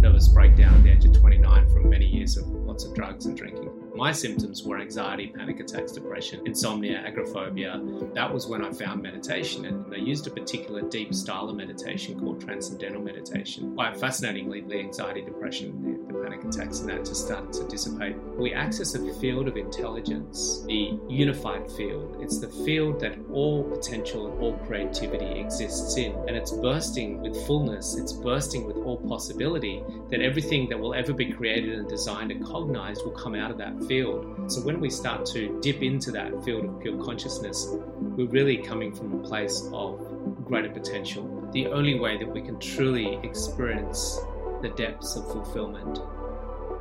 nervous 0.00 0.28
breakdown 0.28 0.86
age 0.86 1.04
of 1.04 1.12
29 1.12 1.68
from 1.68 1.90
many 1.90 2.06
years 2.06 2.38
of 2.38 2.46
lots 2.48 2.84
of 2.84 2.94
drugs 2.94 3.26
and 3.26 3.36
drinking. 3.36 3.69
My 4.00 4.12
symptoms 4.12 4.62
were 4.62 4.78
anxiety, 4.78 5.26
panic 5.26 5.60
attacks, 5.60 5.92
depression, 5.92 6.40
insomnia, 6.46 7.02
agoraphobia. 7.06 7.82
That 8.14 8.32
was 8.32 8.46
when 8.46 8.64
I 8.64 8.72
found 8.72 9.02
meditation, 9.02 9.66
and 9.66 9.94
I 9.94 9.98
used 9.98 10.26
a 10.26 10.30
particular 10.30 10.80
deep 10.80 11.12
style 11.12 11.50
of 11.50 11.56
meditation 11.56 12.18
called 12.18 12.40
transcendental 12.40 13.02
meditation. 13.02 13.74
Quite 13.74 13.98
fascinatingly, 13.98 14.62
the 14.62 14.78
anxiety, 14.78 15.20
depression, 15.20 15.82
the, 15.82 16.14
the 16.14 16.18
panic 16.18 16.42
attacks, 16.42 16.80
and 16.80 16.88
that 16.88 17.04
just 17.04 17.26
started 17.26 17.52
to 17.52 17.68
dissipate. 17.68 18.16
We 18.38 18.54
access 18.54 18.94
a 18.94 19.12
field 19.20 19.48
of 19.48 19.58
intelligence, 19.58 20.64
the 20.66 20.98
unified 21.06 21.70
field. 21.70 22.16
It's 22.22 22.38
the 22.38 22.48
field 22.48 23.00
that 23.00 23.18
all 23.30 23.64
potential 23.64 24.32
and 24.32 24.40
all 24.40 24.56
creativity 24.66 25.38
exists 25.38 25.98
in, 25.98 26.12
and 26.26 26.38
it's 26.38 26.52
bursting 26.52 27.20
with 27.20 27.36
fullness, 27.46 27.98
it's 27.98 28.14
bursting 28.14 28.64
with 28.64 28.78
all 28.78 28.96
possibility 28.96 29.84
that 30.08 30.22
everything 30.22 30.70
that 30.70 30.80
will 30.80 30.94
ever 30.94 31.12
be 31.12 31.30
created 31.30 31.78
and 31.78 31.86
designed 31.86 32.30
and 32.30 32.42
cognized 32.46 33.04
will 33.04 33.12
come 33.12 33.34
out 33.34 33.50
of 33.50 33.58
that 33.58 33.89
field. 33.90 34.52
So 34.52 34.60
when 34.60 34.78
we 34.78 34.88
start 34.88 35.26
to 35.34 35.58
dip 35.62 35.82
into 35.82 36.12
that 36.12 36.44
field 36.44 36.64
of 36.64 36.80
pure 36.80 37.02
consciousness, 37.04 37.66
we're 37.70 38.28
really 38.28 38.58
coming 38.58 38.94
from 38.94 39.12
a 39.14 39.22
place 39.26 39.68
of 39.72 39.98
greater 40.44 40.70
potential. 40.70 41.50
The 41.52 41.66
only 41.66 41.98
way 41.98 42.16
that 42.16 42.28
we 42.28 42.40
can 42.40 42.60
truly 42.60 43.18
experience 43.24 44.16
the 44.62 44.68
depths 44.76 45.16
of 45.16 45.24
fulfillment 45.32 45.98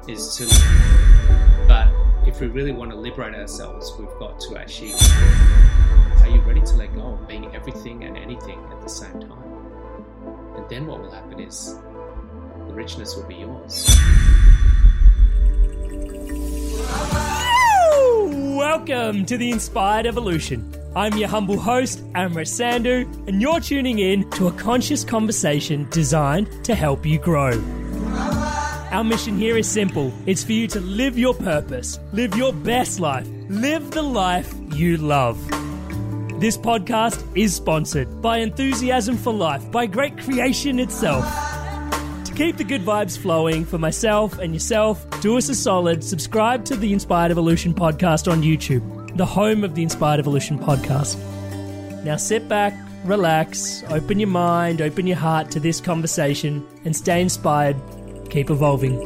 is 0.07 0.35
to 0.35 0.45
but 1.67 1.87
if 2.27 2.39
we 2.41 2.45
really 2.45 2.73
want 2.73 2.91
to 2.91 2.97
liberate 2.97 3.33
ourselves, 3.33 3.91
we've 3.97 4.19
got 4.19 4.39
to 4.41 4.57
actually 4.57 4.93
are 6.21 6.29
you 6.29 6.41
ready 6.41 6.61
to 6.61 6.75
let 6.75 6.93
go 6.93 7.13
of 7.13 7.27
being 7.27 7.55
everything 7.55 8.03
and 8.03 8.19
anything 8.19 8.63
at 8.71 8.81
the 8.81 8.89
same 8.89 9.19
time? 9.19 10.53
And 10.57 10.69
then 10.69 10.85
what 10.85 11.01
will 11.01 11.11
happen 11.11 11.39
is 11.39 11.73
the 12.67 12.73
richness 12.75 13.15
will 13.15 13.25
be 13.25 13.37
yours. 13.37 13.89
Welcome 18.55 19.25
to 19.25 19.37
the 19.37 19.51
Inspired 19.51 20.05
Evolution. 20.05 20.73
I'm 20.95 21.15
your 21.17 21.27
humble 21.27 21.59
host, 21.59 22.03
Amrit 22.13 22.47
Sandhu, 22.47 23.05
and 23.27 23.41
you're 23.41 23.59
tuning 23.59 23.99
in 23.99 24.29
to 24.31 24.47
a 24.47 24.51
conscious 24.53 25.03
conversation 25.03 25.87
designed 25.91 26.65
to 26.65 26.75
help 26.75 27.05
you 27.05 27.19
grow. 27.19 27.61
Our 28.91 29.03
mission 29.03 29.37
here 29.37 29.55
is 29.57 29.69
simple 29.69 30.11
it's 30.25 30.43
for 30.43 30.53
you 30.53 30.67
to 30.69 30.79
live 30.79 31.17
your 31.17 31.33
purpose, 31.33 31.99
live 32.11 32.35
your 32.35 32.51
best 32.51 32.99
life, 32.99 33.27
live 33.49 33.91
the 33.91 34.01
life 34.01 34.53
you 34.73 34.97
love. 34.97 35.37
This 36.39 36.57
podcast 36.57 37.23
is 37.35 37.53
sponsored 37.53 38.21
by 38.21 38.37
Enthusiasm 38.37 39.17
for 39.17 39.33
Life, 39.33 39.69
by 39.71 39.85
Great 39.85 40.17
Creation 40.17 40.79
itself. 40.79 41.48
Keep 42.39 42.55
the 42.55 42.63
good 42.63 42.83
vibes 42.83 43.17
flowing 43.17 43.65
for 43.65 43.77
myself 43.77 44.39
and 44.39 44.53
yourself, 44.53 45.05
do 45.19 45.37
us 45.37 45.49
a 45.49 45.53
solid, 45.53 46.01
subscribe 46.01 46.63
to 46.63 46.77
the 46.77 46.93
Inspired 46.93 47.31
Evolution 47.31 47.73
podcast 47.73 48.31
on 48.31 48.41
YouTube, 48.41 49.17
the 49.17 49.25
home 49.25 49.65
of 49.65 49.75
the 49.75 49.83
Inspired 49.83 50.21
Evolution 50.21 50.57
podcast. 50.57 51.17
Now 52.05 52.15
sit 52.15 52.47
back, 52.47 52.73
relax, 53.03 53.83
open 53.89 54.21
your 54.21 54.29
mind, 54.29 54.81
open 54.81 55.05
your 55.05 55.17
heart 55.17 55.51
to 55.51 55.59
this 55.59 55.81
conversation, 55.81 56.65
and 56.85 56.95
stay 56.95 57.21
inspired. 57.21 57.75
Keep 58.29 58.51
evolving. 58.51 58.97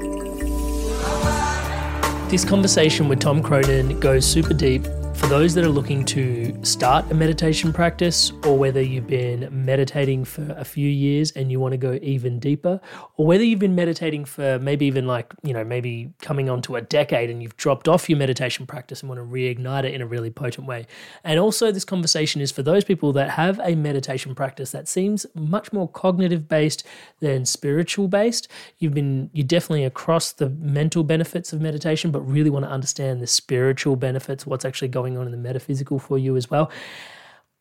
This 2.29 2.45
conversation 2.45 3.09
with 3.09 3.19
Tom 3.19 3.41
Cronin 3.41 4.00
goes 4.00 4.27
super 4.27 4.53
deep 4.53 4.85
for 5.23 5.29
those 5.29 5.53
that 5.53 5.63
are 5.63 5.69
looking 5.69 6.03
to 6.03 6.53
start 6.66 7.09
a 7.09 7.13
meditation 7.13 7.72
practice, 7.72 8.34
or 8.44 8.57
whether 8.57 8.81
you've 8.81 9.07
been 9.07 9.47
meditating 9.50 10.25
for 10.25 10.53
a 10.57 10.66
few 10.66 10.89
years 10.89 11.31
and 11.31 11.50
you 11.50 11.61
want 11.61 11.72
to 11.72 11.78
go 11.78 11.97
even 12.01 12.39
deeper, 12.39 12.81
or 13.16 13.25
whether 13.25 13.41
you've 13.41 13.57
been 13.59 13.73
meditating 13.73 14.25
for 14.25 14.59
maybe 14.59 14.85
even 14.85 15.07
like, 15.07 15.33
you 15.41 15.53
know, 15.53 15.63
maybe 15.63 16.12
coming 16.19 16.50
on 16.50 16.62
to 16.62 16.75
a 16.75 16.81
decade 16.81 17.29
and 17.29 17.41
you've 17.41 17.56
dropped 17.56 17.88
off 17.88 18.09
your 18.09 18.19
meditation 18.19 18.66
practice 18.66 19.01
and 19.01 19.07
want 19.07 19.17
to 19.17 19.25
reignite 19.25 19.85
it 19.85 19.94
in 19.94 20.01
a 20.01 20.06
really 20.06 20.29
potent 20.29 20.67
way. 20.67 20.85
And 21.23 21.39
also, 21.39 21.72
this 21.72 21.85
conversation 21.85 22.41
is 22.41 22.51
for 22.51 22.62
those 22.62 22.83
people 22.83 23.13
that 23.13 23.29
have 23.29 23.62
a 23.63 23.75
meditation 23.75 24.35
practice 24.35 24.72
that 24.72 24.89
seems 24.89 25.25
much 25.33 25.72
more 25.72 25.88
cognitive 25.88 26.50
based 26.50 26.85
than 27.22 27.45
spiritual 27.45 28.09
based. 28.09 28.50
You've 28.78 28.94
been, 28.94 29.29
you're 29.31 29.47
definitely 29.47 29.85
across 29.85 30.33
the 30.33 30.50
mental 30.50 31.06
benefits 31.06 31.53
of 31.53 31.62
meditation, 31.62 32.12
but 32.12 32.19
really 32.19 32.50
want 32.50 32.66
to 32.66 32.72
understand 32.72 33.22
the 33.22 33.28
spiritual 33.28 33.95
benefits, 33.95 34.45
what's 34.45 34.66
actually 34.66 34.89
going 34.89 35.12
on 35.18 35.25
in 35.25 35.31
the 35.31 35.38
metaphysical 35.38 36.00
for 36.00 36.18
you 36.18 36.35
as 36.35 36.50
well. 36.50 36.72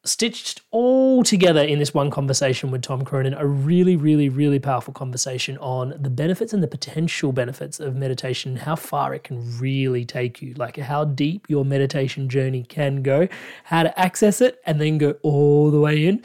Stitched 0.05 0.63
all 0.73 1.23
together 1.23 1.63
in 1.63 1.79
this 1.79 1.95
one 1.95 2.11
conversation 2.11 2.73
with 2.73 2.83
Tom 2.83 3.05
Cronin, 3.05 3.35
a 3.35 3.47
really, 3.47 3.95
really, 3.95 4.29
really 4.29 4.59
powerful 4.59 4.93
conversation 4.93 5.57
on 5.59 5.95
the 5.97 6.11
benefits 6.11 6.53
and 6.53 6.61
the 6.61 6.67
potential 6.67 7.31
benefits 7.31 7.79
of 7.79 7.95
meditation, 7.95 8.57
how 8.57 8.75
far 8.75 9.15
it 9.15 9.23
can 9.23 9.59
really 9.61 10.05
take 10.05 10.43
you, 10.43 10.55
like 10.55 10.77
how 10.77 11.05
deep 11.05 11.49
your 11.49 11.65
meditation 11.65 12.29
journey 12.29 12.65
can 12.65 13.03
go, 13.03 13.29
how 13.63 13.85
to 13.85 13.97
access 14.01 14.41
it, 14.41 14.61
and 14.67 14.81
then 14.81 14.99
go 14.99 15.15
all 15.23 15.71
the 15.71 15.79
way 15.79 16.05
in. 16.05 16.21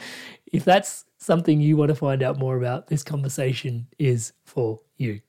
If 0.52 0.64
that's 0.64 1.04
something 1.18 1.60
you 1.60 1.76
want 1.76 1.90
to 1.90 1.94
find 1.94 2.20
out 2.20 2.36
more 2.36 2.56
about, 2.56 2.88
this 2.88 3.04
conversation 3.04 3.86
is 3.96 4.32
for 4.44 4.80
you. 4.96 5.20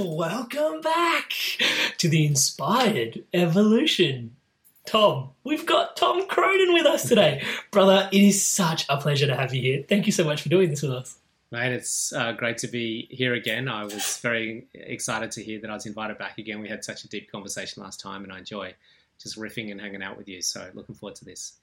Welcome 0.00 0.80
back 0.80 1.32
to 1.96 2.08
the 2.08 2.24
Inspired 2.24 3.24
Evolution. 3.34 4.36
Tom, 4.86 5.30
we've 5.42 5.66
got 5.66 5.96
Tom 5.96 6.28
Cronin 6.28 6.72
with 6.72 6.86
us 6.86 7.08
today. 7.08 7.42
Brother, 7.72 8.08
it 8.12 8.22
is 8.22 8.46
such 8.46 8.86
a 8.88 8.98
pleasure 8.98 9.26
to 9.26 9.34
have 9.34 9.52
you 9.52 9.60
here. 9.60 9.84
Thank 9.88 10.06
you 10.06 10.12
so 10.12 10.22
much 10.22 10.42
for 10.42 10.50
doing 10.50 10.70
this 10.70 10.82
with 10.82 10.92
us. 10.92 11.18
Mate, 11.50 11.72
it's 11.72 12.12
uh, 12.12 12.30
great 12.30 12.58
to 12.58 12.68
be 12.68 13.08
here 13.10 13.34
again. 13.34 13.66
I 13.66 13.82
was 13.82 14.18
very 14.18 14.68
excited 14.72 15.32
to 15.32 15.42
hear 15.42 15.60
that 15.62 15.68
I 15.68 15.74
was 15.74 15.84
invited 15.84 16.16
back 16.16 16.38
again. 16.38 16.60
We 16.60 16.68
had 16.68 16.84
such 16.84 17.02
a 17.02 17.08
deep 17.08 17.32
conversation 17.32 17.82
last 17.82 17.98
time, 17.98 18.22
and 18.22 18.32
I 18.32 18.38
enjoy 18.38 18.74
just 19.20 19.36
riffing 19.36 19.72
and 19.72 19.80
hanging 19.80 20.04
out 20.04 20.16
with 20.16 20.28
you. 20.28 20.42
So, 20.42 20.70
looking 20.74 20.94
forward 20.94 21.16
to 21.16 21.24
this. 21.24 21.54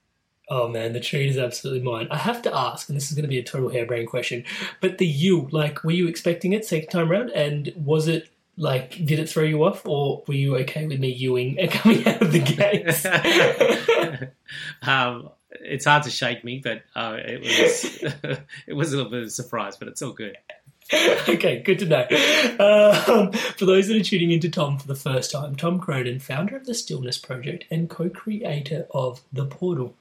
Oh 0.47 0.67
man, 0.67 0.93
the 0.93 0.99
treat 0.99 1.29
is 1.29 1.37
absolutely 1.37 1.81
mine. 1.81 2.07
I 2.11 2.17
have 2.17 2.41
to 2.43 2.55
ask, 2.55 2.87
and 2.87 2.95
this 2.95 3.09
is 3.09 3.15
going 3.15 3.23
to 3.23 3.29
be 3.29 3.39
a 3.39 3.43
total 3.43 3.69
harebrained 3.69 4.09
question, 4.09 4.43
but 4.79 4.99
the 4.99 5.07
you, 5.07 5.47
like, 5.51 5.83
were 5.83 5.91
you 5.91 6.07
expecting 6.07 6.53
it 6.53 6.65
second 6.65 6.89
time 6.89 7.09
round? 7.09 7.31
And 7.31 7.71
was 7.75 8.07
it 8.07 8.29
like 8.57 8.91
did 9.05 9.19
it 9.19 9.29
throw 9.29 9.43
you 9.43 9.63
off, 9.63 9.85
or 9.85 10.23
were 10.27 10.33
you 10.33 10.55
okay 10.57 10.85
with 10.87 10.99
me 10.99 11.09
Ewing 11.09 11.59
and 11.59 11.71
coming 11.71 12.07
out 12.07 12.21
of 12.21 12.31
the 12.31 12.39
gates? 12.39 13.05
um, 14.87 15.29
it's 15.51 15.85
hard 15.85 16.03
to 16.03 16.09
shake 16.09 16.43
me, 16.43 16.61
but 16.63 16.83
uh, 16.95 17.17
it 17.17 17.41
was 17.41 18.39
it 18.67 18.73
was 18.73 18.93
a 18.93 18.97
little 18.97 19.11
bit 19.11 19.21
of 19.21 19.27
a 19.27 19.31
surprise, 19.31 19.77
but 19.77 19.87
it's 19.87 20.01
all 20.01 20.13
good. 20.13 20.37
okay, 20.93 21.63
good 21.63 21.79
to 21.79 21.85
know. 21.85 22.03
Um, 22.59 23.31
for 23.31 23.65
those 23.65 23.87
that 23.87 23.97
are 23.97 24.03
tuning 24.03 24.29
into 24.29 24.49
Tom 24.49 24.77
for 24.77 24.87
the 24.87 24.93
first 24.93 25.31
time, 25.31 25.55
Tom 25.55 25.79
Cronin, 25.79 26.19
founder 26.19 26.55
of 26.55 26.67
the 26.67 26.75
Stillness 26.75 27.17
Project 27.17 27.65
and 27.71 27.89
co-creator 27.89 28.85
of 28.91 29.21
The 29.33 29.45
Portal. 29.45 29.95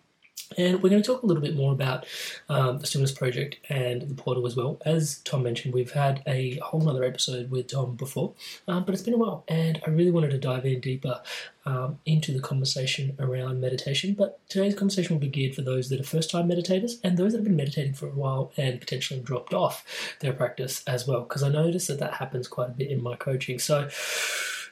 And 0.57 0.83
we're 0.83 0.91
going 0.91 1.03
to 1.03 1.07
talk 1.07 1.23
a 1.23 1.27
little 1.27 1.43
bit 1.43 1.57
more 1.57 1.73
about 1.73 2.07
um, 2.49 2.79
the 2.79 2.87
Stillness 2.87 3.13
Project 3.13 3.57
and 3.69 4.03
the 4.03 4.15
portal 4.15 4.47
as 4.47 4.57
well. 4.57 4.81
As 4.85 5.19
Tom 5.25 5.43
mentioned, 5.43 5.75
we've 5.75 5.93
had 5.93 6.23
a 6.27 6.59
whole 6.59 6.89
other 6.89 7.03
episode 7.03 7.51
with 7.51 7.69
Tom 7.69 7.97
before, 7.97 8.35
um, 8.69 8.85
but 8.85 8.95
it's 8.95 9.03
been 9.03 9.15
a 9.15 9.19
while, 9.19 9.45
and 9.49 9.81
I 9.87 9.91
really 9.91 10.11
wanted 10.11 10.31
to 10.31 10.39
dive 10.39 10.65
in 10.65 10.81
deeper 10.81 11.23
um, 11.67 11.99
into 12.05 12.33
the 12.33 12.41
conversation 12.41 13.17
around 13.19 13.61
meditation. 13.61 14.15
But 14.15 14.39
today's 14.49 14.75
conversation 14.75 15.15
will 15.15 15.21
be 15.21 15.29
geared 15.29 15.55
for 15.55 15.63
those 15.63 15.89
that 15.89 16.01
are 16.01 16.05
first 16.05 16.31
time 16.31 16.49
meditators 16.49 16.99
and 17.03 17.17
those 17.17 17.33
that 17.33 17.39
have 17.39 17.45
been 17.45 17.57
meditating 17.57 17.95
for 17.95 18.07
a 18.07 18.11
while 18.11 18.53
and 18.57 18.81
potentially 18.81 19.21
dropped 19.21 19.55
off 19.55 19.85
their 20.21 20.33
practice 20.33 20.83
as 20.87 21.07
well, 21.07 21.23
because 21.23 21.43
I 21.43 21.49
notice 21.49 21.87
that 21.87 22.01
that 22.01 22.15
happens 22.15 22.49
quite 22.49 22.69
a 22.69 22.73
bit 22.73 22.91
in 22.91 23.03
my 23.03 23.17
coaching. 23.17 23.59
So, 23.59 23.89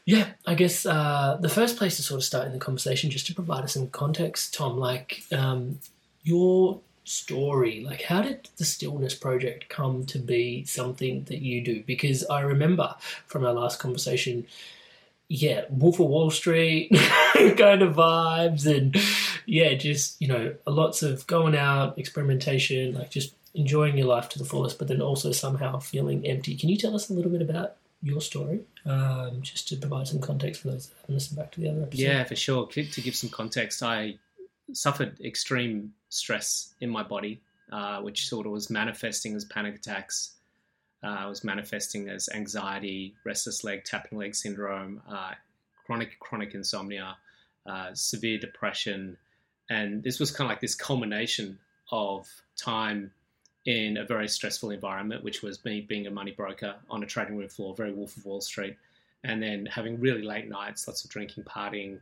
yeah, 0.05 0.29
I 0.47 0.55
guess 0.55 0.85
uh, 0.85 1.39
the 1.41 1.49
first 1.49 1.77
place 1.77 1.97
to 1.97 2.03
sort 2.03 2.19
of 2.19 2.25
start 2.25 2.47
in 2.47 2.53
the 2.53 2.59
conversation, 2.59 3.11
just 3.11 3.27
to 3.27 3.35
provide 3.35 3.65
us 3.65 3.75
some 3.75 3.89
context, 3.89 4.53
Tom, 4.55 4.77
like 4.77 5.23
um, 5.31 5.79
your 6.23 6.81
story, 7.05 7.85
like 7.85 8.03
how 8.03 8.23
did 8.23 8.49
the 8.57 8.65
Stillness 8.65 9.15
Project 9.15 9.69
come 9.69 10.05
to 10.07 10.19
be 10.19 10.65
something 10.65 11.25
that 11.25 11.41
you 11.41 11.61
do? 11.63 11.85
Because 11.87 12.25
I 12.27 12.41
remember 12.41 12.95
from 13.27 13.45
our 13.45 13.53
last 13.53 13.79
conversation, 13.79 14.47
yeah, 15.29 15.65
Wolf 15.71 16.01
of 16.01 16.09
Wall 16.09 16.31
Street 16.31 16.91
kind 17.35 17.83
of 17.83 17.95
vibes, 17.95 18.67
and 18.67 18.97
yeah, 19.47 19.75
just 19.75 20.21
you 20.21 20.27
know, 20.27 20.55
lots 20.67 21.05
of 21.05 21.27
going 21.29 21.57
out, 21.57 21.97
experimentation, 21.97 22.95
like 22.95 23.11
just 23.11 23.35
enjoying 23.55 23.97
your 23.97 24.09
life 24.09 24.29
to 24.31 24.39
the 24.39 24.45
fullest, 24.45 24.79
but 24.79 24.89
then 24.89 25.01
also 25.01 25.31
somehow 25.31 25.79
feeling 25.79 26.27
empty. 26.27 26.57
Can 26.57 26.69
you 26.69 26.77
tell 26.77 26.95
us 26.95 27.09
a 27.09 27.13
little 27.13 27.31
bit 27.31 27.43
about 27.43 27.77
your 28.03 28.21
story, 28.21 28.61
um, 28.85 29.41
just 29.43 29.69
to 29.69 29.77
provide 29.77 30.09
some 30.09 30.21
context 30.21 30.63
for 30.63 30.69
those 30.69 30.89
that 30.89 30.97
haven't 31.01 31.15
listened 31.15 31.39
back 31.39 31.53
to 31.53 31.61
the 31.61 31.69
other 31.69 31.83
episode. 31.83 32.03
Yeah, 32.03 32.25
for 32.25 32.37
sure. 32.37 32.67
To 32.67 33.01
give 33.01 33.15
some 33.15 33.31
context, 33.31 33.83
I 33.83 34.19
suffered 34.73 35.21
extreme 35.21 35.93
stress 36.09 36.75
in 36.81 36.91
my 36.91 37.03
body, 37.03 37.41
uh, 37.71 38.01
which 38.01 38.29
sort 38.29 38.47
of 38.47 38.53
was 38.53 38.71
manifesting 38.71 39.35
as 39.37 39.45
panic 39.45 39.77
attacks. 39.77 40.35
Uh, 41.05 41.27
was 41.29 41.43
manifesting 41.43 42.09
as 42.09 42.29
anxiety, 42.33 43.13
restless 43.25 43.65
leg, 43.65 43.83
tapping 43.83 44.19
leg 44.19 44.37
syndrome, 44.37 45.03
uh, 45.11 45.33
chronic 45.85 46.17
chronic 46.21 46.55
insomnia, 46.55 47.17
uh, 47.67 47.89
severe 47.93 48.39
depression, 48.39 49.17
and 49.69 50.05
this 50.05 50.21
was 50.21 50.31
kind 50.31 50.47
of 50.47 50.53
like 50.53 50.61
this 50.61 50.77
culmination 50.77 51.59
of 51.91 52.29
time 52.57 53.11
in 53.65 53.97
a 53.97 54.05
very 54.05 54.29
stressful 54.29 54.71
environment, 54.71 55.23
which 55.23 55.43
was 55.43 55.65
me 55.65 55.81
being 55.81 56.07
a 56.07 56.11
money 56.11 56.33
broker 56.33 56.75
on 56.91 57.03
a 57.03 57.07
trading 57.07 57.37
room 57.37 57.49
floor, 57.49 57.75
very 57.75 57.93
Wolf 57.93 58.17
of 58.17 58.25
Wall 58.25 58.41
Street, 58.41 58.77
and 59.23 59.43
then 59.43 59.67
having 59.67 60.01
really 60.01 60.23
late 60.23 60.49
nights, 60.49 60.89
lots 60.89 61.05
of 61.05 61.11
drinking, 61.11 61.45
partying, 61.45 61.99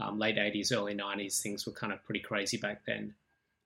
um, 0.00 0.18
late 0.18 0.36
80s, 0.36 0.76
early 0.76 0.94
90s, 0.94 1.40
things 1.40 1.66
were 1.66 1.72
kind 1.72 1.92
of 1.92 2.04
pretty 2.04 2.20
crazy 2.20 2.56
back 2.56 2.82
then. 2.84 3.14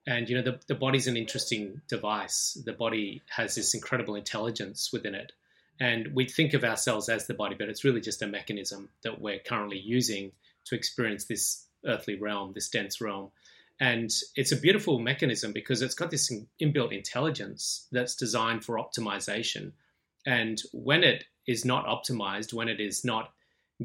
And, 0.05 0.29
you 0.29 0.35
know, 0.35 0.43
the, 0.43 0.59
the 0.67 0.75
body's 0.75 1.07
an 1.07 1.17
interesting 1.17 1.81
device. 1.87 2.57
The 2.65 2.73
body 2.73 3.21
has 3.29 3.55
this 3.55 3.73
incredible 3.73 4.15
intelligence 4.15 4.91
within 4.93 5.15
it. 5.15 5.31
And 5.79 6.13
we 6.13 6.25
think 6.25 6.53
of 6.53 6.63
ourselves 6.63 7.09
as 7.09 7.25
the 7.25 7.33
body, 7.33 7.55
but 7.57 7.69
it's 7.69 7.83
really 7.83 8.01
just 8.01 8.21
a 8.21 8.27
mechanism 8.27 8.89
that 9.03 9.21
we're 9.21 9.39
currently 9.39 9.79
using 9.79 10.31
to 10.65 10.75
experience 10.75 11.25
this 11.25 11.65
earthly 11.85 12.15
realm, 12.15 12.53
this 12.53 12.69
dense 12.69 12.99
realm. 13.01 13.31
And 13.79 14.11
it's 14.35 14.51
a 14.51 14.57
beautiful 14.57 14.99
mechanism 14.99 15.53
because 15.53 15.81
it's 15.81 15.95
got 15.95 16.11
this 16.11 16.31
inbuilt 16.61 16.91
intelligence 16.91 17.87
that's 17.91 18.15
designed 18.15 18.65
for 18.65 18.75
optimization. 18.75 19.71
And 20.25 20.61
when 20.73 21.03
it 21.03 21.23
is 21.47 21.63
not 21.63 21.85
optimized, 21.85 22.53
when 22.53 22.67
it 22.67 22.81
is 22.81 23.05
not 23.05 23.31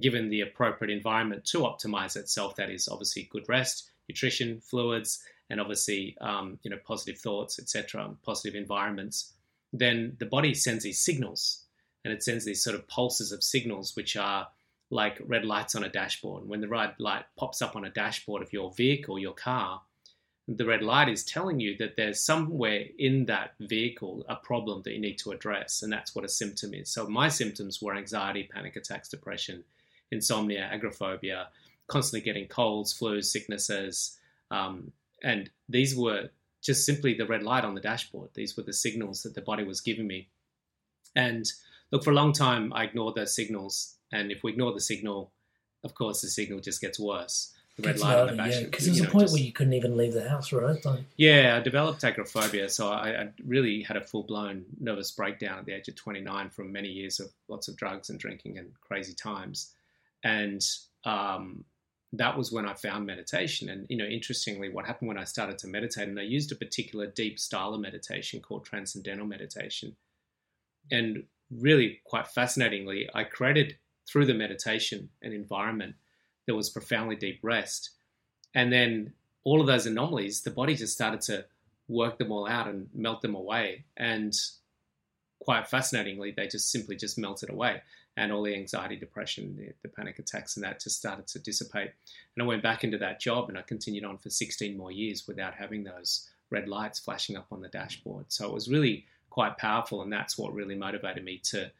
given 0.00 0.28
the 0.28 0.40
appropriate 0.40 0.92
environment 0.92 1.44
to 1.44 1.58
optimize 1.58 2.16
itself, 2.16 2.56
that 2.56 2.70
is 2.70 2.88
obviously 2.88 3.28
good 3.30 3.44
rest, 3.48 3.88
nutrition, 4.08 4.60
fluids, 4.60 5.22
and 5.50 5.60
obviously 5.60 6.16
um, 6.20 6.58
you 6.62 6.70
know 6.70 6.78
positive 6.84 7.20
thoughts, 7.20 7.58
etc., 7.58 8.10
positive 8.24 8.54
environments, 8.54 9.32
then 9.72 10.16
the 10.18 10.26
body 10.26 10.54
sends 10.54 10.84
these 10.84 11.00
signals, 11.00 11.60
and 12.04 12.12
it 12.12 12.22
sends 12.22 12.44
these 12.44 12.62
sort 12.62 12.76
of 12.76 12.88
pulses 12.88 13.32
of 13.32 13.42
signals, 13.42 13.94
which 13.94 14.16
are 14.16 14.48
like 14.94 15.20
red 15.26 15.44
lights 15.44 15.74
on 15.74 15.84
a 15.84 15.88
dashboard. 15.88 16.48
When 16.48 16.60
the 16.60 16.68
red 16.68 16.94
light 16.98 17.24
pops 17.36 17.60
up 17.60 17.74
on 17.74 17.84
a 17.84 17.90
dashboard 17.90 18.42
of 18.42 18.52
your 18.52 18.72
vehicle, 18.72 19.18
your 19.18 19.34
car, 19.34 19.82
the 20.46 20.64
red 20.64 20.82
light 20.82 21.08
is 21.08 21.24
telling 21.24 21.58
you 21.58 21.76
that 21.78 21.96
there's 21.96 22.20
somewhere 22.20 22.84
in 22.98 23.26
that 23.26 23.54
vehicle 23.60 24.24
a 24.28 24.36
problem 24.36 24.82
that 24.82 24.92
you 24.92 25.00
need 25.00 25.18
to 25.18 25.32
address. 25.32 25.82
And 25.82 25.92
that's 25.92 26.14
what 26.14 26.24
a 26.24 26.28
symptom 26.28 26.74
is. 26.74 26.90
So 26.90 27.08
my 27.08 27.28
symptoms 27.28 27.82
were 27.82 27.96
anxiety, 27.96 28.48
panic 28.52 28.76
attacks, 28.76 29.08
depression, 29.08 29.64
insomnia, 30.10 30.68
agoraphobia, 30.70 31.48
constantly 31.88 32.24
getting 32.24 32.46
colds, 32.46 32.96
flus, 32.96 33.24
sicknesses. 33.24 34.18
Um, 34.50 34.92
and 35.22 35.50
these 35.68 35.96
were 35.96 36.28
just 36.62 36.86
simply 36.86 37.14
the 37.14 37.26
red 37.26 37.42
light 37.42 37.64
on 37.64 37.74
the 37.74 37.80
dashboard. 37.80 38.30
These 38.34 38.56
were 38.56 38.62
the 38.62 38.72
signals 38.72 39.22
that 39.22 39.34
the 39.34 39.42
body 39.42 39.64
was 39.64 39.80
giving 39.80 40.06
me. 40.06 40.28
And 41.16 41.50
look, 41.90 42.04
for 42.04 42.10
a 42.10 42.14
long 42.14 42.32
time, 42.32 42.72
I 42.72 42.84
ignored 42.84 43.16
those 43.16 43.34
signals 43.34 43.96
and 44.14 44.30
if 44.30 44.42
we 44.42 44.52
ignore 44.52 44.72
the 44.72 44.80
signal, 44.80 45.32
of 45.82 45.94
course, 45.94 46.22
the 46.22 46.28
signal 46.28 46.60
just 46.60 46.80
gets 46.80 46.98
worse. 46.98 47.52
The 47.76 47.88
red 47.88 47.98
light 47.98 48.18
on 48.18 48.26
the 48.28 48.36
back. 48.36 48.52
Yeah, 48.52 48.60
because 48.62 48.86
there's 48.86 49.00
a 49.00 49.08
point 49.08 49.24
just, 49.24 49.34
where 49.34 49.42
you 49.42 49.52
couldn't 49.52 49.72
even 49.72 49.96
leave 49.96 50.12
the 50.12 50.28
house, 50.28 50.52
right? 50.52 50.82
Like, 50.84 51.00
yeah, 51.16 51.56
I 51.58 51.60
developed 51.60 52.04
agoraphobia, 52.04 52.68
so 52.68 52.88
I, 52.88 53.22
I 53.22 53.28
really 53.44 53.82
had 53.82 53.96
a 53.96 54.00
full 54.00 54.22
blown 54.22 54.64
nervous 54.78 55.10
breakdown 55.10 55.58
at 55.58 55.64
the 55.64 55.72
age 55.72 55.88
of 55.88 55.96
29 55.96 56.50
from 56.50 56.70
many 56.70 56.88
years 56.88 57.18
of 57.18 57.32
lots 57.48 57.66
of 57.66 57.76
drugs 57.76 58.10
and 58.10 58.18
drinking 58.18 58.58
and 58.58 58.70
crazy 58.80 59.12
times, 59.12 59.72
and 60.22 60.64
um, 61.04 61.64
that 62.12 62.38
was 62.38 62.52
when 62.52 62.64
I 62.64 62.74
found 62.74 63.06
meditation. 63.06 63.68
And 63.68 63.86
you 63.88 63.96
know, 63.96 64.04
interestingly, 64.04 64.68
what 64.68 64.86
happened 64.86 65.08
when 65.08 65.18
I 65.18 65.24
started 65.24 65.58
to 65.58 65.66
meditate, 65.66 66.08
and 66.08 66.20
I 66.20 66.22
used 66.22 66.52
a 66.52 66.56
particular 66.56 67.08
deep 67.08 67.40
style 67.40 67.74
of 67.74 67.80
meditation 67.80 68.40
called 68.40 68.64
transcendental 68.64 69.26
meditation, 69.26 69.96
and 70.92 71.24
really 71.50 72.00
quite 72.04 72.28
fascinatingly, 72.28 73.08
I 73.12 73.24
created 73.24 73.76
through 74.06 74.26
the 74.26 74.34
meditation 74.34 75.08
and 75.22 75.32
environment, 75.32 75.94
there 76.46 76.54
was 76.54 76.70
profoundly 76.70 77.16
deep 77.16 77.40
rest. 77.42 77.90
And 78.54 78.72
then 78.72 79.12
all 79.44 79.60
of 79.60 79.66
those 79.66 79.86
anomalies, 79.86 80.42
the 80.42 80.50
body 80.50 80.74
just 80.74 80.94
started 80.94 81.20
to 81.22 81.44
work 81.88 82.18
them 82.18 82.32
all 82.32 82.48
out 82.48 82.68
and 82.68 82.88
melt 82.94 83.22
them 83.22 83.34
away. 83.34 83.84
And 83.96 84.34
quite 85.40 85.68
fascinatingly, 85.68 86.32
they 86.32 86.46
just 86.46 86.70
simply 86.70 86.96
just 86.96 87.18
melted 87.18 87.50
away. 87.50 87.82
And 88.16 88.32
all 88.32 88.44
the 88.44 88.54
anxiety, 88.54 88.96
depression, 88.96 89.56
the, 89.56 89.72
the, 89.82 89.88
panic 89.88 90.20
attacks, 90.20 90.56
and 90.56 90.64
that 90.64 90.80
just 90.80 90.96
started 90.96 91.26
to 91.28 91.40
dissipate. 91.40 91.90
And 92.36 92.44
I 92.44 92.46
went 92.46 92.62
back 92.62 92.84
into 92.84 92.98
that 92.98 93.20
job 93.20 93.48
and 93.48 93.58
I 93.58 93.62
continued 93.62 94.04
on 94.04 94.18
for 94.18 94.30
16 94.30 94.76
more 94.76 94.92
years 94.92 95.26
without 95.26 95.54
having 95.54 95.82
those 95.82 96.28
red 96.48 96.68
lights 96.68 97.00
flashing 97.00 97.36
up 97.36 97.48
on 97.50 97.60
the 97.60 97.68
dashboard. 97.68 98.26
So 98.28 98.46
it 98.46 98.54
was 98.54 98.68
really 98.68 99.06
quite 99.30 99.58
powerful. 99.58 100.02
And 100.02 100.12
that's 100.12 100.38
what 100.38 100.54
really 100.54 100.76
motivated 100.76 101.24
me 101.24 101.40
to 101.46 101.72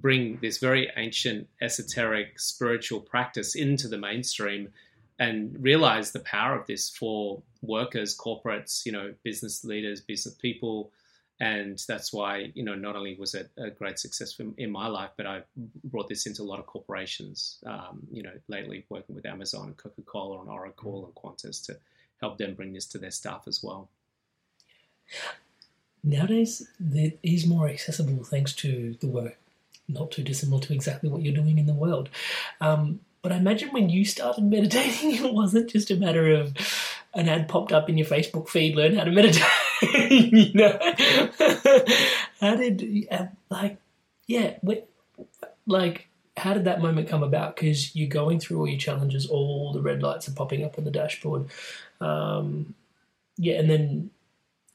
bring 0.00 0.38
this 0.40 0.58
very 0.58 0.90
ancient, 0.96 1.48
esoteric, 1.60 2.38
spiritual 2.38 3.00
practice 3.00 3.54
into 3.54 3.88
the 3.88 3.98
mainstream 3.98 4.68
and 5.18 5.56
realize 5.60 6.12
the 6.12 6.20
power 6.20 6.58
of 6.58 6.66
this 6.66 6.90
for 6.90 7.42
workers, 7.62 8.16
corporates, 8.16 8.84
you 8.84 8.92
know, 8.92 9.14
business 9.22 9.64
leaders, 9.64 10.00
business 10.00 10.34
people. 10.34 10.90
And 11.38 11.82
that's 11.86 12.12
why, 12.12 12.50
you 12.54 12.64
know, 12.64 12.74
not 12.74 12.96
only 12.96 13.14
was 13.14 13.34
it 13.34 13.50
a 13.58 13.70
great 13.70 13.98
success 13.98 14.40
in 14.56 14.70
my 14.70 14.86
life, 14.86 15.10
but 15.16 15.26
I 15.26 15.42
brought 15.84 16.08
this 16.08 16.26
into 16.26 16.42
a 16.42 16.44
lot 16.44 16.58
of 16.58 16.66
corporations, 16.66 17.58
um, 17.66 18.06
you 18.10 18.22
know, 18.22 18.32
lately 18.48 18.86
working 18.88 19.14
with 19.14 19.26
Amazon 19.26 19.66
and 19.66 19.76
Coca 19.76 20.02
Cola 20.02 20.40
and 20.40 20.48
Oracle 20.48 21.04
and 21.04 21.14
Qantas 21.14 21.64
to 21.66 21.76
help 22.20 22.38
them 22.38 22.54
bring 22.54 22.72
this 22.72 22.86
to 22.86 22.98
their 22.98 23.10
staff 23.10 23.44
as 23.46 23.62
well. 23.62 23.88
Nowadays, 26.02 26.66
it 26.92 27.18
is 27.22 27.46
more 27.46 27.68
accessible 27.68 28.24
thanks 28.24 28.52
to 28.54 28.96
the 29.00 29.08
work 29.08 29.36
not 29.88 30.10
too 30.10 30.22
dissimilar 30.22 30.60
to 30.62 30.74
exactly 30.74 31.08
what 31.08 31.22
you're 31.22 31.34
doing 31.34 31.58
in 31.58 31.66
the 31.66 31.74
world. 31.74 32.08
Um, 32.60 33.00
but 33.22 33.32
I 33.32 33.36
imagine 33.36 33.70
when 33.70 33.88
you 33.88 34.04
started 34.04 34.44
meditating, 34.44 35.12
it 35.24 35.32
wasn't 35.32 35.70
just 35.70 35.90
a 35.90 35.96
matter 35.96 36.30
of 36.30 36.54
an 37.14 37.28
ad 37.28 37.48
popped 37.48 37.72
up 37.72 37.88
in 37.88 37.98
your 37.98 38.06
Facebook 38.06 38.48
feed, 38.48 38.76
learn 38.76 38.94
how 38.94 39.04
to 39.04 39.10
meditate. 39.10 39.42
you 39.82 40.52
know, 40.54 40.78
how 42.40 42.54
did 42.56 43.06
uh, 43.10 43.26
like, 43.50 43.78
yeah, 44.26 44.58
like 45.66 46.08
how 46.36 46.52
did 46.52 46.64
that 46.64 46.82
moment 46.82 47.08
come 47.08 47.22
about? 47.22 47.56
Because 47.56 47.96
you're 47.96 48.08
going 48.08 48.38
through 48.38 48.58
all 48.58 48.68
your 48.68 48.78
challenges, 48.78 49.26
all 49.26 49.72
the 49.72 49.80
red 49.80 50.02
lights 50.02 50.28
are 50.28 50.32
popping 50.32 50.64
up 50.64 50.78
on 50.78 50.84
the 50.84 50.90
dashboard. 50.90 51.48
Um, 52.00 52.74
yeah, 53.38 53.58
and 53.58 53.70
then 53.70 54.10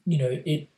you 0.04 0.18
know 0.18 0.42
it. 0.44 0.68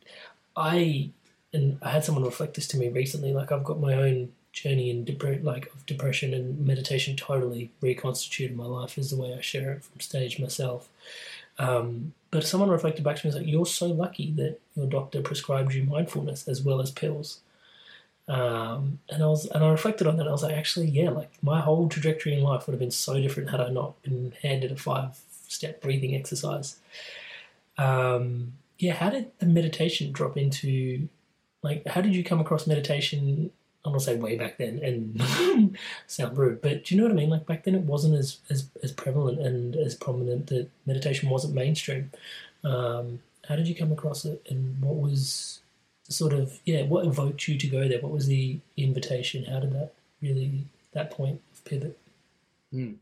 I 0.57 1.11
and 1.54 1.78
I 1.82 1.90
had 1.90 2.04
someone 2.04 2.25
reflect 2.25 2.54
this 2.54 2.68
to 2.68 2.76
me 2.76 2.88
recently. 2.88 3.32
Like 3.32 3.52
I've 3.52 3.64
got 3.64 3.80
my 3.80 3.94
own 3.94 4.32
journey 4.52 4.90
in 4.90 5.04
like 5.42 5.66
of 5.75 5.84
depression 5.87 6.32
and 6.32 6.64
meditation 6.64 7.16
totally 7.16 7.70
reconstituted 7.80 8.56
my 8.56 8.66
life 8.66 8.96
is 8.99 9.11
the 9.11 9.16
way 9.16 9.34
I 9.34 9.40
share 9.40 9.73
it 9.73 9.84
from 9.84 10.00
stage 10.00 10.38
myself. 10.38 10.88
Um, 11.58 12.12
but 12.30 12.44
someone 12.44 12.70
reflected 12.70 13.04
back 13.04 13.16
to 13.16 13.26
me 13.26 13.28
was 13.28 13.37
like, 13.37 13.46
"You're 13.46 13.66
so 13.66 13.87
lucky 13.87 14.32
that 14.32 14.58
your 14.75 14.87
doctor 14.87 15.23
prescribed 15.23 15.73
you 15.73 15.84
mindfulness 15.84 16.49
as 16.49 16.62
well 16.62 16.80
as 16.80 16.90
pills." 16.90 17.40
Um, 18.26 19.00
and 19.11 19.23
I 19.23 19.26
was, 19.26 19.46
and 19.46 19.62
I 19.62 19.68
reflected 19.68 20.06
on 20.06 20.16
that. 20.16 20.26
I 20.26 20.32
was 20.32 20.42
like, 20.42 20.56
actually, 20.56 20.88
yeah, 20.88 21.11
like 21.11 21.30
my 21.42 21.61
whole 21.61 21.88
trajectory 21.88 22.34
in 22.34 22.42
life 22.42 22.66
would 22.66 22.73
have 22.73 22.80
been 22.80 22.90
so 22.90 23.20
different 23.20 23.50
had 23.50 23.61
I 23.61 23.68
not 23.68 24.02
been 24.02 24.32
handed 24.42 24.73
a 24.73 24.76
five-step 24.76 25.82
breathing 25.82 26.14
exercise. 26.14 26.76
Um, 27.76 28.54
yeah, 28.78 28.94
how 28.94 29.11
did 29.11 29.30
the 29.38 29.46
meditation 29.46 30.11
drop 30.12 30.37
into, 30.37 31.08
like, 31.64 31.87
how 31.87 32.00
did 32.00 32.14
you 32.14 32.23
come 32.23 32.40
across 32.40 32.66
meditation? 32.66 33.50
I'm 33.85 33.92
gonna 33.92 34.00
say 34.00 34.16
way 34.16 34.37
back 34.37 34.59
then, 34.59 34.78
and 34.83 35.76
sound 36.06 36.38
rude, 36.38 36.62
but 36.62 36.85
do 36.85 36.94
you 36.94 37.00
know 37.00 37.06
what 37.06 37.12
I 37.12 37.16
mean? 37.16 37.30
Like 37.30 37.47
back 37.47 37.64
then, 37.64 37.75
it 37.75 37.83
wasn't 37.83 38.14
as 38.14 38.38
as, 38.50 38.68
as 38.83 38.92
prevalent 38.92 39.40
and 39.40 39.75
as 39.75 39.94
prominent 39.94 40.47
that 40.49 40.71
meditation 40.87 41.28
wasn't 41.28 41.54
mainstream. 41.54 42.11
Um, 42.62 43.21
how 43.49 43.56
did 43.56 43.66
you 43.66 43.75
come 43.75 43.92
across 43.92 44.25
it, 44.25 44.47
and 44.49 44.80
what 44.80 44.97
was 44.97 45.61
sort 46.09 46.33
of 46.33 46.61
yeah 46.64 46.83
what 46.83 47.06
evoked 47.06 47.49
you 47.49 47.56
to 47.56 47.66
go 47.66 47.88
there 47.88 48.00
what 48.00 48.12
was 48.12 48.26
the 48.26 48.59
invitation 48.76 49.44
how 49.44 49.59
did 49.59 49.73
that 49.73 49.92
really 50.21 50.64
that 50.92 51.11
point 51.11 51.40
of 51.52 51.64
pivot 51.64 51.99
mm. 52.73 52.94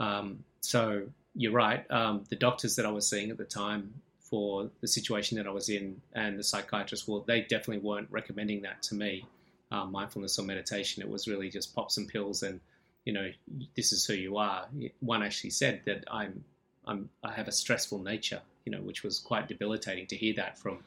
um, 0.00 0.42
so 0.60 1.02
you're 1.34 1.52
right 1.52 1.88
um, 1.90 2.24
the 2.30 2.36
doctors 2.36 2.76
that 2.76 2.84
i 2.84 2.90
was 2.90 3.08
seeing 3.08 3.30
at 3.30 3.38
the 3.38 3.44
time 3.44 3.94
for 4.32 4.70
the 4.80 4.88
situation 4.88 5.36
that 5.36 5.46
i 5.46 5.50
was 5.50 5.68
in 5.68 6.00
and 6.14 6.38
the 6.38 6.42
psychiatrist, 6.42 7.06
well 7.06 7.22
they 7.26 7.42
definitely 7.42 7.78
weren't 7.78 8.08
recommending 8.10 8.62
that 8.62 8.82
to 8.82 8.94
me 8.94 9.26
um, 9.70 9.92
mindfulness 9.92 10.38
or 10.38 10.42
meditation 10.42 11.02
it 11.02 11.08
was 11.08 11.28
really 11.28 11.50
just 11.50 11.74
pop 11.74 11.90
some 11.90 12.06
pills 12.06 12.42
and 12.42 12.58
you 13.04 13.12
know 13.12 13.30
this 13.76 13.92
is 13.92 14.06
who 14.06 14.14
you 14.14 14.38
are 14.38 14.66
one 15.00 15.22
actually 15.22 15.50
said 15.50 15.82
that 15.84 16.04
i'm 16.10 16.42
i'm 16.86 17.10
i 17.22 17.30
have 17.30 17.46
a 17.46 17.52
stressful 17.52 17.98
nature 17.98 18.40
you 18.64 18.72
know 18.72 18.78
which 18.78 19.02
was 19.02 19.18
quite 19.18 19.48
debilitating 19.48 20.06
to 20.06 20.16
hear 20.16 20.32
that 20.34 20.58
from 20.58 20.78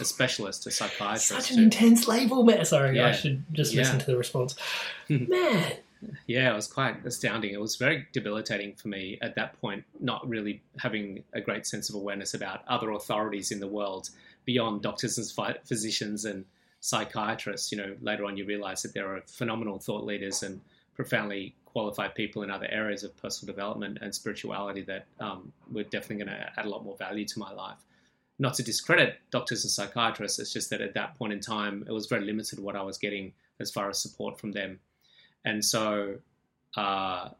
a 0.00 0.04
specialist, 0.04 0.66
a 0.66 0.70
psychiatrist. 0.70 1.28
Such 1.28 1.50
an 1.50 1.62
intense 1.62 2.08
label, 2.08 2.44
man. 2.44 2.64
Sorry, 2.64 2.96
yeah. 2.96 3.08
I 3.08 3.12
should 3.12 3.44
just 3.52 3.74
listen 3.74 3.98
to 3.98 4.06
the 4.06 4.16
response. 4.16 4.56
man. 5.08 5.74
Yeah, 6.26 6.52
it 6.52 6.54
was 6.54 6.66
quite 6.66 7.04
astounding. 7.04 7.52
It 7.52 7.60
was 7.60 7.76
very 7.76 8.06
debilitating 8.12 8.74
for 8.74 8.88
me 8.88 9.18
at 9.20 9.34
that 9.34 9.60
point, 9.60 9.84
not 10.00 10.26
really 10.28 10.62
having 10.78 11.24
a 11.32 11.40
great 11.40 11.66
sense 11.66 11.88
of 11.88 11.94
awareness 11.94 12.34
about 12.34 12.62
other 12.68 12.90
authorities 12.90 13.50
in 13.50 13.60
the 13.60 13.66
world 13.66 14.10
beyond 14.44 14.82
doctors 14.82 15.18
and 15.18 15.56
physicians 15.64 16.24
and 16.24 16.44
psychiatrists. 16.80 17.70
You 17.70 17.78
know, 17.78 17.96
later 18.00 18.24
on 18.24 18.36
you 18.36 18.46
realize 18.46 18.82
that 18.82 18.94
there 18.94 19.14
are 19.14 19.22
phenomenal 19.26 19.78
thought 19.78 20.04
leaders 20.04 20.42
and 20.42 20.60
profoundly 20.94 21.54
qualified 21.66 22.14
people 22.14 22.42
in 22.42 22.50
other 22.50 22.66
areas 22.70 23.04
of 23.04 23.16
personal 23.16 23.54
development 23.54 23.98
and 24.00 24.14
spirituality 24.14 24.82
that 24.82 25.06
um, 25.20 25.52
were 25.70 25.84
definitely 25.84 26.24
going 26.24 26.38
to 26.38 26.52
add 26.58 26.66
a 26.66 26.68
lot 26.68 26.84
more 26.84 26.96
value 26.96 27.24
to 27.24 27.38
my 27.38 27.52
life 27.52 27.78
not 28.40 28.54
to 28.54 28.62
discredit 28.62 29.18
doctors 29.30 29.64
and 29.64 29.70
psychiatrists, 29.70 30.38
it's 30.38 30.52
just 30.52 30.70
that 30.70 30.80
at 30.80 30.94
that 30.94 31.16
point 31.16 31.32
in 31.32 31.40
time, 31.40 31.84
it 31.86 31.92
was 31.92 32.06
very 32.06 32.24
limited 32.24 32.58
what 32.58 32.74
I 32.74 32.82
was 32.82 32.96
getting 32.96 33.34
as 33.60 33.70
far 33.70 33.90
as 33.90 34.00
support 34.00 34.40
from 34.40 34.52
them. 34.52 34.80
And 35.44 35.64
so 35.64 36.16
uh, 36.76 37.30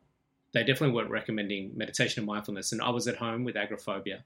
they 0.53 0.61
definitely 0.61 0.95
weren't 0.95 1.11
recommending 1.11 1.73
meditation 1.77 2.21
and 2.21 2.27
mindfulness. 2.27 2.73
And 2.73 2.81
I 2.81 2.91
was 2.91 3.07
at 3.09 3.17
home 3.17 3.45
with 3.45 3.57
agoraphobia. 3.57 4.25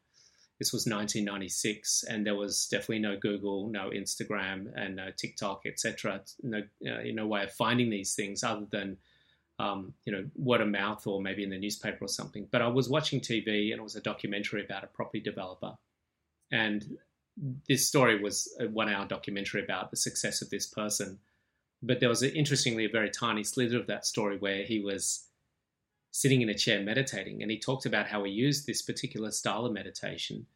This 0.61 0.73
was 0.73 0.87
1996, 0.87 2.05
and 2.05 2.25
there 2.25 2.37
was 2.37 2.69
definitely 2.71 3.01
no 3.01 3.17
Google, 3.19 3.69
no 3.69 3.91
Instagram, 3.91 4.73
and 4.77 4.95
no 4.95 5.11
TikTok, 5.17 5.63
etc. 5.67 6.21
No, 6.45 6.59
uh, 6.59 7.03
no 7.13 7.27
way 7.27 7.43
of 7.43 7.53
finding 7.53 7.91
these 7.91 8.15
things 8.15 8.45
other 8.45 8.67
than 8.71 8.97
um, 9.59 9.95
you 10.05 10.13
know, 10.13 10.25
word 10.37 10.61
of 10.61 10.69
mouth 10.69 11.07
or 11.07 11.21
maybe 11.21 11.43
in 11.43 11.51
the 11.51 11.59
newspaper 11.59 12.05
or 12.05 12.09
something. 12.09 12.47
But 12.51 12.63
I 12.63 12.69
was 12.69 12.89
watching 12.89 13.21
TV 13.21 13.71
and 13.71 13.81
it 13.81 13.83
was 13.83 13.97
a 13.97 14.01
documentary 14.01 14.65
about 14.65 14.85
a 14.85 14.89
property 14.89 15.21
developer 15.21 15.77
and 16.51 16.99
this 17.69 17.87
story 17.87 18.23
was 18.23 18.55
a 18.61 18.69
one 18.69 18.89
hour 18.89 19.07
documentary 19.07 19.63
about 19.63 19.91
the 19.91 19.97
success 19.97 20.43
of 20.43 20.51
this 20.51 20.67
person. 20.67 21.19
But 21.87 22.01
there 22.01 22.09
was 22.09 22.23
a, 22.23 22.33
interestingly 22.35 22.85
a 22.85 22.89
very 22.89 23.11
tiny 23.11 23.45
slither 23.45 23.79
of 23.79 23.87
that 23.89 24.07
story 24.07 24.39
where 24.39 24.63
he 24.63 24.81
was 24.81 25.27
sitting 26.11 26.43
in 26.43 26.49
a 26.49 26.55
chair 26.55 26.83
meditating, 26.83 27.43
and 27.43 27.51
he 27.51 27.59
talked 27.59 27.87
about 27.87 28.07
how 28.07 28.25
he 28.25 28.33
used 28.33 28.67
this 28.67 28.83
particular 28.83 29.31
style 29.31 29.67
of 29.67 29.73
meditation 29.73 30.47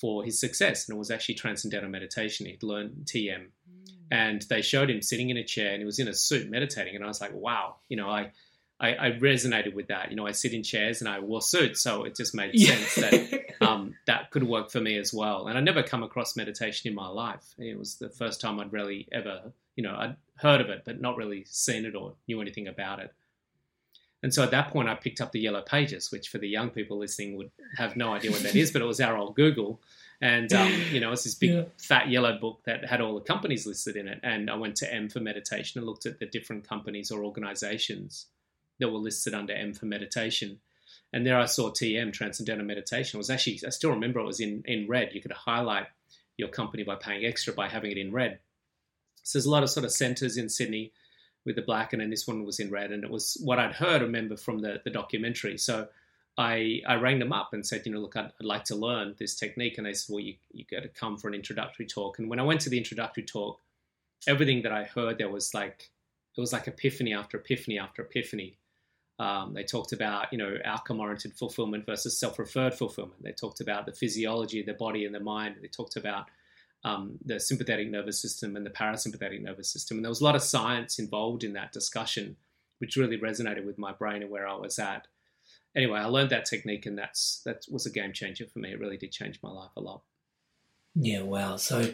for 0.00 0.22
his 0.24 0.38
success, 0.38 0.88
and 0.88 0.96
it 0.96 0.98
was 0.98 1.10
actually 1.10 1.34
transcendental 1.34 1.90
meditation. 1.90 2.46
He'd 2.46 2.62
learned 2.62 3.04
TM, 3.04 3.40
mm. 3.40 3.92
and 4.10 4.42
they 4.48 4.62
showed 4.62 4.90
him 4.90 5.02
sitting 5.02 5.30
in 5.30 5.36
a 5.36 5.44
chair, 5.44 5.72
and 5.72 5.80
he 5.80 5.84
was 5.84 5.98
in 5.98 6.08
a 6.08 6.14
suit 6.14 6.48
meditating, 6.48 6.94
and 6.94 7.04
I 7.04 7.08
was 7.08 7.20
like, 7.20 7.34
wow, 7.34 7.76
you 7.88 7.96
know, 7.96 8.08
I 8.08 8.32
I, 8.80 8.94
I, 8.94 9.10
resonated 9.12 9.74
with 9.74 9.88
that. 9.88 10.10
You 10.10 10.16
know, 10.16 10.26
I 10.26 10.32
sit 10.32 10.52
in 10.52 10.62
chairs 10.62 11.00
and 11.00 11.08
I 11.08 11.18
wore 11.18 11.42
suits, 11.42 11.80
so 11.80 12.04
it 12.04 12.14
just 12.14 12.34
made 12.34 12.58
sense 12.58 12.94
that 12.94 13.56
um, 13.60 13.94
that 14.06 14.30
could 14.30 14.44
work 14.44 14.70
for 14.70 14.80
me 14.80 14.96
as 14.98 15.12
well. 15.12 15.48
And 15.48 15.58
I 15.58 15.60
never 15.60 15.82
come 15.82 16.02
across 16.02 16.36
meditation 16.36 16.88
in 16.88 16.94
my 16.94 17.08
life. 17.08 17.44
It 17.58 17.76
was 17.78 17.96
the 17.96 18.08
first 18.08 18.40
time 18.40 18.60
I'd 18.60 18.72
really 18.72 19.08
ever, 19.10 19.52
you 19.78 19.84
know, 19.84 19.94
I'd 19.96 20.16
heard 20.34 20.60
of 20.60 20.70
it, 20.70 20.82
but 20.84 21.00
not 21.00 21.16
really 21.16 21.44
seen 21.46 21.84
it 21.84 21.94
or 21.94 22.14
knew 22.26 22.40
anything 22.40 22.66
about 22.66 22.98
it. 22.98 23.14
And 24.24 24.34
so 24.34 24.42
at 24.42 24.50
that 24.50 24.72
point, 24.72 24.88
I 24.88 24.96
picked 24.96 25.20
up 25.20 25.30
the 25.30 25.38
Yellow 25.38 25.62
Pages, 25.62 26.10
which 26.10 26.30
for 26.30 26.38
the 26.38 26.48
young 26.48 26.70
people 26.70 26.98
listening 26.98 27.36
would 27.36 27.52
have 27.76 27.96
no 27.96 28.12
idea 28.12 28.32
what 28.32 28.42
that 28.42 28.56
is, 28.56 28.72
but 28.72 28.82
it 28.82 28.86
was 28.86 29.00
our 29.00 29.16
old 29.16 29.36
Google. 29.36 29.80
And, 30.20 30.52
um, 30.52 30.72
you 30.90 30.98
know, 30.98 31.12
it's 31.12 31.22
this 31.22 31.36
big 31.36 31.50
yeah. 31.50 31.62
fat 31.76 32.08
yellow 32.08 32.36
book 32.40 32.62
that 32.64 32.86
had 32.86 33.00
all 33.00 33.14
the 33.14 33.20
companies 33.20 33.68
listed 33.68 33.94
in 33.94 34.08
it. 34.08 34.18
And 34.24 34.50
I 34.50 34.56
went 34.56 34.74
to 34.78 34.92
M 34.92 35.08
for 35.08 35.20
meditation 35.20 35.78
and 35.78 35.86
looked 35.86 36.06
at 36.06 36.18
the 36.18 36.26
different 36.26 36.68
companies 36.68 37.12
or 37.12 37.22
organizations 37.22 38.26
that 38.80 38.88
were 38.88 38.98
listed 38.98 39.32
under 39.32 39.52
M 39.52 39.74
for 39.74 39.86
meditation. 39.86 40.58
And 41.12 41.24
there 41.24 41.38
I 41.38 41.46
saw 41.46 41.70
TM, 41.70 42.12
Transcendental 42.12 42.66
Meditation. 42.66 43.18
It 43.18 43.20
was 43.20 43.30
actually, 43.30 43.60
I 43.64 43.70
still 43.70 43.90
remember 43.90 44.18
it 44.18 44.26
was 44.26 44.40
in, 44.40 44.64
in 44.66 44.88
red. 44.88 45.10
You 45.12 45.22
could 45.22 45.30
highlight 45.30 45.86
your 46.36 46.48
company 46.48 46.82
by 46.82 46.96
paying 46.96 47.24
extra 47.24 47.52
by 47.52 47.68
having 47.68 47.92
it 47.92 47.98
in 47.98 48.10
red. 48.10 48.40
So 49.28 49.38
there's 49.38 49.46
a 49.46 49.50
lot 49.50 49.62
of 49.62 49.70
sort 49.70 49.84
of 49.84 49.92
centers 49.92 50.36
in 50.36 50.48
Sydney 50.48 50.92
with 51.44 51.56
the 51.56 51.62
black, 51.62 51.92
and 51.92 52.00
then 52.00 52.10
this 52.10 52.26
one 52.26 52.44
was 52.44 52.60
in 52.60 52.70
red. 52.70 52.92
And 52.92 53.04
it 53.04 53.10
was 53.10 53.36
what 53.44 53.58
I'd 53.58 53.74
heard, 53.74 54.00
remember, 54.02 54.36
from 54.36 54.60
the, 54.60 54.80
the 54.84 54.90
documentary. 54.90 55.58
So 55.58 55.88
I, 56.38 56.80
I 56.86 56.94
rang 56.94 57.18
them 57.18 57.32
up 57.32 57.52
and 57.52 57.66
said, 57.66 57.82
you 57.84 57.92
know, 57.92 58.00
look, 58.00 58.16
I'd, 58.16 58.32
I'd 58.40 58.44
like 58.44 58.64
to 58.64 58.74
learn 58.74 59.14
this 59.18 59.36
technique. 59.36 59.76
And 59.76 59.86
they 59.86 59.92
said, 59.92 60.12
well, 60.12 60.24
you, 60.24 60.36
you 60.52 60.64
got 60.70 60.82
to 60.82 60.88
come 60.88 61.18
for 61.18 61.28
an 61.28 61.34
introductory 61.34 61.86
talk. 61.86 62.18
And 62.18 62.30
when 62.30 62.40
I 62.40 62.44
went 62.44 62.62
to 62.62 62.70
the 62.70 62.78
introductory 62.78 63.24
talk, 63.24 63.60
everything 64.26 64.62
that 64.62 64.72
I 64.72 64.84
heard 64.84 65.18
there 65.18 65.28
was 65.28 65.52
like, 65.52 65.90
it 66.36 66.40
was 66.40 66.52
like 66.52 66.66
epiphany 66.66 67.12
after 67.12 67.36
epiphany 67.36 67.78
after 67.78 68.02
epiphany 68.02 68.56
um, 69.18 69.52
they 69.54 69.64
talked 69.64 69.92
about, 69.92 70.32
you 70.32 70.38
know, 70.38 70.56
outcome-oriented 70.64 71.34
fulfillment 71.34 71.84
versus 71.86 72.18
self-referred 72.18 72.74
fulfillment. 72.74 73.22
They 73.22 73.32
talked 73.32 73.60
about 73.60 73.84
the 73.84 73.92
physiology 73.92 74.60
of 74.60 74.66
the 74.66 74.74
body 74.74 75.04
and 75.04 75.14
the 75.14 75.20
mind. 75.20 75.56
They 75.60 75.68
talked 75.68 75.96
about 75.96 76.26
um, 76.84 77.18
the 77.24 77.40
sympathetic 77.40 77.90
nervous 77.90 78.20
system 78.20 78.56
and 78.56 78.64
the 78.64 78.70
parasympathetic 78.70 79.42
nervous 79.42 79.70
system. 79.70 79.98
And 79.98 80.04
there 80.04 80.10
was 80.10 80.20
a 80.20 80.24
lot 80.24 80.36
of 80.36 80.42
science 80.42 80.98
involved 80.98 81.44
in 81.44 81.52
that 81.54 81.72
discussion, 81.72 82.36
which 82.78 82.96
really 82.96 83.18
resonated 83.18 83.64
with 83.64 83.78
my 83.78 83.92
brain 83.92 84.22
and 84.22 84.30
where 84.30 84.46
I 84.46 84.54
was 84.54 84.78
at. 84.78 85.06
Anyway, 85.76 85.98
I 85.98 86.06
learned 86.06 86.30
that 86.30 86.46
technique, 86.46 86.86
and 86.86 86.96
that's 86.96 87.42
that 87.44 87.64
was 87.70 87.86
a 87.86 87.90
game 87.90 88.12
changer 88.12 88.46
for 88.46 88.58
me. 88.58 88.72
It 88.72 88.80
really 88.80 88.96
did 88.96 89.12
change 89.12 89.38
my 89.42 89.50
life 89.50 89.70
a 89.76 89.80
lot. 89.80 90.02
Yeah, 90.94 91.22
wow. 91.22 91.56
So, 91.56 91.92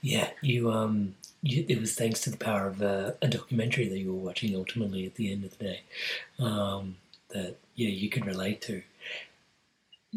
yeah, 0.00 0.30
you 0.42 0.70
um, 0.70 1.14
you, 1.40 1.64
it 1.68 1.80
was 1.80 1.94
thanks 1.94 2.20
to 2.22 2.30
the 2.30 2.36
power 2.36 2.66
of 2.66 2.82
a, 2.82 3.16
a, 3.22 3.28
documentary 3.28 3.88
that 3.88 3.98
you 3.98 4.12
were 4.12 4.18
watching. 4.18 4.54
Ultimately, 4.54 5.06
at 5.06 5.14
the 5.14 5.32
end 5.32 5.44
of 5.44 5.56
the 5.56 5.64
day, 5.64 5.80
um, 6.38 6.96
that 7.30 7.56
yeah, 7.74 7.88
you 7.88 8.10
could 8.10 8.26
relate 8.26 8.60
to. 8.62 8.82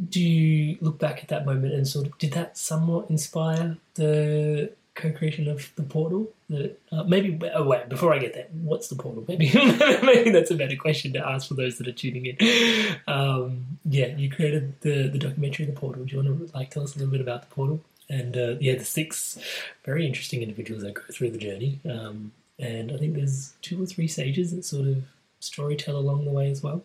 Do 0.10 0.22
you 0.22 0.78
look 0.82 1.00
back 1.00 1.20
at 1.22 1.30
that 1.30 1.46
moment 1.46 1.74
and 1.74 1.88
sort 1.88 2.08
of 2.08 2.18
did 2.18 2.34
that 2.34 2.58
somewhat 2.58 3.10
inspire 3.10 3.78
the 3.96 4.72
co-creation 4.94 5.48
of 5.48 5.72
the 5.76 5.84
portal? 5.84 6.30
That 6.50 6.80
uh, 6.92 7.04
maybe 7.04 7.40
oh, 7.54 7.64
wait 7.64 7.90
before 7.90 8.14
I 8.14 8.20
get 8.20 8.34
there, 8.34 8.48
what's 8.52 8.88
the 8.90 8.96
portal? 8.96 9.24
Maybe 9.28 9.52
maybe 10.04 10.32
that's 10.32 10.52
a 10.52 10.56
better 10.56 10.76
question 10.76 11.14
to 11.14 11.28
ask 11.28 11.48
for 11.48 11.54
those 11.54 11.78
that 11.78 11.88
are 11.88 11.94
tuning 11.94 12.26
in. 12.26 12.98
Um, 13.08 13.80
yeah, 13.86 14.08
you 14.08 14.30
created 14.30 14.80
the 14.82 15.08
the 15.08 15.20
documentary, 15.20 15.66
the 15.66 15.72
portal. 15.72 16.04
Do 16.04 16.16
you 16.16 16.24
want 16.24 16.52
to 16.52 16.58
like 16.58 16.72
tell 16.72 16.84
us 16.84 16.96
a 16.96 17.00
little 17.00 17.12
bit 17.12 17.22
about 17.22 17.42
the 17.42 17.56
portal? 17.56 17.82
and 18.10 18.38
uh, 18.38 18.56
yeah, 18.60 18.76
the 18.76 18.86
six 18.86 19.38
very 19.84 20.06
interesting 20.06 20.42
individuals 20.42 20.84
that 20.84 20.94
go 20.94 21.02
through 21.12 21.32
the 21.32 21.38
journey. 21.38 21.80
Um, 21.90 22.32
and 22.60 22.92
I 22.92 22.98
think 22.98 23.16
there's 23.16 23.54
two 23.62 23.82
or 23.82 23.86
three 23.86 24.08
sages 24.08 24.56
that 24.56 24.64
sort 24.64 24.88
of 24.88 25.04
storytell 25.42 25.96
along 25.96 26.26
the 26.26 26.32
way 26.32 26.50
as 26.50 26.64
well. 26.64 26.84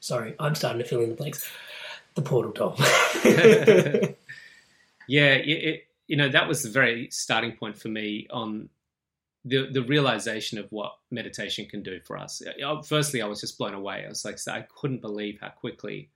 Sorry, 0.00 0.34
I'm 0.38 0.54
starting 0.54 0.80
to 0.80 0.88
fill 0.88 1.00
in 1.00 1.10
the 1.10 1.14
blanks. 1.14 1.48
The 2.18 2.24
portal, 2.24 2.50
Tom. 2.50 2.74
yeah, 5.08 5.34
it, 5.34 5.48
it, 5.48 5.84
you 6.08 6.16
know 6.16 6.28
that 6.28 6.48
was 6.48 6.64
the 6.64 6.68
very 6.68 7.08
starting 7.12 7.52
point 7.52 7.78
for 7.78 7.86
me 7.86 8.26
on 8.32 8.70
the 9.44 9.70
the 9.70 9.82
realization 9.82 10.58
of 10.58 10.66
what 10.72 10.96
meditation 11.12 11.66
can 11.66 11.84
do 11.84 12.00
for 12.00 12.16
us. 12.16 12.42
Firstly, 12.84 13.22
I 13.22 13.26
was 13.26 13.40
just 13.40 13.56
blown 13.56 13.74
away. 13.74 14.04
I 14.04 14.08
was 14.08 14.24
like, 14.24 14.36
I 14.48 14.62
couldn't 14.62 15.00
believe 15.00 15.38
how 15.40 15.50
quickly 15.50 16.10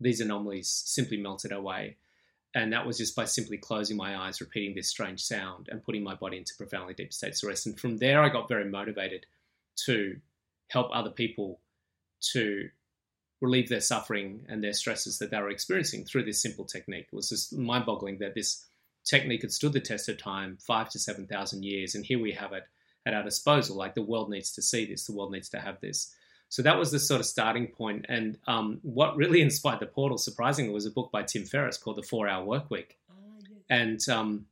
these 0.00 0.22
anomalies 0.22 0.68
simply 0.70 1.18
melted 1.18 1.52
away. 1.52 1.98
And 2.54 2.72
that 2.72 2.86
was 2.86 2.96
just 2.96 3.14
by 3.14 3.26
simply 3.26 3.58
closing 3.58 3.98
my 3.98 4.16
eyes, 4.16 4.40
repeating 4.40 4.74
this 4.74 4.88
strange 4.88 5.22
sound, 5.22 5.68
and 5.70 5.84
putting 5.84 6.02
my 6.02 6.14
body 6.14 6.38
into 6.38 6.54
profoundly 6.56 6.94
deep 6.94 7.12
states 7.12 7.42
of 7.42 7.50
rest. 7.50 7.66
And 7.66 7.78
from 7.78 7.98
there, 7.98 8.22
I 8.22 8.30
got 8.30 8.48
very 8.48 8.64
motivated 8.64 9.26
to 9.84 10.18
help 10.68 10.88
other 10.94 11.10
people 11.10 11.60
to 12.32 12.70
relieve 13.42 13.68
their 13.68 13.80
suffering 13.80 14.46
and 14.48 14.62
their 14.62 14.72
stresses 14.72 15.18
that 15.18 15.30
they 15.30 15.38
were 15.38 15.50
experiencing 15.50 16.04
through 16.04 16.24
this 16.24 16.40
simple 16.40 16.64
technique. 16.64 17.08
It 17.12 17.16
was 17.16 17.28
just 17.28 17.52
mind 17.52 17.84
boggling 17.84 18.18
that 18.18 18.34
this 18.34 18.64
technique 19.04 19.42
had 19.42 19.52
stood 19.52 19.72
the 19.72 19.80
test 19.80 20.08
of 20.08 20.16
time, 20.16 20.56
five 20.64 20.88
to 20.90 20.98
7,000 20.98 21.64
years, 21.64 21.96
and 21.96 22.06
here 22.06 22.20
we 22.20 22.32
have 22.32 22.52
it 22.52 22.62
at 23.04 23.14
our 23.14 23.24
disposal. 23.24 23.76
Like 23.76 23.94
the 23.94 24.02
world 24.02 24.30
needs 24.30 24.52
to 24.52 24.62
see 24.62 24.86
this, 24.86 25.06
the 25.06 25.12
world 25.12 25.32
needs 25.32 25.48
to 25.50 25.58
have 25.58 25.80
this. 25.80 26.14
So 26.50 26.62
that 26.62 26.78
was 26.78 26.92
the 26.92 27.00
sort 27.00 27.18
of 27.18 27.26
starting 27.26 27.66
point. 27.66 28.06
And 28.08 28.38
um, 28.46 28.78
what 28.82 29.16
really 29.16 29.42
inspired 29.48 29.80
the 29.80 29.86
portal, 29.86 30.18
surprisingly, 30.18 30.72
was 30.72 30.86
a 30.86 30.90
book 30.90 31.10
by 31.10 31.24
Tim 31.24 31.44
Ferriss 31.44 31.78
called 31.78 31.96
The 31.96 32.02
Four 32.02 32.28
Hour 32.28 32.44
Work 32.44 32.70
Week. 32.70 32.96
Oh, 33.10 33.14
yes. 33.40 33.58
And 33.68 34.08
um, 34.08 34.46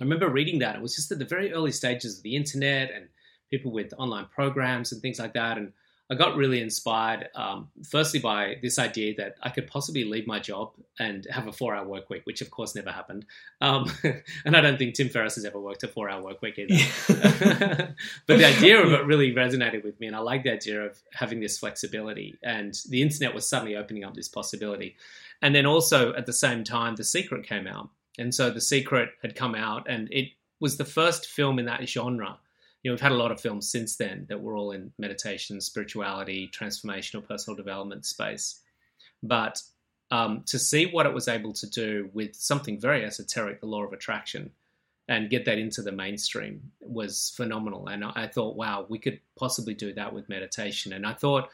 I 0.00 0.04
remember 0.04 0.28
reading 0.28 0.58
that. 0.58 0.74
It 0.74 0.82
was 0.82 0.96
just 0.96 1.12
at 1.12 1.20
the 1.20 1.24
very 1.24 1.52
early 1.52 1.70
stages 1.70 2.16
of 2.16 2.24
the 2.24 2.34
internet 2.34 2.90
and 2.90 3.08
people 3.48 3.70
with 3.70 3.94
online 3.96 4.26
programs 4.26 4.90
and 4.90 5.00
things 5.00 5.20
like 5.20 5.34
that. 5.34 5.56
And 5.56 5.72
I 6.10 6.14
got 6.14 6.36
really 6.36 6.62
inspired, 6.62 7.28
um, 7.34 7.68
firstly, 7.86 8.18
by 8.18 8.56
this 8.62 8.78
idea 8.78 9.14
that 9.16 9.36
I 9.42 9.50
could 9.50 9.66
possibly 9.66 10.04
leave 10.04 10.26
my 10.26 10.38
job 10.38 10.72
and 10.98 11.26
have 11.30 11.48
a 11.48 11.52
four 11.52 11.74
hour 11.74 11.86
work 11.86 12.08
week, 12.08 12.22
which 12.24 12.40
of 12.40 12.50
course 12.50 12.74
never 12.74 12.90
happened. 12.90 13.26
Um, 13.60 13.92
and 14.44 14.56
I 14.56 14.62
don't 14.62 14.78
think 14.78 14.94
Tim 14.94 15.10
Ferriss 15.10 15.34
has 15.34 15.44
ever 15.44 15.60
worked 15.60 15.82
a 15.82 15.88
four 15.88 16.08
hour 16.08 16.22
work 16.22 16.40
week 16.40 16.58
either. 16.58 16.74
but 18.26 18.38
the 18.38 18.46
idea 18.46 18.82
of 18.82 18.92
it 18.92 19.04
really 19.04 19.34
resonated 19.34 19.84
with 19.84 20.00
me. 20.00 20.06
And 20.06 20.16
I 20.16 20.20
like 20.20 20.44
the 20.44 20.52
idea 20.52 20.82
of 20.82 20.98
having 21.12 21.40
this 21.40 21.58
flexibility. 21.58 22.38
And 22.42 22.74
the 22.88 23.02
internet 23.02 23.34
was 23.34 23.46
suddenly 23.46 23.76
opening 23.76 24.04
up 24.04 24.14
this 24.14 24.28
possibility. 24.28 24.96
And 25.42 25.54
then 25.54 25.66
also 25.66 26.14
at 26.14 26.24
the 26.24 26.32
same 26.32 26.64
time, 26.64 26.96
The 26.96 27.04
Secret 27.04 27.46
came 27.46 27.66
out. 27.66 27.90
And 28.18 28.34
so 28.34 28.50
The 28.50 28.60
Secret 28.62 29.10
had 29.22 29.36
come 29.36 29.54
out, 29.54 29.86
and 29.88 30.08
it 30.10 30.30
was 30.58 30.76
the 30.76 30.84
first 30.84 31.26
film 31.26 31.58
in 31.58 31.66
that 31.66 31.86
genre 31.88 32.38
you 32.82 32.90
know, 32.90 32.94
we've 32.94 33.00
had 33.00 33.12
a 33.12 33.16
lot 33.16 33.32
of 33.32 33.40
films 33.40 33.70
since 33.70 33.96
then 33.96 34.26
that 34.28 34.40
were 34.40 34.56
all 34.56 34.70
in 34.70 34.92
meditation, 34.98 35.60
spirituality, 35.60 36.50
transformational 36.52 37.26
personal 37.26 37.56
development 37.56 38.06
space. 38.06 38.60
But 39.22 39.60
um, 40.10 40.44
to 40.46 40.58
see 40.58 40.86
what 40.86 41.06
it 41.06 41.12
was 41.12 41.28
able 41.28 41.52
to 41.54 41.68
do 41.68 42.08
with 42.12 42.34
something 42.34 42.80
very 42.80 43.04
esoteric, 43.04 43.60
the 43.60 43.66
law 43.66 43.84
of 43.84 43.92
attraction, 43.92 44.52
and 45.08 45.30
get 45.30 45.46
that 45.46 45.58
into 45.58 45.82
the 45.82 45.90
mainstream 45.90 46.70
was 46.80 47.32
phenomenal. 47.34 47.88
And 47.88 48.04
I 48.04 48.28
thought, 48.28 48.56
wow, 48.56 48.86
we 48.88 48.98
could 48.98 49.20
possibly 49.38 49.74
do 49.74 49.94
that 49.94 50.12
with 50.12 50.28
meditation. 50.28 50.92
And 50.92 51.06
I 51.06 51.14
thought, 51.14 51.48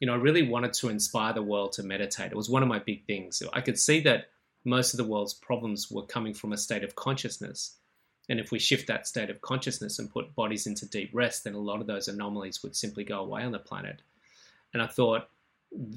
you 0.00 0.06
know, 0.06 0.14
I 0.14 0.16
really 0.16 0.48
wanted 0.48 0.72
to 0.74 0.88
inspire 0.88 1.32
the 1.32 1.42
world 1.42 1.72
to 1.72 1.82
meditate. 1.82 2.30
It 2.30 2.36
was 2.36 2.48
one 2.48 2.62
of 2.62 2.68
my 2.68 2.78
big 2.78 3.04
things. 3.06 3.42
I 3.52 3.60
could 3.60 3.78
see 3.78 4.00
that 4.02 4.28
most 4.64 4.94
of 4.94 4.98
the 4.98 5.04
world's 5.04 5.34
problems 5.34 5.90
were 5.90 6.06
coming 6.06 6.34
from 6.34 6.52
a 6.52 6.56
state 6.56 6.84
of 6.84 6.94
consciousness 6.94 7.76
and 8.30 8.38
if 8.38 8.52
we 8.52 8.60
shift 8.60 8.86
that 8.86 9.08
state 9.08 9.28
of 9.28 9.40
consciousness 9.40 9.98
and 9.98 10.08
put 10.08 10.36
bodies 10.36 10.68
into 10.68 10.86
deep 10.86 11.10
rest, 11.12 11.42
then 11.42 11.54
a 11.54 11.58
lot 11.58 11.80
of 11.80 11.88
those 11.88 12.06
anomalies 12.06 12.62
would 12.62 12.76
simply 12.76 13.02
go 13.02 13.18
away 13.18 13.42
on 13.42 13.50
the 13.50 13.58
planet. 13.58 14.00
And 14.72 14.80
I 14.80 14.86
thought, 14.86 15.28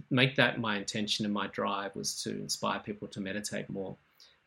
make 0.10 0.36
that 0.38 0.60
my 0.60 0.78
intention 0.78 1.25
and 1.25 1.34
my 1.34 1.46
drive 1.46 1.96
was 1.96 2.24
to 2.24 2.32
inspire 2.32 2.80
people 2.80 3.08
to 3.10 3.22
meditate 3.22 3.70
more. 3.70 3.96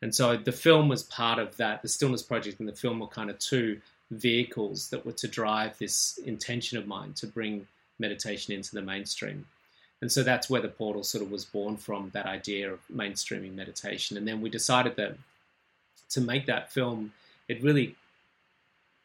And 0.03 0.13
so 0.13 0.37
the 0.37 0.51
film 0.51 0.89
was 0.89 1.05
part 1.05 1.39
of 1.39 1.57
that. 1.59 1.83
The 1.83 1.89
Stillness 1.89 2.25
Project 2.25 2.59
and 2.59 2.69
the 2.69 2.75
film 2.75 2.99
were 2.99 3.07
kind 3.07 3.31
of 3.31 3.39
two 3.39 3.81
vehicles 4.11 4.91
that 4.91 5.07
were 5.07 5.13
to 5.13 5.29
drive 5.29 5.79
this 5.79 6.19
intention 6.19 6.79
of 6.79 6.89
mine 6.89 7.13
to 7.15 7.27
bring 7.29 7.69
meditation 8.01 8.53
into 8.53 8.75
the 8.75 8.83
mainstream. 8.83 9.47
And 10.01 10.11
so 10.11 10.25
that's 10.25 10.51
where 10.51 10.61
the 10.61 10.69
portal 10.69 11.05
sort 11.05 11.23
of 11.23 11.31
was 11.31 11.45
born 11.45 11.77
from 11.77 12.11
that 12.15 12.27
idea 12.27 12.73
of 12.73 12.81
mainstreaming 12.93 13.55
meditation. 13.55 14.17
And 14.17 14.27
then 14.27 14.41
we 14.41 14.51
decided 14.51 14.97
that 14.97 15.17
to 16.11 16.21
make 16.21 16.47
that 16.47 16.73
film 16.73 17.13
it 17.49 17.63
really 17.63 17.97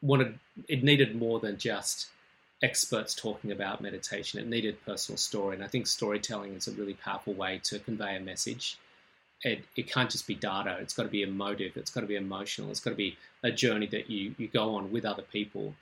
wanted 0.00 0.38
it 0.68 0.82
needed 0.82 1.14
more 1.14 1.40
than 1.40 1.56
just 1.56 2.08
experts 2.62 3.14
talking 3.14 3.50
about 3.50 3.80
meditation. 3.80 4.40
It 4.40 4.46
needed 4.46 4.84
personal 4.84 5.18
story, 5.18 5.56
and 5.56 5.64
I 5.64 5.68
think 5.68 5.86
storytelling 5.86 6.54
is 6.54 6.68
a 6.68 6.72
really 6.72 6.94
powerful 6.94 7.34
way 7.34 7.60
to 7.64 7.78
convey 7.78 8.16
a 8.16 8.20
message. 8.20 8.78
It, 9.44 9.64
it 9.74 9.90
can't 9.90 10.10
just 10.10 10.28
be 10.28 10.36
data. 10.36 10.78
It's 10.80 10.94
got 10.94 11.02
to 11.02 11.08
be 11.08 11.22
emotive. 11.22 11.76
It's 11.76 11.90
got 11.90 12.02
to 12.02 12.06
be 12.06 12.14
emotional. 12.14 12.70
It's 12.70 12.78
got 12.78 12.90
to 12.90 12.96
be 12.96 13.16
a 13.42 13.50
journey 13.50 13.86
that 13.86 14.08
you 14.08 14.34
you 14.38 14.48
go 14.48 14.76
on 14.76 14.92
with 14.92 15.04
other 15.04 15.22
people. 15.22 15.74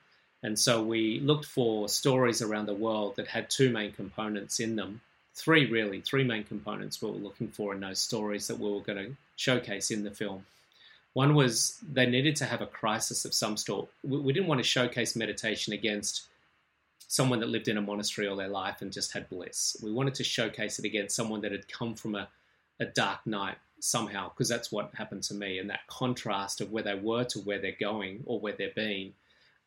And 0.42 0.58
so 0.58 0.82
we 0.82 1.20
looked 1.20 1.44
for 1.44 1.88
stories 1.88 2.40
around 2.40 2.64
the 2.66 2.74
world 2.74 3.16
that 3.16 3.28
had 3.28 3.50
two 3.50 3.70
main 3.70 3.92
components 3.92 4.58
in 4.58 4.76
them. 4.76 5.02
Three 5.34 5.66
really, 5.66 6.00
three 6.00 6.24
main 6.24 6.44
components 6.44 7.02
we 7.02 7.10
were 7.10 7.16
looking 7.16 7.48
for 7.48 7.74
in 7.74 7.80
those 7.80 8.00
stories 8.00 8.46
that 8.46 8.58
we 8.58 8.70
were 8.70 8.80
going 8.80 9.04
to 9.04 9.16
showcase 9.36 9.90
in 9.90 10.02
the 10.02 10.10
film. 10.10 10.46
One 11.12 11.34
was 11.34 11.78
they 11.82 12.06
needed 12.06 12.36
to 12.36 12.44
have 12.44 12.60
a 12.60 12.66
crisis 12.66 13.24
of 13.24 13.34
some 13.34 13.56
sort. 13.56 13.88
We 14.04 14.32
didn't 14.32 14.48
want 14.48 14.60
to 14.60 14.64
showcase 14.64 15.16
meditation 15.16 15.72
against 15.72 16.28
someone 17.08 17.40
that 17.40 17.48
lived 17.48 17.66
in 17.66 17.76
a 17.76 17.82
monastery 17.82 18.28
all 18.28 18.36
their 18.36 18.48
life 18.48 18.82
and 18.82 18.92
just 18.92 19.12
had 19.12 19.28
bliss. 19.28 19.76
We 19.82 19.90
wanted 19.90 20.14
to 20.14 20.24
showcase 20.24 20.78
it 20.78 20.84
against 20.84 21.16
someone 21.16 21.40
that 21.40 21.50
had 21.50 21.66
come 21.66 21.94
from 21.94 22.14
a, 22.14 22.28
a 22.78 22.84
dark 22.84 23.26
night 23.26 23.56
somehow, 23.80 24.28
because 24.28 24.48
that's 24.48 24.70
what 24.70 24.94
happened 24.94 25.24
to 25.24 25.34
me. 25.34 25.58
And 25.58 25.70
that 25.70 25.86
contrast 25.88 26.60
of 26.60 26.70
where 26.70 26.84
they 26.84 26.94
were 26.94 27.24
to 27.24 27.40
where 27.40 27.58
they're 27.58 27.72
going 27.72 28.22
or 28.26 28.38
where 28.38 28.54
they're 28.56 28.70
been 28.74 29.14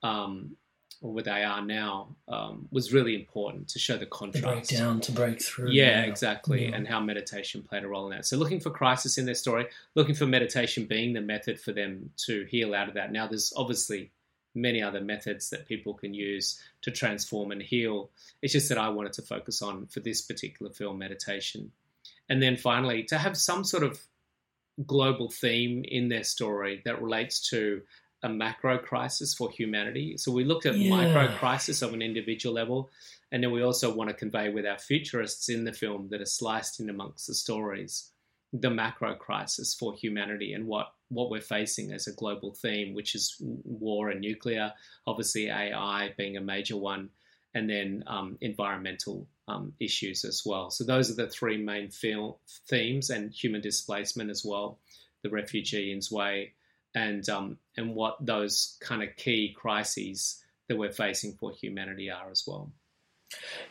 um, 0.01 0.55
or 1.01 1.13
where 1.13 1.23
they 1.23 1.43
are 1.43 1.61
now 1.61 2.07
um, 2.27 2.67
was 2.71 2.93
really 2.93 3.15
important 3.15 3.67
to 3.69 3.79
show 3.79 3.97
the 3.97 4.05
contrast. 4.05 4.43
To 4.43 4.51
break 4.51 4.67
down, 4.67 5.01
to 5.01 5.11
break 5.11 5.41
through. 5.41 5.71
Yeah, 5.71 6.01
exactly. 6.01 6.67
Yeah. 6.69 6.75
And 6.75 6.87
how 6.87 6.99
meditation 6.99 7.63
played 7.63 7.83
a 7.83 7.87
role 7.87 8.05
in 8.09 8.17
that. 8.17 8.25
So 8.25 8.37
looking 8.37 8.59
for 8.59 8.69
crisis 8.69 9.17
in 9.17 9.25
their 9.25 9.35
story, 9.35 9.67
looking 9.95 10.15
for 10.15 10.25
meditation 10.25 10.85
being 10.85 11.13
the 11.13 11.21
method 11.21 11.59
for 11.59 11.71
them 11.71 12.11
to 12.25 12.45
heal 12.45 12.73
out 12.73 12.87
of 12.87 12.93
that. 12.95 13.11
Now, 13.11 13.27
there's 13.27 13.53
obviously 13.55 14.11
many 14.55 14.81
other 14.81 15.01
methods 15.01 15.49
that 15.49 15.67
people 15.67 15.93
can 15.93 16.13
use 16.13 16.61
to 16.81 16.91
transform 16.91 17.51
and 17.51 17.61
heal. 17.61 18.09
It's 18.41 18.53
just 18.53 18.69
that 18.69 18.77
I 18.77 18.89
wanted 18.89 19.13
to 19.13 19.21
focus 19.21 19.61
on 19.61 19.87
for 19.87 19.99
this 19.99 20.21
particular 20.21 20.71
film 20.71 20.99
meditation. 20.99 21.71
And 22.29 22.41
then 22.41 22.55
finally, 22.55 23.03
to 23.05 23.17
have 23.17 23.35
some 23.35 23.63
sort 23.63 23.83
of 23.83 23.99
global 24.85 25.29
theme 25.29 25.83
in 25.87 26.09
their 26.09 26.23
story 26.23 26.81
that 26.85 27.01
relates 27.01 27.49
to 27.49 27.81
a 28.23 28.29
macro 28.29 28.77
crisis 28.77 29.33
for 29.33 29.51
humanity. 29.51 30.15
So 30.17 30.31
we 30.31 30.43
looked 30.43 30.65
at 30.65 30.75
yeah. 30.75 30.89
micro 30.89 31.35
crisis 31.37 31.81
of 31.81 31.93
an 31.93 32.01
individual 32.01 32.55
level, 32.55 32.89
and 33.31 33.43
then 33.43 33.51
we 33.51 33.61
also 33.61 33.93
want 33.93 34.09
to 34.09 34.15
convey 34.15 34.49
with 34.49 34.65
our 34.65 34.79
futurists 34.79 35.49
in 35.49 35.65
the 35.65 35.73
film 35.73 36.07
that 36.09 36.21
are 36.21 36.25
sliced 36.25 36.79
in 36.79 36.89
amongst 36.89 37.27
the 37.27 37.33
stories 37.33 38.11
the 38.53 38.69
macro 38.69 39.15
crisis 39.15 39.73
for 39.73 39.93
humanity 39.95 40.53
and 40.53 40.67
what 40.67 40.93
what 41.09 41.29
we're 41.29 41.41
facing 41.41 41.91
as 41.91 42.07
a 42.07 42.13
global 42.13 42.53
theme, 42.53 42.93
which 42.93 43.13
is 43.13 43.35
war 43.39 44.09
and 44.09 44.19
nuclear, 44.21 44.73
obviously 45.05 45.47
AI 45.47 46.11
being 46.17 46.37
a 46.37 46.41
major 46.41 46.75
one, 46.75 47.09
and 47.53 47.69
then 47.69 48.03
um, 48.07 48.37
environmental 48.41 49.27
um, 49.47 49.73
issues 49.79 50.25
as 50.25 50.41
well. 50.43 50.71
So 50.71 50.83
those 50.83 51.11
are 51.11 51.15
the 51.15 51.27
three 51.27 51.57
main 51.57 51.89
film 51.89 52.35
themes, 52.67 53.09
and 53.09 53.31
human 53.31 53.61
displacement 53.61 54.31
as 54.31 54.43
well, 54.43 54.79
the 55.21 55.29
refugee 55.29 55.91
in 55.91 55.99
way 56.15 56.53
and 56.95 57.27
um, 57.29 57.57
and 57.77 57.95
what 57.95 58.17
those 58.19 58.77
kind 58.79 59.03
of 59.03 59.15
key 59.15 59.55
crises 59.57 60.43
that 60.67 60.77
we're 60.77 60.91
facing 60.91 61.33
for 61.33 61.51
humanity 61.51 62.09
are 62.09 62.29
as 62.31 62.43
well. 62.47 62.71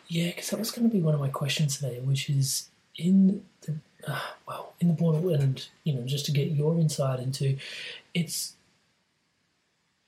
Yeah, 0.09 0.29
because 0.29 0.51
that 0.51 0.59
was 0.59 0.71
going 0.71 0.89
to 0.89 0.95
be 0.95 1.03
one 1.03 1.15
of 1.15 1.21
my 1.21 1.29
questions 1.29 1.79
today, 1.79 2.01
which 2.01 2.29
is 2.29 2.69
in 2.97 3.45
the 3.63 3.75
uh, 4.07 4.21
well 4.47 4.75
in 4.81 4.89
the 4.89 4.95
portal, 4.95 5.33
and 5.33 5.67
you 5.85 5.95
know 5.95 6.03
just 6.03 6.27
to 6.27 6.33
get 6.33 6.49
your 6.49 6.79
insight 6.79 7.21
into 7.21 7.57
it's. 8.15 8.55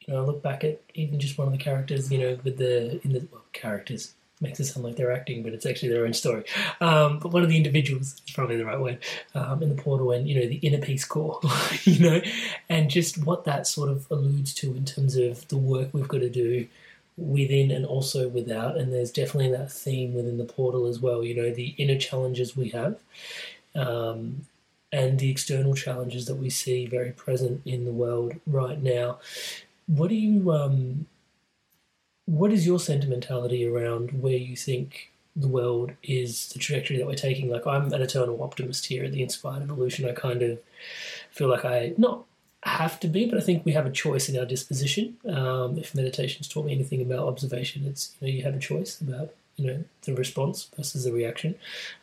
You 0.07 0.13
know, 0.13 0.23
I 0.23 0.27
look 0.27 0.43
back 0.43 0.65
at 0.65 0.83
even 0.93 1.19
just 1.19 1.39
one 1.39 1.47
of 1.47 1.53
the 1.53 1.59
characters, 1.59 2.13
you 2.13 2.19
know, 2.19 2.39
with 2.45 2.59
the 2.59 3.01
in 3.05 3.15
the 3.15 3.27
well, 3.33 3.43
characters 3.55 4.13
makes 4.41 4.61
it 4.61 4.65
sound 4.65 4.85
like 4.85 4.97
they're 4.97 5.13
acting, 5.13 5.43
but 5.43 5.53
it's 5.53 5.67
actually 5.67 5.91
their 5.91 6.05
own 6.05 6.13
story. 6.13 6.45
Um, 6.81 7.19
but 7.19 7.33
one 7.33 7.43
of 7.43 7.49
the 7.49 7.57
individuals 7.57 8.15
is 8.27 8.35
probably 8.35 8.57
the 8.57 8.65
right 8.65 8.81
word 8.81 8.99
um, 9.35 9.63
in 9.63 9.75
the 9.75 9.81
portal, 9.81 10.11
and 10.13 10.29
you 10.29 10.41
know 10.41 10.47
the 10.47 10.57
inner 10.57 10.79
peace 10.79 11.05
corps, 11.05 11.41
you 11.85 11.99
know, 11.99 12.21
and 12.69 12.91
just 12.91 13.25
what 13.25 13.45
that 13.45 13.67
sort 13.67 13.91
of 13.91 14.07
alludes 14.11 14.55
to 14.55 14.75
in 14.75 14.85
terms 14.85 15.17
of 15.17 15.47
the 15.49 15.59
work 15.59 15.91
we've 15.93 16.09
got 16.09 16.21
to 16.21 16.31
do 16.31 16.67
within 17.17 17.71
and 17.71 17.87
also 17.87 18.29
without. 18.29 18.77
And 18.77 18.93
there's 18.93 19.13
definitely 19.13 19.53
that 19.53 19.71
theme 19.71 20.15
within 20.15 20.39
the 20.39 20.45
portal 20.45 20.87
as 20.87 21.01
well. 21.01 21.23
You 21.25 21.35
know, 21.35 21.51
the 21.51 21.75
inner 21.79 21.99
challenges 21.99 22.57
we 22.57 22.71
have. 22.71 22.99
Um, 23.75 24.47
and 24.93 25.19
the 25.19 25.29
external 25.29 25.75
challenges 25.75 26.27
that 26.27 26.37
we 26.37 26.49
see 26.49 26.87
very 26.87 27.11
present 27.11 27.61
in 27.65 27.85
the 27.85 27.91
world 27.91 28.35
right 28.47 28.81
now. 28.81 29.19
What 29.87 30.09
do 30.09 30.15
you 30.15 30.53
um, 30.53 31.07
what 32.27 32.53
is 32.53 32.67
your 32.67 32.81
sentimentality 32.81 33.67
around 33.67 34.23
where 34.23 34.37
you 34.37 34.57
think 34.57 35.11
the 35.37 35.49
world 35.49 35.93
is, 36.03 36.49
the 36.49 36.59
trajectory 36.59 36.97
that 36.97 37.07
we're 37.07 37.15
taking? 37.15 37.51
Like, 37.51 37.67
I'm 37.67 37.93
an 37.93 38.03
eternal 38.03 38.43
optimist 38.43 38.87
here 38.87 39.05
at 39.05 39.13
the 39.13 39.23
Inspired 39.23 39.63
Evolution. 39.63 40.09
I 40.09 40.13
kind 40.13 40.43
of 40.43 40.59
feel 41.31 41.49
like 41.49 41.65
I 41.65 41.95
not 41.97 42.25
have 42.63 42.99
to 43.01 43.09
be, 43.09 43.27
but 43.27 43.39
I 43.39 43.43
think 43.43 43.65
we 43.65 43.73
have 43.73 43.87
a 43.87 43.91
choice 43.91 44.29
in 44.29 44.39
our 44.39 44.47
disposition. 44.47 45.19
Um, 45.29 45.79
if 45.79 45.95
meditation's 45.95 46.49
taught 46.49 46.65
me 46.65 46.73
anything 46.73 47.03
about 47.03 47.29
observation, 47.29 47.87
it's 47.87 48.15
you 48.21 48.27
know 48.27 48.35
you 48.35 48.43
have 48.43 48.55
a 48.55 48.59
choice 48.59 49.01
about 49.01 49.35
you 49.57 49.67
know 49.67 49.85
the 50.03 50.15
response 50.15 50.71
versus 50.77 51.05
the 51.05 51.13
reaction, 51.13 51.57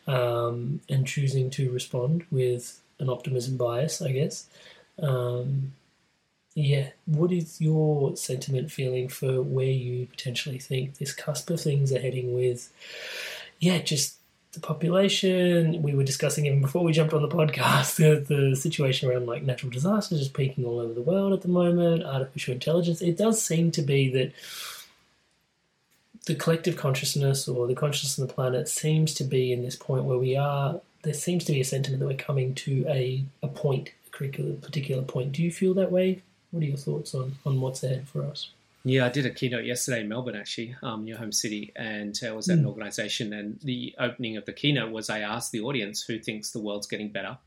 um, 0.06 0.82
and 0.88 1.08
choosing 1.08 1.50
to 1.52 1.72
respond 1.72 2.26
with 2.30 2.80
an 3.00 3.10
optimism 3.10 3.58
bias, 3.58 4.02
I 4.02 4.12
guess. 4.12 4.46
Um, 5.02 5.74
Yeah. 6.62 6.90
What 7.06 7.32
is 7.32 7.60
your 7.60 8.16
sentiment 8.16 8.72
feeling 8.72 9.10
for 9.10 9.42
where 9.42 9.66
you 9.66 10.06
potentially 10.06 10.60
think 10.60 10.98
this 10.98 11.12
cusp 11.12 11.50
of 11.50 11.60
things 11.60 11.92
are 11.92 12.00
heading 12.00 12.36
with, 12.36 12.72
yeah, 13.60 13.80
just 13.80 14.18
the 14.52 14.60
population? 14.60 15.82
We 15.82 15.96
were 15.96 16.04
discussing 16.04 16.46
even 16.46 16.62
before 16.62 16.84
we 16.84 16.92
jumped 16.92 17.16
on 17.16 17.24
the 17.24 17.28
podcast 17.28 17.96
the, 18.28 18.36
the 18.36 18.56
situation 18.56 19.10
around 19.10 19.26
like 19.26 19.42
natural 19.42 19.72
disasters 19.72 20.22
is 20.22 20.28
peaking 20.28 20.64
all 20.64 20.80
over 20.80 20.94
the 20.94 21.02
world 21.02 21.34
at 21.34 21.42
the 21.42 21.48
moment, 21.48 22.04
artificial 22.04 22.54
intelligence. 22.54 23.02
It 23.02 23.18
does 23.18 23.42
seem 23.42 23.72
to 23.72 23.82
be 23.82 24.12
that 24.12 24.32
the 26.28 26.36
collective 26.36 26.78
consciousness 26.78 27.48
or 27.48 27.66
the 27.66 27.74
consciousness 27.74 28.20
of 28.20 28.28
the 28.28 28.34
planet 28.36 28.70
seems 28.70 29.16
to 29.16 29.24
be 29.24 29.52
in 29.52 29.64
this 29.64 29.76
point 29.76 30.04
where 30.04 30.20
we 30.20 30.36
are. 30.38 30.80
There 31.02 31.16
seems 31.16 31.44
to 31.46 31.54
be 31.54 31.62
a 31.62 31.66
sentiment 31.66 32.02
that 32.02 32.08
we're 32.08 32.18
coming 32.18 32.54
to 32.54 32.86
a, 32.88 33.26
a 33.42 33.48
point, 33.48 33.90
a 34.06 34.12
particular, 34.12 34.54
particular 34.54 35.02
point. 35.02 35.32
Do 35.32 35.42
you 35.42 35.52
feel 35.52 35.74
that 35.74 35.92
way 35.92 36.22
what 36.52 36.64
are 36.64 36.68
your 36.68 36.78
thoughts 36.78 37.16
on, 37.16 37.36
on 37.46 37.60
what's 37.60 37.84
ahead 37.84 38.08
for 38.08 38.24
us? 38.26 38.52
Yeah, 38.84 39.06
I 39.06 39.10
did 39.10 39.26
a 39.26 39.30
keynote 39.30 39.66
yesterday 39.66 40.02
in 40.02 40.10
Melbourne, 40.10 40.36
actually, 40.36 40.76
um, 40.82 41.06
your 41.06 41.18
home 41.18 41.32
city, 41.32 41.72
and 41.76 42.20
I 42.26 42.32
was 42.32 42.50
at 42.50 42.58
mm. 42.58 42.62
an 42.62 42.66
organisation. 42.66 43.32
And 43.34 43.60
the 43.62 43.94
opening 44.00 44.38
of 44.38 44.46
the 44.46 44.54
keynote 44.54 44.92
was 44.92 45.10
I 45.10 45.20
asked 45.20 45.52
the 45.52 45.62
audience 45.62 46.02
who 46.04 46.18
thinks 46.18 46.50
the 46.50 46.60
world's 46.60 46.88
getting 46.88 47.12
better 47.12 47.38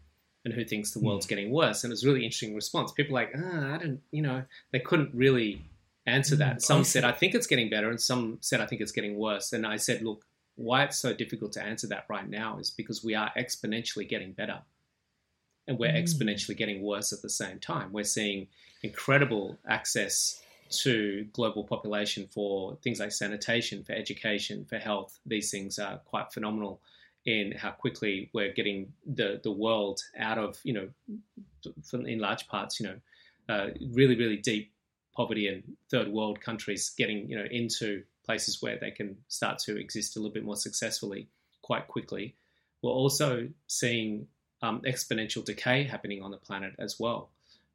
and 0.45 0.55
who 0.55 0.65
thinks 0.65 0.93
the 0.93 1.01
hmm. 1.01 1.07
world's 1.07 1.27
mm. 1.27 1.31
getting 1.31 1.51
worse. 1.51 1.83
And 1.83 1.91
it 1.91 1.95
was 1.95 2.05
a 2.05 2.07
really 2.07 2.25
interesting 2.25 2.55
response. 2.55 2.93
People 2.93 3.15
like, 3.15 3.33
ah, 3.35 3.75
I 3.75 3.79
don't, 3.79 4.01
you 4.13 4.23
know, 4.23 4.45
they 4.73 4.79
couldn't 4.79 5.11
really 5.15 5.63
answer 6.07 6.37
that. 6.37 6.55
Hmm, 6.55 6.59
some 6.59 6.85
said, 6.85 7.03
I 7.03 7.13
think 7.13 7.35
it's 7.35 7.47
getting 7.47 7.71
better, 7.71 7.89
and 7.89 8.01
some 8.01 8.39
said, 8.41 8.61
I 8.61 8.67
think 8.67 8.81
it's 8.81 8.93
getting 8.93 9.17
worse. 9.17 9.53
And 9.53 9.67
I 9.67 9.77
said, 9.77 10.03
look, 10.03 10.25
why 10.57 10.85
it's 10.85 10.99
so 10.99 11.13
difficult 11.13 11.53
to 11.53 11.63
answer 11.63 11.89
that 11.89 12.05
right 12.09 12.29
now 12.29 12.59
is 12.59 12.71
because 12.71 13.03
we 13.03 13.15
are 13.15 13.33
exponentially 13.37 14.09
getting 14.09 14.33
better 14.33 14.61
and 15.67 15.79
we're 15.79 15.93
mm. 15.93 16.03
exponentially 16.03 16.57
getting 16.57 16.83
worse 16.83 17.13
at 17.13 17.23
the 17.23 17.31
same 17.31 17.59
time. 17.59 17.93
We're 17.93 18.05
seeing 18.05 18.49
incredible 18.83 19.59
access 19.69 20.41
to 20.71 21.27
global 21.33 21.65
population 21.65 22.29
for 22.33 22.77
things 22.83 23.01
like 23.01 23.13
sanitation, 23.13 23.85
for 23.85 23.93
education, 23.93 24.65
for 24.65 24.79
health. 24.79 25.19
These 25.27 25.51
things 25.51 25.79
are 25.79 25.99
quite 25.99 26.33
phenomenal 26.33 26.81
in 27.25 27.53
how 27.53 27.71
quickly 27.71 28.31
we're 28.33 28.53
getting 28.53 28.93
the, 29.07 29.41
the 29.43 29.53
world 29.53 30.01
out 30.19 30.39
of, 30.39 30.59
you 30.63 30.75
know, 30.75 30.89
in 31.93 32.19
large 32.19 32.47
parts, 32.49 32.81
you 32.81 32.87
know, 32.87 32.97
uh, 33.49 33.69
really, 33.93 34.17
really 34.17 34.37
deep 34.37 34.73
poverty 35.15 35.49
and 35.49 35.63
third 35.91 36.09
world 36.09 36.41
countries 36.41 36.93
getting, 36.97 37.31
you 37.31 37.39
know, 37.39 37.47
into 37.51 38.03
places 38.27 38.61
where 38.61 38.79
they 38.79 38.91
can 38.91 39.17
start 39.29 39.59
to 39.59 39.79
exist 39.79 40.17
a 40.17 40.19
little 40.19 40.33
bit 40.33 40.45
more 40.45 40.57
successfully 40.57 41.29
quite 41.63 41.89
quickly. 41.89 42.35
We're 42.83 42.91
also 42.91 43.49
seeing 43.67 44.27
um, 44.65 44.81
exponential 44.87 45.45
decay 45.45 45.85
happening 45.85 46.23
on 46.23 46.31
the 46.31 46.39
planet 46.39 46.73
as 46.79 46.99
well, 46.99 47.29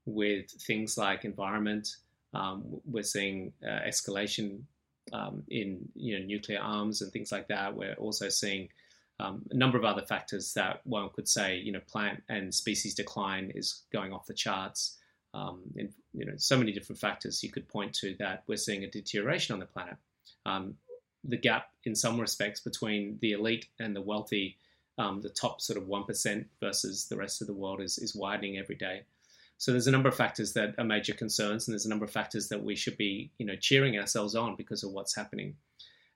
with 0.05 0.49
things 0.49 0.97
like 0.97 1.23
environment. 1.23 1.97
Um, 2.33 2.81
we're 2.85 3.03
seeing 3.03 3.53
uh, 3.63 3.81
escalation 3.87 4.61
um, 5.13 5.43
in 5.49 5.87
you 5.95 6.17
know 6.17 6.25
nuclear 6.25 6.59
arms 6.59 7.01
and 7.01 7.11
things 7.11 7.31
like 7.31 7.47
that. 7.49 7.75
We're 7.75 7.93
also 7.93 8.29
seeing 8.29 8.69
um, 9.19 9.43
a 9.51 9.55
number 9.55 9.77
of 9.77 9.85
other 9.85 10.01
factors 10.01 10.53
that 10.53 10.81
one 10.83 11.09
could 11.13 11.27
say 11.27 11.57
you 11.57 11.71
know 11.71 11.81
plant 11.87 12.23
and 12.27 12.53
species 12.53 12.95
decline 12.95 13.51
is 13.53 13.83
going 13.93 14.11
off 14.11 14.25
the 14.25 14.33
charts. 14.33 14.97
Um, 15.35 15.61
and 15.77 15.93
you 16.13 16.25
know 16.25 16.33
so 16.37 16.57
many 16.57 16.71
different 16.71 16.99
factors 16.99 17.43
you 17.43 17.51
could 17.51 17.67
point 17.67 17.93
to 18.01 18.15
that 18.17 18.43
we're 18.47 18.57
seeing 18.57 18.83
a 18.83 18.89
deterioration 18.89 19.53
on 19.53 19.59
the 19.59 19.67
planet. 19.67 19.97
Um, 20.47 20.75
the 21.23 21.37
gap 21.37 21.69
in 21.83 21.93
some 21.93 22.19
respects 22.19 22.61
between 22.61 23.19
the 23.21 23.33
elite 23.33 23.67
and 23.79 23.95
the 23.95 24.01
wealthy 24.01 24.57
um, 24.99 25.21
the 25.21 25.29
top 25.29 25.61
sort 25.61 25.77
of 25.77 25.85
1% 25.85 26.45
versus 26.59 27.05
the 27.05 27.17
rest 27.17 27.41
of 27.41 27.47
the 27.47 27.53
world 27.53 27.81
is, 27.81 27.97
is 27.97 28.13
widening 28.13 28.57
every 28.57 28.75
day. 28.75 29.03
So 29.57 29.71
there's 29.71 29.87
a 29.87 29.91
number 29.91 30.09
of 30.09 30.15
factors 30.15 30.53
that 30.53 30.75
are 30.77 30.83
major 30.83 31.13
concerns, 31.13 31.67
and 31.67 31.73
there's 31.73 31.85
a 31.85 31.89
number 31.89 32.05
of 32.05 32.11
factors 32.11 32.49
that 32.49 32.63
we 32.63 32.75
should 32.75 32.97
be, 32.97 33.31
you 33.37 33.45
know, 33.45 33.55
cheering 33.55 33.97
ourselves 33.97 34.35
on 34.35 34.55
because 34.55 34.83
of 34.83 34.91
what's 34.91 35.15
happening. 35.15 35.55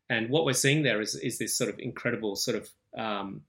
And 0.09 0.29
what 0.29 0.45
we're 0.45 0.53
seeing 0.53 0.83
there 0.83 1.01
is, 1.01 1.15
is 1.15 1.39
this 1.39 1.57
sort 1.57 1.69
of 1.69 1.79
incredible 1.79 2.35
sort 2.35 2.57
of 2.57 2.69
um, 2.97 3.41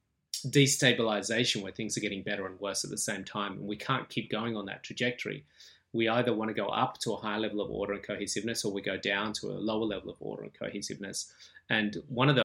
destabilization 0.47 1.63
where 1.63 1.73
things 1.73 1.97
are 1.97 2.01
getting 2.01 2.23
better 2.23 2.47
and 2.47 2.59
worse 2.61 2.85
at 2.85 2.91
the 2.91 2.99
same 2.99 3.25
time. 3.25 3.53
And 3.53 3.67
we 3.67 3.77
can't 3.77 4.09
keep 4.09 4.31
going 4.31 4.57
on 4.57 4.67
that 4.67 4.83
trajectory. 4.83 5.45
We 5.93 6.09
either 6.09 6.35
want 6.35 6.49
to 6.49 6.55
go 6.55 6.67
up 6.67 6.99
to 6.99 7.13
a 7.13 7.17
higher 7.17 7.39
level 7.39 7.61
of 7.61 7.71
order 7.71 7.93
and 7.93 8.03
cohesiveness 8.03 8.65
or 8.65 8.73
we 8.73 8.83
go 8.83 8.97
down 8.97 9.33
to 9.35 9.51
a 9.51 9.59
lower 9.59 9.85
level 9.85 10.11
of 10.11 10.17
order 10.21 10.43
and 10.43 10.53
cohesiveness. 10.55 11.33
And 11.71 11.97
one 12.09 12.29
of 12.29 12.37
the 12.37 12.45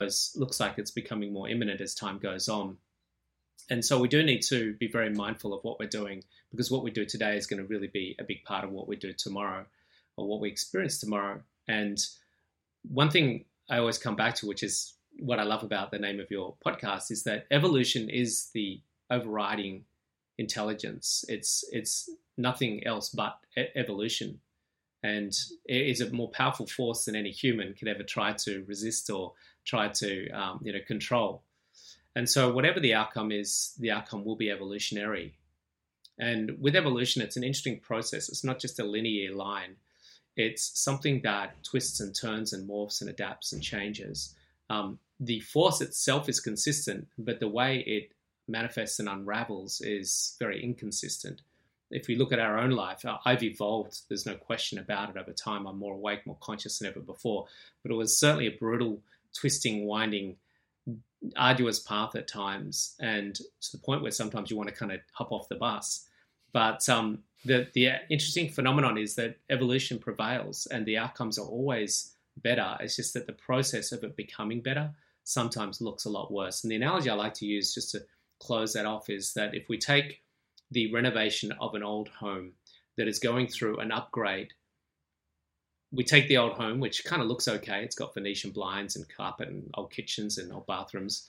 Looks 0.00 0.60
like 0.60 0.78
it's 0.78 0.90
becoming 0.90 1.32
more 1.32 1.48
imminent 1.48 1.80
as 1.80 1.94
time 1.94 2.18
goes 2.18 2.48
on. 2.48 2.76
And 3.70 3.84
so 3.84 3.98
we 3.98 4.08
do 4.08 4.22
need 4.22 4.42
to 4.42 4.74
be 4.74 4.88
very 4.88 5.10
mindful 5.10 5.52
of 5.52 5.64
what 5.64 5.78
we're 5.78 5.88
doing 5.88 6.22
because 6.50 6.70
what 6.70 6.84
we 6.84 6.90
do 6.90 7.04
today 7.04 7.36
is 7.36 7.46
going 7.46 7.60
to 7.60 7.66
really 7.66 7.88
be 7.88 8.14
a 8.18 8.24
big 8.24 8.44
part 8.44 8.64
of 8.64 8.70
what 8.70 8.86
we 8.86 8.96
do 8.96 9.12
tomorrow 9.12 9.64
or 10.16 10.28
what 10.28 10.40
we 10.40 10.48
experience 10.48 10.98
tomorrow. 10.98 11.40
And 11.66 11.98
one 12.88 13.10
thing 13.10 13.44
I 13.68 13.78
always 13.78 13.98
come 13.98 14.16
back 14.16 14.34
to, 14.36 14.46
which 14.46 14.62
is 14.62 14.94
what 15.18 15.38
I 15.38 15.44
love 15.44 15.62
about 15.62 15.90
the 15.90 15.98
name 15.98 16.20
of 16.20 16.30
your 16.30 16.56
podcast, 16.64 17.10
is 17.10 17.24
that 17.24 17.46
evolution 17.50 18.08
is 18.08 18.50
the 18.54 18.80
overriding 19.10 19.84
intelligence. 20.38 21.24
It's 21.28 21.64
it's 21.72 22.08
nothing 22.36 22.86
else 22.86 23.08
but 23.08 23.38
evolution, 23.74 24.40
and 25.02 25.32
it 25.64 25.86
is 25.88 26.00
a 26.00 26.12
more 26.12 26.30
powerful 26.30 26.66
force 26.66 27.04
than 27.04 27.16
any 27.16 27.30
human 27.30 27.74
could 27.74 27.88
ever 27.88 28.02
try 28.02 28.32
to 28.32 28.64
resist 28.66 29.10
or 29.10 29.32
try 29.66 29.88
to 29.88 30.30
um, 30.30 30.60
you 30.62 30.72
know 30.72 30.78
control. 30.86 31.42
And 32.14 32.28
so, 32.28 32.50
whatever 32.50 32.80
the 32.80 32.94
outcome 32.94 33.30
is, 33.30 33.74
the 33.78 33.90
outcome 33.90 34.24
will 34.24 34.36
be 34.36 34.50
evolutionary. 34.50 35.34
And 36.18 36.58
with 36.58 36.74
evolution, 36.74 37.20
it's 37.20 37.36
an 37.36 37.44
interesting 37.44 37.78
process. 37.80 38.30
It's 38.30 38.44
not 38.44 38.58
just 38.58 38.80
a 38.80 38.84
linear 38.84 39.34
line. 39.34 39.76
It's 40.34 40.82
something 40.82 41.20
that 41.22 41.62
twists 41.62 42.00
and 42.00 42.14
turns 42.14 42.54
and 42.54 42.68
morphs 42.68 43.02
and 43.02 43.10
adapts 43.10 43.52
and 43.52 43.62
changes. 43.62 44.34
Um, 44.70 44.98
the 45.20 45.40
force 45.40 45.80
itself 45.80 46.28
is 46.28 46.40
consistent, 46.40 47.08
but 47.18 47.40
the 47.40 47.48
way 47.48 47.78
it 47.86 48.10
manifests 48.48 48.98
and 48.98 49.08
unravels 49.08 49.80
is 49.80 50.36
very 50.38 50.62
inconsistent. 50.62 51.42
If 51.90 52.08
we 52.08 52.16
look 52.16 52.32
at 52.32 52.38
our 52.38 52.58
own 52.58 52.70
life, 52.70 53.04
I've 53.24 53.42
evolved, 53.42 54.00
there's 54.08 54.26
no 54.26 54.34
question 54.34 54.78
about 54.78 55.10
it 55.10 55.16
over 55.16 55.32
time. 55.32 55.66
I'm 55.66 55.78
more 55.78 55.94
awake, 55.94 56.26
more 56.26 56.36
conscious 56.40 56.78
than 56.78 56.88
ever 56.88 57.00
before. 57.00 57.46
But 57.82 57.92
it 57.92 57.96
was 57.96 58.18
certainly 58.18 58.46
a 58.46 58.58
brutal 58.58 59.02
twisting, 59.38 59.86
winding, 59.86 60.36
arduous 61.36 61.80
path 61.80 62.14
at 62.14 62.28
times, 62.28 62.94
and 63.00 63.34
to 63.34 63.72
the 63.72 63.78
point 63.78 64.02
where 64.02 64.10
sometimes 64.10 64.50
you 64.50 64.56
want 64.56 64.68
to 64.68 64.74
kind 64.74 64.92
of 64.92 65.00
hop 65.12 65.32
off 65.32 65.48
the 65.48 65.56
bus. 65.56 66.06
But 66.52 66.88
um, 66.88 67.20
the 67.44 67.68
the 67.74 67.88
interesting 68.10 68.48
phenomenon 68.48 68.98
is 68.98 69.14
that 69.16 69.38
evolution 69.50 69.98
prevails, 69.98 70.66
and 70.66 70.86
the 70.86 70.98
outcomes 70.98 71.38
are 71.38 71.46
always 71.46 72.14
better. 72.36 72.76
It's 72.80 72.96
just 72.96 73.14
that 73.14 73.26
the 73.26 73.32
process 73.32 73.92
of 73.92 74.04
it 74.04 74.16
becoming 74.16 74.60
better 74.60 74.90
sometimes 75.24 75.80
looks 75.80 76.04
a 76.04 76.10
lot 76.10 76.32
worse. 76.32 76.62
And 76.62 76.70
the 76.70 76.76
analogy 76.76 77.10
I 77.10 77.14
like 77.14 77.34
to 77.34 77.46
use, 77.46 77.74
just 77.74 77.90
to 77.92 78.04
close 78.38 78.74
that 78.74 78.86
off, 78.86 79.10
is 79.10 79.34
that 79.34 79.54
if 79.54 79.68
we 79.68 79.78
take 79.78 80.22
the 80.70 80.92
renovation 80.92 81.52
of 81.60 81.74
an 81.74 81.82
old 81.82 82.08
home 82.08 82.52
that 82.96 83.08
is 83.08 83.18
going 83.18 83.46
through 83.46 83.78
an 83.78 83.92
upgrade 83.92 84.52
we 85.92 86.04
take 86.04 86.28
the 86.28 86.36
old 86.36 86.52
home, 86.52 86.80
which 86.80 87.04
kind 87.04 87.22
of 87.22 87.28
looks 87.28 87.48
okay. 87.48 87.82
It's 87.82 87.94
got 87.94 88.14
Venetian 88.14 88.50
blinds 88.50 88.96
and 88.96 89.08
carpet 89.08 89.48
and 89.48 89.70
old 89.74 89.90
kitchens 89.90 90.38
and 90.38 90.52
old 90.52 90.66
bathrooms. 90.66 91.28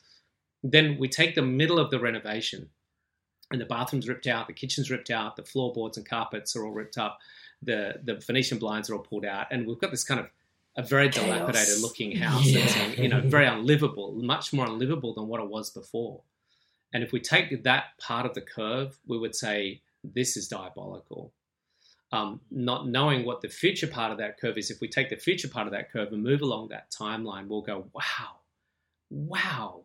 Then 0.63 0.97
we 0.97 1.07
take 1.07 1.35
the 1.35 1.41
middle 1.43 1.79
of 1.79 1.91
the 1.91 1.99
renovation 1.99 2.69
and 3.51 3.61
the 3.61 3.65
bathroom's 3.65 4.09
ripped 4.09 4.27
out, 4.27 4.47
the 4.47 4.53
kitchen's 4.53 4.89
ripped 4.91 5.09
out, 5.09 5.35
the 5.35 5.43
floorboards 5.43 5.97
and 5.97 6.07
carpets 6.07 6.55
are 6.55 6.65
all 6.65 6.73
ripped 6.73 6.97
up, 6.97 7.19
the 7.61 7.95
the 8.03 8.15
Venetian 8.15 8.57
blinds 8.57 8.89
are 8.89 8.95
all 8.95 9.01
pulled 9.03 9.25
out, 9.25 9.47
and 9.51 9.65
we've 9.67 9.79
got 9.79 9.91
this 9.91 10.03
kind 10.03 10.19
of 10.19 10.27
a 10.75 10.83
very 10.83 11.09
Chaos. 11.09 11.25
dilapidated 11.25 11.79
looking 11.81 12.15
house 12.17 12.45
Yeah. 12.45 12.65
that's 12.65 12.97
you 12.97 13.07
know 13.07 13.21
very 13.21 13.45
unlivable, 13.47 14.11
much 14.13 14.51
more 14.53 14.65
unlivable 14.65 15.13
than 15.13 15.27
what 15.27 15.39
it 15.41 15.47
was 15.49 15.69
before. 15.69 16.21
And 16.93 17.03
if 17.03 17.11
we 17.11 17.19
take 17.19 17.63
that 17.63 17.97
part 17.99 18.25
of 18.25 18.33
the 18.33 18.41
curve, 18.41 18.97
we 19.07 19.17
would 19.17 19.35
say 19.35 19.81
this 20.03 20.35
is 20.37 20.47
diabolical. 20.47 21.31
Um, 22.13 22.39
not 22.49 22.87
knowing 22.87 23.25
what 23.25 23.41
the 23.41 23.49
future 23.49 23.87
part 23.87 24.13
of 24.13 24.17
that 24.19 24.39
curve 24.39 24.57
is, 24.57 24.71
if 24.71 24.79
we 24.79 24.87
take 24.87 25.09
the 25.09 25.17
future 25.17 25.49
part 25.49 25.67
of 25.67 25.73
that 25.73 25.91
curve 25.91 26.13
and 26.13 26.23
move 26.23 26.41
along 26.41 26.69
that 26.69 26.89
timeline, 26.89 27.47
we'll 27.47 27.61
go, 27.61 27.85
wow, 27.93 28.37
wow, 29.09 29.81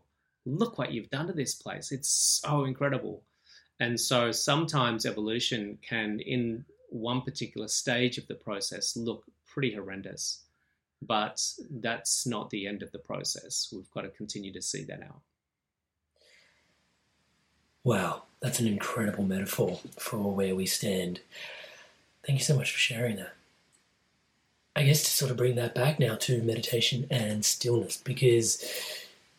look 0.46 0.78
what 0.78 0.92
you've 0.92 1.10
done 1.10 1.26
to 1.26 1.32
this 1.32 1.54
place. 1.54 1.90
It's 1.90 2.08
so 2.08 2.64
incredible. 2.64 3.22
And 3.80 3.98
so 3.98 4.30
sometimes 4.30 5.04
evolution 5.04 5.78
can, 5.82 6.20
in 6.20 6.64
one 6.90 7.22
particular 7.22 7.66
stage 7.66 8.18
of 8.18 8.28
the 8.28 8.36
process, 8.36 8.96
look 8.96 9.24
pretty 9.52 9.74
horrendous. 9.74 10.42
But 11.04 11.42
that's 11.68 12.24
not 12.26 12.50
the 12.50 12.68
end 12.68 12.84
of 12.84 12.92
the 12.92 13.00
process. 13.00 13.68
We've 13.72 13.90
got 13.90 14.02
to 14.02 14.08
continue 14.10 14.52
to 14.52 14.62
see 14.62 14.84
that 14.84 15.02
out. 15.02 15.20
Wow, 17.82 18.22
that's 18.40 18.60
an 18.60 18.68
incredible 18.68 19.24
metaphor 19.24 19.80
for 19.98 20.32
where 20.32 20.54
we 20.54 20.66
stand. 20.66 21.20
Thank 22.26 22.38
you 22.38 22.44
so 22.44 22.56
much 22.56 22.70
for 22.72 22.78
sharing 22.78 23.16
that. 23.16 23.34
I 24.74 24.84
guess 24.84 25.02
to 25.04 25.10
sort 25.10 25.30
of 25.30 25.36
bring 25.36 25.56
that 25.56 25.74
back 25.74 25.98
now 25.98 26.14
to 26.14 26.42
meditation 26.42 27.06
and 27.10 27.44
stillness, 27.44 27.96
because 27.98 28.64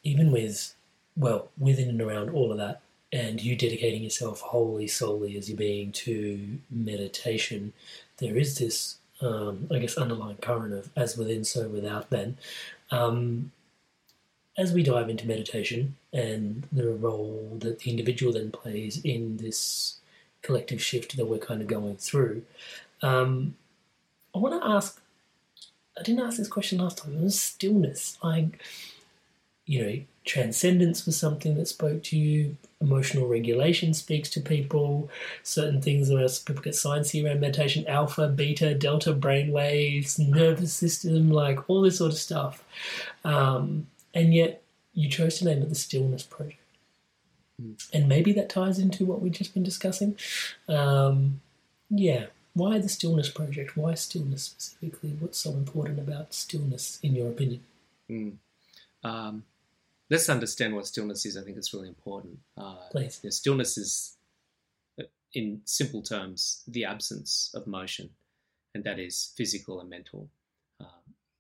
even 0.04 0.32
with, 0.32 0.76
well, 1.17 1.50
within 1.58 1.89
and 1.89 2.02
around 2.02 2.30
all 2.30 2.52
of 2.52 2.58
that, 2.58 2.82
and 3.12 3.41
you 3.41 3.56
dedicating 3.56 4.04
yourself 4.04 4.41
wholly, 4.41 4.88
solely 4.88 5.38
as 5.38 5.50
your 5.50 5.58
being 5.58 5.91
to 5.91 6.60
meditation, 6.69 7.74
there 8.17 8.38
is 8.38 8.58
this, 8.58 8.98
um, 9.22 9.67
I 9.72 9.80
guess, 9.80 9.98
underlying 9.98 10.38
current 10.38 10.74
of 10.74 10.89
as 10.96 11.17
within, 11.17 11.43
so 11.43 11.67
without. 11.67 12.10
Then, 12.10 12.38
um, 12.91 13.52
as 14.58 14.72
we 14.72 14.84
dive 14.84 15.10
into 15.10 15.28
meditation 15.28 15.96
and 16.12 16.67
the 16.72 16.91
role 16.91 17.58
that 17.60 17.80
the 17.80 17.91
individual 17.91 18.34
then 18.34 18.52
plays 18.52 19.02
in 19.04 19.38
this 19.38 20.00
collective 20.43 20.82
shift 20.82 21.17
that 21.17 21.25
we're 21.25 21.39
kind 21.39 21.62
of 21.62 21.67
going 21.67 21.97
through, 21.97 22.43
um, 23.01 23.56
I 24.36 24.39
want 24.39 24.62
to 24.62 24.67
ask. 24.67 24.99
I 25.97 26.01
didn't 26.01 26.25
ask 26.25 26.38
this 26.38 26.47
question 26.47 26.79
last 26.79 26.99
time. 26.99 27.15
It 27.15 27.21
was 27.21 27.39
stillness. 27.39 28.17
Like, 28.23 28.63
you 29.65 29.86
know, 29.86 29.99
transcendence 30.25 31.06
was 31.06 31.17
something 31.17 31.56
that 31.56 31.67
spoke 31.67 32.01
to 32.03 32.17
you. 32.17 32.58
Emotional 32.82 33.27
regulation 33.27 33.93
speaks 33.93 34.29
to 34.32 34.41
people. 34.41 35.10
Certain 35.43 35.82
things 35.82 36.10
where 36.10 36.27
people 36.45 36.63
get 36.63 36.73
sciencey 36.73 37.23
around 37.23 37.41
meditation, 37.41 37.86
alpha, 37.88 38.27
beta, 38.27 38.73
delta 38.73 39.13
brain 39.13 39.51
waves, 39.51 40.17
nervous 40.17 40.73
system, 40.73 41.29
like 41.29 41.69
all 41.69 41.82
this 41.82 41.99
sort 41.99 42.12
of 42.12 42.17
stuff. 42.17 42.63
Um, 43.23 43.86
and 44.13 44.34
yet 44.34 44.63
you 44.93 45.10
chose 45.10 45.39
to 45.39 45.45
name 45.45 45.62
it 45.62 45.69
the 45.69 45.75
Stillness 45.75 46.23
Project. 46.23 46.62
And 47.60 48.10
maybe 48.10 48.34
that 48.34 48.50
ties 48.50 48.80
into 48.80 49.06
what 49.06 49.22
we've 49.22 49.32
just 49.32 49.54
been 49.54 49.63
discussing. 49.63 50.18
Um, 50.68 51.42
yeah, 51.89 52.28
why 52.54 52.80
the 52.80 52.89
Stillness 52.89 53.30
Project? 53.30 53.76
Why 53.76 53.94
stillness 53.96 54.44
specifically? 54.44 55.16
What's 55.20 55.38
so 55.38 55.52
important 55.52 56.00
about 56.00 56.34
stillness, 56.34 57.00
in 57.02 57.16
your 57.16 57.30
opinion? 57.30 57.62
Mm. 58.10 58.34
Um, 59.04 59.44
let's 60.10 60.30
understand 60.30 60.76
what 60.76 60.88
stillness 60.88 61.26
is. 61.26 61.38
I 61.38 61.42
think 61.42 61.58
it's 61.58 61.74
really 61.74 61.88
important. 61.88 62.39
Uh, 62.58 62.76
Please. 62.92 63.20
you 63.24 63.28
know, 63.28 63.32
stillness 63.32 63.78
is, 63.78 64.18
uh, 65.00 65.06
in 65.34 65.62
simple 65.66 66.02
terms, 66.02 66.63
the 66.68 66.86
absence 66.86 67.52
of 67.56 67.66
motion, 67.66 68.10
and 68.76 68.84
that 68.84 69.00
is 69.00 69.34
physical 69.36 69.80
and 69.80 69.89
mental. 69.89 70.30
Um, 70.80 70.88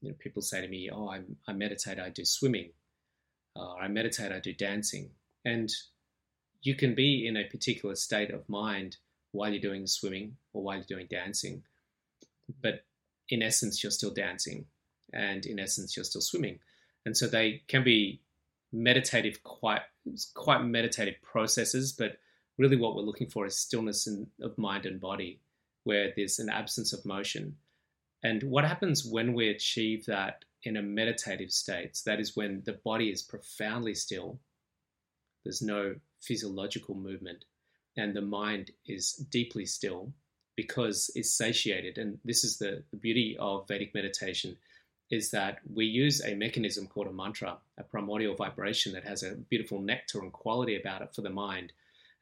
you 0.01 0.09
know, 0.09 0.15
people 0.19 0.41
say 0.41 0.61
to 0.61 0.67
me, 0.67 0.89
"Oh, 0.91 1.09
I, 1.09 1.21
I 1.47 1.53
meditate. 1.53 1.99
I 1.99 2.09
do 2.09 2.25
swimming. 2.25 2.69
Uh, 3.55 3.75
I 3.75 3.87
meditate. 3.87 4.31
I 4.31 4.39
do 4.39 4.53
dancing." 4.53 5.11
And 5.45 5.71
you 6.63 6.75
can 6.75 6.95
be 6.95 7.27
in 7.27 7.37
a 7.37 7.43
particular 7.43 7.95
state 7.95 8.31
of 8.31 8.47
mind 8.49 8.97
while 9.31 9.49
you're 9.49 9.61
doing 9.61 9.85
swimming 9.85 10.35
or 10.53 10.63
while 10.63 10.77
you're 10.77 10.85
doing 10.85 11.07
dancing, 11.09 11.63
but 12.61 12.85
in 13.29 13.43
essence, 13.43 13.83
you're 13.83 13.91
still 13.91 14.13
dancing, 14.13 14.65
and 15.13 15.45
in 15.45 15.59
essence, 15.59 15.95
you're 15.95 16.03
still 16.03 16.21
swimming. 16.21 16.59
And 17.05 17.15
so 17.15 17.27
they 17.27 17.61
can 17.67 17.83
be 17.83 18.21
meditative, 18.71 19.43
quite 19.43 19.81
quite 20.33 20.63
meditative 20.63 21.15
processes, 21.21 21.93
but 21.93 22.17
really 22.57 22.75
what 22.75 22.95
we're 22.95 23.03
looking 23.03 23.29
for 23.29 23.45
is 23.45 23.55
stillness 23.55 24.07
in, 24.07 24.27
of 24.41 24.57
mind 24.57 24.85
and 24.85 24.99
body, 24.99 25.39
where 25.83 26.11
there's 26.15 26.39
an 26.39 26.49
absence 26.49 26.93
of 26.93 27.05
motion. 27.05 27.55
And 28.23 28.43
what 28.43 28.65
happens 28.65 29.05
when 29.05 29.33
we 29.33 29.49
achieve 29.49 30.05
that 30.05 30.45
in 30.63 30.77
a 30.77 30.81
meditative 30.81 31.51
state? 31.51 31.97
So 31.97 32.09
That 32.09 32.19
is 32.19 32.35
when 32.35 32.61
the 32.65 32.73
body 32.73 33.09
is 33.09 33.21
profoundly 33.21 33.95
still. 33.95 34.39
There's 35.43 35.61
no 35.61 35.95
physiological 36.23 36.95
movement, 36.95 37.45
and 37.97 38.15
the 38.15 38.21
mind 38.21 38.71
is 38.87 39.13
deeply 39.13 39.65
still 39.65 40.13
because 40.55 41.11
it's 41.15 41.33
satiated. 41.33 41.97
And 41.97 42.19
this 42.23 42.43
is 42.43 42.57
the, 42.57 42.83
the 42.91 42.97
beauty 42.97 43.37
of 43.39 43.67
Vedic 43.67 43.93
meditation 43.93 44.57
is 45.09 45.31
that 45.31 45.59
we 45.71 45.85
use 45.85 46.23
a 46.23 46.35
mechanism 46.35 46.87
called 46.87 47.07
a 47.07 47.13
mantra, 47.13 47.57
a 47.77 47.83
primordial 47.83 48.35
vibration 48.35 48.93
that 48.93 49.03
has 49.03 49.21
a 49.21 49.35
beautiful 49.35 49.79
nectar 49.79 50.19
and 50.21 50.31
quality 50.31 50.75
about 50.79 51.01
it 51.01 51.13
for 51.13 51.21
the 51.21 51.29
mind. 51.29 51.71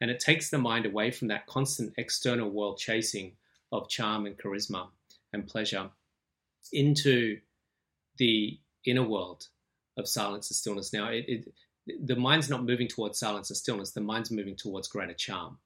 And 0.02 0.10
it 0.10 0.20
takes 0.20 0.50
the 0.50 0.58
mind 0.58 0.86
away 0.86 1.12
from 1.12 1.28
that 1.30 1.46
constant 1.46 1.94
external 1.98 2.50
world 2.50 2.78
chasing 2.78 3.34
of 3.72 3.88
charm 3.88 4.26
and 4.26 4.38
charisma 4.38 4.88
and 5.32 5.48
pleasure 5.48 5.90
into 6.74 7.40
the 8.18 8.60
inner 8.86 9.04
world 9.04 9.48
of 9.98 10.08
silence 10.08 10.50
and 10.50 10.56
stillness. 10.56 10.92
Now, 10.92 11.10
it, 11.10 11.26
it, 11.28 11.54
the 11.88 12.16
mind's 12.16 12.50
not 12.50 12.64
moving 12.64 12.88
towards 12.88 13.20
silence 13.20 13.50
and 13.50 13.58
stillness, 13.58 13.92
the 13.92 14.02
mind's 14.02 14.32
moving 14.32 14.56
towards 14.56 14.88
greater 14.88 15.14
charm. 15.14 15.58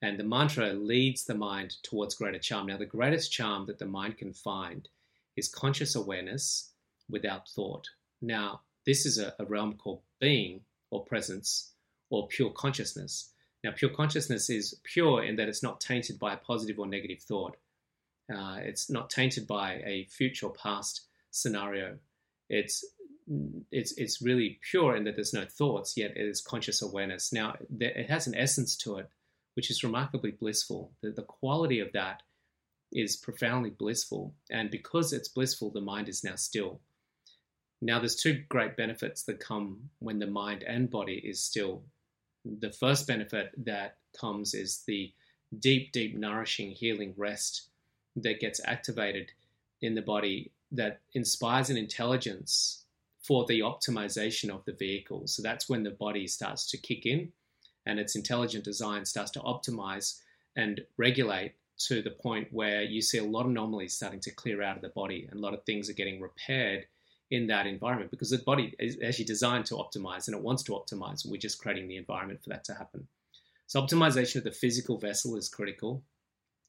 And 0.00 0.18
the 0.18 0.24
mantra 0.24 0.72
leads 0.72 1.24
the 1.24 1.34
mind 1.34 1.76
towards 1.82 2.16
greater 2.16 2.38
charm. 2.38 2.66
Now, 2.66 2.76
the 2.76 2.86
greatest 2.86 3.32
charm 3.32 3.66
that 3.66 3.78
the 3.78 3.86
mind 3.86 4.18
can 4.18 4.32
find 4.32 4.88
is 5.36 5.48
conscious 5.48 5.94
awareness 5.94 6.70
without 7.08 7.48
thought. 7.48 7.88
Now, 8.20 8.62
this 8.84 9.06
is 9.06 9.18
a, 9.18 9.34
a, 9.38 9.44
realm 9.44 9.74
called 9.74 10.00
being 10.20 10.62
or 10.90 11.04
presence 11.04 11.72
or 12.10 12.26
pure 12.26 12.50
consciousness. 12.50 13.30
Now, 13.62 13.70
pure 13.70 13.90
consciousness 13.90 14.50
is 14.50 14.80
pure 14.82 15.22
in 15.22 15.36
that 15.36 15.48
it's 15.48 15.62
not 15.62 15.80
tainted 15.80 16.18
by 16.18 16.34
a 16.34 16.38
positive 16.38 16.80
or 16.80 16.86
negative 16.86 17.20
thought. 17.20 17.56
Uh, 18.32 18.56
it's 18.60 18.90
not 18.90 19.08
tainted 19.08 19.46
by 19.46 19.74
a 19.84 20.06
future 20.10 20.46
or 20.46 20.52
past 20.52 21.02
scenario. 21.30 21.98
It's 22.48 22.84
it's 23.70 23.92
it's 23.92 24.22
really 24.22 24.58
pure 24.70 24.96
in 24.96 25.04
that 25.04 25.16
there's 25.16 25.32
no 25.32 25.44
thoughts, 25.44 25.96
yet 25.96 26.16
it 26.16 26.26
is 26.26 26.40
conscious 26.40 26.82
awareness. 26.82 27.32
Now, 27.32 27.56
it 27.80 28.08
has 28.08 28.26
an 28.26 28.34
essence 28.34 28.76
to 28.78 28.98
it, 28.98 29.08
which 29.54 29.70
is 29.70 29.84
remarkably 29.84 30.32
blissful. 30.32 30.92
The, 31.02 31.10
the 31.10 31.22
quality 31.22 31.80
of 31.80 31.92
that 31.92 32.22
is 32.92 33.16
profoundly 33.16 33.70
blissful. 33.70 34.34
And 34.50 34.70
because 34.70 35.12
it's 35.12 35.28
blissful, 35.28 35.70
the 35.70 35.80
mind 35.80 36.08
is 36.08 36.24
now 36.24 36.36
still. 36.36 36.80
Now, 37.80 37.98
there's 37.98 38.16
two 38.16 38.42
great 38.48 38.76
benefits 38.76 39.24
that 39.24 39.40
come 39.40 39.90
when 39.98 40.18
the 40.18 40.26
mind 40.26 40.62
and 40.62 40.90
body 40.90 41.20
is 41.24 41.42
still. 41.42 41.82
The 42.44 42.70
first 42.70 43.06
benefit 43.06 43.52
that 43.64 43.96
comes 44.18 44.54
is 44.54 44.82
the 44.86 45.12
deep, 45.58 45.92
deep, 45.92 46.16
nourishing, 46.16 46.70
healing 46.70 47.14
rest 47.16 47.68
that 48.16 48.40
gets 48.40 48.60
activated 48.64 49.32
in 49.80 49.94
the 49.94 50.02
body 50.02 50.52
that 50.70 51.00
inspires 51.14 51.70
an 51.70 51.76
intelligence 51.76 52.81
for 53.22 53.46
the 53.46 53.60
optimization 53.60 54.50
of 54.50 54.64
the 54.64 54.72
vehicle. 54.72 55.26
So 55.26 55.42
that's 55.42 55.68
when 55.68 55.84
the 55.84 55.90
body 55.90 56.26
starts 56.26 56.68
to 56.70 56.76
kick 56.76 57.06
in 57.06 57.32
and 57.86 57.98
its 57.98 58.16
intelligent 58.16 58.64
design 58.64 59.04
starts 59.04 59.30
to 59.32 59.40
optimize 59.40 60.20
and 60.56 60.80
regulate 60.96 61.54
to 61.78 62.02
the 62.02 62.10
point 62.10 62.48
where 62.52 62.82
you 62.82 63.00
see 63.00 63.18
a 63.18 63.24
lot 63.24 63.44
of 63.44 63.50
anomalies 63.50 63.94
starting 63.94 64.20
to 64.20 64.30
clear 64.30 64.62
out 64.62 64.76
of 64.76 64.82
the 64.82 64.88
body 64.90 65.26
and 65.30 65.38
a 65.38 65.42
lot 65.42 65.54
of 65.54 65.64
things 65.64 65.88
are 65.88 65.94
getting 65.94 66.20
repaired 66.20 66.84
in 67.30 67.46
that 67.46 67.66
environment 67.66 68.10
because 68.10 68.30
the 68.30 68.38
body 68.38 68.74
is 68.78 68.98
actually 69.04 69.24
designed 69.24 69.64
to 69.64 69.74
optimize 69.74 70.28
and 70.28 70.36
it 70.36 70.42
wants 70.42 70.62
to 70.62 70.72
optimize 70.72 71.24
and 71.24 71.32
we're 71.32 71.38
just 71.38 71.60
creating 71.60 71.88
the 71.88 71.96
environment 71.96 72.42
for 72.42 72.50
that 72.50 72.62
to 72.62 72.74
happen 72.74 73.06
so 73.66 73.80
optimization 73.80 74.36
of 74.36 74.44
the 74.44 74.50
physical 74.52 74.98
vessel 74.98 75.36
is 75.36 75.48
critical 75.48 76.02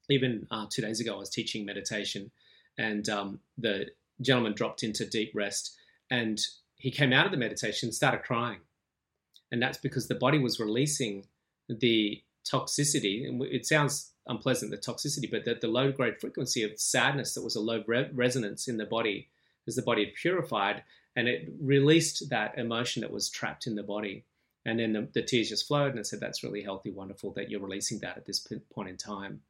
even 0.10 0.48
uh, 0.52 0.66
two 0.70 0.82
days 0.82 1.02
ago 1.02 1.16
i 1.16 1.20
was 1.20 1.30
teaching 1.30 1.66
meditation 1.66 2.32
and 2.78 3.10
um, 3.10 3.40
the 3.58 3.88
gentleman 4.22 4.54
dropped 4.54 4.84
into 4.84 5.06
deep 5.06 5.32
rest 5.36 5.76
and 6.14 6.40
he 6.76 6.92
came 6.92 7.14
out 7.14 7.26
of 7.26 7.32
the 7.32 7.38
meditation 7.46 7.88
and 7.88 7.96
started 7.96 8.24
crying 8.24 8.60
and 9.54 9.62
that's 9.62 9.78
because 9.78 10.08
the 10.08 10.16
body 10.16 10.40
was 10.40 10.60
releasing 10.60 11.28
the 11.70 12.24
toxicity 12.44 13.28
and 13.28 13.40
it 13.44 13.68
sounds 13.68 14.12
unpleasant, 14.26 14.72
the 14.72 14.78
toxicity, 14.78 15.30
but 15.30 15.46
the, 15.46 15.54
the 15.54 15.68
low 15.68 15.92
grade 15.92 16.20
frequency 16.20 16.64
of 16.64 16.80
sadness 16.80 17.36
that 17.36 17.44
was 17.44 17.56
a 17.56 17.62
low 17.62 17.84
re- 17.86 18.10
resonance 18.14 18.68
in 18.68 18.78
the 18.78 18.86
body 18.86 19.30
as 19.68 19.76
the 19.76 19.84
body 19.84 20.06
had 20.06 20.16
purified 20.16 20.84
and 21.16 21.28
it 21.28 21.54
released 21.62 22.32
that 22.32 22.58
emotion 22.58 23.02
that 23.02 23.12
was 23.12 23.30
trapped 23.30 23.68
in 23.68 23.76
the 23.76 23.84
body. 23.84 24.26
And 24.66 24.80
then 24.80 24.94
the, 24.94 25.08
the 25.14 25.22
tears 25.22 25.50
just 25.50 25.68
flowed, 25.68 25.92
and 25.92 26.00
I 26.00 26.04
said, 26.04 26.20
That's 26.20 26.44
really 26.44 26.64
healthy, 26.64 26.90
wonderful 26.90 27.32
that 27.34 27.52
you're 27.52 27.60
releasing 27.60 28.00
that 28.00 28.18
at 28.18 28.26
this 28.26 28.48
point 28.74 28.90
in 28.90 28.98
time. 28.98 29.42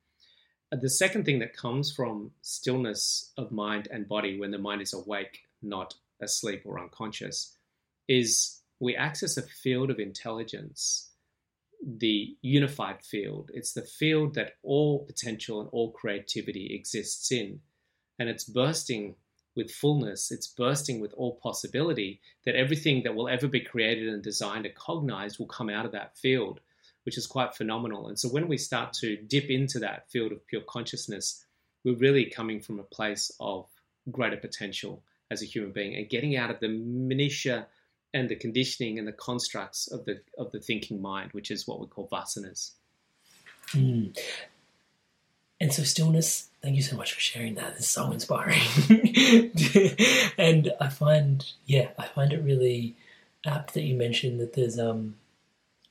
Uh, 0.71 0.77
the 0.81 0.89
second 0.89 1.23
thing 1.23 1.39
that 1.39 1.55
comes 1.55 1.93
from 1.93 2.31
stillness 2.41 3.31
of 3.37 3.51
mind 3.51 3.87
and 3.89 4.07
body 4.07 4.37
when 4.37 4.51
the 4.51 4.57
mind 4.57 4.81
is 4.81 4.91
awake, 4.91 5.43
not 5.61 5.93
asleep 6.23 6.63
or 6.65 6.79
unconscious, 6.79 7.55
is 8.07 8.61
we 8.79 8.95
access 8.95 9.37
a 9.37 9.41
field 9.41 9.89
of 9.89 9.99
intelligence, 9.99 11.11
the 11.85 12.35
unified 12.41 13.01
field. 13.01 13.51
It's 13.53 13.73
the 13.73 13.81
field 13.81 14.35
that 14.35 14.53
all 14.63 15.05
potential 15.05 15.61
and 15.61 15.69
all 15.71 15.91
creativity 15.91 16.73
exists 16.73 17.31
in. 17.31 17.59
And 18.19 18.29
it's 18.29 18.43
bursting 18.43 19.15
with 19.55 19.71
fullness, 19.71 20.31
it's 20.31 20.47
bursting 20.47 20.99
with 20.99 21.13
all 21.13 21.39
possibility 21.41 22.19
that 22.45 22.55
everything 22.55 23.03
that 23.03 23.15
will 23.15 23.29
ever 23.29 23.47
be 23.47 23.59
created 23.59 24.07
and 24.07 24.23
designed 24.23 24.65
and 24.65 24.75
cognized 24.75 25.37
will 25.37 25.45
come 25.45 25.69
out 25.69 25.85
of 25.85 25.91
that 25.91 26.17
field, 26.17 26.59
which 27.05 27.17
is 27.17 27.27
quite 27.27 27.55
phenomenal. 27.55 28.07
And 28.07 28.17
so 28.17 28.29
when 28.29 28.47
we 28.47 28.57
start 28.57 28.93
to 28.93 29.15
dip 29.15 29.49
into 29.49 29.79
that 29.79 30.09
field 30.09 30.31
of 30.31 30.45
pure 30.47 30.63
consciousness, 30.67 31.45
we're 31.85 31.95
really 31.95 32.25
coming 32.25 32.61
from 32.61 32.79
a 32.79 32.83
place 32.83 33.31
of 33.39 33.67
greater 34.11 34.37
potential 34.37 35.03
as 35.33 35.41
a 35.41 35.45
human 35.45 35.71
being 35.71 35.95
and 35.95 36.09
getting 36.09 36.37
out 36.37 36.49
of 36.49 36.59
the 36.61 36.69
minutiae 36.69 37.67
and 38.13 38.29
the 38.29 38.35
conditioning 38.35 38.99
and 38.99 39.07
the 39.07 39.13
constructs 39.13 39.91
of 39.91 40.05
the 40.05 40.21
of 40.37 40.51
the 40.51 40.59
thinking 40.59 41.01
mind, 41.01 41.31
which 41.33 41.51
is 41.51 41.67
what 41.67 41.81
we 41.81 41.87
call 41.87 42.07
vasanas. 42.07 42.71
Mm. 43.71 44.17
And 45.59 45.73
so 45.73 45.83
stillness, 45.83 46.49
thank 46.61 46.75
you 46.75 46.81
so 46.81 46.95
much 46.95 47.13
for 47.13 47.19
sharing 47.19 47.55
that. 47.55 47.75
It's 47.77 47.87
so 47.87 48.11
inspiring. 48.11 48.61
and 50.37 50.71
I 50.79 50.89
find, 50.89 51.45
yeah, 51.65 51.89
I 51.97 52.05
find 52.07 52.33
it 52.33 52.43
really 52.43 52.95
apt 53.45 53.73
that 53.73 53.83
you 53.83 53.95
mentioned 53.95 54.39
that 54.39 54.53
there's 54.53 54.77
um 54.77 55.15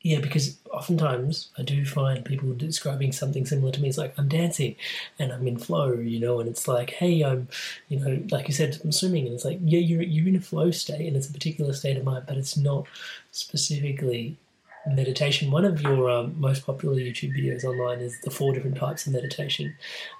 yeah, 0.02 0.18
because 0.18 0.58
oftentimes 0.72 1.48
I 1.56 1.62
do 1.62 1.84
find 1.84 2.24
people 2.24 2.52
describing 2.54 3.12
something 3.12 3.46
similar 3.46 3.70
to 3.70 3.80
me. 3.80 3.88
It's 3.88 3.98
like 3.98 4.18
I'm 4.18 4.28
dancing 4.28 4.74
and 5.18 5.32
I'm 5.32 5.46
in 5.46 5.58
flow, 5.58 5.92
you 5.92 6.18
know, 6.18 6.40
and 6.40 6.48
it's 6.48 6.66
like, 6.66 6.90
hey, 6.90 7.22
I'm, 7.22 7.48
you 7.88 8.00
know, 8.00 8.22
like 8.30 8.48
you 8.48 8.54
said, 8.54 8.80
I'm 8.82 8.90
swimming, 8.90 9.26
and 9.26 9.34
it's 9.34 9.44
like, 9.44 9.60
yeah, 9.62 9.78
you're 9.78 10.02
you're 10.02 10.28
in 10.28 10.36
a 10.36 10.40
flow 10.40 10.72
state, 10.72 11.06
and 11.06 11.16
it's 11.16 11.28
a 11.28 11.32
particular 11.32 11.72
state 11.72 11.96
of 11.96 12.04
mind, 12.04 12.24
but 12.26 12.36
it's 12.36 12.56
not 12.56 12.86
specifically 13.30 14.36
meditation. 14.86 15.52
One 15.52 15.64
of 15.64 15.80
your 15.80 16.10
um, 16.10 16.34
most 16.40 16.66
popular 16.66 16.96
YouTube 16.96 17.38
videos 17.38 17.62
online 17.62 18.00
is 18.00 18.20
the 18.22 18.30
four 18.32 18.52
different 18.52 18.76
types 18.76 19.06
of 19.06 19.12
meditation, 19.12 19.76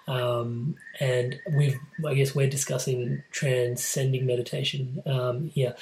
um, 0.07 0.77
and 1.01 1.41
we've, 1.51 1.79
I 2.07 2.15
guess, 2.15 2.37
we're 2.37 2.49
discussing 2.49 3.25
transcending 3.33 4.27
meditation 4.27 5.03
um, 5.07 5.49
here. 5.49 5.75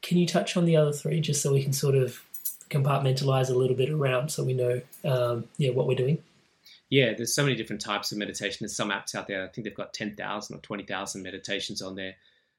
Can 0.00 0.16
you 0.16 0.26
touch 0.26 0.56
on 0.56 0.64
the 0.64 0.76
other 0.76 0.92
three 0.92 1.20
just 1.20 1.42
so 1.42 1.52
we 1.52 1.62
can 1.62 1.74
sort 1.74 1.96
of 1.96 2.22
compartmentalize 2.70 3.50
a 3.50 3.54
little 3.54 3.76
bit 3.76 3.90
around 3.90 4.30
so 4.30 4.44
we 4.44 4.54
know 4.54 4.80
um, 5.04 5.44
yeah 5.58 5.70
what 5.70 5.86
we're 5.86 5.94
doing. 5.94 6.22
Yeah 6.90 7.14
there's 7.16 7.34
so 7.34 7.42
many 7.42 7.56
different 7.56 7.82
types 7.82 8.12
of 8.12 8.18
meditation. 8.18 8.58
There's 8.60 8.76
some 8.76 8.90
apps 8.90 9.14
out 9.14 9.28
there 9.28 9.44
i 9.44 9.48
think 9.48 9.64
they've 9.64 9.74
got 9.74 9.94
10,000 9.94 10.56
or 10.56 10.60
20,000 10.60 11.22
meditations 11.22 11.82
on 11.82 11.94
there. 11.96 12.14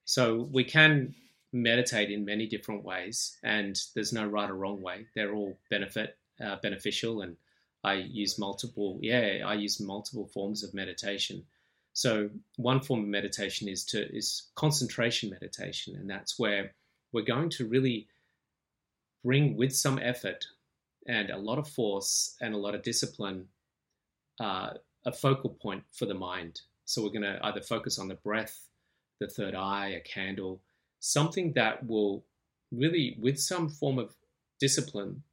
So 0.06 0.48
we 0.52 0.64
can 0.64 1.16
meditate 1.52 2.12
in 2.12 2.26
many 2.26 2.48
different 2.48 2.84
ways 2.84 3.38
and 3.44 3.80
there's 3.96 4.14
no 4.14 4.26
right 4.26 4.50
or 4.50 4.56
wrong 4.56 4.82
way. 4.82 5.06
They're 5.16 5.34
all 5.34 5.58
benefit 5.70 6.18
uh, 6.44 6.58
beneficial 6.62 7.22
and 7.22 7.36
i 7.84 7.94
use 7.94 8.38
multiple 8.38 9.00
yeah 9.02 9.44
i 9.46 9.54
use 9.54 9.80
multiple 9.80 10.28
forms 10.28 10.64
of 10.64 10.74
meditation. 10.74 11.46
So 11.94 12.30
one 12.58 12.82
form 12.82 13.02
of 13.02 13.08
meditation 13.08 13.68
is 13.68 13.86
to 13.86 14.16
is 14.16 14.44
concentration 14.56 15.30
meditation 15.30 15.96
and 15.96 16.10
that's 16.10 16.38
where 16.38 16.74
we're 17.12 17.24
going 17.24 17.50
to 17.52 17.66
really 17.66 18.08
bring 19.28 19.58
with 19.58 19.76
some 19.76 20.00
effort 20.00 20.46
and 21.06 21.30
a 21.30 21.38
lot 21.38 21.60
of 21.60 21.68
force 21.68 22.38
and 22.40 22.54
a 22.54 22.58
lot 22.58 22.74
of 22.74 22.82
discipline 22.82 23.44
uh, 24.40 24.70
a 25.06 25.12
focal 25.12 25.50
point 25.50 25.84
for 25.92 26.06
the 26.06 26.14
mind. 26.14 26.62
So 26.86 27.04
we're 27.04 27.10
going 27.10 27.24
to 27.24 27.38
either 27.44 27.60
focus 27.60 28.00
on 28.00 28.08
the 28.08 28.16
breath, 28.16 28.70
the 29.20 29.28
third 29.28 29.54
eye, 29.54 29.90
a 29.90 30.00
candle, 30.00 30.62
something 31.02 31.52
that 31.56 31.86
will 31.86 32.24
really, 32.72 33.18
with 33.20 33.38
some 33.38 33.68
form 33.68 34.00
of 34.00 34.16
discipline, 34.62 35.24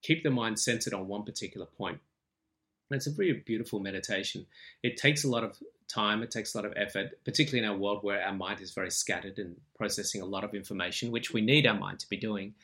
keep 0.00 0.22
the 0.22 0.30
mind 0.30 0.60
centered 0.60 0.94
on 0.94 1.08
one 1.08 1.24
particular 1.24 1.66
point. 1.66 1.98
And 2.88 2.98
it's 2.98 3.08
a 3.08 3.10
very 3.10 3.42
beautiful 3.44 3.80
meditation. 3.80 4.46
It 4.84 4.96
takes 4.96 5.24
a 5.24 5.28
lot 5.28 5.42
of 5.42 5.58
time, 5.88 6.22
it 6.22 6.30
takes 6.30 6.54
a 6.54 6.58
lot 6.58 6.66
of 6.66 6.72
effort, 6.76 7.18
particularly 7.24 7.64
in 7.64 7.68
our 7.68 7.76
world 7.76 8.04
where 8.04 8.22
our 8.24 8.32
mind 8.32 8.60
is 8.60 8.70
very 8.70 8.92
scattered 8.92 9.40
and 9.40 9.56
processing 9.76 10.22
a 10.22 10.24
lot 10.24 10.44
of 10.44 10.54
information, 10.54 11.10
which 11.10 11.32
we 11.32 11.40
need 11.40 11.66
our 11.66 11.78
mind 11.78 11.98
to 11.98 12.08
be 12.08 12.16
doing. 12.16 12.54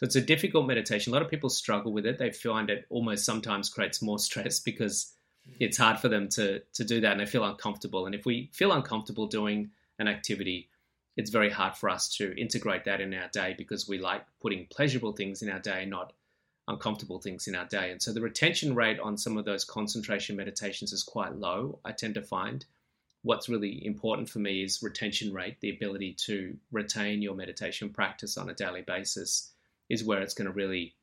So 0.00 0.06
it's 0.06 0.16
a 0.16 0.22
difficult 0.22 0.66
meditation. 0.66 1.12
A 1.12 1.14
lot 1.14 1.20
of 1.20 1.28
people 1.28 1.50
struggle 1.50 1.92
with 1.92 2.06
it. 2.06 2.16
They 2.16 2.30
find 2.30 2.70
it 2.70 2.86
almost 2.88 3.26
sometimes 3.26 3.68
creates 3.68 4.00
more 4.00 4.18
stress 4.28 4.58
because 4.58 5.12
mm. 5.46 5.56
it's 5.60 5.76
hard 5.76 5.98
for 5.98 6.08
them 6.08 6.30
to 6.30 6.60
to 6.72 6.84
do 6.84 7.02
that 7.02 7.12
and 7.12 7.20
they 7.20 7.26
feel 7.26 7.44
uncomfortable. 7.44 8.06
And 8.06 8.14
if 8.14 8.24
we 8.24 8.48
feel 8.54 8.72
uncomfortable 8.72 9.26
doing 9.26 9.72
an 9.98 10.08
activity, 10.08 10.70
it's 11.18 11.28
very 11.28 11.50
hard 11.50 11.76
for 11.76 11.90
us 11.90 12.08
to 12.16 12.34
integrate 12.40 12.86
that 12.86 13.02
in 13.02 13.12
our 13.12 13.28
day 13.28 13.54
because 13.58 13.86
we 13.86 13.98
like 13.98 14.24
putting 14.40 14.68
pleasurable 14.70 15.12
things 15.12 15.42
in 15.42 15.50
our 15.50 15.58
day, 15.58 15.84
not 15.84 16.14
uncomfortable 16.66 17.20
things 17.20 17.46
in 17.46 17.54
our 17.54 17.66
day. 17.66 17.90
And 17.90 18.00
so 18.00 18.14
the 18.14 18.22
retention 18.22 18.74
rate 18.74 19.00
on 19.00 19.18
some 19.18 19.36
of 19.36 19.44
those 19.44 19.64
concentration 19.64 20.34
meditations 20.34 20.94
is 20.94 21.02
quite 21.02 21.36
low, 21.36 21.78
I 21.84 21.92
tend 21.92 22.14
to 22.14 22.22
find. 22.22 22.64
What's 23.22 23.50
really 23.50 23.84
important 23.84 24.30
for 24.30 24.38
me 24.38 24.62
is 24.62 24.82
retention 24.82 25.34
rate, 25.34 25.60
the 25.60 25.74
ability 25.74 26.14
to 26.24 26.56
retain 26.72 27.20
your 27.20 27.34
meditation 27.34 27.90
practice 27.90 28.38
on 28.38 28.48
a 28.48 28.54
daily 28.54 28.80
basis 28.80 29.52
is 29.90 30.04
where 30.04 30.22
it's 30.22 30.34
going 30.34 30.46
to 30.46 30.52
really 30.52 30.94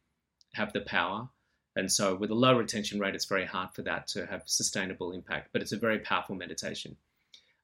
have 0.54 0.74
the 0.74 0.82
power. 0.82 1.30
And 1.76 1.92
so, 1.92 2.16
with 2.16 2.32
a 2.32 2.36
low 2.36 2.58
retention 2.58 3.00
rate, 3.00 3.14
it's 3.14 3.26
very 3.26 3.46
hard 3.46 3.70
for 3.76 3.84
that 3.84 4.08
to 4.10 4.26
have 4.26 4.42
sustainable 4.46 5.12
impact. 5.12 5.50
But 5.54 5.62
it's 5.62 5.74
a 5.74 5.78
very 5.78 6.00
powerful 6.00 6.36
meditation. 6.36 6.98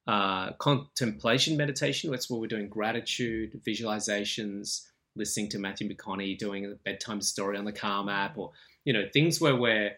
Uh, 0.05 0.51
contemplation 0.53 1.57
meditation, 1.57 2.11
that's 2.11 2.29
where 2.29 2.39
we're 2.39 2.47
doing 2.47 2.67
gratitude, 2.67 3.59
visualizations, 3.65 4.85
listening 5.15 5.49
to 5.49 5.59
Matthew 5.59 5.89
McConaughey 5.89 6.37
doing 6.37 6.65
a 6.65 6.75
bedtime 6.83 7.21
story 7.21 7.57
on 7.57 7.65
the 7.65 7.71
Calm 7.71 8.09
app, 8.09 8.37
or 8.37 8.51
you 8.83 8.93
know 8.93 9.03
things 9.11 9.41
where 9.41 9.55
we're 9.55 9.93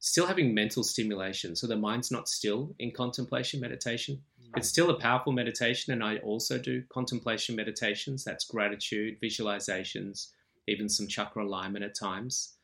still 0.00 0.26
having 0.26 0.54
mental 0.54 0.82
stimulation. 0.82 1.56
So 1.56 1.66
the 1.66 1.76
mind's 1.76 2.10
not 2.10 2.28
still 2.28 2.74
in 2.78 2.90
contemplation 2.90 3.60
meditation. 3.60 4.22
It's 4.56 4.68
still 4.68 4.90
a 4.90 4.98
powerful 4.98 5.32
meditation, 5.32 5.92
and 5.92 6.02
I 6.02 6.16
also 6.18 6.58
do 6.58 6.82
contemplation 6.88 7.54
meditations. 7.54 8.24
That's 8.24 8.44
gratitude, 8.44 9.20
visualizations, 9.20 10.28
even 10.68 10.88
some 10.88 11.08
chakra 11.08 11.44
alignment 11.44 11.84
at 11.84 11.94
times. 11.94 12.54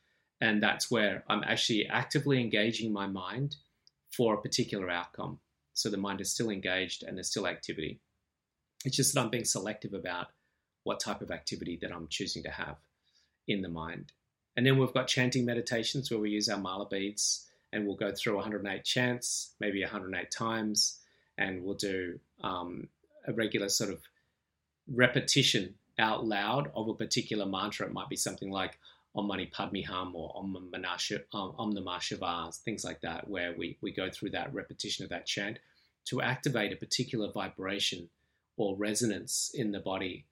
And 0.41 0.61
that's 0.61 0.91
where 0.91 1.23
I'm 1.29 1.43
actually 1.43 1.87
actively 1.87 2.39
engaging 2.41 2.91
my 2.91 3.07
mind 3.07 3.55
for 4.11 4.33
a 4.33 4.41
particular 4.41 4.89
outcome. 4.89 5.39
So 5.73 5.89
the 5.89 5.97
mind 5.97 6.21
is 6.21 6.31
still 6.31 6.49
engaged 6.49 7.03
and 7.03 7.17
there's 7.17 7.29
still 7.29 7.47
activity. 7.47 7.99
It's 8.85 8.95
just 8.95 9.13
that 9.13 9.21
I'm 9.21 9.29
being 9.29 9.45
selective 9.45 9.93
about 9.93 10.27
what 10.83 10.99
type 10.99 11.21
of 11.21 11.31
activity 11.31 11.77
that 11.81 11.91
I'm 11.91 12.07
choosing 12.07 12.43
to 12.43 12.51
have 12.51 12.77
in 13.47 13.61
the 13.61 13.69
mind. 13.69 14.11
And 14.55 14.65
then 14.65 14.77
we've 14.77 14.93
got 14.93 15.07
chanting 15.07 15.45
meditations 15.45 16.09
where 16.09 16.19
we 16.19 16.29
use 16.29 16.47
our 16.47 16.57
mala 16.57 16.87
beads 16.87 17.47
and 17.73 17.85
we'll 17.85 17.95
go 17.95 18.13
through 18.13 18.35
108 18.35 18.83
chants, 18.85 19.53
maybe 19.59 19.81
108 19.81 20.31
times, 20.31 20.99
and 21.37 21.63
we'll 21.63 21.75
do 21.75 22.19
um, 22.41 22.87
a 23.27 23.33
regular 23.33 23.67
sort 23.67 23.89
of 23.89 24.01
repetition 24.87 25.75
out 25.99 26.25
loud 26.25 26.71
of 26.75 26.87
a 26.89 26.93
particular 26.93 27.45
mantra. 27.45 27.87
It 27.87 27.93
might 27.93 28.09
be 28.09 28.15
something 28.15 28.51
like 28.51 28.79
Om 29.15 29.27
Mani 29.27 29.45
Padme 29.45 29.81
Hum 29.81 30.15
or 30.15 30.31
Om, 30.35 30.69
Manasha, 30.73 31.21
um, 31.33 31.53
Om 31.57 31.73
Namah 31.73 31.99
Shivaya, 31.99 32.53
things 32.63 32.83
like 32.83 33.01
that, 33.01 33.29
where 33.29 33.53
we, 33.57 33.77
we 33.81 33.91
go 33.91 34.09
through 34.09 34.31
that 34.31 34.53
repetition 34.53 35.03
of 35.03 35.09
that 35.09 35.25
chant 35.25 35.59
to 36.05 36.21
activate 36.21 36.73
a 36.73 36.75
particular 36.75 37.31
vibration 37.31 38.09
or 38.57 38.75
resonance 38.75 39.51
in 39.53 39.71
the 39.71 39.79
body. 39.79 40.25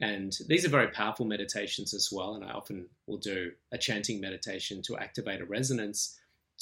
And 0.00 0.36
these 0.48 0.64
are 0.64 0.70
very 0.70 0.88
powerful 0.88 1.26
meditations 1.26 1.92
as 1.92 2.10
well. 2.10 2.34
And 2.34 2.44
I 2.44 2.52
often 2.52 2.86
will 3.06 3.18
do 3.18 3.52
a 3.70 3.78
chanting 3.78 4.20
meditation 4.20 4.80
to 4.82 4.96
activate 4.96 5.42
a 5.42 5.44
resonance 5.44 6.18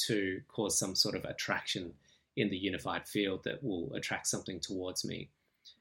to 0.07 0.41
cause 0.49 0.79
some 0.79 0.95
sort 0.95 1.15
of 1.15 1.25
attraction 1.25 1.95
in 2.37 2.51
the 2.51 2.57
unified 2.57 3.07
field 3.07 3.45
that 3.45 3.63
will 3.63 3.93
attract 3.95 4.27
something 4.27 4.61
towards 4.61 5.05
me. 5.05 5.31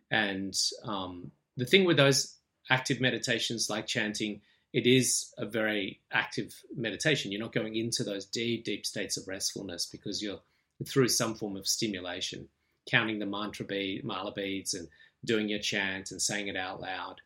And 0.10 0.56
um, 0.84 1.32
the 1.56 1.66
thing 1.66 1.86
with 1.86 1.98
those 1.98 2.37
active 2.70 3.00
meditations 3.00 3.70
like 3.70 3.88
chanting, 3.88 4.42
it 4.74 4.86
is 4.86 5.34
a 5.38 5.46
very 5.46 6.02
active 6.12 6.54
meditation. 6.76 7.32
You're 7.32 7.42
not 7.42 7.54
going 7.54 7.76
into 7.76 8.04
those 8.04 8.26
deep, 8.26 8.66
deep 8.66 8.86
states 8.86 9.18
of 9.18 9.28
restfulness 9.28 9.86
because 9.86 10.22
you're 10.22 10.42
through 10.86 11.08
some 11.08 11.36
form 11.36 11.56
of 11.56 11.68
stimulation, 11.68 12.48
counting 12.90 13.20
the 13.20 13.26
mantra 13.26 13.66
bead, 13.66 14.04
mala 14.04 14.32
beads 14.34 14.74
and 14.74 14.88
doing 15.26 15.50
your 15.50 15.60
chant 15.60 16.12
and 16.12 16.22
saying 16.22 16.48
it 16.48 16.56
out 16.56 16.82
loud. 16.82 17.22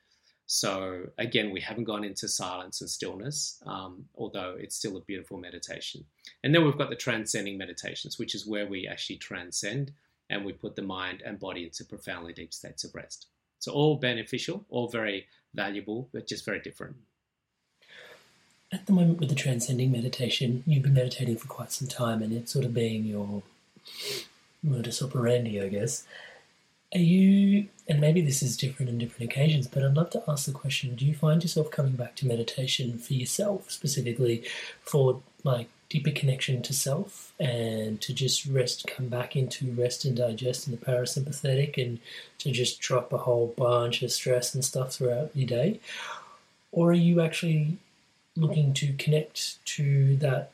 So 0.46 1.08
again, 1.18 1.52
we 1.52 1.62
haven't 1.62 1.86
gone 1.86 2.04
into 2.04 2.28
silence 2.28 2.82
and 2.82 2.90
stillness, 2.90 3.62
um, 3.66 4.06
although 4.16 4.58
it's 4.60 4.76
still 4.76 4.98
a 4.98 5.02
beautiful 5.02 5.38
meditation. 5.38 6.04
And 6.44 6.54
then 6.54 6.66
we've 6.66 6.78
got 6.78 6.90
the 6.90 6.96
transcending 6.96 7.58
meditations, 7.58 8.20
which 8.20 8.36
is 8.36 8.46
where 8.46 8.68
we 8.68 8.88
actually 8.88 9.18
transcend 9.18 9.94
and 10.30 10.46
we 10.46 10.54
put 10.54 10.76
the 10.76 10.82
mind 10.82 11.22
and 11.26 11.40
body 11.40 11.66
into 11.66 11.86
profoundly 11.86 12.34
deep 12.34 12.54
states 12.54 12.84
of 12.84 12.94
rest. 12.96 13.28
So 13.62 13.72
all 13.72 13.96
beneficial, 13.96 14.66
all 14.70 14.90
very 14.90 15.28
valuable, 15.54 16.10
but 16.12 16.28
just 16.28 16.44
very 16.46 16.60
different. 16.60 16.98
at 18.74 18.86
the 18.86 18.94
moment 18.94 19.20
with 19.20 19.30
the 19.30 19.36
transcending 19.36 19.92
meditation, 19.92 20.64
you've 20.66 20.84
been 20.84 20.94
meditating 20.94 21.38
for 21.38 21.48
quite 21.48 21.72
some 21.72 21.88
time, 21.88 22.22
and 22.22 22.32
it's 22.34 22.52
sort 22.52 22.66
of 22.66 22.74
being 22.74 23.06
your 23.06 23.44
modus 24.64 25.02
operandi, 25.02 25.62
I 25.62 25.68
guess. 25.68 26.06
Are 26.94 27.00
you, 27.00 27.68
and 27.88 28.00
maybe 28.02 28.22
this 28.22 28.42
is 28.42 28.58
different 28.58 28.90
on 28.90 28.98
different 28.98 29.32
occasions, 29.32 29.68
but 29.68 29.84
I'd 29.84 29.94
love 29.96 30.10
to 30.12 30.24
ask 30.28 30.46
the 30.46 30.52
question 30.52 30.96
do 30.96 31.06
you 31.06 31.16
find 31.16 31.42
yourself 31.42 31.72
coming 31.72 31.94
back 31.94 32.16
to 32.18 32.28
meditation 32.28 32.98
for 32.98 33.14
yourself, 33.14 33.70
specifically 33.72 34.44
for 34.82 35.22
like 35.44 35.70
deeper 35.92 36.12
connection 36.12 36.62
to 36.62 36.74
self 36.74 37.34
and 37.38 38.00
to 38.00 38.14
just 38.14 38.46
rest, 38.46 38.88
come 38.88 39.10
back 39.10 39.36
into 39.36 39.74
rest 39.74 40.06
and 40.06 40.16
digest 40.16 40.66
in 40.66 40.72
the 40.72 40.78
parasympathetic 40.78 41.78
and 41.78 42.00
to 42.38 42.50
just 42.50 42.80
drop 42.80 43.12
a 43.12 43.18
whole 43.18 43.54
bunch 43.58 44.02
of 44.02 44.10
stress 44.10 44.56
and 44.56 44.64
stuff 44.64 44.94
throughout 44.94 45.30
your 45.36 45.46
day? 45.46 45.82
Or 46.72 46.92
are 46.92 46.94
you 47.10 47.20
actually 47.20 47.78
looking 48.38 48.74
to 48.76 48.94
connect 48.94 49.64
to 49.66 50.16
that 50.18 50.52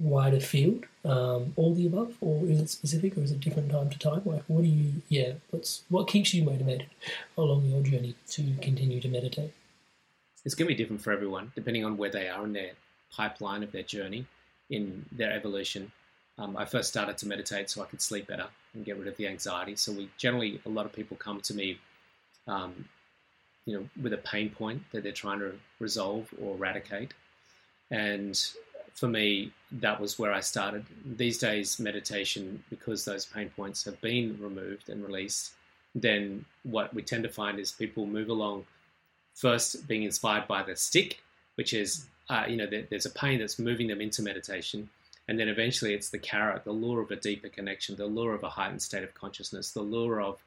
wider 0.00 0.40
field, 0.40 0.86
um, 1.04 1.52
all 1.54 1.72
the 1.72 1.86
above, 1.86 2.16
or 2.20 2.44
is 2.46 2.60
it 2.60 2.68
specific, 2.68 3.16
or 3.16 3.22
is 3.22 3.30
it 3.30 3.38
different 3.38 3.70
time 3.70 3.90
to 3.90 3.98
time? 3.98 4.22
Like, 4.24 4.42
what 4.48 4.62
do 4.62 4.68
you, 4.68 5.02
yeah, 5.08 5.34
what's 5.50 5.84
what 5.88 6.08
keeps 6.08 6.34
you 6.34 6.42
motivated 6.42 6.88
along 7.38 7.66
your 7.66 7.82
journey 7.82 8.16
to 8.30 8.42
continue 8.60 9.00
to 9.00 9.08
meditate? 9.08 9.52
It's 10.44 10.56
going 10.56 10.66
to 10.66 10.74
be 10.74 10.82
different 10.82 11.00
for 11.00 11.12
everyone, 11.12 11.52
depending 11.54 11.84
on 11.84 11.96
where 11.96 12.10
they 12.10 12.28
are 12.28 12.44
in 12.44 12.54
their 12.54 12.72
pipeline 13.12 13.62
of 13.62 13.70
their 13.70 13.84
journey, 13.84 14.26
in 14.70 15.04
their 15.12 15.32
evolution. 15.32 15.92
Um, 16.38 16.56
I 16.56 16.64
first 16.64 16.88
started 16.88 17.18
to 17.18 17.28
meditate 17.28 17.68
so 17.68 17.82
I 17.82 17.86
could 17.86 18.00
sleep 18.00 18.28
better 18.28 18.46
and 18.72 18.84
get 18.84 18.96
rid 18.98 19.08
of 19.08 19.16
the 19.16 19.26
anxiety. 19.26 19.76
So 19.76 19.92
we 19.92 20.08
generally, 20.16 20.60
a 20.64 20.68
lot 20.70 20.86
of 20.86 20.92
people 20.92 21.16
come 21.16 21.40
to 21.42 21.54
me, 21.54 21.78
um, 22.46 22.88
you 23.66 23.74
know, 23.74 23.88
with 24.02 24.12
a 24.12 24.18
pain 24.18 24.50
point 24.50 24.82
that 24.92 25.02
they're 25.02 25.12
trying 25.12 25.40
to 25.40 25.52
resolve 25.78 26.32
or 26.40 26.54
eradicate, 26.54 27.12
and 27.90 28.40
for 28.94 29.08
me, 29.08 29.52
that 29.72 30.00
was 30.00 30.18
where 30.18 30.32
I 30.32 30.40
started. 30.40 30.84
These 31.04 31.38
days, 31.38 31.78
meditation, 31.78 32.62
because 32.70 33.04
those 33.04 33.24
pain 33.24 33.50
points 33.50 33.84
have 33.84 34.00
been 34.00 34.36
removed 34.40 34.88
and 34.88 35.04
released, 35.04 35.52
then 35.94 36.44
what 36.62 36.92
we 36.92 37.02
tend 37.02 37.22
to 37.22 37.28
find 37.28 37.58
is 37.58 37.72
people 37.72 38.06
move 38.06 38.28
along 38.28 38.66
first 39.34 39.88
being 39.88 40.02
inspired 40.02 40.46
by 40.46 40.62
the 40.62 40.76
stick, 40.76 41.22
which 41.54 41.72
is, 41.72 42.06
uh, 42.30 42.44
you 42.48 42.56
know, 42.56 42.66
there's 42.88 43.06
a 43.06 43.10
pain 43.10 43.40
that's 43.40 43.58
moving 43.58 43.88
them 43.88 44.00
into 44.00 44.22
meditation. 44.22 44.88
And 45.26 45.38
then 45.38 45.48
eventually 45.48 45.94
it's 45.94 46.10
the 46.10 46.18
carrot, 46.18 46.64
the 46.64 46.72
lure 46.72 47.02
of 47.02 47.10
a 47.10 47.16
deeper 47.16 47.48
connection, 47.48 47.96
the 47.96 48.06
lure 48.06 48.34
of 48.34 48.44
a 48.44 48.48
heightened 48.48 48.82
state 48.82 49.02
of 49.02 49.12
consciousness, 49.14 49.72
the 49.72 49.82
lure 49.82 50.20
of 50.20 50.42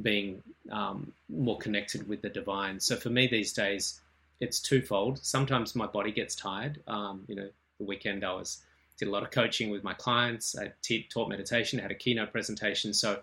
being 0.00 0.42
um, 0.70 1.12
more 1.28 1.58
connected 1.58 2.06
with 2.08 2.22
the 2.22 2.28
divine. 2.28 2.80
So 2.80 2.96
for 2.96 3.10
me 3.10 3.26
these 3.26 3.52
days, 3.52 4.00
it's 4.40 4.60
twofold. 4.60 5.24
Sometimes 5.24 5.74
my 5.74 5.86
body 5.86 6.12
gets 6.12 6.34
tired. 6.34 6.80
Um, 6.86 7.24
you 7.28 7.34
know, 7.34 7.48
the 7.78 7.84
weekend 7.84 8.24
I 8.24 8.34
was 8.34 8.58
did 8.98 9.08
a 9.08 9.10
lot 9.10 9.22
of 9.22 9.30
coaching 9.30 9.70
with 9.70 9.82
my 9.82 9.94
clients. 9.94 10.54
I 10.58 10.72
taught 11.08 11.28
meditation, 11.28 11.78
had 11.78 11.90
a 11.90 11.94
keynote 11.94 12.30
presentation, 12.30 12.92
so 12.92 13.20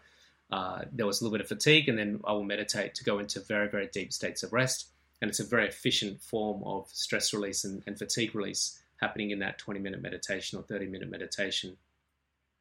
uh, 0.52 0.82
there 0.92 1.06
was 1.06 1.22
a 1.22 1.24
little 1.24 1.38
bit 1.38 1.42
of 1.42 1.48
fatigue, 1.48 1.90
and 1.90 1.98
then 1.98 2.20
I 2.26 2.34
will 2.34 2.44
meditate 2.44 2.96
to 2.96 3.04
go 3.04 3.20
into 3.20 3.40
very 3.40 3.70
very 3.70 3.88
deep 3.88 4.12
states 4.12 4.42
of 4.44 4.52
rest. 4.52 4.88
And 5.22 5.30
it's 5.30 5.40
a 5.40 5.46
very 5.46 5.68
efficient 5.68 6.22
form 6.22 6.64
of 6.64 6.88
stress 6.90 7.34
release 7.34 7.66
and, 7.66 7.84
and 7.86 7.98
fatigue 7.98 8.36
release 8.36 8.82
happening 8.98 9.32
in 9.32 9.40
that 9.40 9.58
20 9.58 9.80
minute 9.80 10.02
meditation 10.02 10.58
or 10.58 10.64
30 10.64 10.88
minute 10.88 11.10
meditation. 11.10 11.78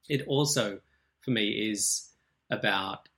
It 0.08 0.26
also, 0.26 0.80
for 1.20 1.30
me, 1.30 1.70
is 1.70 2.08
about 2.50 3.08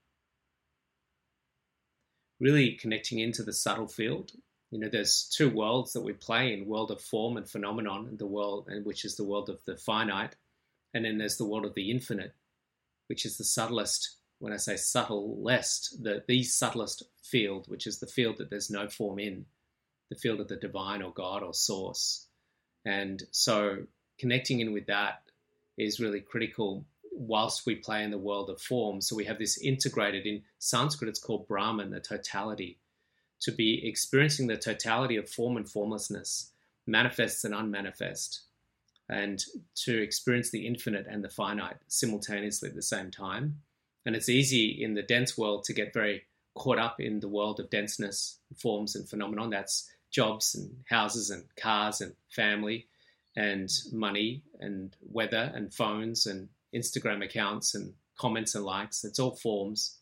really 2.39 2.73
connecting 2.73 3.19
into 3.19 3.43
the 3.43 3.53
subtle 3.53 3.87
field 3.87 4.33
you 4.71 4.79
know, 4.79 4.89
there's 4.89 5.25
two 5.25 5.51
worlds 5.51 5.93
that 5.95 6.03
we 6.03 6.13
play 6.13 6.53
in: 6.53 6.67
world 6.67 6.91
of 6.91 7.03
form 7.03 7.37
and 7.37 7.49
phenomenon, 7.49 8.07
and 8.07 8.19
the 8.19 8.27
world, 8.27 8.69
and 8.69 8.87
which 8.87 9.05
is 9.05 9.17
the 9.17 9.25
world 9.25 9.51
of 9.51 9.65
the 9.65 9.77
finite, 9.77 10.37
and 10.95 11.05
then 11.05 11.19
there's 11.19 11.37
the 11.37 11.47
world 11.47 11.65
of 11.65 11.75
the 11.75 11.91
infinite, 11.91 12.35
which 13.09 13.27
is 13.27 13.37
the 13.37 13.45
subtlest. 13.45 14.17
When 14.41 14.53
I 14.53 14.57
say 14.57 14.77
subtlest, 14.77 16.03
the 16.03 16.25
the 16.27 16.43
subtlest 16.43 17.05
field, 17.23 17.67
which 17.69 17.87
is 17.87 17.99
the 17.99 18.07
field 18.07 18.39
that 18.39 18.51
there's 18.51 18.71
no 18.71 18.89
form 18.89 19.19
in, 19.21 19.47
the 20.09 20.17
field 20.17 20.41
of 20.41 20.49
the 20.49 20.57
divine 20.57 21.03
or 21.03 21.13
God 21.13 21.45
or 21.45 21.55
source, 21.55 22.27
and 22.85 23.23
so 23.31 23.85
connecting 24.19 24.61
in 24.61 24.73
with 24.73 24.87
that 24.87 25.23
is 25.79 26.01
really 26.01 26.21
critical 26.21 26.85
whilst 27.13 27.67
we 27.67 27.75
play 27.75 28.03
in 28.03 28.11
the 28.11 28.19
world 28.19 28.51
of 28.51 28.61
form. 28.61 29.01
So 29.01 29.15
we 29.15 29.27
have 29.27 29.39
this 29.39 29.59
integrated 29.59 30.27
in 30.27 30.43
Sanskrit, 30.59 31.09
it's 31.09 31.21
called 31.21 31.47
Brahman, 31.47 31.91
the 31.91 32.01
totality 32.01 32.79
to 33.41 33.53
be 33.53 33.87
experiencing 33.87 34.47
the 34.47 34.57
totality 34.57 35.17
of 35.17 35.29
form 35.29 35.57
and 35.57 35.69
formlessness, 35.69 36.53
manifests 36.87 37.45
and 37.45 37.55
unmanifest, 37.55 38.43
and 39.09 39.45
to 39.75 40.01
experience 40.03 40.51
the 40.51 40.67
infinite 40.67 41.07
and 41.09 41.25
the 41.25 41.29
finite 41.29 41.77
simultaneously 41.89 42.69
at 42.69 42.75
the 42.75 42.83
same 42.83 43.11
time. 43.11 43.61
And 44.07 44.17
it's 44.17 44.29
easy 44.29 44.83
in 44.83 44.95
the 44.95 45.03
dense 45.03 45.37
world 45.37 45.65
to 45.65 45.75
get 45.75 45.93
very 45.93 46.25
caught 46.55 46.79
up 46.79 47.01
in 47.01 47.21
the 47.21 47.29
world 47.29 47.61
of 47.61 47.71
denseness, 47.71 48.39
forms, 48.57 48.97
and 48.97 49.09
phenomenon. 49.09 49.51
That's 49.51 49.91
jobs 50.11 50.55
and 50.55 50.71
houses 50.89 51.31
and 51.31 51.45
cars 51.57 52.01
and 52.01 52.15
family 52.29 52.87
and 53.37 53.71
money 53.93 54.43
and 54.59 54.97
weather 55.01 55.53
and 55.55 55.73
phones 55.73 56.27
and 56.27 56.49
Instagram 56.75 57.25
accounts 57.25 57.75
and 57.75 57.95
comments 58.19 58.55
and 58.55 58.65
likes. 58.65 59.05
It's 59.05 59.19
all 59.19 59.37
forms. 59.37 59.99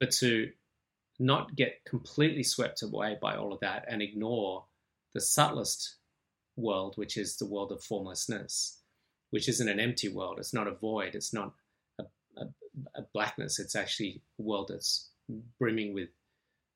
But 0.00 0.10
to 0.12 0.50
not 1.18 1.56
get 1.56 1.84
completely 1.84 2.42
swept 2.42 2.82
away 2.82 3.16
by 3.20 3.36
all 3.36 3.52
of 3.52 3.60
that 3.60 3.84
and 3.88 4.02
ignore 4.02 4.64
the 5.14 5.20
subtlest 5.20 5.96
world, 6.56 6.94
which 6.96 7.16
is 7.16 7.36
the 7.36 7.46
world 7.46 7.72
of 7.72 7.82
formlessness, 7.82 8.78
which 9.30 9.48
isn't 9.48 9.68
an 9.68 9.80
empty 9.80 10.08
world. 10.08 10.38
It's 10.38 10.54
not 10.54 10.68
a 10.68 10.74
void. 10.74 11.14
It's 11.14 11.32
not 11.32 11.54
blackness. 13.12 13.58
It's 13.58 13.76
actually 13.76 14.20
a 14.38 14.42
world 14.42 14.68
that's 14.68 15.08
brimming 15.58 15.94
with 15.94 16.08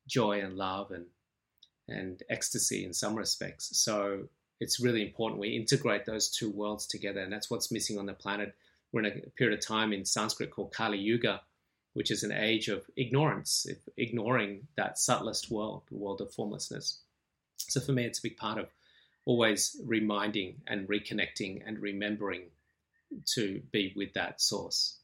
joy 0.07 0.41
and 0.41 0.57
love 0.57 0.91
and 0.91 1.05
and 1.89 2.23
ecstasy 2.29 2.85
in 2.85 2.93
some 2.93 3.15
respects. 3.15 3.77
So 3.77 4.23
it's 4.59 4.79
really 4.79 5.01
important 5.01 5.41
we 5.41 5.49
integrate 5.49 6.05
those 6.05 6.29
two 6.29 6.49
worlds 6.49 6.87
together, 6.87 7.19
and 7.19 7.31
that's 7.31 7.49
what's 7.49 7.71
missing 7.71 7.99
on 7.99 8.05
the 8.05 8.13
planet. 8.13 8.55
We're 8.91 9.03
in 9.03 9.23
a 9.25 9.29
period 9.31 9.57
of 9.57 9.65
time 9.65 9.91
in 9.91 10.05
Sanskrit 10.05 10.51
called 10.51 10.71
Kali 10.71 10.97
Yuga, 10.97 11.41
which 11.93 12.11
is 12.11 12.23
an 12.23 12.31
age 12.31 12.69
of 12.69 12.85
ignorance, 12.95 13.67
ignoring 13.97 14.67
that 14.77 14.97
subtlest 14.97 15.51
world, 15.51 15.83
the 15.89 15.97
world 15.97 16.21
of 16.21 16.33
formlessness. 16.33 16.99
So 17.57 17.79
for 17.81 17.91
me, 17.91 18.05
it's 18.05 18.19
a 18.19 18.23
big 18.23 18.37
part 18.37 18.57
of 18.57 18.67
always 19.25 19.79
reminding 19.85 20.61
and 20.67 20.87
reconnecting 20.87 21.63
and 21.65 21.79
remembering 21.79 22.43
to 23.33 23.61
be 23.71 23.93
with 23.95 24.13
that 24.13 24.41
source. 24.41 24.97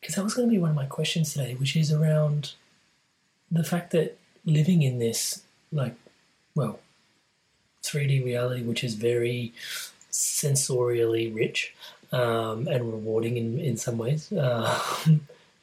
Because 0.00 0.14
that 0.14 0.24
was 0.24 0.34
going 0.34 0.48
to 0.48 0.52
be 0.52 0.58
one 0.58 0.70
of 0.70 0.76
my 0.76 0.86
questions 0.86 1.32
today, 1.32 1.54
which 1.54 1.76
is 1.76 1.92
around 1.92 2.54
the 3.50 3.64
fact 3.64 3.90
that 3.90 4.16
living 4.44 4.82
in 4.82 4.98
this, 4.98 5.42
like, 5.72 5.94
well, 6.54 6.80
3D 7.82 8.24
reality, 8.24 8.62
which 8.62 8.82
is 8.82 8.94
very 8.94 9.52
sensorially 10.10 11.34
rich, 11.34 11.74
um, 12.12 12.66
and 12.66 12.92
rewarding 12.92 13.36
in, 13.36 13.58
in 13.58 13.76
some 13.76 13.98
ways. 13.98 14.32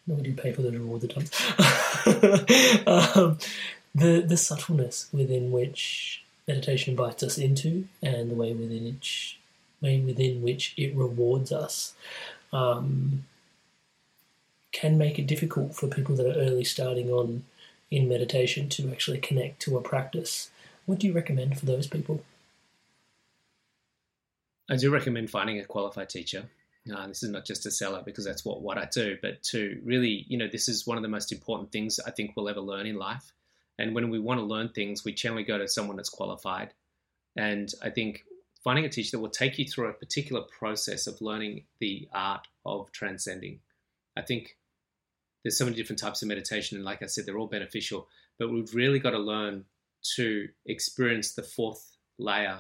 We 0.08 0.22
do 0.22 0.34
pay 0.34 0.54
for 0.54 0.62
the 0.62 0.72
reward 0.72 1.04
um, 2.88 3.38
the 3.94 4.22
the 4.22 4.38
subtleness 4.38 5.10
within 5.12 5.52
which 5.52 6.24
meditation 6.48 6.92
invites 6.92 7.24
us 7.24 7.38
into, 7.38 7.90
and 8.02 8.32
the 8.32 8.36
way 8.36 8.54
within 8.54 8.86
which 8.86 9.38
way 9.82 10.00
within 10.00 10.42
which 10.42 10.74
it 10.78 10.96
rewards 10.96 11.52
us, 11.52 11.94
um, 12.54 13.26
can 14.80 14.96
make 14.98 15.18
it 15.18 15.26
difficult 15.26 15.74
for 15.74 15.88
people 15.88 16.16
that 16.16 16.28
are 16.28 16.40
early 16.40 16.64
starting 16.64 17.10
on 17.10 17.44
in 17.90 18.08
meditation 18.08 18.70
to 18.70 18.92
actually 18.92 19.18
connect 19.18 19.60
to 19.60 19.76
a 19.76 19.82
practice. 19.82 20.52
What 20.86 21.00
do 21.00 21.08
you 21.08 21.14
recommend 21.14 21.58
for 21.58 21.66
those 21.66 21.88
people? 21.88 22.24
I 24.70 24.76
do 24.76 24.92
recommend 24.92 25.32
finding 25.32 25.60
a 25.60 25.66
qualified 25.66 26.10
teacher. 26.10 26.44
Uh, 26.94 27.08
this 27.08 27.24
is 27.24 27.32
not 27.32 27.44
just 27.44 27.66
a 27.66 27.72
seller 27.72 28.04
because 28.06 28.24
that's 28.24 28.46
what, 28.46 28.62
what 28.62 28.78
I 28.78 28.86
do, 28.86 29.18
but 29.20 29.42
to 29.52 29.82
really, 29.84 30.26
you 30.28 30.38
know, 30.38 30.48
this 30.48 30.70
is 30.70 30.86
one 30.86 30.98
of 30.98 31.04
the 31.04 31.10
most 31.10 31.32
important 31.32 31.72
things 31.72 32.00
I 32.00 32.12
think 32.12 32.34
we'll 32.36 32.50
ever 32.50 32.62
learn 32.62 32.86
in 32.86 32.98
life. 32.98 33.34
And 33.80 33.96
when 33.96 34.10
we 34.12 34.20
want 34.20 34.40
to 34.40 34.46
learn 34.46 34.70
things, 34.70 35.04
we 35.04 35.14
generally 35.14 35.44
go 35.44 35.58
to 35.58 35.68
someone 35.68 35.98
that's 35.98 36.10
qualified. 36.10 36.74
And 37.36 37.72
I 37.82 37.90
think 37.90 38.26
finding 38.64 38.86
a 38.86 38.90
teacher 38.90 39.12
that 39.18 39.22
will 39.22 39.30
take 39.30 39.58
you 39.58 39.66
through 39.66 39.90
a 39.90 39.94
particular 39.94 40.44
process 40.60 41.08
of 41.08 41.20
learning 41.20 41.64
the 41.80 42.08
art 42.14 42.48
of 42.66 42.92
transcending. 42.92 43.62
I 44.16 44.22
think 44.22 44.57
there's 45.48 45.58
so 45.58 45.64
many 45.64 45.78
different 45.78 46.00
types 46.00 46.22
of 46.22 46.28
meditation, 46.28 46.76
and 46.76 46.84
like 46.84 47.02
I 47.02 47.06
said, 47.06 47.26
they're 47.26 47.38
all 47.38 47.48
beneficial, 47.48 48.10
but 48.38 48.52
we've 48.52 48.76
really 48.76 49.00
got 49.00 49.12
to 49.12 49.18
learn 49.18 49.64
to 50.18 50.50
experience 50.66 51.36
the 51.36 51.42
fourth 51.42 51.96
layer 52.18 52.60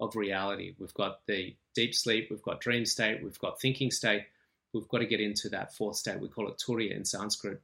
of 0.00 0.16
reality. 0.16 0.74
We've 0.80 0.94
got 0.94 1.20
the 1.26 1.54
deep 1.76 1.94
sleep, 1.94 2.26
we've 2.28 2.42
got 2.42 2.60
dream 2.60 2.84
state, 2.86 3.22
we've 3.22 3.38
got 3.38 3.60
thinking 3.60 3.92
state. 3.92 4.24
We've 4.72 4.88
got 4.88 4.98
to 4.98 5.06
get 5.06 5.20
into 5.20 5.48
that 5.50 5.74
fourth 5.74 5.96
state. 5.96 6.20
We 6.20 6.28
call 6.28 6.48
it 6.48 6.58
turiya 6.58 6.94
in 6.94 7.04
Sanskrit. 7.04 7.60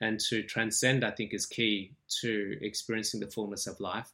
And 0.00 0.18
to 0.28 0.42
transcend, 0.42 1.04
I 1.04 1.10
think, 1.10 1.34
is 1.34 1.46
key 1.46 1.92
to 2.20 2.56
experiencing 2.60 3.20
the 3.20 3.26
fullness 3.26 3.66
of 3.66 3.78
life. 3.78 4.10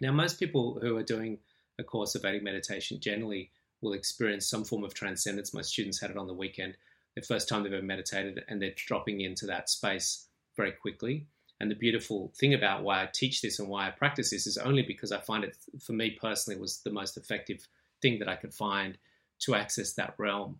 Now, 0.00 0.12
most 0.12 0.38
people 0.38 0.78
who 0.80 0.96
are 0.96 1.02
doing 1.02 1.38
a 1.78 1.84
course 1.84 2.14
of 2.14 2.22
Vedic 2.22 2.42
meditation 2.42 3.00
generally 3.00 3.50
will 3.80 3.92
experience 3.92 4.46
some 4.46 4.64
form 4.64 4.84
of 4.84 4.94
transcendence. 4.94 5.54
My 5.54 5.62
students 5.62 6.00
had 6.00 6.10
it 6.10 6.16
on 6.16 6.26
the 6.26 6.34
weekend, 6.34 6.76
the 7.20 7.26
first 7.26 7.48
time 7.48 7.62
they've 7.62 7.72
ever 7.72 7.82
meditated, 7.82 8.44
and 8.48 8.60
they're 8.60 8.72
dropping 8.76 9.20
into 9.20 9.46
that 9.46 9.68
space 9.68 10.26
very 10.56 10.72
quickly. 10.72 11.26
And 11.60 11.70
the 11.70 11.74
beautiful 11.74 12.32
thing 12.36 12.54
about 12.54 12.84
why 12.84 13.02
I 13.02 13.08
teach 13.12 13.42
this 13.42 13.58
and 13.58 13.68
why 13.68 13.88
I 13.88 13.90
practice 13.90 14.30
this 14.30 14.46
is 14.46 14.58
only 14.58 14.82
because 14.82 15.10
I 15.10 15.18
find 15.18 15.44
it, 15.44 15.56
for 15.80 15.92
me 15.92 16.10
personally, 16.10 16.60
was 16.60 16.80
the 16.82 16.92
most 16.92 17.16
effective 17.16 17.66
thing 18.00 18.20
that 18.20 18.28
I 18.28 18.36
could 18.36 18.54
find 18.54 18.96
to 19.40 19.54
access 19.54 19.92
that 19.94 20.14
realm. 20.18 20.58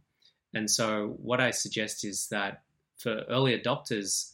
And 0.54 0.70
so, 0.70 1.16
what 1.20 1.40
I 1.40 1.50
suggest 1.50 2.04
is 2.04 2.28
that 2.28 2.62
for 2.96 3.24
early 3.28 3.58
adopters, 3.58 4.32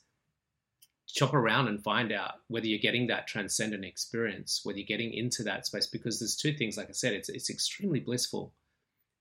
chop 1.07 1.35
around 1.35 1.69
and 1.69 1.83
find 1.83 2.13
out 2.13 2.37
whether 2.49 2.67
you're 2.67 2.79
getting 2.79 3.09
that 3.09 3.27
transcendent 3.27 3.85
experience, 3.85 4.61
whether 4.65 4.79
you're 4.79 4.87
getting 4.87 5.13
into 5.13 5.43
that 5.43 5.67
space, 5.67 5.87
because 5.87 6.19
there's 6.19 6.37
two 6.37 6.53
things, 6.55 6.77
like 6.77 6.89
I 6.89 6.93
said, 6.93 7.13
it's, 7.13 7.29
it's 7.29 7.51
extremely 7.51 8.01
blissful 8.01 8.53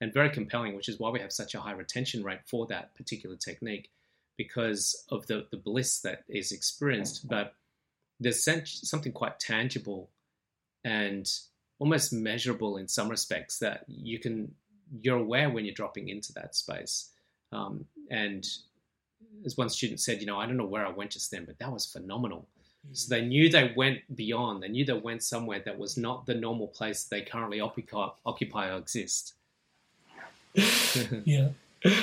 and 0.04 0.14
very 0.14 0.30
compelling, 0.30 0.76
which 0.76 0.90
is 0.90 1.00
why 1.00 1.10
we 1.10 1.22
have 1.22 1.32
such 1.32 1.56
a 1.56 1.62
high 1.62 1.72
retention 1.72 2.24
rate 2.24 2.42
for 2.46 2.68
that 2.68 2.94
particular 2.94 3.38
technique 3.38 3.90
because 4.38 5.06
of 5.10 5.26
the, 5.28 5.48
the 5.50 5.58
bliss 5.58 6.00
that 6.02 6.24
is 6.28 6.52
experienced. 6.52 7.26
But 7.30 7.56
there's 8.20 8.44
something 8.44 9.14
quite 9.14 9.40
tangible 9.40 10.10
and 10.84 11.26
almost 11.80 12.12
measurable 12.12 12.76
in 12.76 12.90
some 12.90 13.08
respects 13.08 13.60
that 13.60 13.86
you 13.88 14.20
can 14.20 14.54
you're 15.02 15.18
aware 15.18 15.50
when 15.50 15.64
you're 15.64 15.74
dropping 15.74 16.10
into 16.10 16.34
that 16.34 16.54
space. 16.54 17.10
Um, 17.54 17.86
and 18.12 18.46
as 19.46 19.58
one 19.58 19.70
student 19.70 20.02
said, 20.02 20.20
you 20.20 20.28
know, 20.28 20.38
I 20.38 20.46
don't 20.46 20.58
know 20.58 20.66
where 20.66 20.86
I 20.86 20.92
went 20.92 21.12
just 21.12 21.32
then, 21.32 21.46
but 21.46 21.58
that 21.60 21.72
was 21.72 21.86
phenomenal. 21.86 22.48
Mm. 22.86 22.98
So 22.98 23.16
they 23.16 23.26
knew 23.26 23.50
they 23.50 23.74
went 23.76 24.00
beyond. 24.14 24.62
They 24.62 24.68
knew 24.68 24.86
they 24.86 24.94
went 24.94 25.24
somewhere 25.24 25.62
that 25.66 25.80
was 25.80 25.98
not 25.98 26.26
the 26.26 26.36
normal 26.36 26.68
place 26.68 27.06
they 27.06 27.22
currently 27.22 27.62
occupy, 27.62 28.10
occupy 28.26 28.70
or 28.70 28.78
exist. 28.78 29.36
yeah. 31.26 31.50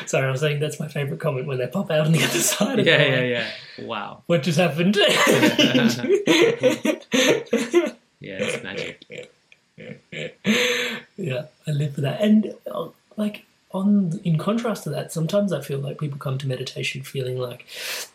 Sorry, 0.07 0.27
I 0.27 0.31
was 0.31 0.41
saying 0.41 0.61
that's 0.61 0.79
my 0.79 0.89
favorite 0.89 1.21
comment 1.21 1.47
when 1.47 1.59
they 1.59 1.67
pop 1.67 1.91
out 1.91 2.07
on 2.07 2.13
the 2.13 2.23
other 2.23 2.39
side. 2.39 2.85
yeah, 2.85 3.03
yeah, 3.03 3.23
yeah. 3.23 3.51
Wow. 3.87 4.23
What 4.27 4.43
just 4.43 4.59
happened? 4.59 4.97
yeah, 4.97 5.07
it's 8.21 8.63
magic. 8.63 9.31
yeah, 11.17 11.47
I 11.67 11.71
live 11.71 11.95
for 11.95 12.03
that. 12.03 12.21
And 12.21 12.55
uh, 12.71 12.89
like 13.17 13.47
on 13.73 14.21
in 14.25 14.37
contrast 14.37 14.85
to 14.85 14.91
that, 14.91 15.13
sometimes 15.13 15.53
I 15.53 15.63
feel 15.63 15.79
like 15.79 15.99
people 15.99 16.19
come 16.19 16.37
to 16.39 16.47
meditation 16.47 17.03
feeling 17.03 17.39
like 17.39 17.65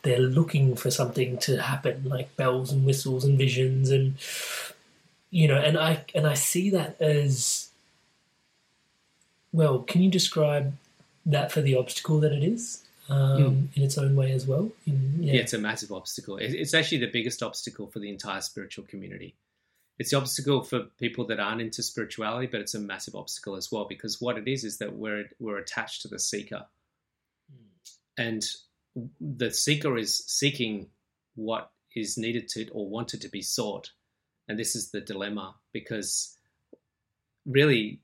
they're 0.04 0.20
looking 0.20 0.76
for 0.76 0.92
something 0.92 1.40
to 1.40 1.62
happen, 1.62 2.04
like 2.06 2.36
bells 2.36 2.72
and 2.72 2.86
whistles 2.86 3.26
and 3.26 3.38
visions 3.38 3.90
and 3.90 4.16
you 5.32 5.48
know, 5.48 5.58
and 5.58 5.78
I 5.78 6.06
and 6.14 6.28
I 6.28 6.34
see 6.34 6.70
that 6.72 7.02
as 7.02 7.70
well, 9.56 9.80
can 9.80 10.02
you 10.02 10.10
describe 10.10 10.76
that 11.26 11.52
for 11.52 11.62
the 11.62 11.76
obstacle 11.76 12.20
that 12.20 12.32
it 12.32 12.44
is? 12.44 12.82
Um, 13.08 13.44
mm. 13.44 13.78
in 13.78 13.84
its 13.84 14.00
own 14.00 14.16
way 14.16 14.32
as 14.32 14.48
well. 14.48 14.72
In, 14.88 15.18
yeah. 15.20 15.34
yeah. 15.34 15.42
it's 15.42 15.54
a 15.54 15.60
massive 15.60 15.92
obstacle. 15.92 16.38
It's 16.38 16.74
actually 16.74 16.98
the 16.98 17.12
biggest 17.12 17.44
obstacle 17.44 17.86
for 17.86 18.00
the 18.00 18.10
entire 18.10 18.42
spiritual 18.42 18.86
community 18.86 19.36
it's 19.98 20.12
the 20.12 20.18
obstacle 20.18 20.64
for 20.64 20.82
people 21.00 21.26
that 21.28 21.40
aren't 21.40 21.62
into 21.62 21.82
spirituality, 21.82 22.48
but 22.48 22.60
it's 22.60 22.76
a 22.76 22.80
massive 22.80 23.16
obstacle 23.16 23.56
as 23.56 23.72
well 23.72 23.86
because 23.86 24.20
what 24.20 24.38
it 24.38 24.48
is 24.48 24.64
is 24.64 24.78
that 24.80 24.96
we're 24.96 25.30
we're 25.40 25.58
attached 25.58 26.02
to 26.02 26.08
the 26.08 26.20
seeker, 26.20 26.66
mm. 27.52 27.94
and 28.18 28.46
the 29.22 29.52
seeker 29.52 29.98
is 29.98 30.18
seeking 30.28 30.88
what 31.36 31.72
is 31.96 32.18
needed 32.18 32.50
to 32.50 32.68
or 32.70 32.90
wanted 32.90 33.22
to 33.22 33.30
be 33.30 33.42
sought, 33.42 33.92
and 34.50 34.60
this 34.60 34.76
is 34.76 34.92
the 34.92 35.00
dilemma 35.00 35.56
because 35.72 36.38
really 37.46 38.02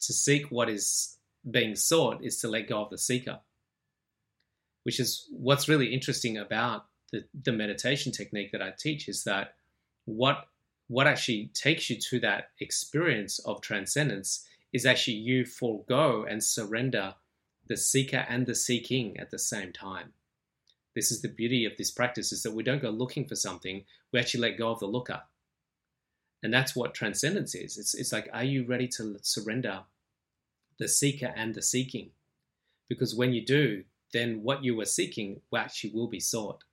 to 0.00 0.12
seek 0.12 0.50
what 0.50 0.68
is 0.68 1.16
being 1.48 1.74
sought 1.74 2.22
is 2.22 2.40
to 2.40 2.48
let 2.48 2.68
go 2.68 2.82
of 2.82 2.90
the 2.90 2.98
seeker, 2.98 3.40
which 4.82 5.00
is 5.00 5.26
what's 5.30 5.68
really 5.68 5.92
interesting 5.92 6.36
about 6.36 6.86
the, 7.12 7.24
the 7.44 7.52
meditation 7.52 8.12
technique 8.12 8.52
that 8.52 8.62
I 8.62 8.72
teach 8.76 9.08
is 9.08 9.24
that 9.24 9.54
what 10.04 10.46
what 10.88 11.06
actually 11.06 11.50
takes 11.52 11.90
you 11.90 11.96
to 11.96 12.18
that 12.20 12.50
experience 12.60 13.38
of 13.40 13.60
transcendence 13.60 14.46
is 14.72 14.86
actually 14.86 15.18
you 15.18 15.44
forego 15.44 16.24
and 16.24 16.42
surrender 16.42 17.14
the 17.66 17.76
seeker 17.76 18.24
and 18.28 18.46
the 18.46 18.54
seeking 18.54 19.18
at 19.18 19.30
the 19.30 19.38
same 19.38 19.70
time. 19.72 20.14
This 20.94 21.12
is 21.12 21.20
the 21.20 21.28
beauty 21.28 21.66
of 21.66 21.76
this 21.76 21.90
practice 21.90 22.32
is 22.32 22.42
that 22.42 22.54
we 22.54 22.62
don't 22.62 22.82
go 22.82 22.90
looking 22.90 23.26
for 23.26 23.36
something, 23.36 23.84
we 24.12 24.18
actually 24.18 24.40
let 24.40 24.58
go 24.58 24.70
of 24.70 24.80
the 24.80 24.86
looker. 24.86 25.20
And 26.42 26.52
that's 26.52 26.76
what 26.76 26.94
transcendence 26.94 27.54
is. 27.54 27.78
It's, 27.78 27.94
it's 27.94 28.12
like, 28.12 28.28
are 28.32 28.44
you 28.44 28.64
ready 28.64 28.88
to 28.88 29.18
surrender 29.22 29.80
the 30.78 30.88
seeker 30.88 31.32
and 31.36 31.54
the 31.54 31.62
seeking? 31.62 32.10
Because 32.88 33.14
when 33.14 33.32
you 33.32 33.44
do, 33.44 33.84
then 34.12 34.42
what 34.42 34.64
you 34.64 34.76
were 34.76 34.84
seeking 34.84 35.40
actually 35.54 35.90
will 35.90 36.06
be 36.06 36.20
sought. 36.20 36.64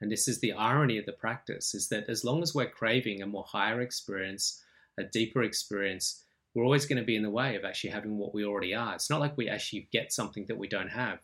And 0.00 0.12
this 0.12 0.28
is 0.28 0.40
the 0.40 0.52
irony 0.52 0.98
of 0.98 1.06
the 1.06 1.12
practice 1.12 1.74
is 1.74 1.88
that 1.88 2.08
as 2.08 2.24
long 2.24 2.42
as 2.42 2.54
we're 2.54 2.68
craving 2.68 3.22
a 3.22 3.26
more 3.26 3.44
higher 3.44 3.80
experience, 3.80 4.62
a 4.98 5.04
deeper 5.04 5.42
experience, 5.42 6.22
we're 6.54 6.64
always 6.64 6.86
going 6.86 6.98
to 6.98 7.04
be 7.04 7.16
in 7.16 7.22
the 7.22 7.30
way 7.30 7.56
of 7.56 7.64
actually 7.64 7.90
having 7.90 8.18
what 8.18 8.34
we 8.34 8.44
already 8.44 8.74
are. 8.74 8.94
It's 8.94 9.10
not 9.10 9.20
like 9.20 9.36
we 9.36 9.48
actually 9.48 9.88
get 9.92 10.12
something 10.12 10.46
that 10.46 10.58
we 10.58 10.68
don't 10.68 10.90
have. 10.90 11.20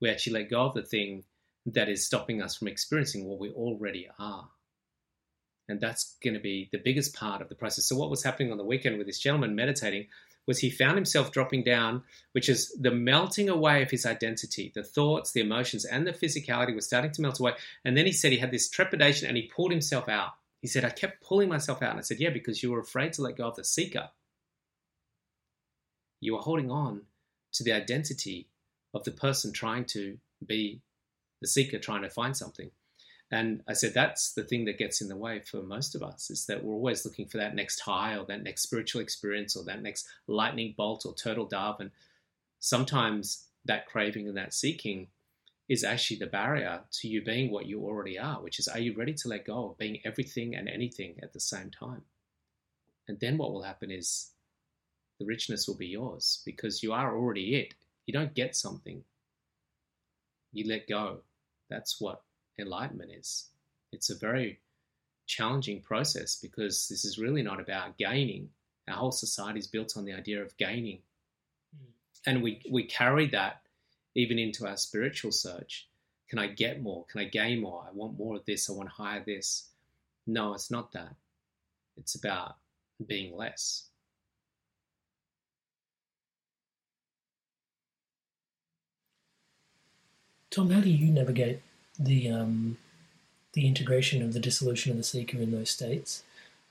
We 0.00 0.10
actually 0.10 0.34
let 0.34 0.50
go 0.50 0.62
of 0.62 0.74
the 0.74 0.82
thing 0.82 1.24
that 1.66 1.88
is 1.88 2.04
stopping 2.04 2.42
us 2.42 2.56
from 2.56 2.68
experiencing 2.68 3.24
what 3.24 3.38
we 3.38 3.50
already 3.50 4.08
are. 4.18 4.48
And 5.68 5.80
that's 5.80 6.16
going 6.22 6.34
to 6.34 6.40
be 6.40 6.68
the 6.72 6.78
biggest 6.78 7.14
part 7.14 7.40
of 7.40 7.48
the 7.48 7.54
process. 7.54 7.86
So, 7.86 7.96
what 7.96 8.10
was 8.10 8.22
happening 8.22 8.52
on 8.52 8.58
the 8.58 8.64
weekend 8.64 8.98
with 8.98 9.06
this 9.06 9.18
gentleman 9.18 9.54
meditating 9.54 10.08
was 10.46 10.58
he 10.58 10.70
found 10.70 10.96
himself 10.96 11.32
dropping 11.32 11.62
down, 11.64 12.02
which 12.32 12.48
is 12.48 12.70
the 12.78 12.90
melting 12.90 13.48
away 13.48 13.82
of 13.82 13.90
his 13.90 14.04
identity. 14.04 14.70
The 14.74 14.82
thoughts, 14.82 15.32
the 15.32 15.40
emotions, 15.40 15.84
and 15.84 16.06
the 16.06 16.12
physicality 16.12 16.74
were 16.74 16.82
starting 16.82 17.12
to 17.12 17.22
melt 17.22 17.40
away. 17.40 17.54
And 17.84 17.96
then 17.96 18.06
he 18.06 18.12
said 18.12 18.32
he 18.32 18.38
had 18.38 18.50
this 18.50 18.68
trepidation 18.68 19.26
and 19.26 19.36
he 19.36 19.50
pulled 19.54 19.70
himself 19.70 20.08
out. 20.08 20.32
He 20.60 20.68
said, 20.68 20.84
I 20.84 20.90
kept 20.90 21.22
pulling 21.22 21.48
myself 21.48 21.82
out. 21.82 21.90
And 21.90 21.98
I 21.98 22.02
said, 22.02 22.20
Yeah, 22.20 22.30
because 22.30 22.62
you 22.62 22.72
were 22.72 22.80
afraid 22.80 23.14
to 23.14 23.22
let 23.22 23.36
go 23.36 23.48
of 23.48 23.56
the 23.56 23.64
seeker. 23.64 24.10
You 26.20 26.34
were 26.34 26.40
holding 26.40 26.70
on 26.70 27.02
to 27.54 27.64
the 27.64 27.72
identity 27.72 28.48
of 28.92 29.04
the 29.04 29.10
person 29.10 29.52
trying 29.52 29.84
to 29.86 30.18
be 30.44 30.80
the 31.40 31.48
seeker, 31.48 31.78
trying 31.78 32.02
to 32.02 32.10
find 32.10 32.36
something. 32.36 32.70
And 33.30 33.62
I 33.66 33.72
said 33.72 33.94
that's 33.94 34.32
the 34.32 34.44
thing 34.44 34.66
that 34.66 34.78
gets 34.78 35.00
in 35.00 35.08
the 35.08 35.16
way 35.16 35.40
for 35.40 35.62
most 35.62 35.94
of 35.94 36.02
us 36.02 36.30
is 36.30 36.46
that 36.46 36.62
we're 36.62 36.74
always 36.74 37.04
looking 37.04 37.26
for 37.26 37.38
that 37.38 37.54
next 37.54 37.80
high 37.80 38.16
or 38.16 38.24
that 38.26 38.42
next 38.42 38.62
spiritual 38.62 39.00
experience 39.00 39.56
or 39.56 39.64
that 39.64 39.82
next 39.82 40.06
lightning 40.26 40.74
bolt 40.76 41.04
or 41.06 41.14
turtle 41.14 41.46
dove. 41.46 41.80
And 41.80 41.90
sometimes 42.60 43.46
that 43.64 43.86
craving 43.86 44.28
and 44.28 44.36
that 44.36 44.54
seeking 44.54 45.08
is 45.68 45.82
actually 45.82 46.18
the 46.18 46.26
barrier 46.26 46.80
to 46.92 47.08
you 47.08 47.22
being 47.22 47.50
what 47.50 47.66
you 47.66 47.82
already 47.82 48.18
are, 48.18 48.42
which 48.42 48.58
is 48.58 48.68
are 48.68 48.78
you 48.78 48.94
ready 48.94 49.14
to 49.14 49.28
let 49.28 49.46
go 49.46 49.70
of 49.70 49.78
being 49.78 49.98
everything 50.04 50.54
and 50.54 50.68
anything 50.68 51.16
at 51.22 51.32
the 51.32 51.40
same 51.40 51.70
time? 51.70 52.02
And 53.08 53.18
then 53.20 53.38
what 53.38 53.52
will 53.52 53.62
happen 53.62 53.90
is 53.90 54.30
the 55.18 55.26
richness 55.26 55.66
will 55.66 55.76
be 55.76 55.86
yours 55.86 56.42
because 56.44 56.82
you 56.82 56.92
are 56.92 57.16
already 57.16 57.54
it. 57.56 57.74
You 58.06 58.12
don't 58.12 58.34
get 58.34 58.54
something, 58.54 59.02
you 60.52 60.68
let 60.68 60.86
go. 60.86 61.20
That's 61.70 62.00
what 62.00 62.22
enlightenment 62.58 63.10
is. 63.12 63.48
It's 63.92 64.10
a 64.10 64.16
very 64.16 64.60
challenging 65.26 65.80
process 65.80 66.36
because 66.36 66.88
this 66.88 67.04
is 67.04 67.18
really 67.18 67.42
not 67.42 67.60
about 67.60 67.96
gaining. 67.96 68.50
Our 68.88 68.96
whole 68.96 69.12
society 69.12 69.58
is 69.58 69.66
built 69.66 69.96
on 69.96 70.04
the 70.04 70.12
idea 70.12 70.42
of 70.42 70.56
gaining. 70.56 70.98
Mm. 71.76 71.92
And 72.26 72.42
we, 72.42 72.60
we 72.70 72.84
carry 72.84 73.28
that 73.28 73.62
even 74.14 74.38
into 74.38 74.66
our 74.66 74.76
spiritual 74.76 75.32
search. 75.32 75.88
Can 76.28 76.38
I 76.38 76.48
get 76.48 76.82
more? 76.82 77.04
Can 77.10 77.20
I 77.20 77.24
gain 77.24 77.60
more? 77.60 77.84
I 77.86 77.92
want 77.92 78.18
more 78.18 78.36
of 78.36 78.44
this. 78.44 78.68
I 78.68 78.72
want 78.72 78.88
higher 78.88 79.22
this. 79.24 79.68
No, 80.26 80.54
it's 80.54 80.70
not 80.70 80.92
that. 80.92 81.14
It's 81.96 82.14
about 82.14 82.56
being 83.06 83.36
less. 83.36 83.88
Tom, 90.50 90.70
how 90.70 90.80
do 90.80 90.88
you 90.88 91.10
navigate 91.10 91.60
the 91.98 92.30
um, 92.30 92.76
the 93.52 93.66
integration 93.66 94.22
of 94.22 94.32
the 94.32 94.40
dissolution 94.40 94.90
of 94.90 94.98
the 94.98 95.04
seeker 95.04 95.38
in 95.38 95.52
those 95.52 95.70
states 95.70 96.22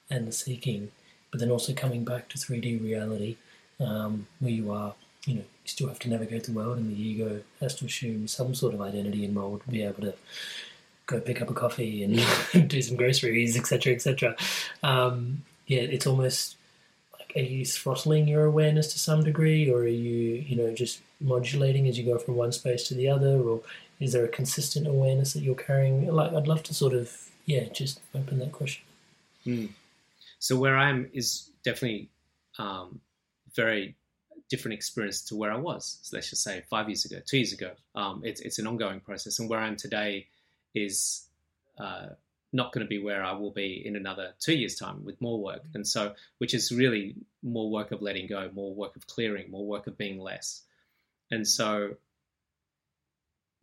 and 0.10 0.28
the 0.28 0.32
seeking, 0.32 0.92
but 1.32 1.40
then 1.40 1.50
also 1.50 1.74
coming 1.74 2.04
back 2.04 2.30
to 2.30 2.38
3D 2.38 2.84
reality 2.84 3.38
um, 3.80 4.28
where 4.40 4.52
you 4.52 4.72
are, 4.72 4.94
you 5.26 5.36
know, 5.36 5.42
you 5.42 5.68
still 5.68 5.88
have 5.88 6.00
to 6.00 6.10
navigate 6.10 6.44
the 6.44 6.52
world 6.52 6.78
and 6.78 6.92
the 6.92 7.02
ego 7.02 7.42
has 7.62 7.76
to 7.76 7.86
assume 7.86 8.28
some 8.28 8.54
sort 8.54 8.74
of 8.74 8.82
identity 8.82 9.24
and 9.26 9.36
role 9.36 9.58
to 9.58 9.70
be 9.70 9.82
able 9.82 10.02
to 10.02 10.14
go 11.06 11.20
pick 11.20 11.42
up 11.42 11.50
a 11.50 11.54
coffee 11.54 12.04
and 12.04 12.68
do 12.70 12.82
some 12.82 12.98
groceries, 12.98 13.58
etc., 13.58 13.94
etc. 13.94 14.36
Um, 14.84 15.44
yeah, 15.68 15.82
it's 15.82 16.08
almost 16.08 16.58
like 17.18 17.32
are 17.36 17.48
you 17.48 17.66
throttling 17.66 18.28
your 18.28 18.46
awareness 18.46 18.92
to 18.94 19.00
some 19.00 19.24
degree, 19.24 19.70
or 19.70 19.80
are 19.80 19.88
you, 19.88 20.44
you 20.46 20.56
know, 20.56 20.74
just 20.74 21.00
modulating 21.22 21.88
as 21.88 21.98
you 21.98 22.04
go 22.04 22.18
from 22.20 22.36
one 22.36 22.52
space 22.52 22.88
to 22.90 22.94
the 22.94 23.10
other, 23.10 23.40
or 23.40 23.62
is 24.04 24.12
there 24.12 24.26
a 24.26 24.28
consistent 24.28 24.86
awareness 24.86 25.32
that 25.32 25.44
you're 25.44 25.56
carrying? 25.56 26.08
Like, 26.14 26.34
I'd 26.34 26.48
love 26.48 26.62
to 26.64 26.74
sort 26.74 26.94
of, 26.94 27.30
yeah, 27.46 27.70
just 27.70 28.02
open 28.14 28.40
that 28.40 28.52
question. 28.52 28.84
Mm. 29.48 29.70
So 30.40 30.58
where 30.58 30.76
I 30.76 30.90
am 30.90 31.10
is 31.14 31.50
definitely 31.64 32.10
um, 32.60 33.00
very 33.56 33.96
different 34.50 34.74
experience 34.74 35.22
to 35.22 35.38
where 35.38 35.54
I 35.54 35.58
was. 35.58 36.00
So 36.02 36.18
let's 36.18 36.30
just 36.30 36.44
say 36.44 36.64
five 36.70 36.90
years 36.90 37.06
ago, 37.06 37.20
two 37.26 37.38
years 37.38 37.54
ago. 37.54 37.72
Um, 37.96 38.22
it's 38.26 38.42
it's 38.42 38.60
an 38.60 38.68
ongoing 38.68 39.00
process, 39.00 39.40
and 39.40 39.50
where 39.50 39.60
I 39.60 39.68
am 39.68 39.78
today 39.78 40.28
is 40.76 41.26
uh, 41.80 42.08
not 42.52 42.74
going 42.74 42.86
to 42.86 42.90
be 42.90 43.00
where 43.02 43.24
I 43.24 43.32
will 43.32 43.52
be 43.52 43.82
in 43.86 43.96
another 43.96 44.34
two 44.40 44.54
years' 44.54 44.76
time 44.76 45.06
with 45.06 45.20
more 45.22 45.42
work. 45.42 45.64
And 45.74 45.88
so, 45.88 46.14
which 46.40 46.54
is 46.54 46.74
really 46.74 47.16
more 47.42 47.72
work 47.72 47.92
of 47.94 48.02
letting 48.02 48.28
go, 48.28 48.50
more 48.54 48.76
work 48.76 48.98
of 48.98 49.08
clearing, 49.08 49.50
more 49.50 49.66
work 49.66 49.88
of 49.88 49.98
being 49.98 50.20
less. 50.20 50.62
And 51.32 51.48
so, 51.48 51.96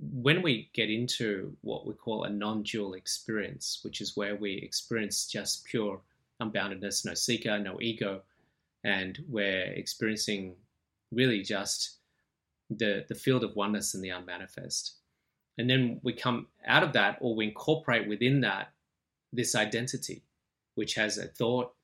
when 0.00 0.42
we 0.42 0.70
get 0.72 0.90
into 0.90 1.56
what 1.60 1.86
we 1.86 1.92
call 1.94 2.24
a 2.24 2.30
non 2.30 2.62
dual 2.62 2.94
experience, 2.94 3.80
which 3.82 4.00
is 4.00 4.16
where 4.16 4.34
we 4.34 4.54
experience 4.54 5.26
just 5.26 5.64
pure 5.64 6.00
unboundedness, 6.40 7.04
no 7.04 7.14
seeker, 7.14 7.58
no 7.58 7.80
ego, 7.80 8.22
and 8.82 9.22
we're 9.28 9.64
experiencing 9.64 10.54
really 11.12 11.42
just 11.42 11.98
the, 12.70 13.04
the 13.08 13.14
field 13.14 13.44
of 13.44 13.56
oneness 13.56 13.94
and 13.94 14.02
the 14.02 14.08
unmanifest. 14.10 14.94
And 15.58 15.68
then 15.68 16.00
we 16.02 16.14
come 16.14 16.46
out 16.66 16.82
of 16.82 16.94
that, 16.94 17.18
or 17.20 17.34
we 17.34 17.46
incorporate 17.46 18.08
within 18.08 18.40
that 18.40 18.72
this 19.32 19.54
identity, 19.54 20.22
which 20.76 20.94
has 20.94 21.18
a 21.18 21.26
thought 21.26 21.74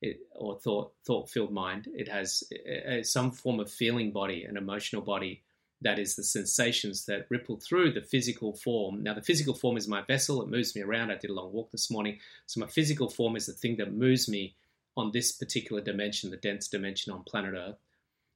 it, 0.00 0.18
or 0.34 0.58
thought 0.58 0.92
thought 1.06 1.30
filled 1.30 1.52
mind. 1.52 1.86
It 1.94 2.08
has 2.08 2.42
a, 2.66 2.94
a, 2.94 3.04
some 3.04 3.30
form 3.30 3.60
of 3.60 3.70
feeling 3.70 4.10
body, 4.10 4.42
an 4.42 4.56
emotional 4.56 5.02
body 5.02 5.42
that 5.82 5.98
is 5.98 6.16
the 6.16 6.24
sensations 6.24 7.06
that 7.06 7.26
ripple 7.28 7.58
through 7.58 7.92
the 7.92 8.02
physical 8.02 8.54
form. 8.54 9.02
Now, 9.02 9.14
the 9.14 9.22
physical 9.22 9.54
form 9.54 9.76
is 9.76 9.88
my 9.88 10.02
vessel; 10.02 10.42
it 10.42 10.48
moves 10.48 10.74
me 10.74 10.82
around. 10.82 11.10
I 11.10 11.16
did 11.16 11.30
a 11.30 11.34
long 11.34 11.52
walk 11.52 11.70
this 11.70 11.90
morning, 11.90 12.18
so 12.46 12.60
my 12.60 12.66
physical 12.66 13.08
form 13.08 13.36
is 13.36 13.46
the 13.46 13.52
thing 13.52 13.76
that 13.76 13.92
moves 13.92 14.28
me 14.28 14.54
on 14.96 15.10
this 15.12 15.32
particular 15.32 15.80
dimension, 15.82 16.30
the 16.30 16.36
dense 16.36 16.68
dimension 16.68 17.12
on 17.12 17.22
planet 17.24 17.54
Earth. 17.56 17.76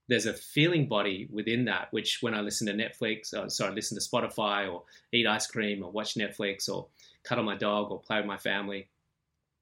There's 0.08 0.26
a 0.26 0.32
feeling 0.32 0.86
body 0.88 1.28
within 1.32 1.64
that, 1.64 1.88
which 1.90 2.18
when 2.20 2.34
I 2.34 2.40
listen 2.40 2.66
to 2.68 2.72
Netflix, 2.72 3.34
or, 3.34 3.50
sorry, 3.50 3.74
listen 3.74 3.98
to 3.98 4.08
Spotify, 4.08 4.72
or 4.72 4.84
eat 5.12 5.26
ice 5.26 5.46
cream, 5.48 5.82
or 5.82 5.90
watch 5.90 6.14
Netflix, 6.14 6.68
or 6.68 6.86
cuddle 7.24 7.44
my 7.44 7.56
dog 7.56 7.90
or 7.90 8.00
play 8.00 8.18
with 8.18 8.26
my 8.26 8.36
family, 8.36 8.88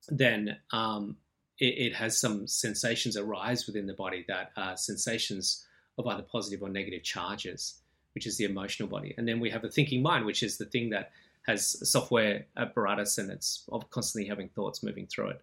then 0.08 0.58
um, 0.70 1.16
it, 1.58 1.78
it, 1.78 1.94
has 1.94 2.20
some 2.20 2.46
sensations 2.46 3.16
arise 3.16 3.66
within 3.66 3.86
the 3.86 3.94
body 3.94 4.24
that 4.28 4.52
are 4.56 4.76
sensations 4.76 5.64
of 5.98 6.06
either 6.06 6.22
positive 6.22 6.62
or 6.62 6.68
negative 6.68 7.02
charges, 7.02 7.80
which 8.14 8.26
is 8.26 8.36
the 8.36 8.44
emotional 8.44 8.88
body. 8.88 9.14
And 9.16 9.26
then 9.26 9.40
we 9.40 9.50
have 9.50 9.64
a 9.64 9.68
thinking 9.68 10.02
mind, 10.02 10.24
which 10.24 10.42
is 10.42 10.58
the 10.58 10.64
thing 10.66 10.90
that 10.90 11.10
has 11.46 11.88
software 11.88 12.46
apparatus 12.56 13.18
and 13.18 13.30
it's 13.30 13.68
constantly 13.90 14.28
having 14.28 14.48
thoughts 14.48 14.82
moving 14.82 15.06
through 15.06 15.30
it. 15.30 15.42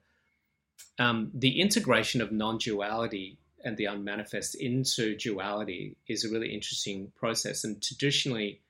Um, 0.99 1.32
the 1.34 1.62
integration 1.62 2.22
of 2.22 2.32
non 2.32 2.58
duality 2.58 3.38
and 3.64 3.78
the 3.78 3.86
unmanifest 3.86 4.56
into 4.56 5.16
duality 5.16 5.95
is 6.08 6.26
a 6.26 6.30
really 6.30 6.54
interesting 6.54 7.12
process. 7.16 7.64
And 7.64 7.82
traditionally, 7.82 8.62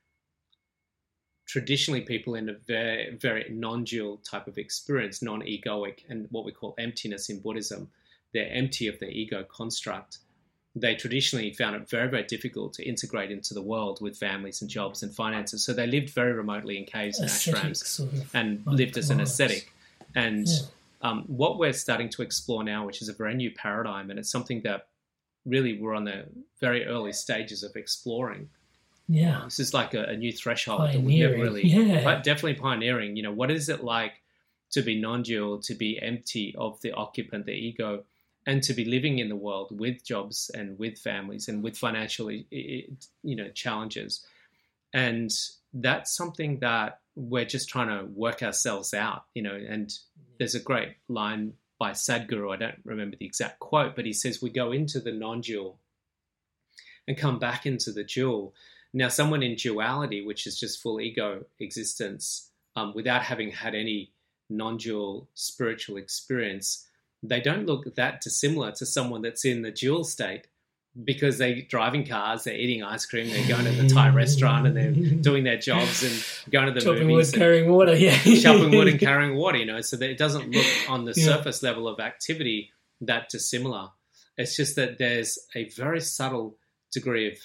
traditionally 1.46 2.02
people 2.02 2.36
in 2.36 2.50
a 2.50 2.54
very, 2.54 3.18
very 3.20 3.46
non-dual 3.50 4.18
type 4.18 4.48
of 4.48 4.58
experience, 4.58 5.22
non-egoic, 5.22 6.00
and 6.10 6.28
what 6.32 6.46
we 6.46 6.52
call 6.52 6.76
emptiness 6.78 7.30
in 7.30 7.40
Buddhism, 7.40 7.90
they're 8.34 8.52
empty 8.52 8.88
of 8.88 9.00
the 9.00 9.08
ego 9.08 9.44
construct. 9.44 10.20
They 10.76 10.96
traditionally 10.96 11.52
found 11.52 11.76
it 11.76 11.90
very, 11.90 12.08
very 12.08 12.24
difficult 12.24 12.74
to 12.76 12.88
integrate 12.88 13.30
into 13.30 13.54
the 13.54 13.62
world 13.62 14.00
with 14.02 14.18
families 14.18 14.62
and 14.62 14.70
jobs 14.70 15.04
and 15.04 15.14
finances. 15.14 15.64
So 15.64 15.74
they 15.74 15.86
lived 15.86 16.12
very 16.12 16.34
remotely 16.34 16.78
in 16.78 16.86
caves 16.86 17.20
and 17.20 17.30
ashrams 17.30 17.78
sort 17.78 18.14
of 18.14 18.34
and 18.34 18.66
lived 18.66 18.98
as 18.98 19.10
an 19.10 19.20
ascetic. 19.20 19.74
And 20.16 20.48
yeah. 20.48 20.60
um, 21.02 21.24
what 21.28 21.60
we're 21.60 21.74
starting 21.74 22.10
to 22.10 22.22
explore 22.22 22.64
now, 22.64 22.86
which 22.86 23.02
is 23.02 23.10
a 23.10 23.14
very 23.14 23.34
new 23.34 23.52
paradigm, 23.52 24.10
and 24.10 24.18
it's 24.18 24.32
something 24.32 24.62
that 24.62 24.88
really 25.46 25.78
we're 25.78 25.94
on 25.94 26.06
the 26.06 26.26
very 26.60 26.86
early 26.86 27.12
stages 27.12 27.64
of 27.64 27.76
exploring, 27.76 28.50
yeah. 29.12 29.42
This 29.44 29.60
is 29.60 29.74
like 29.74 29.94
a, 29.94 30.04
a 30.04 30.16
new 30.16 30.32
threshold 30.32 30.82
that 30.82 31.02
we've 31.02 31.20
never 31.20 31.34
really, 31.34 31.68
yeah. 31.68 32.02
but 32.04 32.24
definitely 32.24 32.54
pioneering. 32.54 33.18
You 33.18 33.24
know, 33.24 33.34
what 33.34 33.52
is 33.52 33.68
it 33.68 33.84
like 33.84 34.14
to 34.72 34.82
be 34.82 35.00
non-dual, 35.00 35.60
to 35.64 35.74
be 35.74 36.00
empty 36.02 36.56
of 36.58 36.80
the 36.80 36.94
occupant, 36.94 37.46
the 37.46 37.52
ego, 37.52 38.04
and 38.48 38.64
to 38.64 38.74
be 38.74 38.86
living 38.86 39.20
in 39.20 39.30
the 39.30 39.36
world 39.36 39.68
with 39.72 40.04
jobs 40.04 40.50
and 40.54 40.78
with 40.80 40.98
families 40.98 41.48
and 41.48 41.64
with 41.64 41.78
financial, 41.78 42.32
you 42.32 42.96
know, 43.24 43.50
challenges. 43.50 44.26
And 44.94 45.32
that's 45.74 46.16
something 46.16 46.60
that 46.60 47.00
we're 47.16 47.46
just 47.46 47.70
trying 47.70 47.88
to 47.88 48.06
work 48.14 48.42
ourselves 48.42 48.94
out, 48.94 49.26
you 49.36 49.44
know. 49.44 49.56
And 49.56 49.94
there's 50.40 50.56
a 50.56 50.60
great 50.60 50.96
line 51.08 51.54
by 51.82 51.92
Sadhguru, 51.92 52.54
I 52.54 52.58
don't 52.58 52.80
remember 52.86 53.18
the 53.18 53.26
exact 53.26 53.60
quote, 53.60 53.96
but 53.96 54.06
he 54.06 54.14
says, 54.14 54.40
We 54.40 54.52
go 54.52 54.72
into 54.72 55.00
the 55.00 55.12
non 55.12 55.42
dual 55.42 55.80
and 57.08 57.18
come 57.18 57.40
back 57.40 57.66
into 57.66 57.92
the 57.92 58.04
dual. 58.04 58.54
Now, 58.94 59.08
someone 59.08 59.42
in 59.42 59.56
duality, 59.56 60.24
which 60.24 60.46
is 60.46 60.60
just 60.60 60.80
full 60.80 61.02
ego 61.02 61.46
existence, 61.60 62.52
um, 62.76 62.94
without 62.94 63.24
having 63.24 63.50
had 63.50 63.74
any 63.74 64.12
non 64.48 64.78
dual 64.78 65.28
spiritual 65.34 65.98
experience, 65.98 66.88
they 67.24 67.40
don't 67.40 67.66
look 67.66 67.96
that 67.96 68.22
dissimilar 68.22 68.72
to 68.72 68.86
someone 68.86 69.22
that's 69.22 69.46
in 69.46 69.62
the 69.62 69.72
dual 69.72 70.04
state 70.04 70.48
because 71.04 71.38
they're 71.38 71.62
driving 71.62 72.06
cars, 72.06 72.44
they're 72.44 72.56
eating 72.56 72.84
ice 72.84 73.06
cream, 73.06 73.30
they're 73.30 73.48
going 73.48 73.64
to 73.64 73.72
the 73.72 73.88
Thai 73.88 74.10
restaurant, 74.14 74.68
and 74.68 74.76
they're 74.76 74.92
doing 75.22 75.44
their 75.44 75.58
jobs 75.58 76.04
and 76.04 76.52
going 76.52 76.68
to 76.68 76.74
the 76.74 76.82
chopping 76.82 77.08
movies, 77.08 77.32
wood, 77.32 77.40
carrying 77.40 77.72
water, 77.72 77.96
yeah, 77.96 78.18
chopping 78.42 78.72
wood 78.72 78.88
and 78.88 79.00
carrying 79.00 79.36
water. 79.36 79.58
You 79.58 79.66
know, 79.66 79.82
so 79.82 79.96
that 79.98 80.10
it 80.10 80.18
doesn't 80.18 80.52
look 80.52 80.66
on 80.90 81.06
the 81.06 81.14
yeah. 81.16 81.26
surface 81.26 81.64
level 81.64 81.88
of 81.88 82.00
activity 82.00 82.72
that 83.02 83.30
dissimilar. 83.30 83.90
It's 84.38 84.56
just 84.56 84.76
that 84.76 84.98
there's 84.98 85.40
a 85.56 85.70
very 85.70 86.02
subtle 86.02 86.58
degree 86.92 87.32
of 87.32 87.38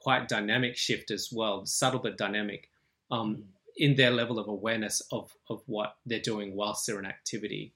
quite 0.00 0.28
dynamic 0.28 0.76
shift 0.76 1.10
as 1.10 1.30
well, 1.32 1.64
subtle 1.64 2.00
but 2.00 2.18
dynamic, 2.18 2.68
um, 3.10 3.36
mm. 3.36 3.42
in 3.76 3.94
their 3.94 4.10
level 4.10 4.38
of 4.38 4.48
awareness 4.48 5.00
of, 5.12 5.32
of 5.48 5.62
what 5.66 5.96
they're 6.04 6.20
doing 6.20 6.56
whilst 6.56 6.86
they're 6.86 6.98
in 6.98 7.06
activity. 7.06 7.72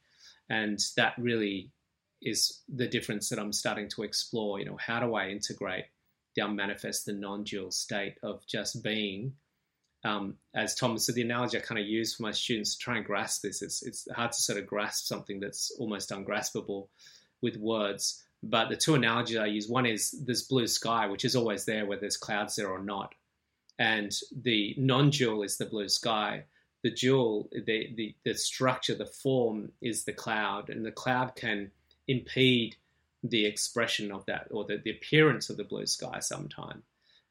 And 0.49 0.78
that 0.97 1.14
really 1.18 1.70
is 2.22 2.61
the 2.68 2.88
difference 2.88 3.28
that 3.28 3.38
I'm 3.38 3.53
starting 3.53 3.88
to 3.90 4.03
explore. 4.03 4.59
You 4.59 4.66
know, 4.66 4.76
how 4.76 5.01
do 5.01 5.14
I 5.14 5.28
integrate 5.28 5.86
the 6.34 6.44
unmanifest, 6.44 7.07
the 7.07 7.12
non 7.12 7.44
dual 7.44 7.70
state 7.70 8.16
of 8.22 8.47
just 8.47 8.82
being? 8.82 9.34
Um, 10.05 10.36
as 10.55 10.74
Tom 10.74 10.99
said, 10.99 11.16
the 11.16 11.22
analogy 11.22 11.59
I 11.59 11.61
kind 11.61 11.80
of 11.80 11.86
use 11.86 12.14
for 12.14 12.22
my 12.22 12.30
students 12.30 12.76
to 12.76 12.78
try 12.78 12.97
and 12.97 13.05
grasp 13.05 13.42
this, 13.42 13.61
it's, 13.61 13.82
it's 13.82 14.07
hard 14.12 14.32
to 14.32 14.40
sort 14.40 14.59
of 14.59 14.66
grasp 14.66 15.07
something 15.07 15.40
that's 15.40 15.72
almost 15.80 16.12
ungraspable 16.12 16.88
with 17.42 17.57
words. 17.57 18.22
But 18.42 18.68
the 18.68 18.76
two 18.76 18.94
analogies 18.94 19.38
I 19.38 19.47
use 19.47 19.68
one 19.68 19.86
is 19.86 20.12
this 20.24 20.42
blue 20.42 20.68
sky, 20.68 21.07
which 21.09 21.24
is 21.24 21.34
always 21.34 21.64
there 21.64 21.86
whether 21.86 22.03
there's 22.03 22.16
clouds 22.16 22.57
there 22.57 22.68
or 22.68 22.82
not. 22.82 23.14
And 23.78 24.12
the 24.42 24.74
non 24.78 25.11
dual 25.11 25.42
is 25.42 25.59
the 25.59 25.66
blue 25.66 25.88
sky. 25.88 26.44
The 26.87 26.95
dual, 26.95 27.49
the, 27.53 27.93
the, 27.97 28.14
the 28.24 28.34
structure, 28.34 28.95
the 28.95 29.07
form 29.07 29.72
is 29.80 30.05
the 30.05 30.12
cloud, 30.12 30.70
and 30.70 30.84
the 30.84 30.93
cloud 30.93 31.34
can 31.34 31.70
impede 32.07 32.76
the 33.24 33.47
expression 33.47 34.12
of 34.12 34.24
that 34.26 34.47
or 34.51 34.64
the, 34.64 34.80
the 34.84 34.91
appearance 34.91 35.51
of 35.51 35.57
the 35.57 35.64
blue 35.64 35.87
sky 35.87 36.20
sometime. 36.20 36.82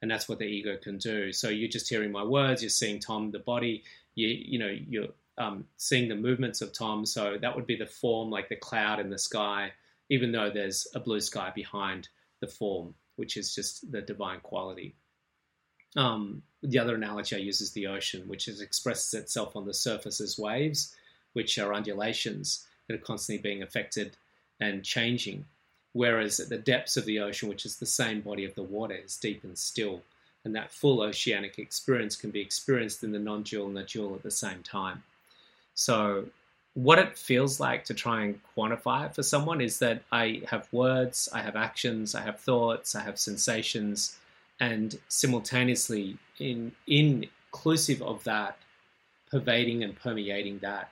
And 0.02 0.12
that's 0.12 0.28
what 0.28 0.40
the 0.40 0.46
ego 0.46 0.78
can 0.82 0.98
do. 0.98 1.32
So 1.32 1.50
you're 1.50 1.70
just 1.70 1.90
hearing 1.90 2.12
my 2.12 2.24
words, 2.24 2.62
you're 2.62 2.70
seeing 2.70 3.00
Tom, 3.00 3.32
the 3.32 3.40
body, 3.40 3.84
you, 4.16 4.28
you 4.28 4.60
know, 4.60 4.76
you're 4.90 5.14
um, 5.38 5.66
seeing 5.78 6.10
the 6.10 6.16
movements 6.16 6.62
of 6.62 6.74
Tom. 6.74 7.06
So 7.06 7.38
that 7.42 7.56
would 7.56 7.66
be 7.66 7.78
the 7.78 7.86
form, 7.86 8.30
like 8.30 8.50
the 8.50 8.56
cloud 8.58 9.00
in 9.00 9.10
the 9.10 9.18
sky 9.18 9.72
even 10.10 10.32
though 10.32 10.50
there's 10.50 10.88
a 10.94 11.00
blue 11.00 11.20
sky 11.22 11.52
behind 11.56 12.10
the 12.42 12.48
form, 12.48 12.94
which 13.16 13.38
is 13.38 13.56
just 13.56 13.92
the 13.92 14.02
divine 14.02 14.40
quality. 14.42 14.96
Um, 15.96 16.44
the 16.62 16.80
other 16.80 16.96
analogy 16.96 17.36
I 17.36 17.40
use 17.40 17.62
is 17.62 17.72
the 17.72 17.88
ocean, 17.88 18.28
which 18.28 18.48
is, 18.48 18.62
expresses 18.62 19.14
itself 19.14 19.56
on 19.56 19.66
the 19.66 19.74
surface 19.74 20.20
as 20.20 20.38
waves, 20.38 20.96
which 21.34 21.58
are 21.58 21.74
undulations 21.74 22.66
that 22.88 22.96
are 22.96 23.00
constantly 23.00 23.42
being 23.42 23.62
affected 23.62 24.18
and 24.60 24.84
changing. 24.84 25.46
Whereas 25.94 26.40
at 26.40 26.50
the 26.50 26.58
depths 26.58 26.98
of 26.98 27.06
the 27.06 27.20
ocean, 27.20 27.50
which 27.50 27.66
is 27.66 27.78
the 27.78 27.86
same 27.86 28.22
body 28.22 28.46
of 28.46 28.56
the 28.56 28.64
water, 28.64 28.96
is 28.96 29.18
deep 29.18 29.44
and 29.44 29.58
still. 29.58 30.02
And 30.44 30.56
that 30.56 30.72
full 30.72 31.02
oceanic 31.02 31.58
experience 31.58 32.16
can 32.16 32.32
be 32.32 32.42
experienced 32.42 33.04
in 33.04 33.12
the 33.12 33.20
non 33.20 33.44
dual 33.44 33.68
and 33.68 33.78
the 33.78 33.84
dual 33.84 34.16
at 34.16 34.24
the 34.24 34.32
same 34.32 34.62
time. 34.62 35.04
So 35.74 36.26
what 36.76 37.00
it 37.00 37.18
feels 37.18 37.60
like 37.60 37.86
to 37.86 37.94
try 37.94 38.24
and 38.24 38.40
quantify 38.56 39.08
it 39.08 39.16
for 39.16 39.24
someone 39.24 39.62
is 39.62 39.80
that 39.80 40.04
I 40.12 40.44
have 40.50 40.68
words, 40.72 41.30
I 41.34 41.42
have 41.42 41.56
actions, 41.56 42.14
I 42.14 42.22
have 42.22 42.40
thoughts, 42.40 42.96
I 42.96 43.02
have 43.02 43.18
sensations, 43.18 44.18
and 44.60 45.00
simultaneously, 45.08 46.18
in 46.40 46.72
inclusive 46.88 48.02
of 48.02 48.24
that, 48.24 48.58
pervading 49.30 49.84
and 49.84 49.96
permeating 49.96 50.60
that, 50.60 50.92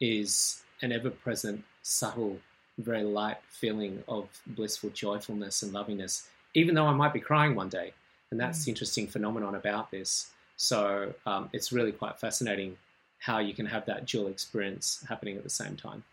is 0.00 0.62
an 0.82 0.92
ever-present, 0.92 1.64
subtle, 1.82 2.38
very 2.78 3.02
light 3.02 3.38
feeling 3.48 4.02
of 4.08 4.28
blissful 4.46 4.90
joyfulness 4.90 5.62
and 5.62 5.72
lovingness, 5.72 6.28
even 6.54 6.74
though 6.74 6.86
I 6.86 6.92
might 6.92 7.12
be 7.12 7.20
crying 7.20 7.54
one 7.54 7.68
day. 7.68 7.92
And 8.30 8.40
that's 8.40 8.60
mm. 8.60 8.64
the 8.64 8.70
interesting 8.72 9.06
phenomenon 9.06 9.54
about 9.54 9.90
this. 9.90 10.30
So 10.56 11.14
um, 11.24 11.48
it's 11.52 11.72
really 11.72 11.92
quite 11.92 12.18
fascinating 12.18 12.76
how 13.18 13.38
you 13.38 13.54
can 13.54 13.66
have 13.66 13.86
that 13.86 14.06
dual 14.06 14.26
experience 14.26 15.04
happening 15.08 15.36
at 15.36 15.44
the 15.44 15.50
same 15.50 15.76
time. 15.76 16.04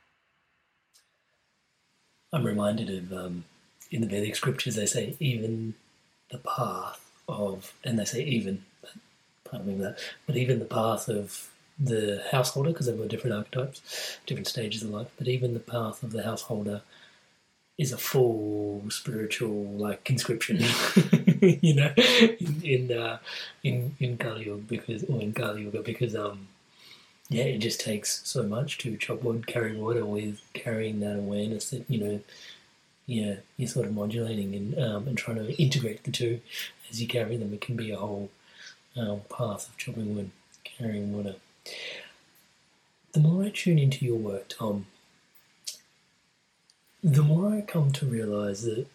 I'm 2.31 2.45
reminded 2.45 2.89
of 2.89 3.13
um, 3.13 3.45
in 3.91 4.01
the 4.01 4.07
Vedic 4.07 4.35
scriptures 4.35 4.75
they 4.75 4.85
say 4.85 5.15
even 5.19 5.75
the 6.33 6.39
path 6.39 7.09
of, 7.29 7.73
and 7.85 7.97
they 7.97 8.05
say 8.05 8.23
even, 8.23 8.65
pardon 9.45 9.67
me 9.67 9.83
that, 9.83 9.97
but 10.27 10.35
even 10.35 10.59
the 10.59 10.65
path 10.65 11.07
of 11.07 11.49
the 11.79 12.23
householder, 12.31 12.71
because 12.71 12.87
they've 12.87 13.07
different 13.07 13.35
archetypes, 13.37 14.17
different 14.25 14.47
stages 14.47 14.83
of 14.83 14.89
life, 14.89 15.07
but 15.17 15.27
even 15.29 15.53
the 15.53 15.59
path 15.61 16.03
of 16.03 16.11
the 16.11 16.23
householder 16.23 16.81
is 17.77 17.91
a 17.91 17.97
full 17.97 18.83
spiritual 18.89 19.63
like 19.73 20.03
conscription, 20.03 20.57
you 21.41 21.73
know, 21.73 21.91
in 21.97 22.61
in 22.63 22.91
uh, 22.91 23.17
in, 23.63 23.95
in 23.99 24.17
Kali 24.17 24.45
Yuga 24.45 24.61
because 24.61 25.03
or 25.05 25.21
in 25.21 25.33
Kali 25.33 25.63
Yuga 25.63 25.81
because 25.81 26.15
um 26.15 26.47
yeah, 27.29 27.45
it 27.45 27.59
just 27.59 27.79
takes 27.79 28.21
so 28.27 28.43
much 28.43 28.77
to 28.79 28.95
chop 28.97 29.23
wood, 29.23 29.47
carry 29.47 29.75
water 29.75 30.05
with 30.05 30.41
carrying 30.53 30.99
that 30.99 31.15
awareness 31.15 31.71
that 31.71 31.89
you 31.89 31.99
know, 31.99 32.19
yeah, 33.05 33.35
you're 33.57 33.67
sort 33.67 33.85
of 33.85 33.93
modulating 33.93 34.55
and 34.55 34.79
um, 34.79 35.07
and 35.07 35.17
trying 35.17 35.37
to 35.37 35.61
integrate 35.61 36.03
the 36.03 36.11
two 36.11 36.39
as 36.89 37.01
you 37.01 37.07
carry 37.07 37.37
them. 37.37 37.53
It 37.53 37.61
can 37.61 37.75
be 37.75 37.91
a 37.91 37.97
whole 37.97 38.29
um, 38.95 39.21
path 39.29 39.67
of 39.67 39.77
chopping 39.77 40.15
wood, 40.15 40.31
carrying 40.63 41.13
water. 41.13 41.35
The 43.11 43.19
more 43.19 43.43
I 43.43 43.49
tune 43.49 43.77
into 43.77 44.05
your 44.05 44.17
work, 44.17 44.49
Tom, 44.49 44.87
the 47.03 47.21
more 47.21 47.53
I 47.53 47.61
come 47.61 47.91
to 47.91 48.05
realize 48.05 48.63
that, 48.63 48.87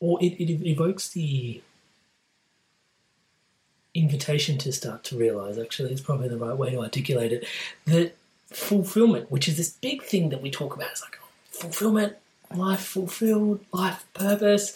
or 0.00 0.22
it, 0.22 0.32
it 0.40 0.66
evokes 0.68 1.08
the 1.08 1.62
invitation 3.94 4.58
to 4.58 4.72
start 4.72 5.04
to 5.04 5.16
realize, 5.16 5.58
actually, 5.58 5.92
it's 5.92 6.00
probably 6.00 6.28
the 6.28 6.36
right 6.36 6.56
way 6.56 6.70
to 6.70 6.80
articulate 6.80 7.32
it, 7.32 7.46
that 7.86 8.16
fulfillment, 8.48 9.30
which 9.30 9.48
is 9.48 9.56
this 9.56 9.70
big 9.70 10.02
thing 10.02 10.28
that 10.30 10.42
we 10.42 10.50
talk 10.50 10.74
about, 10.74 10.92
is 10.92 11.02
like 11.02 11.18
fulfillment, 11.50 12.16
life 12.54 12.80
fulfilled, 12.80 13.64
life 13.72 14.04
purpose. 14.14 14.74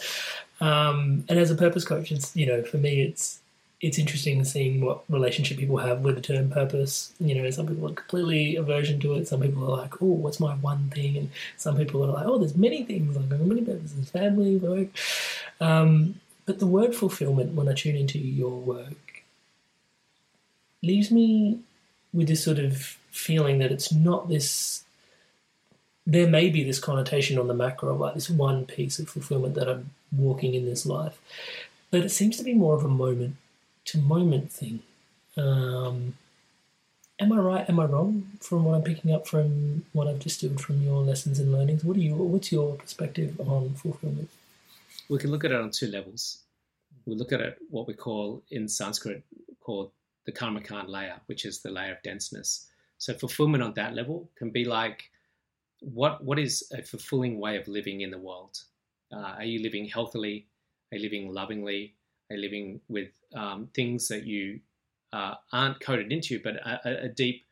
Um, 0.61 1.25
and 1.27 1.37
as 1.37 1.51
a 1.51 1.55
purpose 1.55 1.85
coach, 1.85 2.11
it's, 2.11 2.35
you 2.35 2.45
know, 2.45 2.63
for 2.63 2.77
me, 2.77 3.01
it's 3.01 3.39
it's 3.81 3.99
interesting 3.99 4.43
seeing 4.43 4.83
what 4.83 5.03
relationship 5.09 5.57
people 5.57 5.77
have 5.77 5.99
with 5.99 6.15
the 6.15 6.21
term 6.21 6.49
purpose. 6.49 7.13
You 7.19 7.35
know, 7.35 7.49
some 7.51 7.67
people 7.67 7.87
are 7.87 7.93
completely 7.93 8.55
aversion 8.55 8.99
to 9.01 9.15
it. 9.15 9.27
Some 9.27 9.41
people 9.41 9.63
are 9.65 9.77
like, 9.77 10.01
"Oh, 10.01 10.05
what's 10.05 10.39
my 10.39 10.55
one 10.55 10.89
thing?" 10.89 11.17
And 11.17 11.29
some 11.57 11.75
people 11.77 12.03
are 12.03 12.13
like, 12.13 12.25
"Oh, 12.25 12.37
there's 12.37 12.55
many 12.55 12.83
things. 12.83 13.15
Like, 13.15 13.39
many 13.39 13.61
purposes: 13.61 14.09
family, 14.09 14.57
work." 14.57 14.87
Um, 15.59 16.19
but 16.45 16.59
the 16.59 16.67
word 16.67 16.95
fulfillment, 16.95 17.53
when 17.53 17.67
I 17.67 17.73
tune 17.73 17.95
into 17.95 18.17
your 18.17 18.57
work, 18.59 19.23
leaves 20.81 21.11
me 21.11 21.59
with 22.13 22.27
this 22.27 22.43
sort 22.43 22.59
of 22.59 22.77
feeling 23.11 23.59
that 23.59 23.71
it's 23.71 23.91
not 23.93 24.29
this. 24.29 24.84
There 26.07 26.27
may 26.27 26.49
be 26.49 26.63
this 26.63 26.79
connotation 26.79 27.39
on 27.39 27.47
the 27.47 27.53
macro, 27.53 27.95
like 27.95 28.13
this 28.13 28.29
one 28.29 28.65
piece 28.65 28.99
of 28.99 29.09
fulfillment 29.09 29.55
that 29.55 29.67
I'm 29.67 29.91
walking 30.15 30.53
in 30.53 30.65
this 30.65 30.85
life, 30.85 31.19
but 31.91 32.01
it 32.01 32.09
seems 32.09 32.37
to 32.37 32.43
be 32.43 32.53
more 32.53 32.75
of 32.75 32.83
a 32.83 32.89
moment 32.89 33.37
to 33.85 33.97
moment 33.97 34.51
thing. 34.51 34.81
Um, 35.37 36.15
am 37.19 37.31
I 37.31 37.37
right? 37.37 37.69
Am 37.69 37.79
I 37.79 37.85
wrong 37.85 38.27
from 38.39 38.65
what 38.65 38.75
I'm 38.75 38.83
picking 38.83 39.13
up 39.13 39.27
from 39.27 39.85
what 39.93 40.07
I've 40.07 40.19
distilled 40.19 40.61
from 40.61 40.81
your 40.81 41.01
lessons 41.01 41.39
and 41.39 41.51
learnings? 41.51 41.83
What 41.83 41.97
are 41.97 42.01
you? 42.01 42.15
What's 42.15 42.51
your 42.51 42.75
perspective 42.75 43.39
on 43.39 43.73
fulfillment? 43.73 44.29
We 45.09 45.19
can 45.19 45.31
look 45.31 45.43
at 45.43 45.51
it 45.51 45.61
on 45.61 45.71
two 45.71 45.87
levels. 45.87 46.39
We 47.05 47.15
look 47.15 47.31
at 47.31 47.41
it 47.41 47.57
what 47.69 47.87
we 47.87 47.93
call 47.93 48.41
in 48.49 48.67
Sanskrit 48.67 49.23
called 49.61 49.91
the 50.25 50.31
karmakan 50.31 50.87
layer, 50.87 51.19
which 51.27 51.45
is 51.45 51.59
the 51.59 51.71
layer 51.71 51.93
of 51.93 52.03
denseness. 52.03 52.67
So 52.97 53.13
fulfillment 53.13 53.63
on 53.63 53.73
that 53.73 53.93
level 53.93 54.29
can 54.35 54.49
be 54.49 54.65
like 54.65 55.03
what 55.93 56.23
what 56.23 56.39
is 56.39 56.71
a 56.73 56.81
fulfilling 56.81 57.39
way 57.39 57.57
of 57.57 57.67
living 57.67 58.01
in 58.01 58.11
the 58.11 58.17
world? 58.17 58.57
Uh, 59.13 59.35
are 59.37 59.43
you 59.43 59.61
living 59.61 59.85
healthily? 59.85 60.47
Are 60.91 60.97
you 60.97 61.03
living 61.03 61.33
lovingly? 61.33 61.95
Are 62.29 62.35
you 62.35 62.41
living 62.41 62.81
with 62.87 63.09
um, 63.35 63.69
things 63.75 64.07
that 64.07 64.25
you 64.25 64.59
uh, 65.13 65.35
aren't 65.53 65.79
coded 65.79 66.11
into 66.11 66.39
but 66.43 66.55
a, 66.55 67.05
a, 67.05 67.07
deep 67.07 67.45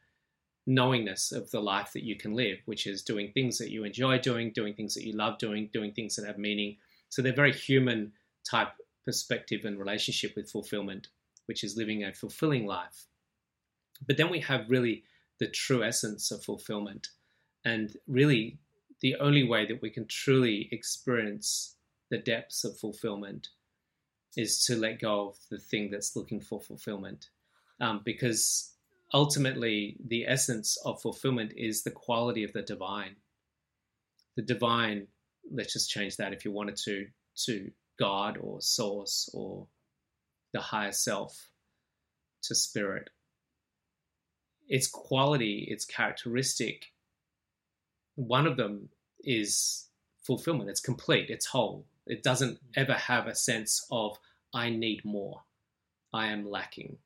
knowingness 0.66 1.32
of 1.32 1.50
the 1.52 1.60
life 1.60 1.94
that 1.94 2.04
you 2.04 2.16
can 2.16 2.34
live, 2.34 2.58
which 2.66 2.88
is 2.88 3.04
doing 3.04 3.32
things 3.32 3.58
that 3.58 3.70
you 3.70 3.84
enjoy 3.84 4.18
doing, 4.18 4.52
doing 4.52 4.74
things 4.74 4.94
that 4.96 5.06
you 5.06 5.14
love 5.14 5.38
doing, 5.38 5.70
doing 5.72 5.92
things 5.92 6.16
that 6.16 6.26
have 6.26 6.38
meaning. 6.38 6.76
So 7.10 7.22
they're 7.22 7.34
very 7.34 7.54
human 7.54 8.12
type 8.50 8.70
perspective 9.06 9.66
and 9.66 9.78
relationship 9.78 10.36
with 10.36 10.50
fulfillment, 10.50 11.10
which 11.46 11.64
is 11.64 11.78
living 11.78 12.04
a 12.04 12.14
fulfilling 12.14 12.66
life. 12.66 13.06
But 14.06 14.18
then 14.18 14.30
we 14.30 14.40
have 14.40 14.70
really 14.70 15.04
the 15.40 15.48
true 15.48 15.84
essence 15.84 16.32
of 16.32 16.44
fulfillment. 16.44 17.10
And 17.66 17.96
really, 18.08 18.60
the 19.02 19.16
only 19.16 19.44
way 19.44 19.66
that 19.66 19.82
we 19.82 19.90
can 19.90 20.08
truly 20.08 20.70
experience 20.72 21.76
the 22.10 22.18
depths 22.18 22.64
of 22.64 22.78
fulfillment 22.78 23.50
is 24.36 24.64
to 24.66 24.76
let 24.76 25.00
go 25.00 25.30
of 25.30 25.38
the 25.50 25.60
thing 25.60 25.92
that's 25.92 26.16
looking 26.16 26.42
for 26.42 26.60
fulfillment. 26.60 27.30
Um, 27.80 28.02
because 28.04 28.74
ultimately, 29.14 29.98
the 30.08 30.26
essence 30.28 30.78
of 30.86 31.02
fulfillment 31.02 31.54
is 31.56 31.84
the 31.84 31.92
quality 31.92 32.44
of 32.44 32.54
the 32.54 32.62
divine. 32.62 33.16
The 34.36 34.42
divine, 34.42 35.08
let's 35.52 35.74
just 35.74 35.90
change 35.90 36.18
that 36.18 36.34
if 36.34 36.46
you 36.46 36.52
wanted 36.52 36.78
to, 36.86 37.08
to 37.46 37.72
God 38.00 38.38
or 38.40 38.62
source 38.62 39.30
or 39.34 39.68
the 40.54 40.62
higher 40.62 40.92
self, 40.92 41.50
to 42.44 42.56
spirit. 42.56 43.10
Its 44.68 44.88
quality, 44.88 45.68
its 45.70 45.86
characteristic, 45.86 46.93
one 48.16 48.48
of 48.48 48.58
them 48.58 48.90
is 49.24 49.88
fulfillment. 50.22 50.70
It's 50.70 50.80
complete, 50.80 51.30
it's 51.30 51.46
whole, 51.46 51.86
it 52.06 52.24
doesn't 52.24 52.60
ever 52.76 52.94
have 52.94 53.28
a 53.28 53.36
sense 53.36 53.86
of, 53.92 54.18
I 54.54 54.70
need 54.70 55.04
more. 55.04 55.42
I 56.14 56.28
am 56.28 56.50
lacking. 56.50 56.98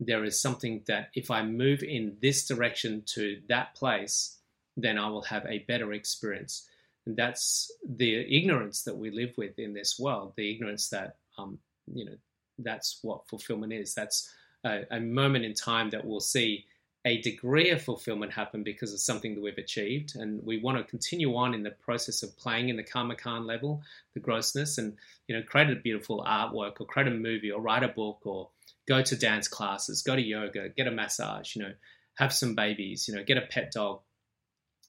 There 0.00 0.24
is 0.24 0.40
something 0.40 0.82
that 0.86 1.10
if 1.14 1.30
I 1.30 1.42
move 1.42 1.82
in 1.82 2.16
this 2.20 2.46
direction 2.46 3.02
to 3.06 3.40
that 3.48 3.74
place, 3.74 4.38
then 4.76 4.98
I 4.98 5.08
will 5.08 5.22
have 5.22 5.44
a 5.46 5.60
better 5.60 5.92
experience. 5.92 6.68
And 7.06 7.16
that's 7.16 7.70
the 7.86 8.14
ignorance 8.36 8.82
that 8.84 8.96
we 8.96 9.10
live 9.10 9.32
with 9.36 9.58
in 9.58 9.74
this 9.74 9.98
world, 9.98 10.32
the 10.36 10.50
ignorance 10.52 10.88
that, 10.90 11.16
um, 11.38 11.58
you 11.92 12.04
know, 12.04 12.16
that's 12.58 13.00
what 13.02 13.28
fulfillment 13.28 13.72
is. 13.72 13.94
That's 13.94 14.32
a, 14.64 14.82
a 14.90 15.00
moment 15.00 15.44
in 15.44 15.54
time 15.54 15.90
that 15.90 16.04
we'll 16.04 16.20
see 16.20 16.64
a 17.04 17.20
degree 17.20 17.70
of 17.70 17.82
fulfillment 17.82 18.32
happen 18.32 18.62
because 18.62 18.92
of 18.92 19.00
something 19.00 19.34
that 19.34 19.42
we've 19.42 19.58
achieved. 19.58 20.16
And 20.16 20.42
we 20.44 20.58
want 20.58 20.78
to 20.78 20.84
continue 20.84 21.36
on 21.36 21.54
in 21.54 21.62
the 21.62 21.70
process 21.70 22.22
of 22.22 22.36
playing 22.38 22.70
in 22.70 22.76
the 22.76 22.82
karmakan 22.82 23.46
level, 23.46 23.82
the 24.14 24.20
grossness, 24.20 24.78
and 24.78 24.96
you 25.28 25.36
know, 25.36 25.42
create 25.42 25.70
a 25.70 25.76
beautiful 25.76 26.24
artwork 26.26 26.80
or 26.80 26.86
create 26.86 27.08
a 27.08 27.10
movie 27.10 27.50
or 27.50 27.60
write 27.60 27.82
a 27.82 27.88
book 27.88 28.20
or 28.24 28.48
go 28.88 29.02
to 29.02 29.16
dance 29.16 29.48
classes, 29.48 30.02
go 30.02 30.16
to 30.16 30.22
yoga, 30.22 30.70
get 30.70 30.86
a 30.86 30.90
massage, 30.90 31.54
you 31.54 31.62
know, 31.62 31.72
have 32.14 32.32
some 32.32 32.54
babies, 32.54 33.06
you 33.06 33.14
know, 33.14 33.22
get 33.22 33.36
a 33.36 33.42
pet 33.42 33.72
dog. 33.72 34.00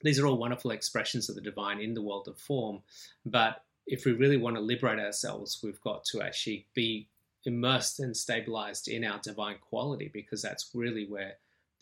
These 0.02 0.20
are 0.20 0.28
all 0.28 0.38
wonderful 0.38 0.72
expressions 0.72 1.30
of 1.30 1.36
the 1.36 1.42
divine 1.42 1.82
in 1.82 1.96
the 1.96 2.02
world 2.02 2.28
of 2.28 2.38
form. 2.38 2.82
But 3.26 3.62
if 3.88 4.06
we 4.06 4.14
really 4.14 4.38
want 4.38 4.56
to 4.56 4.62
liberate 4.62 5.00
ourselves, 5.00 5.60
we've 5.64 5.82
got 5.82 6.06
to 6.06 6.22
actually 6.22 6.68
be 6.74 7.08
immersed 7.46 8.00
and 8.00 8.16
stabilized 8.16 8.88
in 8.88 9.04
our 9.04 9.20
divine 9.20 9.58
quality 9.70 10.10
because 10.12 10.42
that's 10.42 10.72
really 10.74 11.06
where 11.08 11.36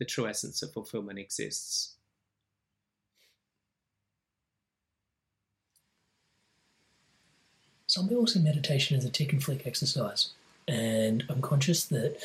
the 0.04 0.10
true 0.10 0.28
essence 0.28 0.62
of 0.62 0.74
fulfillment 0.74 1.18
exists. 1.18 1.93
Some 7.88 8.10
people 8.10 8.28
see 8.28 8.41
meditation 8.41 8.97
as 8.97 9.06
a 9.06 9.10
tick 9.10 9.32
and 9.32 9.41
flick 9.41 9.66
exercise, 9.66 10.32
and 10.68 11.24
I'm 11.30 11.41
conscious 11.41 11.86
that 11.86 12.18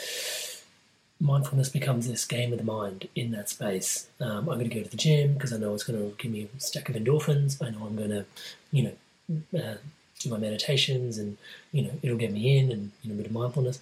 mindfulness 1.21 1.69
becomes 1.69 2.09
this 2.09 2.25
game 2.25 2.53
of 2.53 2.59
the 2.59 2.65
mind 2.65 3.09
in 3.15 3.31
that 3.33 3.49
space. 3.49 4.09
Um, 4.21 4.49
I'm 4.49 4.59
going 4.59 4.71
to 4.71 4.75
go 4.75 4.83
to 4.83 4.91
the 4.91 4.97
gym 4.97 5.35
because 5.35 5.53
I 5.53 5.59
know 5.59 5.75
it's 5.75 5.85
going 5.85 6.01
to 6.01 6.17
give 6.21 6.33
me 6.33 6.49
a 6.57 6.61
stack 6.61 6.89
of 6.89 6.97
endorphins. 6.97 7.63
I 7.65 7.71
know 7.71 7.87
I'm 7.87 7.97
going 7.97 8.11
to, 8.11 8.25
you 8.73 8.83
know, 8.85 9.61
uh, 9.61 9.77
do 10.19 10.31
my 10.31 10.39
meditations, 10.39 11.17
and 11.17 11.37
you 11.71 11.83
know, 11.83 11.93
it'll 12.03 12.17
get 12.17 12.33
me 12.33 12.59
in, 12.59 12.73
and 12.73 12.91
you 13.03 13.11
know, 13.11 13.15
a 13.15 13.19
bit 13.19 13.27
of 13.27 13.33
mindfulness. 13.33 13.79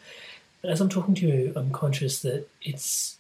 But 0.60 0.72
as 0.72 0.82
I'm 0.82 0.90
talking 0.90 1.14
to 1.14 1.26
you, 1.26 1.52
I'm 1.56 1.70
conscious 1.70 2.20
that 2.20 2.46
it's 2.60 3.16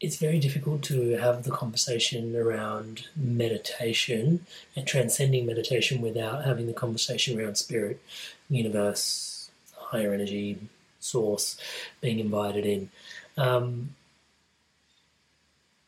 it's 0.00 0.16
very 0.16 0.38
difficult 0.38 0.82
to 0.82 1.10
have 1.18 1.42
the 1.42 1.50
conversation 1.50 2.34
around 2.34 3.06
meditation 3.14 4.46
and 4.74 4.86
transcending 4.86 5.44
meditation 5.44 6.00
without 6.00 6.44
having 6.44 6.66
the 6.66 6.72
conversation 6.72 7.38
around 7.38 7.56
spirit, 7.56 8.00
universe, 8.48 9.50
higher 9.76 10.14
energy, 10.14 10.58
source 11.00 11.58
being 12.00 12.18
invited 12.18 12.64
in. 12.64 12.90
Um, 13.36 13.94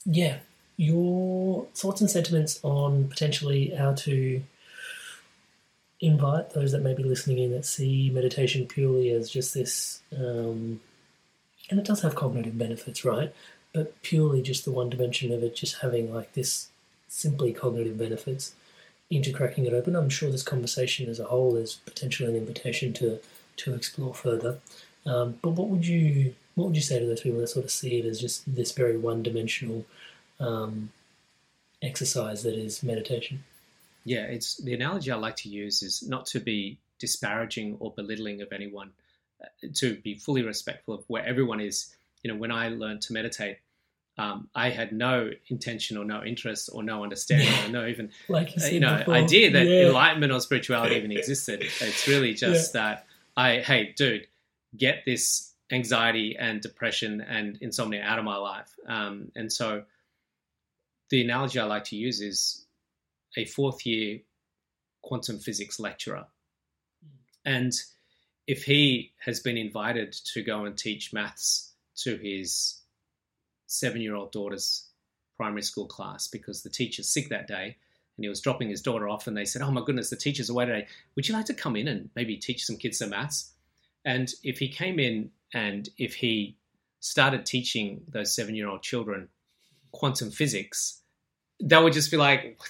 yeah, 0.05 0.39
your 0.77 1.67
thoughts 1.75 2.01
and 2.01 2.11
sentiments 2.11 2.61
on 2.63 3.09
potentially 3.09 3.71
how 3.71 3.95
to 3.95 4.43
invite 6.01 6.51
those 6.51 6.73
that 6.73 6.83
may 6.83 6.95
be 6.95 7.05
listening 7.05 7.39
in 7.39 7.53
that 7.53 7.65
see 7.65 8.11
meditation 8.11 8.67
purely 8.67 9.11
as 9.11 9.31
just 9.31 9.55
this, 9.55 10.03
um, 10.15 10.81
and 11.71 11.79
it 11.79 11.87
does 11.87 12.03
have 12.03 12.15
cognitive 12.15 12.59
benefits, 12.59 13.05
right? 13.05 13.33
But 13.73 14.01
purely 14.03 14.43
just 14.43 14.64
the 14.64 14.70
one 14.70 14.91
dimension 14.91 15.33
of 15.33 15.43
it 15.43 15.57
just 15.57 15.81
having 15.81 16.12
like 16.14 16.33
this 16.35 16.68
simply 17.09 17.53
cognitive 17.53 17.99
benefits 17.99 18.55
into 19.11 19.33
cracking 19.33 19.66
it 19.66 19.75
open. 19.75 19.95
I'm 19.95 20.09
sure 20.09 20.31
this 20.31 20.43
conversation 20.43 21.09
as 21.09 21.20
a 21.20 21.25
whole 21.25 21.57
is 21.57 21.75
potentially 21.85 22.29
an 22.31 22.37
invitation 22.37 22.93
to 22.95 23.20
to 23.57 23.75
explore 23.75 24.14
further. 24.14 24.59
Um, 25.05 25.39
but 25.43 25.51
what 25.51 25.68
would 25.68 25.87
you 25.87 26.35
what 26.55 26.66
would 26.66 26.77
you 26.77 26.83
say 26.83 26.99
to 26.99 27.07
those 27.07 27.20
people 27.20 27.41
that 27.41 27.49
sort 27.49 27.64
of 27.64 27.70
see 27.70 27.99
it 27.99 28.07
as 28.07 28.20
just 28.20 28.43
this 28.55 28.73
very 28.73 28.97
one 28.97 29.23
dimensional 29.23 29.85
um, 30.41 30.91
exercise 31.83 32.43
that 32.43 32.55
is 32.55 32.83
meditation? 32.83 33.45
Yeah, 34.05 34.25
it's 34.25 34.57
the 34.57 34.75
analogy 34.75 35.11
I 35.11 35.16
like 35.16 35.37
to 35.37 35.49
use 35.49 35.83
is 35.83 36.03
not 36.03 36.27
to 36.27 36.41
be 36.41 36.79
disparaging 36.99 37.77
or 37.81 37.93
belittling 37.93 38.43
of 38.43 38.53
anyone, 38.53 38.91
uh, 39.43 39.68
to 39.75 39.97
be 39.97 40.14
fully 40.14 40.43
respectful 40.43 40.95
of 40.95 41.05
where 41.07 41.25
everyone 41.25 41.61
is. 41.61 41.95
You 42.23 42.33
know, 42.33 42.39
when 42.39 42.53
I 42.53 42.68
learned 42.68 43.03
to 43.03 43.12
meditate, 43.12 43.59
um, 44.18 44.49
I 44.55 44.70
had 44.70 44.93
no 44.93 45.31
intention 45.49 45.97
or 45.97 46.05
no 46.05 46.23
interest 46.23 46.70
or 46.73 46.83
no 46.83 47.03
understanding 47.03 47.64
or 47.64 47.68
no 47.68 47.87
even 47.87 48.11
like 48.29 48.55
you, 48.57 48.62
uh, 48.62 48.66
you 48.66 48.81
know 48.81 48.99
before. 48.99 49.14
idea 49.14 49.51
that 49.53 49.66
Yeah. 49.66 49.87
enlightenment 49.87 50.33
or 50.33 50.41
spirituality 50.41 50.97
even 50.97 51.12
existed. 51.18 51.62
It's 51.62 52.07
really 52.07 52.35
just 52.35 52.75
that 52.75 53.07
I 53.37 53.57
hey 53.61 53.95
dude, 53.97 54.27
get 54.77 55.05
this 55.07 55.55
anxiety 55.70 56.37
and 56.39 56.61
depression 56.61 57.23
and 57.23 57.57
insomnia 57.62 58.03
out 58.03 58.18
of 58.18 58.25
my 58.25 58.37
life. 58.37 58.70
Um, 58.87 59.33
and 59.35 59.51
so 59.51 59.85
the 61.09 61.23
analogy 61.23 61.59
I 61.59 61.64
like 61.64 61.85
to 61.85 61.97
use 61.97 62.20
is 62.20 62.66
a 63.37 63.47
fourth 63.47 63.87
year 63.87 64.20
quantum 65.03 65.39
physics 65.39 65.81
lecturer. 65.81 66.27
And 67.45 67.73
if 68.47 68.64
he 68.64 69.12
has 69.25 69.41
been 69.41 69.57
invited 69.57 70.12
to 70.35 70.43
go 70.43 70.64
and 70.64 70.77
teach 70.77 71.12
maths 71.12 71.72
to 71.97 72.16
his 72.16 72.80
seven 73.66 74.01
year 74.01 74.14
old 74.14 74.32
daughter's 74.32 74.88
primary 75.36 75.62
school 75.62 75.86
class 75.86 76.28
because 76.28 76.62
the 76.62 76.70
teacher's 76.70 77.09
sick 77.09 77.28
that 77.28 77.49
day 77.49 77.76
and 78.16 78.24
he 78.24 78.28
was 78.28 78.40
dropping 78.40 78.68
his 78.68 78.82
daughter 78.82 79.09
off 79.09 79.26
and 79.26 79.36
they 79.36 79.45
said, 79.45 79.62
Oh 79.62 79.70
my 79.70 79.82
goodness, 79.84 80.11
the 80.11 80.16
teacher's 80.16 80.51
away 80.51 80.66
today. 80.66 80.86
Would 81.16 81.28
you 81.28 81.34
like 81.34 81.47
to 81.47 81.55
come 81.55 81.76
in 81.76 81.88
and 81.88 82.11
maybe 82.14 82.36
teach 82.36 82.64
some 82.64 82.76
kids 82.76 82.99
some 82.99 83.11
maths? 83.11 83.53
And 84.05 84.32
if 84.43 84.59
he 84.59 84.68
came 84.68 84.99
in 84.99 85.30
and 85.55 85.88
if 85.99 86.14
he 86.14 86.57
started 87.01 87.47
teaching 87.47 88.03
those 88.09 88.34
seven 88.34 88.55
year 88.55 88.68
old 88.68 88.82
children 88.82 89.28
quantum 89.93 90.30
physics, 90.30 91.01
they 91.62 91.82
would 91.82 91.93
just 91.93 92.11
be 92.11 92.16
like, 92.16 92.61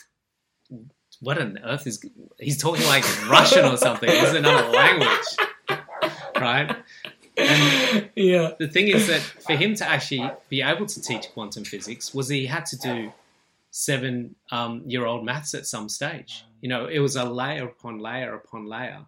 What 1.20 1.38
on 1.38 1.58
earth 1.64 1.86
is 1.86 2.04
he's 2.38 2.60
talking 2.60 2.86
like 2.86 3.04
Russian 3.28 3.64
or 3.64 3.76
something? 3.76 4.08
This 4.08 4.30
is 4.30 4.34
another 4.34 4.68
language. 4.68 5.26
Right? 6.36 6.76
Yeah, 7.36 8.52
the 8.58 8.68
thing 8.68 8.88
is 8.88 9.06
that 9.06 9.20
for 9.20 9.54
him 9.54 9.74
to 9.76 9.88
actually 9.88 10.30
be 10.48 10.62
able 10.62 10.86
to 10.86 11.00
teach 11.00 11.30
quantum 11.32 11.64
physics 11.64 12.14
was 12.14 12.28
he 12.28 12.46
had 12.46 12.66
to 12.66 12.78
do 12.78 13.12
seven 13.70 14.34
um, 14.50 14.82
year 14.86 15.06
old 15.06 15.24
maths 15.24 15.54
at 15.54 15.66
some 15.66 15.88
stage. 15.88 16.44
You 16.60 16.68
know, 16.68 16.86
it 16.86 16.98
was 17.00 17.16
a 17.16 17.24
layer 17.24 17.64
upon 17.64 17.98
layer 17.98 18.34
upon 18.34 18.66
layer 18.66 19.06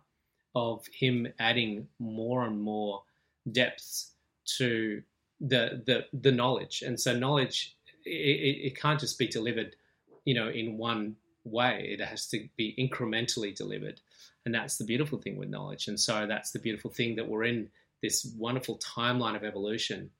of 0.54 0.86
him 0.86 1.28
adding 1.38 1.88
more 1.98 2.44
and 2.44 2.60
more 2.60 3.02
depths 3.50 4.12
to 4.58 5.02
the 5.40 5.82
the 5.84 6.06
the 6.12 6.32
knowledge. 6.32 6.82
And 6.82 6.98
so 6.98 7.16
knowledge 7.16 7.76
it, 8.04 8.72
it 8.72 8.80
can't 8.80 9.00
just 9.00 9.18
be 9.18 9.26
delivered, 9.26 9.76
you 10.24 10.34
know, 10.34 10.48
in 10.48 10.78
one 10.78 11.16
way. 11.44 11.86
It 11.90 12.00
has 12.00 12.26
to 12.28 12.48
be 12.56 12.74
incrementally 12.78 13.54
delivered. 13.54 14.00
And 14.44 14.54
that's 14.54 14.76
the 14.76 14.84
beautiful 14.84 15.18
thing 15.18 15.36
with 15.36 15.48
knowledge. 15.48 15.88
And 15.88 15.98
so 15.98 16.26
that's 16.26 16.50
the 16.50 16.58
beautiful 16.58 16.90
thing 16.90 17.16
that 17.16 17.28
we're 17.28 17.44
in 17.44 17.70
this 18.04 18.30
wonderful 18.36 18.78
timeline 18.78 19.34
of 19.34 19.44
evolution. 19.44 20.10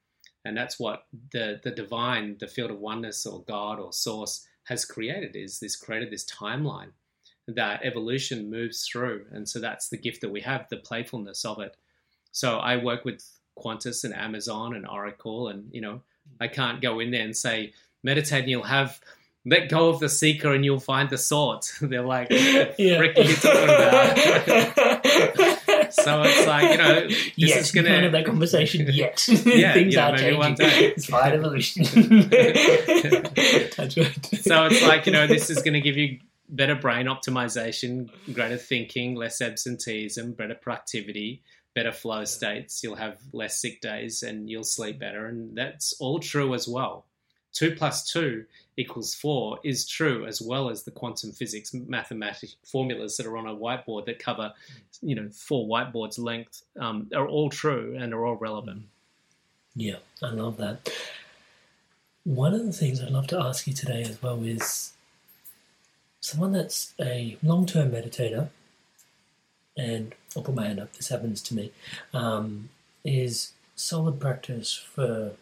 And 0.47 0.57
that's 0.57 0.81
what 0.81 1.05
the, 1.33 1.61
the 1.63 1.71
divine, 1.71 2.37
the 2.41 2.49
field 2.49 2.71
of 2.71 2.79
oneness 2.79 3.27
or 3.27 3.45
God 3.45 3.79
or 3.79 3.93
source 3.93 4.47
has 4.65 4.87
created 4.87 5.37
is 5.37 5.61
this 5.61 5.77
created 5.77 6.11
this 6.11 6.25
timeline 6.25 6.93
that 7.47 7.85
evolution 7.85 8.51
moves 8.51 8.87
through. 8.91 9.27
And 9.33 9.47
so 9.47 9.61
that's 9.61 9.91
the 9.91 9.99
gift 9.99 10.23
that 10.23 10.33
we 10.33 10.41
have, 10.41 10.67
the 10.71 10.79
playfulness 10.79 11.45
of 11.45 11.61
it. 11.61 11.77
So 12.33 12.57
I 12.57 12.83
work 12.83 13.05
with 13.05 13.23
Qantas 13.59 14.03
and 14.05 14.15
Amazon 14.15 14.75
and 14.75 14.87
Oracle 14.89 15.49
and 15.49 15.69
you 15.71 15.83
know, 15.83 16.01
I 16.41 16.49
can't 16.49 16.81
go 16.81 17.01
in 17.01 17.11
there 17.11 17.23
and 17.23 17.37
say, 17.37 17.75
meditate 18.03 18.45
and 18.45 18.51
you'll 18.51 18.63
have 18.63 18.99
let 19.45 19.69
go 19.69 19.91
of 19.91 20.01
the 20.01 20.09
seeker 20.09 20.55
and 20.55 20.65
you'll 20.65 20.81
find 20.81 21.11
the 21.11 21.19
sword. 21.19 21.67
They're 21.83 22.01
like, 22.01 22.29
Yeah. 22.31 22.97
frick 22.97 23.19
are 23.19 23.23
you 23.23 23.37
talking 23.37 23.65
about? 25.35 25.51
So 26.05 26.23
it's 26.23 26.47
like, 26.47 26.71
you 26.73 26.79
know, 26.79 27.01
this 27.09 27.33
yes, 27.37 27.69
is 27.69 27.75
you 27.75 27.83
can't 27.83 28.03
have 28.03 28.13
that 28.13 28.27
conversation 28.27 28.87
yet. 28.93 29.27
Yeah, 29.45 29.73
Things 29.75 29.95
yeah, 29.95 30.09
are 30.09 30.13
maybe 30.13 30.23
changing. 30.23 30.39
one 30.39 30.55
day. 30.55 30.93
It's 30.97 31.07
fine 31.07 31.33
evolution. 31.33 31.85
So 34.43 34.67
it's 34.67 34.83
like 34.83 35.07
you 35.07 35.13
know 35.13 35.27
this 35.27 35.51
is 35.51 35.63
going 35.63 35.75
to 35.75 35.81
give 35.81 35.97
you 35.97 36.19
better 36.49 36.75
brain 36.75 37.07
optimization 37.07 38.11
greater 38.33 38.57
thinking 38.57 39.15
less 39.15 39.41
absenteeism 39.41 40.33
better 40.33 40.55
productivity 40.55 41.43
better 41.75 41.91
flow 41.93 42.25
states 42.25 42.83
you'll 42.83 42.97
have 42.97 43.19
less 43.33 43.61
sick 43.61 43.81
days 43.81 44.23
and 44.23 44.51
you'll 44.51 44.63
sleep 44.63 44.99
better 44.99 45.27
and 45.27 45.57
that's 45.57 45.95
all 46.01 46.19
true 46.21 46.53
as 46.55 46.69
well 46.69 47.07
two 47.53 47.75
plus 47.75 48.11
two 48.11 48.45
equals 48.77 49.15
four 49.15 49.59
is 49.63 49.87
true 49.87 50.27
as 50.27 50.43
well 50.43 50.69
as 50.69 50.83
the 50.83 50.91
quantum 50.91 51.31
physics 51.33 51.73
mathematic 51.75 52.51
formulas 52.65 53.17
that 53.17 53.27
are 53.27 53.37
on 53.37 53.47
a 53.47 53.55
whiteboard 53.55 54.05
that 54.05 54.19
cover 54.19 54.53
you 55.01 55.15
know 55.15 55.29
four 55.31 55.67
whiteboards 55.67 56.19
length 56.19 56.63
um, 56.81 57.09
are 57.15 57.29
all 57.29 57.49
true 57.49 57.97
and 57.99 58.13
are 58.13 58.25
all 58.27 58.37
relevant 58.37 58.83
Yeah, 59.77 59.97
I 60.23 60.31
love 60.31 60.57
that. 60.59 60.89
One 62.23 62.55
of 62.55 62.65
the 62.65 62.73
things 62.73 63.03
I'd 63.03 63.11
love 63.11 63.27
to 63.29 63.41
ask 63.41 63.67
you 63.67 63.73
today 63.75 64.03
as 64.03 64.23
well 64.23 64.43
is 64.45 64.93
someone 66.21 66.53
that's 66.53 66.95
a 67.01 67.37
long 67.43 67.67
term 67.67 67.91
meditator, 67.91 68.49
and 69.77 70.15
I'll 70.37 70.43
put 70.43 70.55
my 70.55 70.67
hand 70.67 70.81
up, 70.81 70.93
this 70.95 71.09
happens 71.09 71.43
to 71.43 71.55
me, 71.55 71.73
um, 72.13 72.71
is 73.05 73.53
solid 73.75 74.21
practice 74.21 74.73
for, 74.73 75.33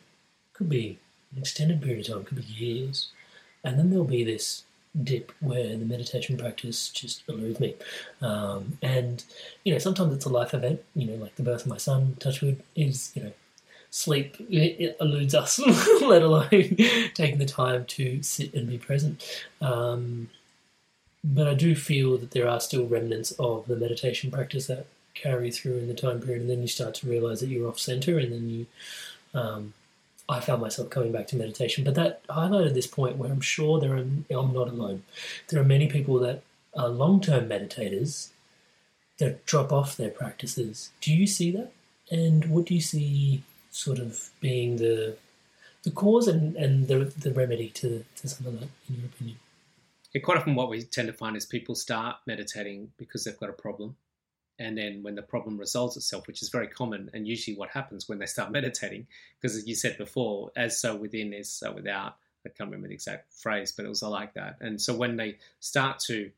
could 0.55 0.68
be 0.68 0.99
an 1.33 1.39
extended 1.43 1.83
period 1.83 2.09
of 2.09 2.14
time, 2.14 2.24
could 2.24 2.39
be 2.39 2.43
years, 2.43 3.11
and 3.65 3.79
then 3.79 3.91
there'll 3.91 4.05
be 4.05 4.25
this 4.25 4.65
dip 5.03 5.33
where 5.41 5.77
the 5.77 5.85
meditation 5.85 6.37
practice 6.37 6.89
just 6.91 7.23
eludes 7.29 7.61
me. 7.61 7.75
Um, 8.21 8.79
and, 8.83 9.25
you 9.65 9.73
know, 9.73 9.79
sometimes 9.79 10.15
it's 10.15 10.27
a 10.27 10.29
life 10.29 10.53
event, 10.55 10.83
you 10.95 11.07
know, 11.07 11.15
like 11.15 11.37
the 11.37 11.43
birth 11.43 11.63
of 11.63 11.69
my 11.69 11.79
son, 11.79 12.17
Touchwood, 12.21 12.63
is, 12.77 13.13
you 13.15 13.25
know, 13.25 13.33
sleep 13.91 14.37
it, 14.41 14.77
it 14.81 14.97
eludes 15.01 15.35
us, 15.35 15.59
let 16.03 16.23
alone 16.23 16.49
taking 17.15 17.39
the 17.39 17.47
time 17.47 17.85
to 17.87 18.23
sit 18.23 18.53
and 18.55 18.69
be 18.69 18.79
present. 18.79 19.25
Um, 19.61 20.29
but 21.25 21.47
I 21.47 21.55
do 21.55 21.75
feel 21.75 22.19
that 22.19 22.33
there 22.33 22.49
are 22.49 22.61
still 22.61 22.87
remnants 22.87 23.31
of 23.33 23.67
the 23.69 23.77
meditation 23.77 24.31
practice 24.31 24.67
that 24.67 24.87
carry 25.15 25.51
through 25.51 25.79
in 25.79 25.89
the 25.89 25.95
time 25.95 26.21
period, 26.21 26.43
and 26.43 26.51
then 26.51 26.63
you 26.63 26.69
start 26.69 26.95
to 26.95 27.09
realize 27.09 27.41
that 27.41 27.49
you're 27.49 27.69
off 27.69 27.79
center, 27.79 28.19
and 28.19 28.33
then 28.33 28.51
you. 28.51 28.67
Um, 29.35 29.73
I 30.29 30.41
found 30.41 30.62
myself 30.62 30.91
coming 30.91 31.12
back 31.12 31.27
to 31.29 31.37
meditation, 31.37 31.85
but 31.85 31.95
that 31.95 32.27
highlighted 32.29 32.75
this 32.75 32.87
point 32.87 33.16
where 33.16 33.31
I'm 33.31 33.41
sure 33.41 33.81
there 33.81 33.97
are. 33.97 33.99
I'm 33.99 34.53
not 34.53 34.68
alone. 34.68 35.03
There 35.49 35.61
are 35.61 35.64
many 35.64 35.89
people 35.89 36.18
that 36.20 36.43
are 36.75 36.89
long-term 36.89 37.49
meditators 37.49 38.29
that 39.18 39.45
drop 39.47 39.73
off 39.73 39.97
their 39.97 40.11
practices. 40.11 40.91
Do 41.01 41.12
you 41.12 41.27
see 41.27 41.51
that? 41.53 41.73
And 42.11 42.47
what 42.47 42.66
do 42.66 42.75
you 42.75 42.81
see 42.81 43.43
sort 43.70 43.99
of 43.99 44.31
being 44.41 44.77
the 44.77 45.16
the 45.83 45.91
cause 45.91 46.29
and, 46.29 46.57
and 46.57 46.89
the 46.89 47.12
the 47.18 47.33
remedy 47.33 47.68
to, 47.70 48.05
to 48.16 48.29
some 48.29 48.47
of 48.47 48.61
that, 48.61 48.68
in 48.89 48.97
your 48.97 49.07
opinion? 49.07 49.39
Yeah, 50.12 50.20
quite 50.20 50.39
often 50.39 50.55
what 50.55 50.68
we 50.68 50.83
tend 50.83 51.09
to 51.09 51.14
find 51.14 51.37
is 51.37 51.47
people 51.47 51.75
start 51.75 52.16
meditating 52.27 52.93
because 52.99 53.25
they've 53.25 53.39
got 53.39 53.49
a 53.49 53.55
problem. 53.55 53.97
And 54.63 54.79
then 54.79 55.03
when 55.03 55.15
the 55.15 55.23
problem 55.23 55.59
resolves 55.59 55.97
itself, 55.97 56.27
which 56.27 56.43
is 56.43 56.49
very 56.49 56.69
common, 56.69 57.11
and 57.13 57.27
usually 57.27 57.57
what 57.57 57.71
happens 57.71 58.09
when 58.09 58.19
they 58.19 58.27
start 58.27 58.53
meditating, 58.59 59.07
because 59.41 59.57
as 59.57 59.67
you 59.67 59.75
said 59.75 59.99
before, 59.99 60.51
as 60.57 60.81
so 60.81 60.97
within 60.97 61.33
is 61.33 61.51
so 61.51 61.73
without. 61.73 62.17
I 62.45 62.49
can't 62.49 62.71
remember 62.71 62.89
the 62.89 62.95
exact 62.95 63.33
phrase, 63.33 63.73
but 63.73 63.85
it 63.85 63.89
was 63.89 64.03
like 64.03 64.35
that. 64.35 64.57
And 64.61 64.81
so 64.81 64.95
when 64.97 65.17
they 65.17 65.39
start 65.61 66.01
to 66.07 66.31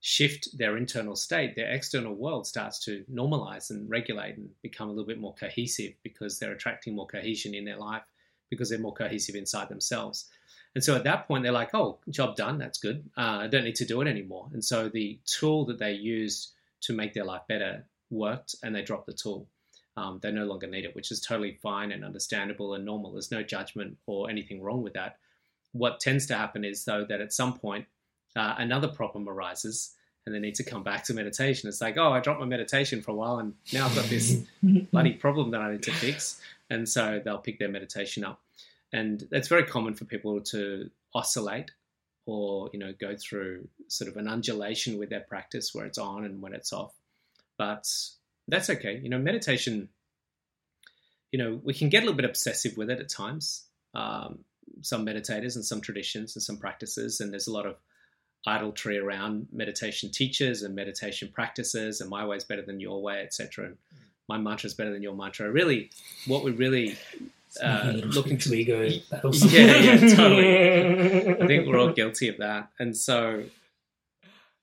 shift 0.00 0.58
their 0.58 0.76
internal 0.76 1.14
state, 1.14 1.54
their 1.54 1.70
external 1.70 2.14
world 2.14 2.46
starts 2.46 2.84
to 2.84 3.04
normalize 3.12 3.70
and 3.70 3.88
regulate 3.88 4.36
and 4.36 4.50
become 4.60 4.88
a 4.88 4.90
little 4.90 5.06
bit 5.06 5.20
more 5.20 5.34
cohesive 5.34 5.92
because 6.02 6.38
they're 6.38 6.52
attracting 6.52 6.96
more 6.96 7.06
cohesion 7.06 7.54
in 7.54 7.64
their 7.64 7.76
life 7.76 8.02
because 8.50 8.68
they're 8.68 8.80
more 8.80 8.92
cohesive 8.92 9.36
inside 9.36 9.68
themselves. 9.68 10.28
And 10.74 10.82
so 10.82 10.96
at 10.96 11.04
that 11.04 11.28
point, 11.28 11.44
they're 11.44 11.52
like, 11.52 11.74
oh, 11.74 11.98
job 12.10 12.34
done. 12.34 12.58
That's 12.58 12.78
good. 12.78 13.08
Uh, 13.16 13.38
I 13.42 13.46
don't 13.46 13.64
need 13.64 13.76
to 13.76 13.84
do 13.84 14.00
it 14.00 14.08
anymore. 14.08 14.48
And 14.52 14.64
so 14.64 14.88
the 14.88 15.20
tool 15.24 15.66
that 15.66 15.78
they 15.78 15.92
used 15.92 16.50
to 16.82 16.92
make 16.92 17.14
their 17.14 17.24
life 17.24 17.42
better 17.48 17.84
worked 18.10 18.54
and 18.62 18.74
they 18.74 18.82
dropped 18.82 19.06
the 19.06 19.12
tool. 19.12 19.48
Um, 19.96 20.20
they 20.22 20.30
no 20.30 20.44
longer 20.44 20.66
need 20.66 20.84
it, 20.84 20.94
which 20.94 21.10
is 21.10 21.20
totally 21.20 21.58
fine 21.62 21.92
and 21.92 22.04
understandable 22.04 22.74
and 22.74 22.84
normal. 22.84 23.12
There's 23.12 23.30
no 23.30 23.42
judgment 23.42 23.98
or 24.06 24.30
anything 24.30 24.62
wrong 24.62 24.82
with 24.82 24.94
that. 24.94 25.18
What 25.72 26.00
tends 26.00 26.26
to 26.26 26.34
happen 26.34 26.64
is, 26.64 26.84
though, 26.84 27.04
that 27.08 27.20
at 27.20 27.32
some 27.32 27.58
point 27.58 27.86
uh, 28.34 28.54
another 28.58 28.88
problem 28.88 29.28
arises 29.28 29.94
and 30.24 30.34
they 30.34 30.38
need 30.38 30.54
to 30.54 30.64
come 30.64 30.82
back 30.82 31.04
to 31.04 31.14
meditation. 31.14 31.68
It's 31.68 31.80
like, 31.80 31.98
oh, 31.98 32.12
I 32.12 32.20
dropped 32.20 32.40
my 32.40 32.46
meditation 32.46 33.02
for 33.02 33.10
a 33.10 33.14
while 33.14 33.38
and 33.38 33.54
now 33.72 33.86
I've 33.86 33.94
got 33.94 34.06
this 34.06 34.40
bloody 34.92 35.12
problem 35.14 35.50
that 35.50 35.60
I 35.60 35.72
need 35.72 35.82
to 35.84 35.92
fix. 35.92 36.40
And 36.70 36.88
so 36.88 37.20
they'll 37.22 37.38
pick 37.38 37.58
their 37.58 37.68
meditation 37.68 38.24
up. 38.24 38.40
And 38.92 39.26
it's 39.30 39.48
very 39.48 39.64
common 39.64 39.94
for 39.94 40.04
people 40.04 40.40
to 40.40 40.90
oscillate 41.14 41.70
or 42.26 42.70
you 42.72 42.78
know 42.78 42.92
go 43.00 43.16
through 43.16 43.68
sort 43.88 44.10
of 44.10 44.16
an 44.16 44.28
undulation 44.28 44.98
with 44.98 45.10
their 45.10 45.20
practice 45.20 45.74
where 45.74 45.86
it's 45.86 45.98
on 45.98 46.24
and 46.24 46.40
when 46.40 46.54
it's 46.54 46.72
off. 46.72 46.94
But 47.58 47.88
that's 48.48 48.70
okay. 48.70 49.00
You 49.02 49.08
know 49.08 49.18
meditation 49.18 49.88
you 51.30 51.38
know 51.38 51.60
we 51.62 51.74
can 51.74 51.88
get 51.88 51.98
a 51.98 52.06
little 52.06 52.16
bit 52.16 52.24
obsessive 52.24 52.76
with 52.76 52.90
it 52.90 53.00
at 53.00 53.08
times. 53.08 53.64
Um, 53.94 54.40
some 54.80 55.04
meditators 55.04 55.56
and 55.56 55.64
some 55.64 55.80
traditions 55.80 56.34
and 56.34 56.42
some 56.42 56.56
practices 56.56 57.20
and 57.20 57.32
there's 57.32 57.46
a 57.46 57.52
lot 57.52 57.66
of 57.66 57.76
idolatry 58.46 58.98
around 58.98 59.46
meditation 59.52 60.10
teachers 60.10 60.62
and 60.62 60.74
meditation 60.74 61.28
practices 61.32 62.00
and 62.00 62.08
my 62.08 62.24
way 62.24 62.36
is 62.36 62.44
better 62.44 62.62
than 62.62 62.80
your 62.80 63.02
way 63.02 63.20
etc 63.20 63.66
and 63.66 63.76
my 64.28 64.38
mantra 64.38 64.66
is 64.66 64.74
better 64.74 64.92
than 64.92 65.02
your 65.02 65.14
mantra. 65.14 65.50
Really 65.50 65.90
what 66.26 66.44
we 66.44 66.52
really 66.52 66.96
uh, 67.60 67.92
looking 68.04 68.38
to 68.38 68.54
ego 68.54 68.82
yeah, 68.82 69.78
yeah, 69.78 69.96
totally. 70.14 71.28
I 71.28 71.46
think 71.46 71.66
we're 71.66 71.78
all 71.78 71.92
guilty 71.92 72.28
of 72.28 72.38
that. 72.38 72.70
And 72.78 72.96
so, 72.96 73.44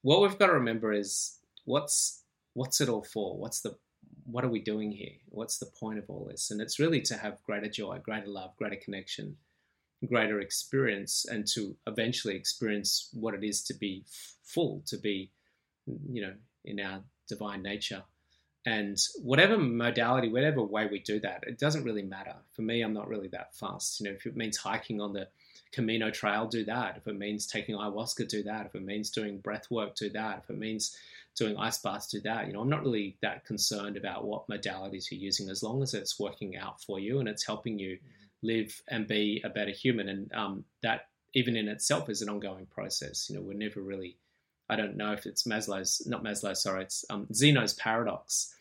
what 0.01 0.21
we've 0.21 0.37
got 0.37 0.47
to 0.47 0.53
remember 0.53 0.91
is 0.91 1.37
what's 1.65 2.23
what's 2.53 2.81
it 2.81 2.89
all 2.89 3.03
for? 3.03 3.37
What's 3.37 3.61
the 3.61 3.77
what 4.25 4.43
are 4.43 4.49
we 4.49 4.59
doing 4.59 4.91
here? 4.91 5.13
What's 5.29 5.57
the 5.57 5.65
point 5.79 5.99
of 5.99 6.05
all 6.09 6.27
this? 6.29 6.51
And 6.51 6.61
it's 6.61 6.79
really 6.79 7.01
to 7.01 7.17
have 7.17 7.43
greater 7.43 7.69
joy, 7.69 7.99
greater 7.99 8.27
love, 8.27 8.55
greater 8.57 8.75
connection, 8.75 9.37
greater 10.07 10.39
experience, 10.39 11.25
and 11.25 11.47
to 11.55 11.75
eventually 11.87 12.35
experience 12.35 13.09
what 13.13 13.33
it 13.33 13.43
is 13.43 13.63
to 13.63 13.73
be 13.73 14.05
full, 14.43 14.83
to 14.87 14.97
be, 14.97 15.31
you 16.11 16.21
know, 16.21 16.33
in 16.63 16.79
our 16.79 17.01
divine 17.27 17.63
nature. 17.63 18.03
And 18.65 18.97
whatever 19.21 19.57
modality, 19.57 20.29
whatever 20.29 20.61
way 20.61 20.87
we 20.91 20.99
do 20.99 21.19
that, 21.21 21.43
it 21.47 21.57
doesn't 21.57 21.83
really 21.83 22.03
matter. 22.03 22.35
For 22.51 22.61
me, 22.61 22.81
I'm 22.81 22.93
not 22.93 23.07
really 23.07 23.29
that 23.29 23.55
fast. 23.55 23.99
You 23.99 24.07
know, 24.07 24.15
if 24.15 24.25
it 24.25 24.35
means 24.35 24.57
hiking 24.57 24.99
on 24.99 25.13
the 25.13 25.27
Camino 25.71 26.11
Trail, 26.11 26.47
do 26.47 26.65
that. 26.65 26.97
If 26.97 27.07
it 27.07 27.17
means 27.17 27.47
taking 27.47 27.75
ayahuasca, 27.75 28.27
do 28.27 28.43
that. 28.43 28.65
If 28.65 28.75
it 28.75 28.83
means 28.83 29.11
doing 29.11 29.39
breath 29.39 29.71
work, 29.71 29.95
do 29.95 30.09
that. 30.09 30.41
If 30.43 30.49
it 30.49 30.57
means 30.57 30.97
doing 31.35 31.57
ice 31.57 31.77
baths, 31.77 32.07
do 32.07 32.19
that. 32.21 32.47
You 32.47 32.53
know, 32.53 32.61
I'm 32.61 32.69
not 32.69 32.83
really 32.83 33.17
that 33.21 33.45
concerned 33.45 33.95
about 33.95 34.25
what 34.25 34.47
modalities 34.49 35.09
you're 35.09 35.21
using 35.21 35.49
as 35.49 35.63
long 35.63 35.81
as 35.81 35.93
it's 35.93 36.19
working 36.19 36.57
out 36.57 36.81
for 36.81 36.99
you 36.99 37.19
and 37.19 37.29
it's 37.29 37.45
helping 37.45 37.79
you 37.79 37.99
live 38.41 38.81
and 38.89 39.07
be 39.07 39.41
a 39.45 39.49
better 39.49 39.71
human. 39.71 40.09
And 40.09 40.33
um, 40.33 40.65
that, 40.81 41.07
even 41.33 41.55
in 41.55 41.67
itself, 41.67 42.09
is 42.09 42.21
an 42.21 42.29
ongoing 42.29 42.65
process. 42.65 43.29
You 43.29 43.35
know, 43.35 43.41
we're 43.41 43.53
never 43.53 43.81
really 43.81 44.17
I 44.69 44.75
don't 44.75 44.97
know 44.97 45.13
if 45.13 45.25
it's 45.25 45.43
Maslow's, 45.43 46.05
not 46.05 46.23
Maslow, 46.23 46.55
sorry, 46.55 46.83
it's 46.83 47.03
um, 47.09 47.27
Zeno's 47.33 47.73
paradox. 47.73 48.53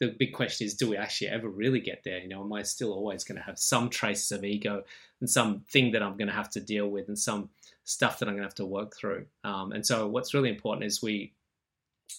The 0.00 0.14
big 0.18 0.32
question 0.34 0.66
is, 0.66 0.74
do 0.74 0.88
we 0.88 0.96
actually 0.96 1.28
ever 1.28 1.48
really 1.48 1.80
get 1.80 2.02
there? 2.04 2.18
You 2.18 2.28
know, 2.28 2.42
am 2.42 2.52
I 2.52 2.62
still 2.62 2.92
always 2.92 3.24
going 3.24 3.38
to 3.38 3.44
have 3.44 3.58
some 3.58 3.90
traces 3.90 4.30
of 4.32 4.44
ego 4.44 4.84
and 5.20 5.28
some 5.28 5.60
thing 5.70 5.92
that 5.92 6.02
I'm 6.02 6.16
going 6.16 6.28
to 6.28 6.34
have 6.34 6.50
to 6.50 6.60
deal 6.60 6.88
with 6.88 7.08
and 7.08 7.18
some 7.18 7.50
stuff 7.84 8.18
that 8.18 8.28
I'm 8.28 8.34
going 8.34 8.42
to 8.42 8.48
have 8.48 8.54
to 8.56 8.66
work 8.66 8.96
through? 8.96 9.26
Um, 9.44 9.72
and 9.72 9.84
so, 9.84 10.06
what's 10.08 10.34
really 10.34 10.50
important 10.50 10.86
is 10.86 11.02
we 11.02 11.32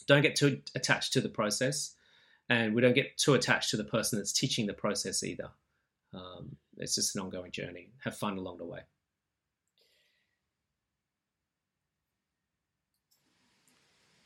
don't 0.07 0.21
get 0.21 0.35
too 0.35 0.61
attached 0.75 1.13
to 1.13 1.21
the 1.21 1.29
process, 1.29 1.95
and 2.49 2.73
we 2.73 2.81
don't 2.81 2.95
get 2.95 3.17
too 3.17 3.35
attached 3.35 3.71
to 3.71 3.77
the 3.77 3.83
person 3.83 4.19
that's 4.19 4.33
teaching 4.33 4.65
the 4.65 4.73
process 4.73 5.23
either. 5.23 5.49
Um, 6.13 6.57
it's 6.77 6.95
just 6.95 7.15
an 7.15 7.21
ongoing 7.21 7.51
journey. 7.51 7.89
Have 8.03 8.17
fun 8.17 8.37
along 8.37 8.57
the 8.57 8.65
way. 8.65 8.81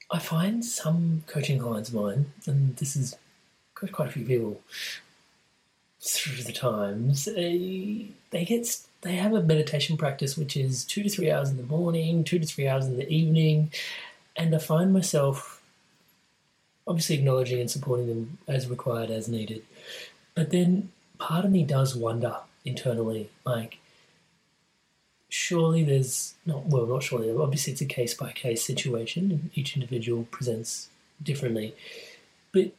I 0.09 0.19
find 0.19 0.63
some 0.63 1.23
coaching 1.27 1.59
clients 1.59 1.89
of 1.89 1.95
mine, 1.95 2.33
and 2.45 2.75
this 2.77 2.95
is 2.95 3.15
quite, 3.75 3.91
quite 3.91 4.09
a 4.09 4.11
few 4.11 4.25
people 4.25 4.61
through 6.01 6.43
the 6.43 6.53
times, 6.53 7.25
they, 7.25 8.07
they 8.29 8.45
get 8.45 8.79
they 9.01 9.15
have 9.15 9.33
a 9.33 9.41
meditation 9.41 9.97
practice 9.97 10.37
which 10.37 10.57
is 10.57 10.83
two 10.83 11.03
to 11.03 11.09
three 11.09 11.29
hours 11.29 11.49
in 11.49 11.57
the 11.57 11.63
morning, 11.63 12.23
two 12.23 12.39
to 12.39 12.45
three 12.45 12.67
hours 12.67 12.85
in 12.85 12.97
the 12.97 13.09
evening, 13.09 13.71
and 14.35 14.55
I 14.55 14.59
find 14.59 14.93
myself 14.93 15.61
obviously 16.87 17.17
acknowledging 17.17 17.59
and 17.59 17.69
supporting 17.69 18.07
them 18.07 18.37
as 18.47 18.69
required 18.69 19.11
as 19.11 19.27
needed. 19.27 19.63
But 20.35 20.51
then 20.51 20.89
part 21.19 21.45
of 21.45 21.51
me 21.51 21.63
does 21.63 21.95
wonder 21.95 22.37
internally, 22.63 23.29
like 23.45 23.79
surely 25.29 25.83
there's 25.83 26.35
not 26.45 26.65
well 26.65 26.85
not 26.85 27.03
surely 27.03 27.29
obviously 27.31 27.73
it's 27.73 27.81
a 27.81 27.85
case 27.85 28.13
by 28.13 28.31
case 28.31 28.63
situation 28.63 29.51
each 29.53 29.75
individual 29.75 30.23
presents 30.31 30.89
differently. 31.21 31.75
But 32.51 32.71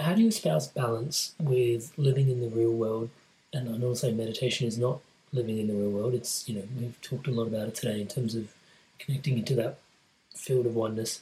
how 0.00 0.14
do 0.14 0.22
you 0.22 0.28
espouse 0.28 0.68
balance 0.68 1.34
with 1.38 1.92
living 1.96 2.28
in 2.30 2.40
the 2.40 2.48
real 2.48 2.72
world? 2.72 3.10
And 3.52 3.84
i 3.84 3.94
say 3.94 4.12
meditation 4.12 4.66
is 4.66 4.76
not 4.76 5.00
living 5.32 5.58
in 5.58 5.68
the 5.68 5.74
real 5.74 5.90
world. 5.90 6.14
It's 6.14 6.48
you 6.48 6.56
know 6.56 6.64
we've 6.78 7.00
talked 7.00 7.28
a 7.28 7.30
lot 7.30 7.46
about 7.46 7.68
it 7.68 7.74
today 7.74 8.00
in 8.00 8.08
terms 8.08 8.34
of 8.34 8.52
connecting 8.98 9.38
into 9.38 9.54
that 9.54 9.78
field 10.34 10.66
of 10.66 10.74
oneness 10.74 11.20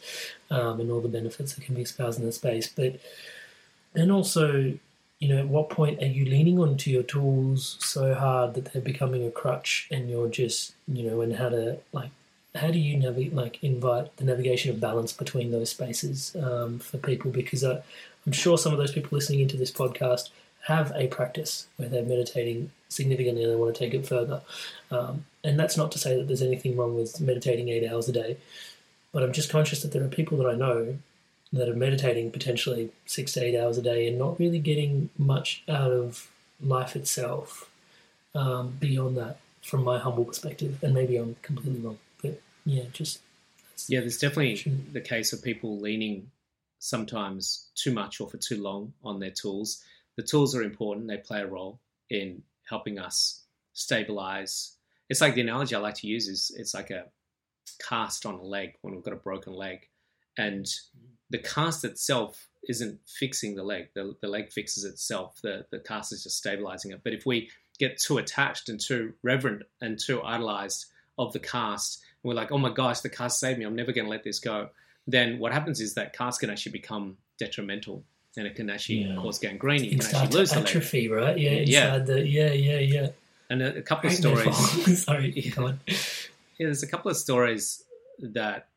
um, 0.51 0.81
and 0.81 0.91
all 0.91 1.01
the 1.01 1.09
benefits 1.09 1.55
that 1.55 1.65
can 1.65 1.75
be 1.75 1.83
espoused 1.83 2.19
in 2.19 2.25
that 2.25 2.33
space. 2.33 2.69
But 2.69 2.99
then 3.93 4.11
also 4.11 4.79
you 5.23 5.29
know, 5.29 5.39
at 5.39 5.47
what 5.47 5.71
point 5.71 6.03
are 6.03 6.07
you 6.07 6.25
leaning 6.25 6.59
onto 6.59 6.91
your 6.91 7.05
tools 7.05 7.77
so 7.79 8.13
hard 8.13 8.55
that 8.55 8.73
they're 8.73 8.83
becoming 8.83 9.25
a 9.25 9.31
crutch 9.31 9.87
and 9.89 10.11
you're 10.11 10.29
just, 10.29 10.75
you 10.89 11.09
know, 11.09 11.21
and 11.21 11.37
how 11.37 11.49
to 11.49 11.79
like, 11.93 12.11
how 12.57 12.73
do 12.73 12.81
you 12.81 12.97
navigate, 12.97 13.33
like, 13.33 13.63
invite 13.63 14.17
the 14.17 14.25
navigation 14.25 14.73
of 14.73 14.81
balance 14.81 15.13
between 15.13 15.53
those 15.53 15.71
spaces 15.71 16.35
um, 16.43 16.81
for 16.81 16.99
people? 16.99 17.31
Because 17.31 17.63
I, 17.63 17.81
I'm 18.27 18.33
sure 18.33 18.59
some 18.59 18.73
of 18.73 18.81
those 18.81 18.91
people 18.91 19.11
listening 19.13 19.39
into 19.39 19.57
this 19.57 19.71
podcast 19.71 20.31
have 20.67 20.91
a 20.97 21.07
practice 21.07 21.69
where 21.77 21.89
they're 21.89 22.03
meditating 22.03 22.73
significantly 22.89 23.45
and 23.45 23.53
they 23.53 23.57
want 23.57 23.73
to 23.73 23.79
take 23.79 23.95
it 23.95 24.05
further. 24.05 24.43
Um, 24.91 25.25
and 25.45 25.57
that's 25.57 25.77
not 25.77 25.93
to 25.93 26.01
say 26.01 26.17
that 26.17 26.27
there's 26.27 26.43
anything 26.43 26.77
wrong 26.77 26.97
with 26.97 27.21
meditating 27.21 27.69
eight 27.69 27.89
hours 27.89 28.09
a 28.09 28.13
day, 28.13 28.39
but 29.13 29.23
I'm 29.23 29.33
just 29.33 29.51
conscious 29.51 29.83
that 29.83 29.93
there 29.93 30.03
are 30.03 30.09
people 30.09 30.37
that 30.39 30.49
I 30.49 30.57
know 30.57 30.99
that 31.53 31.69
are 31.69 31.75
meditating 31.77 32.31
potentially 32.31 32.91
six 33.05 33.33
to 33.33 33.45
eight 33.45 33.59
hours 33.59 33.77
a 33.77 33.83
day 33.83 34.09
and 34.09 34.19
not 34.19 34.39
really 34.39 34.59
getting 34.59 35.11
much 35.19 35.63
out 35.69 35.93
of 35.93 36.31
life 36.61 36.97
itself 36.97 37.71
um, 38.35 38.77
beyond 38.81 39.17
that, 39.17 39.39
from 39.63 39.85
my 39.85 39.99
humble 39.99 40.25
perspective. 40.25 40.83
And 40.83 40.95
maybe 40.95 41.17
I'm 41.17 41.37
completely 41.43 41.81
wrong, 41.81 41.99
but 42.23 42.41
yeah, 42.65 42.85
just 42.93 43.21
yeah. 43.89 44.01
There's 44.01 44.19
definitely 44.19 44.73
the 44.93 45.01
case 45.01 45.33
of 45.33 45.43
people 45.43 45.79
leaning 45.79 46.31
sometimes 46.79 47.69
too 47.75 47.93
much 47.93 48.21
or 48.21 48.29
for 48.29 48.39
too 48.39 48.63
long 48.63 48.93
on 49.05 49.21
their 49.21 49.31
tools. 49.31 49.83
The 50.17 50.23
tools 50.23 50.55
are 50.55 50.63
important; 50.63 51.09
they 51.09 51.19
play 51.19 51.43
a 51.43 51.47
role 51.47 51.79
in 52.09 52.43
helping 52.69 52.99
us 52.99 53.43
stabilize. 53.75 54.77
It's 55.11 55.21
like 55.21 55.35
the 55.35 55.43
analogy 55.43 55.75
I 55.75 55.79
like 55.79 55.97
to 55.97 56.07
use 56.07 56.29
is 56.29 56.51
it's 56.57 56.73
like 56.73 56.91
a 56.91 57.05
cast 57.87 58.25
on 58.25 58.35
a 58.35 58.43
leg 58.43 58.75
when 58.81 58.95
we've 58.95 59.05
got 59.05 59.13
a 59.13 59.17
broken 59.17 59.53
leg, 59.53 59.89
and 60.39 60.67
the 61.33 61.39
cast 61.39 61.85
itself 61.85 62.49
isn't 62.69 63.01
fixing 63.07 63.57
the 63.57 63.65
leg. 63.65 63.89
The, 63.95 64.15
the 64.21 64.29
leg 64.29 64.53
fixes 64.53 64.85
itself. 64.85 65.41
The, 65.43 65.67
the 65.71 65.81
cast 65.81 66.13
is 66.13 66.23
just 66.23 66.37
stabilizing 66.37 66.93
it. 66.93 67.01
But 67.03 67.15
if 67.15 67.27
we 67.27 67.51
get 67.79 67.99
too 67.99 68.19
attached 68.19 68.69
and 68.69 68.79
too 68.79 69.15
reverent 69.23 69.63
and 69.81 69.99
too 69.99 70.23
idolized 70.23 70.87
of 71.19 71.33
the 71.33 71.41
cast, 71.41 72.03
and 72.23 72.29
we're 72.29 72.37
like, 72.37 72.53
oh 72.53 72.59
my 72.59 72.71
gosh, 72.71 73.01
the 73.01 73.09
cast 73.09 73.41
saved 73.41 73.59
me. 73.59 73.65
I'm 73.65 73.75
never 73.75 73.93
going 73.93 74.05
to 74.05 74.11
let 74.11 74.23
this 74.23 74.39
go. 74.39 74.69
Then 75.07 75.39
what 75.39 75.53
happens 75.53 75.81
is 75.81 75.95
that 75.95 76.13
cast 76.13 76.41
can 76.41 76.51
actually 76.51 76.73
become 76.73 77.17
detrimental 77.39 78.05
and 78.37 78.47
it 78.47 78.55
can 78.55 78.71
actually 78.71 79.05
yeah. 79.05 79.17
cause 79.17 79.39
gangrene. 79.39 79.83
You 79.83 79.99
can 79.99 80.03
actually 80.03 80.39
lose 80.39 80.53
atrophy, 80.53 81.09
the 81.09 81.15
leg. 81.15 81.23
right? 81.25 81.39
Yeah, 81.39 81.51
yeah, 81.65 81.99
the, 81.99 82.27
yeah, 82.27 82.53
yeah, 82.53 82.79
yeah. 82.79 83.09
And 83.51 83.63
a, 83.63 83.79
a 83.79 83.83
couple 83.83 84.11
of 84.11 84.17
stories. 84.17 85.05
Sorry, 85.05 85.33
yeah. 85.35 85.51
come 85.55 85.65
on. 85.65 85.81
Yeah, 85.87 85.97
there's 86.67 86.83
a 86.83 86.87
couple 86.87 87.11
of 87.11 87.17
stories 87.17 87.83
that 88.21 88.69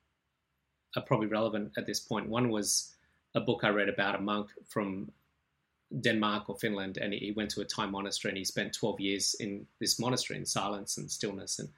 are 0.95 1.01
probably 1.01 1.27
relevant 1.27 1.73
at 1.77 1.85
this 1.85 1.99
point. 1.99 2.29
One 2.29 2.49
was 2.49 2.93
a 3.33 3.41
book 3.41 3.61
I 3.63 3.69
read 3.69 3.89
about 3.89 4.15
a 4.15 4.21
monk 4.21 4.49
from 4.67 5.11
Denmark 6.01 6.49
or 6.49 6.57
Finland, 6.57 6.97
and 6.97 7.13
he 7.13 7.31
went 7.31 7.51
to 7.51 7.61
a 7.61 7.65
Thai 7.65 7.85
monastery 7.85 8.31
and 8.31 8.37
he 8.37 8.45
spent 8.45 8.73
12 8.73 8.99
years 8.99 9.35
in 9.35 9.67
this 9.79 9.99
monastery 9.99 10.39
in 10.39 10.45
silence 10.45 10.97
and 10.97 11.09
stillness. 11.09 11.59
And 11.59 11.69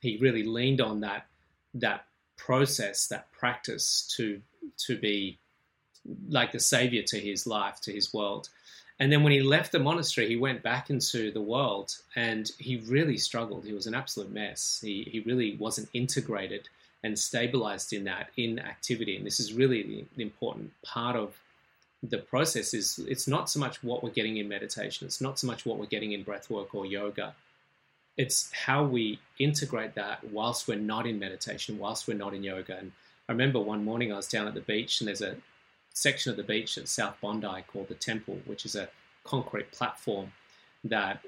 he 0.00 0.18
really 0.18 0.44
leaned 0.44 0.80
on 0.80 1.00
that 1.00 1.26
that 1.74 2.06
process, 2.36 3.08
that 3.08 3.30
practice 3.32 4.12
to 4.16 4.40
to 4.86 4.98
be 4.98 5.38
like 6.28 6.52
the 6.52 6.60
savior 6.60 7.02
to 7.02 7.18
his 7.18 7.46
life, 7.46 7.80
to 7.82 7.92
his 7.92 8.14
world. 8.14 8.48
And 9.00 9.12
then 9.12 9.22
when 9.22 9.32
he 9.32 9.42
left 9.42 9.72
the 9.72 9.78
monastery, 9.78 10.28
he 10.28 10.36
went 10.36 10.62
back 10.62 10.90
into 10.90 11.30
the 11.30 11.40
world 11.40 11.96
and 12.16 12.50
he 12.58 12.78
really 12.78 13.16
struggled. 13.16 13.64
He 13.64 13.72
was 13.72 13.86
an 13.86 13.94
absolute 13.94 14.32
mess. 14.32 14.80
He, 14.82 15.04
he 15.04 15.20
really 15.20 15.56
wasn't 15.56 15.88
integrated 15.92 16.68
and 17.02 17.18
stabilized 17.18 17.92
in 17.92 18.04
that 18.04 18.28
in 18.36 18.58
activity. 18.58 19.16
And 19.16 19.26
this 19.26 19.40
is 19.40 19.52
really 19.52 20.06
the, 20.16 20.22
important 20.22 20.72
part 20.82 21.16
of 21.16 21.38
the 22.02 22.18
process 22.18 22.74
is 22.74 22.98
it's 23.08 23.28
not 23.28 23.48
so 23.50 23.60
much 23.60 23.82
what 23.82 24.02
we're 24.02 24.10
getting 24.10 24.36
in 24.36 24.48
meditation, 24.48 25.06
it's 25.06 25.20
not 25.20 25.38
so 25.38 25.46
much 25.46 25.66
what 25.66 25.78
we're 25.78 25.86
getting 25.86 26.12
in 26.12 26.22
breath 26.22 26.50
work 26.50 26.74
or 26.74 26.86
yoga. 26.86 27.34
It's 28.16 28.50
how 28.52 28.84
we 28.84 29.20
integrate 29.38 29.94
that 29.94 30.24
whilst 30.32 30.66
we're 30.66 30.76
not 30.78 31.06
in 31.06 31.20
meditation, 31.20 31.78
whilst 31.78 32.08
we're 32.08 32.14
not 32.14 32.34
in 32.34 32.42
yoga. 32.42 32.76
And 32.76 32.92
I 33.28 33.32
remember 33.32 33.60
one 33.60 33.84
morning 33.84 34.12
I 34.12 34.16
was 34.16 34.26
down 34.26 34.48
at 34.48 34.54
the 34.54 34.60
beach 34.60 35.00
and 35.00 35.06
there's 35.06 35.22
a 35.22 35.36
section 35.92 36.30
of 36.30 36.36
the 36.36 36.42
beach 36.42 36.78
at 36.78 36.88
South 36.88 37.16
Bondi 37.20 37.62
called 37.68 37.88
the 37.88 37.94
Temple, 37.94 38.40
which 38.44 38.64
is 38.64 38.74
a 38.74 38.88
concrete 39.24 39.70
platform 39.70 40.32
that 40.84 41.20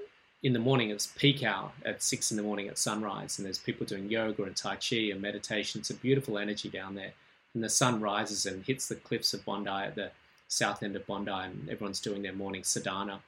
in 0.43 0.53
the 0.53 0.59
morning 0.59 0.91
it's 0.91 1.07
peak 1.07 1.43
hour 1.43 1.71
at 1.85 2.03
six 2.03 2.31
in 2.31 2.37
the 2.37 2.43
morning 2.43 2.69
at 2.69 2.79
sunrise, 2.79 3.39
and 3.39 3.47
there's 3.47 3.59
people 3.59 3.87
doing 3.87 4.11
yoga 4.11 4.45
and 4.45 4.57
tai 4.57 4.77
chi 4.77 5.11
and 5.11 5.21
meditation. 5.21 5.81
It's 5.81 5.91
a 5.91 5.95
beautiful 5.95 6.39
energy 6.39 6.69
down 6.69 6.95
there, 6.95 7.13
and 7.55 7.63
the 7.63 7.69
sun 7.69 8.01
rises 8.01 8.47
and 8.47 8.65
hits 8.65 8.89
the 8.89 8.95
cliffs 8.95 9.35
of 9.35 9.45
Bondi 9.45 9.71
at 9.71 9.95
the 9.95 10.11
south 10.49 10.83
end 10.83 10.97
of 10.97 11.07
Bondi, 11.07 11.31
and 11.31 11.69
everyone's 11.69 12.01
doing 12.01 12.23
their 12.23 12.33
morning 12.33 12.65
sadhana. 12.65 13.21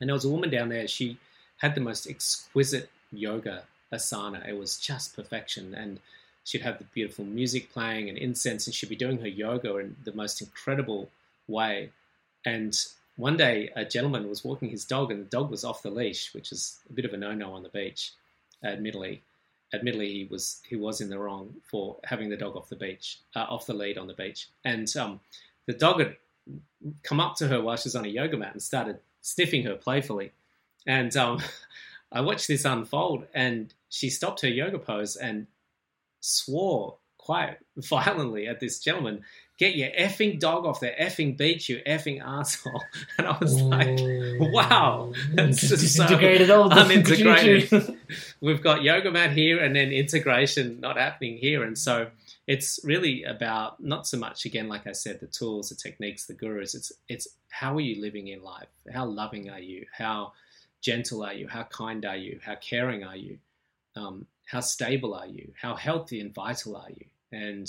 And 0.00 0.08
there 0.08 0.14
was 0.14 0.24
a 0.24 0.30
woman 0.30 0.50
down 0.50 0.68
there. 0.68 0.86
She 0.86 1.18
had 1.56 1.74
the 1.74 1.80
most 1.80 2.06
exquisite 2.06 2.90
yoga 3.10 3.64
asana. 3.92 4.46
It 4.46 4.58
was 4.58 4.78
just 4.78 5.16
perfection, 5.16 5.74
and 5.74 5.98
she'd 6.44 6.62
have 6.62 6.78
the 6.78 6.84
beautiful 6.84 7.24
music 7.24 7.72
playing 7.72 8.08
and 8.08 8.18
incense, 8.18 8.66
and 8.66 8.74
she'd 8.74 8.90
be 8.90 8.96
doing 8.96 9.20
her 9.20 9.28
yoga 9.28 9.76
in 9.78 9.96
the 10.04 10.12
most 10.12 10.42
incredible 10.42 11.08
way. 11.46 11.90
And 12.44 12.78
one 13.18 13.36
day, 13.36 13.70
a 13.74 13.84
gentleman 13.84 14.28
was 14.28 14.44
walking 14.44 14.70
his 14.70 14.84
dog, 14.84 15.10
and 15.10 15.20
the 15.20 15.28
dog 15.28 15.50
was 15.50 15.64
off 15.64 15.82
the 15.82 15.90
leash, 15.90 16.32
which 16.32 16.52
is 16.52 16.78
a 16.88 16.92
bit 16.92 17.04
of 17.04 17.12
a 17.12 17.16
no-no 17.16 17.52
on 17.52 17.64
the 17.64 17.68
beach. 17.68 18.12
Admittedly, 18.62 19.22
admittedly, 19.74 20.12
he 20.12 20.28
was 20.30 20.62
he 20.68 20.76
was 20.76 21.00
in 21.00 21.10
the 21.10 21.18
wrong 21.18 21.52
for 21.68 21.96
having 22.04 22.28
the 22.28 22.36
dog 22.36 22.56
off 22.56 22.68
the 22.68 22.76
beach, 22.76 23.18
uh, 23.34 23.40
off 23.40 23.66
the 23.66 23.74
lead 23.74 23.98
on 23.98 24.06
the 24.06 24.14
beach. 24.14 24.48
And 24.64 24.96
um, 24.96 25.18
the 25.66 25.72
dog 25.72 25.98
had 25.98 26.16
come 27.02 27.18
up 27.18 27.34
to 27.36 27.48
her 27.48 27.60
while 27.60 27.76
she 27.76 27.88
was 27.88 27.96
on 27.96 28.04
a 28.04 28.08
yoga 28.08 28.36
mat 28.36 28.52
and 28.52 28.62
started 28.62 29.00
sniffing 29.20 29.64
her 29.64 29.74
playfully. 29.74 30.30
And 30.86 31.14
um, 31.16 31.42
I 32.12 32.20
watched 32.20 32.46
this 32.46 32.64
unfold, 32.64 33.26
and 33.34 33.74
she 33.88 34.10
stopped 34.10 34.42
her 34.42 34.48
yoga 34.48 34.78
pose 34.78 35.16
and 35.16 35.48
swore 36.20 36.98
quite 37.18 37.58
violently 37.76 38.46
at 38.46 38.60
this 38.60 38.78
gentleman. 38.78 39.24
Get 39.58 39.74
your 39.74 39.90
effing 39.90 40.38
dog 40.38 40.64
off 40.64 40.78
the 40.78 40.92
effing 41.00 41.36
beach, 41.36 41.68
you 41.68 41.82
effing 41.84 42.22
asshole! 42.24 42.84
And 43.18 43.26
I 43.26 43.36
was 43.38 43.60
like, 43.60 43.98
"Wow, 44.38 45.12
that's 45.34 45.60
just 45.60 45.96
so 45.96 46.06
unintegrated." 46.06 47.98
We've 48.40 48.62
got 48.62 48.84
yoga 48.84 49.10
mat 49.10 49.32
here, 49.32 49.58
and 49.58 49.74
then 49.74 49.90
integration 49.90 50.78
not 50.78 50.96
happening 50.96 51.38
here, 51.38 51.64
and 51.64 51.76
so 51.76 52.08
it's 52.46 52.78
really 52.84 53.24
about 53.24 53.82
not 53.82 54.06
so 54.06 54.16
much 54.16 54.44
again, 54.44 54.68
like 54.68 54.86
I 54.86 54.92
said, 54.92 55.18
the 55.18 55.26
tools, 55.26 55.70
the 55.70 55.74
techniques, 55.74 56.26
the 56.26 56.34
gurus. 56.34 56.76
It's 56.76 56.92
it's 57.08 57.26
how 57.48 57.74
are 57.74 57.80
you 57.80 58.00
living 58.00 58.28
in 58.28 58.42
life? 58.42 58.68
How 58.92 59.06
loving 59.06 59.50
are 59.50 59.58
you? 59.58 59.86
How 59.92 60.34
gentle 60.80 61.24
are 61.24 61.34
you? 61.34 61.48
How 61.48 61.64
kind 61.64 62.04
are 62.04 62.16
you? 62.16 62.38
How 62.44 62.54
caring 62.54 63.02
are 63.02 63.16
you? 63.16 63.38
Um, 63.96 64.26
how 64.46 64.60
stable 64.60 65.14
are 65.14 65.26
you? 65.26 65.52
How 65.60 65.74
healthy 65.74 66.20
and 66.20 66.32
vital 66.32 66.76
are 66.76 66.90
you? 66.90 67.06
And 67.32 67.68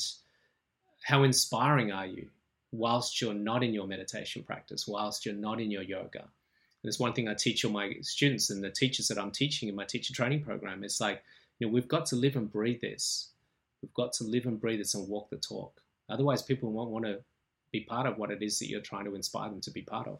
how 1.09 1.23
inspiring 1.23 1.91
are 1.91 2.05
you 2.05 2.27
whilst 2.71 3.19
you're 3.19 3.33
not 3.33 3.63
in 3.63 3.73
your 3.73 3.87
meditation 3.87 4.43
practice, 4.43 4.87
whilst 4.87 5.25
you're 5.25 5.33
not 5.33 5.59
in 5.59 5.71
your 5.71 5.81
yoga? 5.81 6.19
And 6.19 6.29
there's 6.83 6.99
one 6.99 7.13
thing 7.13 7.27
I 7.27 7.33
teach 7.33 7.65
all 7.65 7.71
my 7.71 7.95
students 8.01 8.51
and 8.51 8.63
the 8.63 8.69
teachers 8.69 9.07
that 9.07 9.17
I'm 9.17 9.31
teaching 9.31 9.69
in 9.69 9.75
my 9.75 9.85
teacher 9.85 10.13
training 10.13 10.43
program. 10.43 10.83
It's 10.83 11.01
like, 11.01 11.23
you 11.57 11.65
know, 11.65 11.73
we've 11.73 11.87
got 11.87 12.05
to 12.07 12.15
live 12.15 12.35
and 12.35 12.51
breathe 12.51 12.81
this. 12.81 13.29
We've 13.81 13.93
got 13.95 14.13
to 14.13 14.23
live 14.23 14.45
and 14.45 14.61
breathe 14.61 14.77
this 14.77 14.93
and 14.93 15.09
walk 15.09 15.31
the 15.31 15.37
talk. 15.37 15.81
Otherwise, 16.09 16.43
people 16.43 16.71
won't 16.71 16.91
want 16.91 17.05
to 17.05 17.21
be 17.71 17.81
part 17.81 18.05
of 18.05 18.19
what 18.19 18.29
it 18.29 18.43
is 18.43 18.59
that 18.59 18.69
you're 18.69 18.79
trying 18.79 19.05
to 19.05 19.15
inspire 19.15 19.49
them 19.49 19.61
to 19.61 19.71
be 19.71 19.81
part 19.81 20.07
of. 20.07 20.19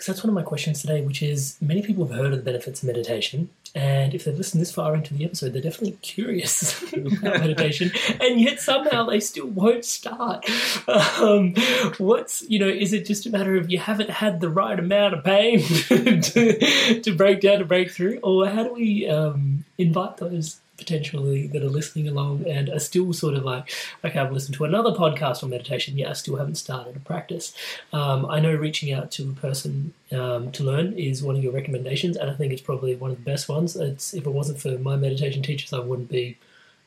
Because 0.00 0.14
that's 0.14 0.24
one 0.24 0.30
of 0.30 0.34
my 0.34 0.42
questions 0.42 0.80
today, 0.80 1.02
which 1.02 1.22
is 1.22 1.58
many 1.60 1.82
people 1.82 2.06
have 2.06 2.16
heard 2.16 2.32
of 2.32 2.38
the 2.38 2.42
benefits 2.42 2.82
of 2.82 2.86
meditation, 2.86 3.50
and 3.74 4.14
if 4.14 4.24
they've 4.24 4.34
listened 4.34 4.62
this 4.62 4.72
far 4.72 4.94
into 4.94 5.12
the 5.12 5.26
episode, 5.26 5.52
they're 5.52 5.60
definitely 5.60 5.98
curious 6.00 6.82
about 6.94 7.40
meditation, 7.40 7.92
and 8.18 8.40
yet 8.40 8.60
somehow 8.60 9.04
they 9.04 9.20
still 9.20 9.48
won't 9.48 9.84
start. 9.84 10.48
Um, 10.88 11.54
what's 11.98 12.40
you 12.48 12.58
know, 12.58 12.66
is 12.66 12.94
it 12.94 13.04
just 13.04 13.26
a 13.26 13.30
matter 13.30 13.56
of 13.56 13.70
you 13.70 13.78
haven't 13.78 14.08
had 14.08 14.40
the 14.40 14.48
right 14.48 14.78
amount 14.78 15.12
of 15.12 15.22
pain 15.22 15.60
to, 15.68 17.00
to 17.02 17.14
break 17.14 17.42
down 17.42 17.58
to 17.58 17.66
break 17.66 17.90
through, 17.90 18.20
or 18.22 18.48
how 18.48 18.64
do 18.64 18.72
we 18.72 19.06
um, 19.06 19.66
invite 19.76 20.16
those 20.16 20.60
potentially 20.80 21.46
that 21.46 21.62
are 21.62 21.68
listening 21.68 22.08
along 22.08 22.48
and 22.48 22.70
are 22.70 22.78
still 22.80 23.12
sort 23.12 23.34
of 23.34 23.44
like, 23.44 23.70
okay, 24.02 24.18
I've 24.18 24.32
listened 24.32 24.56
to 24.56 24.64
another 24.64 24.92
podcast 24.92 25.44
on 25.44 25.50
meditation, 25.50 25.98
yet 25.98 26.08
I 26.08 26.14
still 26.14 26.36
haven't 26.36 26.54
started 26.56 26.96
a 26.96 27.00
practice. 27.00 27.54
Um, 27.92 28.24
I 28.24 28.40
know 28.40 28.54
reaching 28.54 28.90
out 28.92 29.10
to 29.12 29.28
a 29.28 29.34
person 29.34 29.92
um, 30.10 30.50
to 30.52 30.64
learn 30.64 30.94
is 30.94 31.22
one 31.22 31.36
of 31.36 31.44
your 31.44 31.52
recommendations, 31.52 32.16
and 32.16 32.30
I 32.30 32.34
think 32.34 32.52
it's 32.52 32.62
probably 32.62 32.96
one 32.96 33.10
of 33.10 33.18
the 33.18 33.30
best 33.30 33.46
ones. 33.48 33.76
It's, 33.76 34.14
if 34.14 34.26
it 34.26 34.30
wasn't 34.30 34.58
for 34.58 34.78
my 34.78 34.96
meditation 34.96 35.42
teachers, 35.42 35.74
I 35.74 35.80
wouldn't 35.80 36.08
be, 36.08 36.38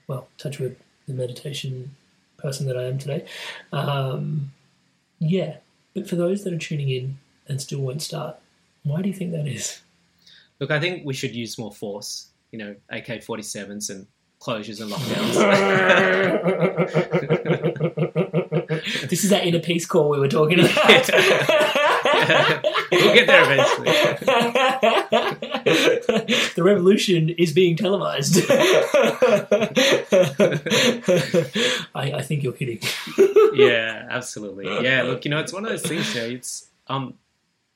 well, 0.07 0.27
touch 0.39 0.57
with 0.59 0.75
the 1.07 1.13
meditation 1.13 1.95
person 2.37 2.65
that 2.67 2.77
I 2.77 2.85
am 2.85 2.97
today. 2.97 3.25
Um, 3.71 4.51
yeah, 5.19 5.57
but 5.93 6.09
for 6.09 6.15
those 6.15 6.43
that 6.43 6.53
are 6.53 6.57
tuning 6.57 6.89
in 6.89 7.19
and 7.47 7.61
still 7.61 7.79
won't 7.79 8.01
start, 8.01 8.37
why 8.83 9.03
do 9.03 9.07
you 9.07 9.15
think 9.15 9.31
that 9.33 9.47
is? 9.47 9.81
Look, 10.59 10.71
I 10.71 10.79
think 10.79 11.05
we 11.05 11.13
should 11.13 11.35
use 11.35 11.59
more 11.59 11.71
force 11.71 12.29
you 12.53 12.59
know, 12.59 12.75
AK 12.91 13.07
47s 13.07 13.89
and 13.89 14.05
closures 14.39 14.79
and 14.79 14.91
lockdowns. 14.91 15.33
this 19.09 19.23
is 19.23 19.31
that 19.31 19.43
inner 19.43 19.59
peace 19.59 19.87
call 19.87 20.09
we 20.09 20.19
were 20.19 20.27
talking 20.27 20.59
about. 20.59 20.69
we'll 22.91 23.15
get 23.15 23.25
there 23.25 23.43
eventually. 23.43 23.87
the 26.55 26.61
revolution 26.63 27.29
is 27.29 27.51
being 27.53 27.75
televised. 27.75 28.45
I, 31.95 32.17
I 32.17 32.21
think 32.21 32.43
you're 32.43 32.53
kidding. 32.53 32.81
yeah, 33.55 34.05
absolutely. 34.11 34.65
Yeah, 34.83 35.01
look, 35.01 35.25
you 35.25 35.31
know, 35.31 35.39
it's 35.39 35.51
one 35.51 35.65
of 35.65 35.71
those 35.71 35.81
things. 35.81 36.13
You 36.13 36.21
know, 36.21 36.27
it's 36.27 36.69
um, 36.85 37.15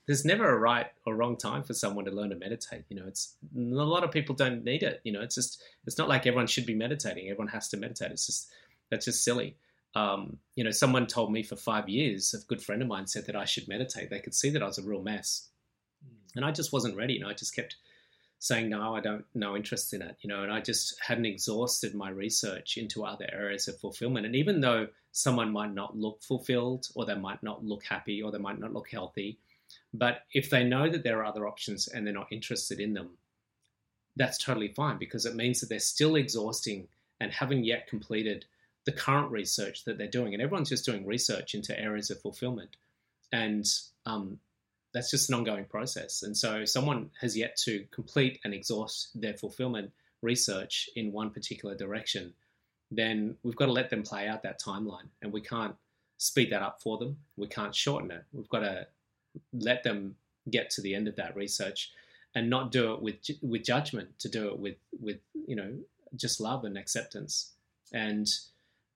there's 0.08 0.26
never 0.26 0.50
a 0.50 0.58
right 0.58 0.88
or 1.06 1.16
wrong 1.16 1.36
time 1.36 1.64
for 1.64 1.74
someone 1.74 2.06
to 2.06 2.12
learn 2.12 2.30
to 2.30 2.36
meditate. 2.36 2.86
You 2.90 2.96
know, 2.96 3.08
it's 3.08 3.36
a 3.56 3.60
lot 3.60 4.06
of 4.06 4.12
people 4.12 4.34
don't 4.34 4.64
need 4.64 4.82
it. 4.82 5.02
You 5.04 5.12
know, 5.12 5.22
it's 5.22 5.36
just 5.36 5.62
it's 5.86 5.98
not 5.98 6.08
like 6.08 6.26
everyone 6.26 6.48
should 6.48 6.66
be 6.66 6.74
meditating. 6.74 7.30
Everyone 7.30 7.50
has 7.50 7.68
to 7.70 7.78
meditate. 7.78 8.12
It's 8.12 8.26
just 8.26 8.50
that's 8.90 9.06
just 9.06 9.24
silly. 9.24 9.58
Um, 9.96 10.38
you 10.56 10.64
know, 10.64 10.72
someone 10.72 11.08
told 11.08 11.32
me 11.32 11.44
for 11.44 11.56
five 11.58 11.90
years, 11.90 12.34
a 12.34 12.46
good 12.48 12.62
friend 12.62 12.82
of 12.82 12.88
mine 12.88 13.08
said 13.08 13.26
that 13.26 13.36
I 13.36 13.46
should 13.46 13.68
meditate. 13.68 14.10
They 14.10 14.20
could 14.20 14.34
see 14.34 14.50
that 14.52 14.64
I 14.64 14.68
was 14.68 14.78
a 14.78 14.84
real 14.84 15.04
mess, 15.04 15.50
and 16.36 16.46
I 16.46 16.52
just 16.52 16.72
wasn't 16.72 16.96
ready. 16.96 17.16
You 17.16 17.20
know, 17.20 17.30
I 17.30 17.34
just 17.34 17.56
kept 17.56 17.76
saying 18.40 18.70
no, 18.70 18.96
I 18.96 19.02
don't 19.02 19.26
no 19.36 19.58
interest 19.58 19.94
in 19.94 20.02
it. 20.02 20.16
You 20.22 20.30
know, 20.30 20.42
and 20.42 20.54
I 20.54 20.62
just 20.62 20.96
hadn't 21.02 21.26
exhausted 21.26 21.94
my 21.94 22.10
research 22.12 22.78
into 22.78 23.04
other 23.04 23.28
areas 23.34 23.68
of 23.68 23.78
fulfillment. 23.78 24.26
And 24.26 24.38
even 24.38 24.62
though 24.62 24.88
someone 25.12 25.52
might 25.52 25.74
not 25.74 25.98
look 25.98 26.24
fulfilled, 26.24 26.88
or 26.96 27.06
they 27.06 27.16
might 27.16 27.44
not 27.44 27.66
look 27.66 27.84
happy, 27.84 28.22
or 28.22 28.32
they 28.32 28.38
might 28.38 28.60
not 28.60 28.72
look 28.72 28.90
healthy 28.90 29.40
but 29.98 30.24
if 30.34 30.50
they 30.50 30.64
know 30.64 30.90
that 30.90 31.04
there 31.04 31.20
are 31.20 31.26
other 31.26 31.48
options 31.48 31.88
and 31.88 32.06
they're 32.06 32.14
not 32.14 32.32
interested 32.32 32.80
in 32.80 32.94
them, 32.94 33.18
that's 34.16 34.38
totally 34.38 34.70
fine 34.70 34.98
because 34.98 35.26
it 35.26 35.36
means 35.36 35.60
that 35.60 35.70
they're 35.70 35.80
still 35.80 36.16
exhausting 36.16 36.88
and 37.20 37.32
haven't 37.32 37.64
yet 37.64 37.88
completed 37.88 38.46
the 38.86 38.92
current 38.92 39.32
research 39.32 39.86
that 39.86 39.98
they're 39.98 40.08
doing. 40.08 40.34
And 40.34 40.42
everyone's 40.42 40.70
just 40.70 40.86
doing 40.86 41.06
research 41.06 41.56
into 41.56 41.78
areas 41.80 42.10
of 42.10 42.22
fulfillment. 42.22 42.78
And 43.32 43.66
um, 44.06 44.40
that's 44.94 45.12
just 45.12 45.30
an 45.30 45.36
ongoing 45.36 45.66
process. 45.66 46.24
And 46.24 46.36
so 46.36 46.64
someone 46.66 47.10
has 47.20 47.36
yet 47.36 47.58
to 47.66 47.86
complete 47.92 48.40
and 48.44 48.54
exhaust 48.54 49.10
their 49.20 49.34
fulfillment 49.34 49.92
research 50.22 50.90
in 50.96 51.12
one 51.12 51.32
particular 51.32 51.76
direction, 51.76 52.34
then 52.92 53.36
we've 53.44 53.56
got 53.56 53.66
to 53.66 53.72
let 53.72 53.90
them 53.90 54.04
play 54.04 54.28
out 54.28 54.44
that 54.44 54.62
timeline. 54.62 55.10
And 55.22 55.34
we 55.34 55.42
can't 55.42 55.76
speed 56.18 56.52
that 56.52 56.62
up 56.62 56.82
for 56.82 56.98
them. 56.98 57.18
We 57.36 57.48
can't 57.48 57.76
shorten 57.76 58.12
it. 58.12 58.24
We've 58.32 58.50
got 58.50 58.60
to 58.60 58.88
let 59.54 59.84
them 59.84 60.16
get 60.50 60.70
to 60.72 60.82
the 60.82 60.96
end 60.96 61.08
of 61.08 61.16
that 61.18 61.36
research 61.36 61.92
and 62.36 62.50
not 62.50 62.72
do 62.72 62.94
it 62.94 63.02
with 63.02 63.16
with 63.42 63.64
judgment 63.64 64.20
to 64.20 64.30
do 64.30 64.50
it 64.50 64.60
with 64.60 64.76
with 65.00 65.18
you 65.48 65.56
know 65.56 65.78
just 66.16 66.40
love 66.40 66.64
and 66.64 66.78
acceptance. 66.78 67.54
And 67.94 68.28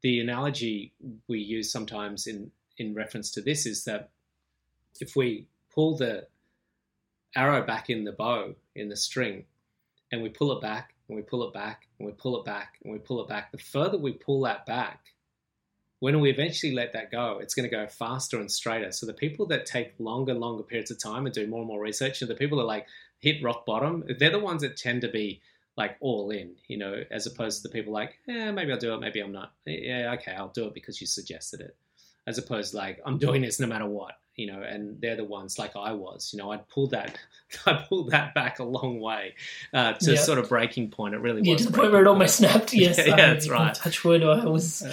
the 0.02 0.20
analogy 0.20 0.94
we 1.28 1.40
use 1.40 1.72
sometimes 1.72 2.28
in 2.28 2.52
in 2.78 2.94
reference 2.94 3.32
to 3.32 3.42
this 3.42 3.66
is 3.66 3.84
that 3.86 4.10
if 5.00 5.16
we 5.16 5.48
pull 5.74 5.98
the 5.98 6.28
arrow 7.36 7.66
back 7.66 7.90
in 7.90 8.04
the 8.04 8.12
bow 8.12 8.56
in 8.76 8.90
the 8.90 8.96
string 8.96 9.46
and 10.12 10.22
we 10.22 10.30
pull 10.30 10.52
it 10.52 10.62
back 10.62 10.94
and 11.08 11.16
we 11.16 11.22
pull 11.22 11.48
it 11.48 11.54
back 11.54 11.88
and 12.00 12.06
we 12.06 12.14
pull 12.14 12.38
it 12.40 12.46
back 12.46 12.78
and 12.84 12.92
we 12.92 13.00
pull 13.00 13.22
it 13.22 13.28
back 13.28 13.52
the 13.52 13.58
further 13.58 13.98
we 13.98 14.12
pull 14.12 14.42
that 14.42 14.66
back 14.66 15.14
when 16.02 16.20
we 16.20 16.30
eventually 16.30 16.74
let 16.74 16.92
that 16.94 17.10
go, 17.12 17.40
it's 17.42 17.54
going 17.54 17.68
to 17.70 17.74
go 17.76 17.88
faster 17.88 18.38
and 18.40 18.52
straighter. 18.52 18.92
So 18.92 19.06
the 19.06 19.14
people 19.14 19.46
that 19.48 19.66
take 19.66 19.94
longer 20.00 20.34
longer 20.34 20.64
periods 20.64 20.92
of 20.92 20.98
time 21.02 21.26
and 21.26 21.34
do 21.34 21.48
more 21.48 21.60
and 21.60 21.68
more 21.68 21.80
research, 21.82 22.22
and 22.22 22.30
the 22.30 22.36
people 22.36 22.58
that 22.58 22.66
like 22.66 22.88
hit 23.20 23.42
rock 23.42 23.66
bottom, 23.66 24.04
they're 24.20 24.32
the 24.32 24.40
ones 24.40 24.64
that 24.64 24.76
tend 24.76 25.02
to 25.02 25.08
be 25.08 25.42
like 25.78 25.96
all 26.02 26.32
in, 26.32 26.56
you 26.68 26.78
know, 26.78 27.02
as 27.12 27.26
opposed 27.28 27.62
to 27.62 27.68
the 27.68 27.74
people 27.74 27.94
like, 27.94 28.18
yeah, 28.28 28.52
maybe 28.52 28.72
I'll 28.74 28.78
do 28.78 28.94
it, 28.94 29.00
maybe 29.00 29.22
I'm 29.22 29.32
not. 29.32 29.54
Yeah, 29.66 30.16
okay, 30.20 30.34
I'll 30.34 30.50
do 30.50 30.66
it 30.66 30.74
because 30.74 31.00
you 31.00 31.08
suggested 31.08 31.62
it. 31.62 31.76
As 32.28 32.38
opposed 32.38 32.72
to 32.72 32.78
like, 32.78 33.00
I'm 33.06 33.18
doing 33.18 33.42
this 33.42 33.60
no 33.60 33.68
matter 33.68 33.86
what, 33.88 34.14
you 34.36 34.48
know, 34.52 34.62
and 34.62 35.00
they're 35.02 35.16
the 35.16 35.24
ones 35.24 35.58
like 35.58 35.76
I 35.76 35.94
was, 35.94 36.32
you 36.34 36.40
know, 36.40 36.52
I'd 36.52 36.68
pulled 36.68 36.92
that, 36.92 37.18
I 37.66 37.74
pulled 37.88 38.10
that 38.12 38.34
back 38.34 38.60
a 38.60 38.64
long 38.64 39.00
way 39.00 39.36
uh, 39.74 39.94
to 39.94 40.12
Yep. 40.14 40.20
sort 40.20 40.40
of 40.40 40.50
breaking 40.50 40.90
point. 40.90 41.14
It 41.16 41.20
really 41.22 41.42
Yeah, 41.44 41.54
was. 41.54 41.66
to 41.66 41.72
the 41.72 41.78
point 41.78 41.92
where 41.92 42.02
it 42.02 42.08
almost 42.08 42.36
snapped. 42.38 42.74
Yes, 42.74 42.98
Yeah, 42.98 43.14
I- 43.14 43.18
that's 43.18 43.48
right. 43.50 43.74
Touch 43.74 44.04
wood. 44.04 44.24
I 44.24 44.46
was 44.46 44.84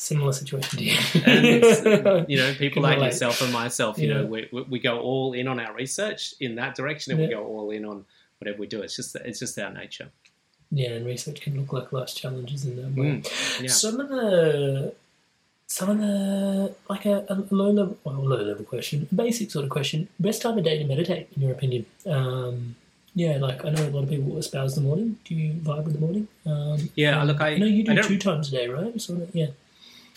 Similar 0.00 0.32
situation 0.32 0.78
to 0.78 0.84
you. 0.84 0.96
and 1.26 2.28
you 2.30 2.38
know, 2.38 2.54
people 2.54 2.82
like 2.82 2.96
relate. 2.96 3.08
yourself 3.12 3.42
and 3.42 3.52
myself, 3.52 3.98
you 3.98 4.08
know, 4.08 4.22
Yeah. 4.22 4.28
we, 4.28 4.48
we, 4.50 4.62
we 4.62 4.78
go 4.78 4.98
all 4.98 5.34
in 5.34 5.46
on 5.46 5.60
our 5.60 5.74
research 5.74 6.32
in 6.40 6.54
that 6.54 6.74
direction, 6.74 7.12
and 7.12 7.20
we 7.20 7.28
go 7.28 7.44
all 7.44 7.70
in 7.70 7.84
on 7.84 8.06
whatever 8.38 8.58
we 8.58 8.66
do. 8.66 8.80
It's 8.80 8.96
just 8.96 9.14
it's 9.16 9.38
just 9.40 9.58
our 9.58 9.70
nature. 9.70 10.08
Yeah, 10.70 10.92
and 10.92 11.04
research 11.04 11.42
can 11.42 11.54
look 11.58 11.72
like 11.74 11.92
life's 11.92 12.14
challenges 12.14 12.64
in 12.64 12.76
that 12.76 12.98
way. 12.98 13.08
Mm, 13.20 13.60
yeah. 13.62 13.68
Some 13.68 14.00
of 14.00 14.08
the, 14.08 14.94
some 15.66 15.90
of 15.90 15.98
the, 15.98 16.74
like 16.88 17.04
a, 17.04 17.26
a 17.28 17.34
low 17.54 17.70
level, 17.70 17.98
well, 18.04 18.24
low 18.24 18.40
level 18.42 18.64
question, 18.64 19.06
a 19.12 19.14
basic 19.14 19.50
sort 19.50 19.64
of 19.64 19.70
question. 19.70 20.08
Best 20.18 20.40
time 20.42 20.56
of 20.56 20.64
day 20.64 20.78
to 20.78 20.84
meditate, 20.84 21.28
in 21.36 21.42
your 21.42 21.52
opinion? 21.52 21.84
Um, 22.06 22.76
yeah, 23.14 23.36
like 23.38 23.64
I 23.66 23.70
know 23.70 23.86
a 23.86 23.90
lot 23.90 24.04
of 24.04 24.08
people 24.08 24.38
espouse 24.38 24.76
the 24.76 24.80
morning. 24.80 25.18
Do 25.26 25.34
you 25.34 25.52
vibe 25.54 25.84
with 25.84 25.92
the 25.94 26.00
morning? 26.00 26.28
Um, 26.46 26.88
Yeah, 26.94 27.20
um, 27.20 27.26
look, 27.28 27.40
I- 27.42 27.56
know 27.58 27.66
you 27.66 27.82
do 27.84 28.00
two 28.02 28.18
times 28.18 28.48
a 28.48 28.52
day, 28.52 28.68
right? 28.68 28.98
Sort 28.98 29.20
of, 29.22 29.34
yeah. 29.34 29.48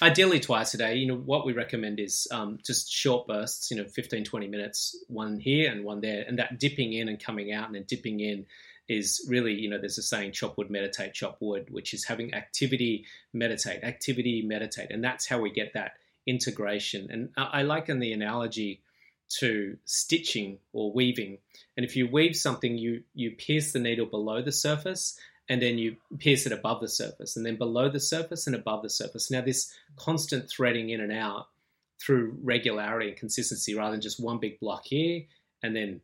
Ideally 0.01 0.39
twice 0.39 0.73
a 0.73 0.77
day. 0.77 0.95
You 0.95 1.07
know, 1.07 1.15
what 1.15 1.45
we 1.45 1.53
recommend 1.53 1.99
is 1.99 2.27
um, 2.31 2.59
just 2.63 2.91
short 2.91 3.27
bursts, 3.27 3.71
you 3.71 3.77
know, 3.77 3.85
15, 3.85 4.23
20 4.25 4.47
minutes, 4.47 4.97
one 5.07 5.39
here 5.39 5.71
and 5.71 5.83
one 5.83 6.01
there. 6.01 6.25
And 6.27 6.39
that 6.39 6.59
dipping 6.59 6.93
in 6.93 7.07
and 7.07 7.23
coming 7.23 7.53
out 7.53 7.67
and 7.67 7.75
then 7.75 7.85
dipping 7.87 8.19
in 8.19 8.45
is 8.89 9.25
really, 9.29 9.53
you 9.53 9.69
know, 9.69 9.77
there's 9.77 9.97
a 9.97 10.03
saying, 10.03 10.33
chop 10.33 10.57
wood, 10.57 10.69
meditate, 10.69 11.13
chop 11.13 11.37
wood, 11.39 11.69
which 11.69 11.93
is 11.93 12.03
having 12.03 12.33
activity, 12.33 13.05
meditate, 13.31 13.83
activity, 13.83 14.41
meditate. 14.41 14.91
And 14.91 15.03
that's 15.03 15.25
how 15.25 15.39
we 15.39 15.51
get 15.51 15.73
that 15.73 15.93
integration. 16.27 17.07
And 17.09 17.29
I, 17.37 17.59
I 17.59 17.61
liken 17.61 17.99
the 17.99 18.11
analogy 18.11 18.81
to 19.39 19.77
stitching 19.85 20.59
or 20.73 20.91
weaving. 20.91 21.37
And 21.77 21.85
if 21.85 21.95
you 21.95 22.07
weave 22.07 22.35
something, 22.35 22.77
you, 22.77 23.03
you 23.13 23.31
pierce 23.31 23.71
the 23.71 23.79
needle 23.79 24.05
below 24.05 24.41
the 24.41 24.51
surface 24.51 25.17
and 25.49 25.61
then 25.61 25.77
you 25.77 25.97
pierce 26.19 26.45
it 26.45 26.51
above 26.51 26.81
the 26.81 26.87
surface, 26.87 27.35
and 27.35 27.45
then 27.45 27.57
below 27.57 27.89
the 27.89 27.99
surface 27.99 28.47
and 28.47 28.55
above 28.55 28.81
the 28.81 28.89
surface. 28.89 29.29
Now, 29.29 29.41
this 29.41 29.73
constant 29.95 30.49
threading 30.49 30.89
in 30.89 31.01
and 31.01 31.11
out 31.11 31.47
through 32.01 32.37
regularity 32.41 33.09
and 33.09 33.17
consistency 33.17 33.75
rather 33.75 33.91
than 33.91 34.01
just 34.01 34.21
one 34.21 34.39
big 34.39 34.59
block 34.59 34.83
here 34.85 35.23
and 35.61 35.75
then 35.75 36.01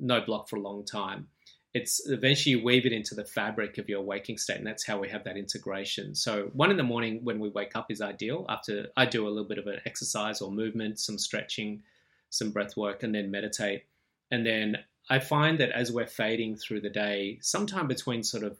no 0.00 0.20
block 0.20 0.48
for 0.48 0.56
a 0.56 0.60
long 0.60 0.84
time. 0.84 1.28
It's 1.72 2.08
eventually 2.08 2.56
you 2.56 2.64
weave 2.64 2.86
it 2.86 2.92
into 2.92 3.14
the 3.14 3.24
fabric 3.24 3.78
of 3.78 3.88
your 3.88 4.00
waking 4.00 4.38
state, 4.38 4.56
and 4.56 4.66
that's 4.66 4.84
how 4.84 4.98
we 4.98 5.08
have 5.08 5.22
that 5.24 5.36
integration. 5.36 6.16
So, 6.16 6.50
one 6.52 6.72
in 6.72 6.76
the 6.76 6.82
morning 6.82 7.20
when 7.22 7.38
we 7.38 7.48
wake 7.48 7.76
up 7.76 7.92
is 7.92 8.00
ideal. 8.00 8.44
After 8.48 8.88
I 8.96 9.06
do 9.06 9.28
a 9.28 9.30
little 9.30 9.44
bit 9.44 9.58
of 9.58 9.68
an 9.68 9.80
exercise 9.86 10.40
or 10.40 10.50
movement, 10.50 10.98
some 10.98 11.16
stretching, 11.16 11.82
some 12.28 12.50
breath 12.50 12.76
work, 12.76 13.04
and 13.04 13.14
then 13.14 13.30
meditate. 13.30 13.84
And 14.32 14.44
then 14.44 14.78
I 15.08 15.20
find 15.20 15.58
that 15.60 15.70
as 15.70 15.92
we're 15.92 16.08
fading 16.08 16.56
through 16.56 16.80
the 16.80 16.90
day, 16.90 17.38
sometime 17.40 17.86
between 17.86 18.24
sort 18.24 18.42
of 18.42 18.58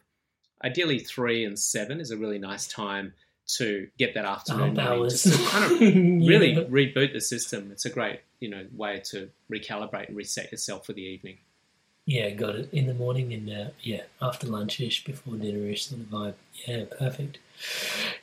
ideally 0.63 0.99
three 0.99 1.43
and 1.45 1.57
seven 1.57 1.99
is 1.99 2.11
a 2.11 2.17
really 2.17 2.39
nice 2.39 2.67
time 2.67 3.13
to 3.57 3.87
get 3.97 4.13
that 4.13 4.23
afternoon 4.25 4.75
morning, 4.75 4.79
hours. 4.79 5.23
just 5.23 5.37
to 5.39 5.49
kind 5.49 5.65
of 5.65 5.71
really 6.27 6.53
Yeah. 6.53 6.63
reboot 6.63 7.11
the 7.13 7.19
system. 7.21 7.69
It's 7.71 7.85
a 7.85 7.89
great, 7.89 8.21
you 8.39 8.49
know, 8.49 8.65
way 8.75 9.01
to 9.05 9.29
recalibrate 9.51 10.07
and 10.07 10.15
reset 10.15 10.51
yourself 10.51 10.85
for 10.85 10.93
the 10.93 11.01
evening. 11.01 11.37
Yeah, 12.05 12.29
got 12.31 12.55
it. 12.55 12.69
In 12.71 12.87
the 12.87 12.93
morning 12.93 13.33
and 13.33 13.49
uh, 13.49 13.69
yeah, 13.81 14.03
after 14.21 14.47
lunchish, 14.47 15.05
before 15.05 15.33
dinnerish 15.35 15.89
sort 15.89 16.01
of 16.01 16.07
vibe. 16.07 16.33
Yeah, 16.65 16.85
perfect. 16.97 17.37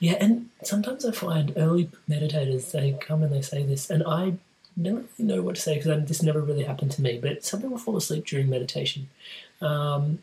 Yeah, 0.01 0.15
and 0.21 0.49
sometimes 0.65 1.05
I 1.05 1.13
find 1.13 1.53
early 1.57 1.91
meditators 2.09 2.73
they 2.73 2.93
come 3.01 3.23
and 3.23 3.33
they 3.33 3.41
say 3.43 3.63
this, 3.65 3.89
and 3.91 4.03
I 4.05 4.35
never 4.77 4.97
really 4.99 5.09
know 5.19 5.43
what 5.43 5.55
to 5.57 5.61
say 5.61 5.77
because 5.79 6.09
this 6.09 6.23
never 6.23 6.41
really 6.41 6.65
happened 6.65 6.91
to 6.93 7.03
me. 7.03 7.19
But 7.23 7.45
some 7.45 7.61
people 7.63 7.79
fall 7.79 7.97
asleep 7.97 8.27
during 8.27 8.49
meditation. 8.51 9.09
Um, 9.61 10.21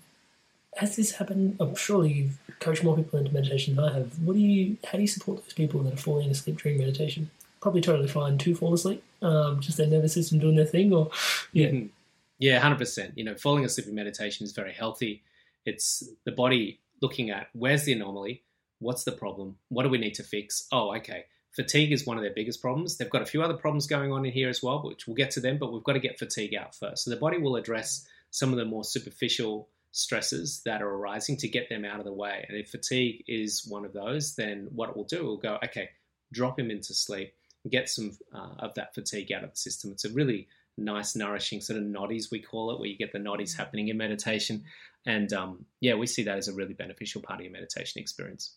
has 0.76 0.96
this 0.96 1.12
happened? 1.12 1.58
I'm 1.60 1.76
surely 1.76 2.12
you've 2.12 2.38
coached 2.60 2.84
more 2.84 2.96
people 2.96 3.20
into 3.20 3.34
meditation 3.34 3.76
than 3.76 3.86
I 3.86 3.94
have. 3.94 4.20
What 4.20 4.34
do 4.34 4.40
you? 4.40 4.78
How 4.86 4.94
do 4.98 5.02
you 5.02 5.08
support 5.08 5.44
those 5.44 5.54
people 5.54 5.82
that 5.84 5.94
are 5.94 5.98
falling 5.98 6.30
asleep 6.30 6.62
during 6.62 6.78
meditation? 6.78 7.30
Probably 7.62 7.82
totally 7.82 8.08
fine 8.08 8.38
to 8.38 8.56
fall 8.56 8.74
asleep. 8.74 9.04
Um, 9.22 9.60
just 9.60 9.78
their 9.78 9.88
nervous 9.88 10.14
system 10.14 10.40
doing 10.40 10.56
their 10.56 10.66
thing, 10.66 10.94
or 10.94 11.10
yeah. 11.54 11.68
Mhm. 11.68 11.90
Yeah, 12.38 12.60
hundred 12.60 12.80
percent. 12.80 13.18
You 13.18 13.24
know, 13.24 13.36
falling 13.36 13.66
asleep 13.66 13.88
in 13.88 13.96
meditation 13.96 14.44
is 14.44 14.52
very 14.52 14.74
healthy. 14.74 15.24
It's 15.66 16.04
the 16.26 16.32
body 16.32 16.80
looking 17.02 17.30
at 17.30 17.48
where's 17.54 17.84
the 17.84 17.94
anomaly, 17.94 18.44
what's 18.80 19.04
the 19.04 19.12
problem, 19.12 19.58
what 19.70 19.84
do 19.84 19.90
we 19.90 19.98
need 19.98 20.16
to 20.16 20.24
fix? 20.24 20.68
Oh, 20.72 20.94
okay. 20.96 21.26
Fatigue 21.52 21.94
is 21.94 22.06
one 22.06 22.18
of 22.18 22.24
their 22.24 22.34
biggest 22.34 22.62
problems. 22.62 22.98
They've 22.98 23.10
got 23.10 23.22
a 23.22 23.26
few 23.26 23.42
other 23.42 23.54
problems 23.54 23.88
going 23.88 24.12
on 24.12 24.26
in 24.26 24.32
here 24.32 24.50
as 24.50 24.62
well, 24.62 24.82
which 24.84 25.08
we'll 25.08 25.16
get 25.16 25.32
to 25.32 25.40
them, 25.40 25.58
but 25.58 25.72
we've 25.72 25.84
got 25.84 25.94
to 25.94 26.00
get 26.00 26.20
fatigue 26.20 26.54
out 26.54 26.76
first. 26.76 27.06
So 27.06 27.12
the 27.12 27.16
body 27.16 27.38
will 27.38 27.56
address 27.56 28.06
some 28.32 28.52
of 28.52 28.58
the 28.58 28.66
more 28.66 28.84
superficial 28.84 29.70
stresses 29.96 30.62
that 30.66 30.82
are 30.82 30.90
arising 30.90 31.38
to 31.38 31.48
get 31.48 31.70
them 31.70 31.86
out 31.86 32.00
of 32.00 32.06
the 32.06 32.12
way. 32.12 32.46
And 32.50 32.58
if 32.58 32.70
fatigue 32.70 33.24
is 33.30 33.66
one 33.66 33.86
of 33.86 33.94
those, 33.94 34.36
then 34.36 34.68
what 34.72 34.90
it 34.90 34.98
will 34.98 35.06
do, 35.06 35.20
it 35.20 35.24
will 35.24 35.38
go, 35.38 35.58
okay, 35.64 35.90
drop 36.34 36.60
him 36.60 36.70
into 36.70 36.94
sleep, 36.94 37.34
get 37.70 37.88
some 37.88 38.12
uh, 38.34 38.56
of 38.60 38.74
that 38.74 38.94
fatigue 38.94 39.32
out 39.32 39.46
of 39.46 39.52
the 39.52 39.56
system. 39.56 39.92
It's 39.92 40.04
a 40.04 40.10
really 40.10 40.50
nice, 40.78 41.16
nourishing 41.16 41.62
sort 41.62 41.80
of 41.80 41.86
noddies, 41.86 42.30
we 42.30 42.42
call 42.42 42.72
it, 42.72 42.80
where 42.80 42.90
you 42.90 42.98
get 42.98 43.14
the 43.14 43.20
noddies 43.20 43.56
happening 43.56 43.88
in 43.88 43.96
meditation. 43.96 44.66
And 45.06 45.32
um, 45.32 45.66
yeah, 45.80 45.96
we 45.96 46.08
see 46.08 46.24
that 46.24 46.38
as 46.38 46.50
a 46.50 46.54
really 46.54 46.74
beneficial 46.74 47.22
part 47.22 47.40
of 47.40 47.46
your 47.46 47.54
meditation 47.54 48.02
experience. 48.02 48.52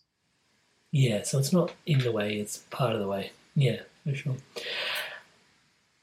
Yeah, 0.91 1.21
so 1.21 1.39
it's 1.39 1.53
not 1.53 1.71
in 1.85 1.99
the 1.99 2.11
way, 2.11 2.35
it's 2.37 2.57
part 2.69 2.95
of 2.95 2.99
the 2.99 3.07
way. 3.07 3.31
Yeah, 3.55 3.83
for 4.03 4.13
sure. 4.13 4.35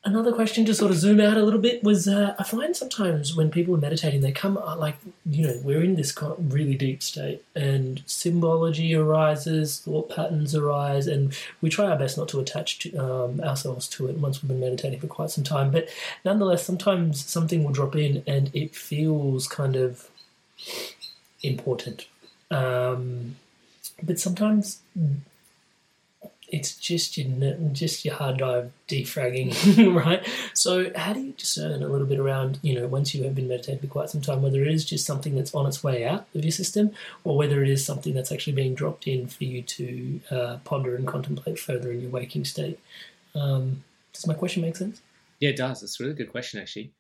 Another 0.07 0.33
question 0.33 0.65
to 0.67 0.73
sort 0.73 0.93
of 0.93 0.99
zoom 0.99 1.21
out 1.21 1.37
a 1.37 1.43
little 1.43 1.59
bit 1.59 1.83
was 1.83 2.07
uh, 2.07 2.37
I 2.39 2.45
find 2.45 2.77
sometimes 2.77 3.35
when 3.35 3.51
people 3.51 3.75
are 3.75 3.79
meditating, 3.79 4.21
they 4.21 4.31
come 4.31 4.57
uh, 4.57 4.77
like, 4.77 4.95
you 5.29 5.49
know, 5.49 5.61
we're 5.65 5.83
in 5.83 5.97
this 5.97 6.17
really 6.39 6.77
deep 6.77 7.03
state 7.03 7.43
and 7.57 8.05
symbology 8.07 8.95
arises, 8.95 9.81
thought 9.81 10.09
patterns 10.09 10.55
arise, 10.55 11.09
and 11.09 11.37
we 11.61 11.71
try 11.71 11.87
our 11.87 11.99
best 11.99 12.17
not 12.17 12.29
to 12.29 12.39
attach 12.39 12.79
to, 12.79 12.97
um, 12.99 13.41
ourselves 13.41 13.89
to 13.89 14.07
it 14.07 14.19
once 14.19 14.41
we've 14.41 14.49
been 14.49 14.61
meditating 14.61 15.01
for 15.01 15.09
quite 15.09 15.31
some 15.31 15.43
time. 15.43 15.73
But 15.73 15.89
nonetheless, 16.25 16.65
sometimes 16.65 17.25
something 17.25 17.65
will 17.65 17.73
drop 17.73 17.97
in 17.97 18.23
and 18.29 18.55
it 18.55 18.77
feels 18.77 19.49
kind 19.49 19.75
of 19.75 20.09
important. 21.43 22.07
Um, 22.53 23.35
but 24.01 24.21
sometimes 24.21 24.83
it's 26.49 26.77
just 26.77 27.19
your 27.19 27.57
just 27.73 28.05
your 28.05 28.15
hard 28.15 28.39
drive 28.39 28.71
defragging, 28.89 29.95
right? 30.05 30.27
So 30.55 30.93
how 30.95 31.13
do 31.13 31.21
you 31.21 31.33
discern 31.33 31.83
a 31.83 31.89
little 31.89 32.07
bit 32.07 32.19
around, 32.19 32.59
you 32.63 32.75
know, 32.75 32.87
once 32.87 33.15
you 33.15 33.25
have 33.25 33.35
been 33.35 33.49
meditating 33.49 33.81
for 33.81 33.87
quite 33.89 34.11
some 34.11 34.21
time, 34.21 34.43
whether 34.43 34.63
it 34.63 34.69
is 34.69 34.85
just 34.85 35.05
something 35.05 35.35
that's 35.35 35.55
on 35.55 35.67
its 35.67 35.83
way 35.83 36.07
out 36.07 36.27
of 36.35 36.45
your 36.45 36.53
system, 36.53 36.93
or 37.25 37.37
whether 37.37 37.63
it 37.63 37.69
is 37.69 37.85
something 37.85 38.15
that's 38.15 38.31
actually 38.31 38.53
being 38.53 38.75
dropped 38.75 39.07
in 39.07 39.27
for 39.27 39.45
you 39.45 39.63
to 39.63 40.21
uh, 40.31 40.57
ponder 40.65 40.95
and 40.95 41.07
contemplate 41.07 41.59
further 41.59 41.91
in 41.91 42.03
your 42.03 42.11
waking 42.11 42.45
state? 42.45 42.79
Um, 43.35 43.83
does 44.13 44.27
my 44.27 44.35
question 44.35 44.63
make 44.63 44.77
sense? 44.77 45.03
Yeah, 45.41 45.51
it 45.51 45.57
does. 45.57 45.83
It's 45.83 46.01
a 46.01 46.05
really 46.05 46.15
good 46.15 46.31
question, 46.31 46.61
actually. 46.61 46.93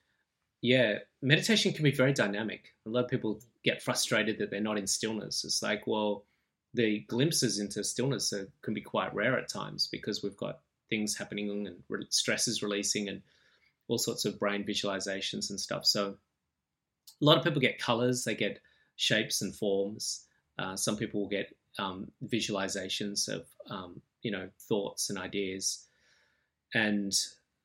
Yeah, 0.60 0.98
meditation 1.22 1.72
can 1.72 1.84
be 1.84 1.92
very 1.92 2.12
dynamic. 2.12 2.74
A 2.86 2.90
lot 2.90 3.04
of 3.04 3.10
people 3.10 3.40
get 3.64 3.82
frustrated 3.82 4.38
that 4.38 4.50
they're 4.50 4.60
not 4.60 4.78
in 4.78 4.86
stillness. 4.86 5.44
It's 5.44 5.62
like, 5.62 5.86
well, 5.86 6.24
the 6.74 7.00
glimpses 7.08 7.58
into 7.58 7.82
stillness 7.82 8.32
are, 8.32 8.48
can 8.62 8.74
be 8.74 8.80
quite 8.80 9.14
rare 9.14 9.38
at 9.38 9.48
times 9.48 9.88
because 9.90 10.22
we've 10.22 10.36
got 10.36 10.60
things 10.90 11.16
happening 11.16 11.66
and 11.66 11.76
re- 11.88 12.06
stress 12.10 12.48
is 12.48 12.62
releasing 12.62 13.08
and 13.08 13.22
all 13.88 13.98
sorts 13.98 14.24
of 14.24 14.38
brain 14.38 14.64
visualizations 14.64 15.50
and 15.50 15.58
stuff. 15.58 15.84
So 15.86 16.16
a 17.20 17.24
lot 17.24 17.38
of 17.38 17.44
people 17.44 17.60
get 17.60 17.78
colors, 17.78 18.24
they 18.24 18.34
get 18.34 18.60
shapes 18.96 19.42
and 19.42 19.54
forms. 19.54 20.24
Uh, 20.58 20.76
some 20.76 20.96
people 20.96 21.20
will 21.20 21.28
get 21.28 21.54
um, 21.78 22.10
visualizations 22.26 23.28
of, 23.28 23.46
um, 23.70 24.00
you 24.22 24.30
know, 24.30 24.48
thoughts 24.68 25.10
and 25.10 25.18
ideas. 25.18 25.86
And 26.74 27.12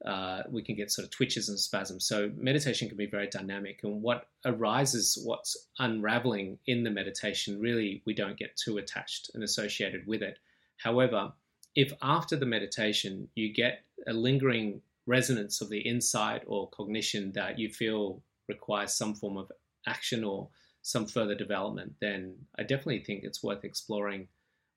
uh, 0.06 0.44
we 0.49 0.64
can 0.64 0.76
get 0.76 0.91
sort 0.91 1.06
of 1.06 1.11
twitches 1.11 1.49
and 1.49 1.60
spasms. 1.60 2.06
So 2.06 2.32
meditation 2.36 2.88
can 2.88 2.98
be 2.98 3.06
very 3.06 3.28
dynamic, 3.28 3.82
and 3.84 4.02
what 4.02 4.28
arises, 4.45 5.19
what's 5.23 5.56
unraveling 5.78 6.57
in 6.65 6.84
the 6.84 6.90
meditation, 6.90 7.60
really 7.60 8.02
we 8.06 8.14
don't 8.14 8.38
get 8.38 8.57
too 8.57 8.78
attached 8.78 9.32
and 9.34 9.44
associated 9.44 10.07
with 10.07 10.22
it. 10.22 10.40
However, 10.78 11.34
if 11.76 11.94
after 12.02 12.36
the 12.36 12.45
meditation 12.45 13.30
you 13.36 13.53
get 13.53 13.84
a 14.07 14.14
lingering 14.14 14.82
resonance 15.06 15.61
of 15.61 15.69
the 15.69 15.80
insight 15.80 16.44
or 16.48 16.69
cognition 16.69 17.32
that 17.34 17.60
you 17.60 17.69
feel 17.69 18.22
requires 18.48 18.94
some 18.94 19.14
form 19.14 19.38
of 19.38 19.52
action 19.88 20.23
or 20.23 20.49
some 20.82 21.06
further 21.06 21.36
development, 21.36 21.94
then 22.02 22.36
I 22.57 22.64
definitely 22.64 23.03
think 23.03 23.23
it's 23.23 23.44
worth 23.44 23.64
exploring 23.64 24.28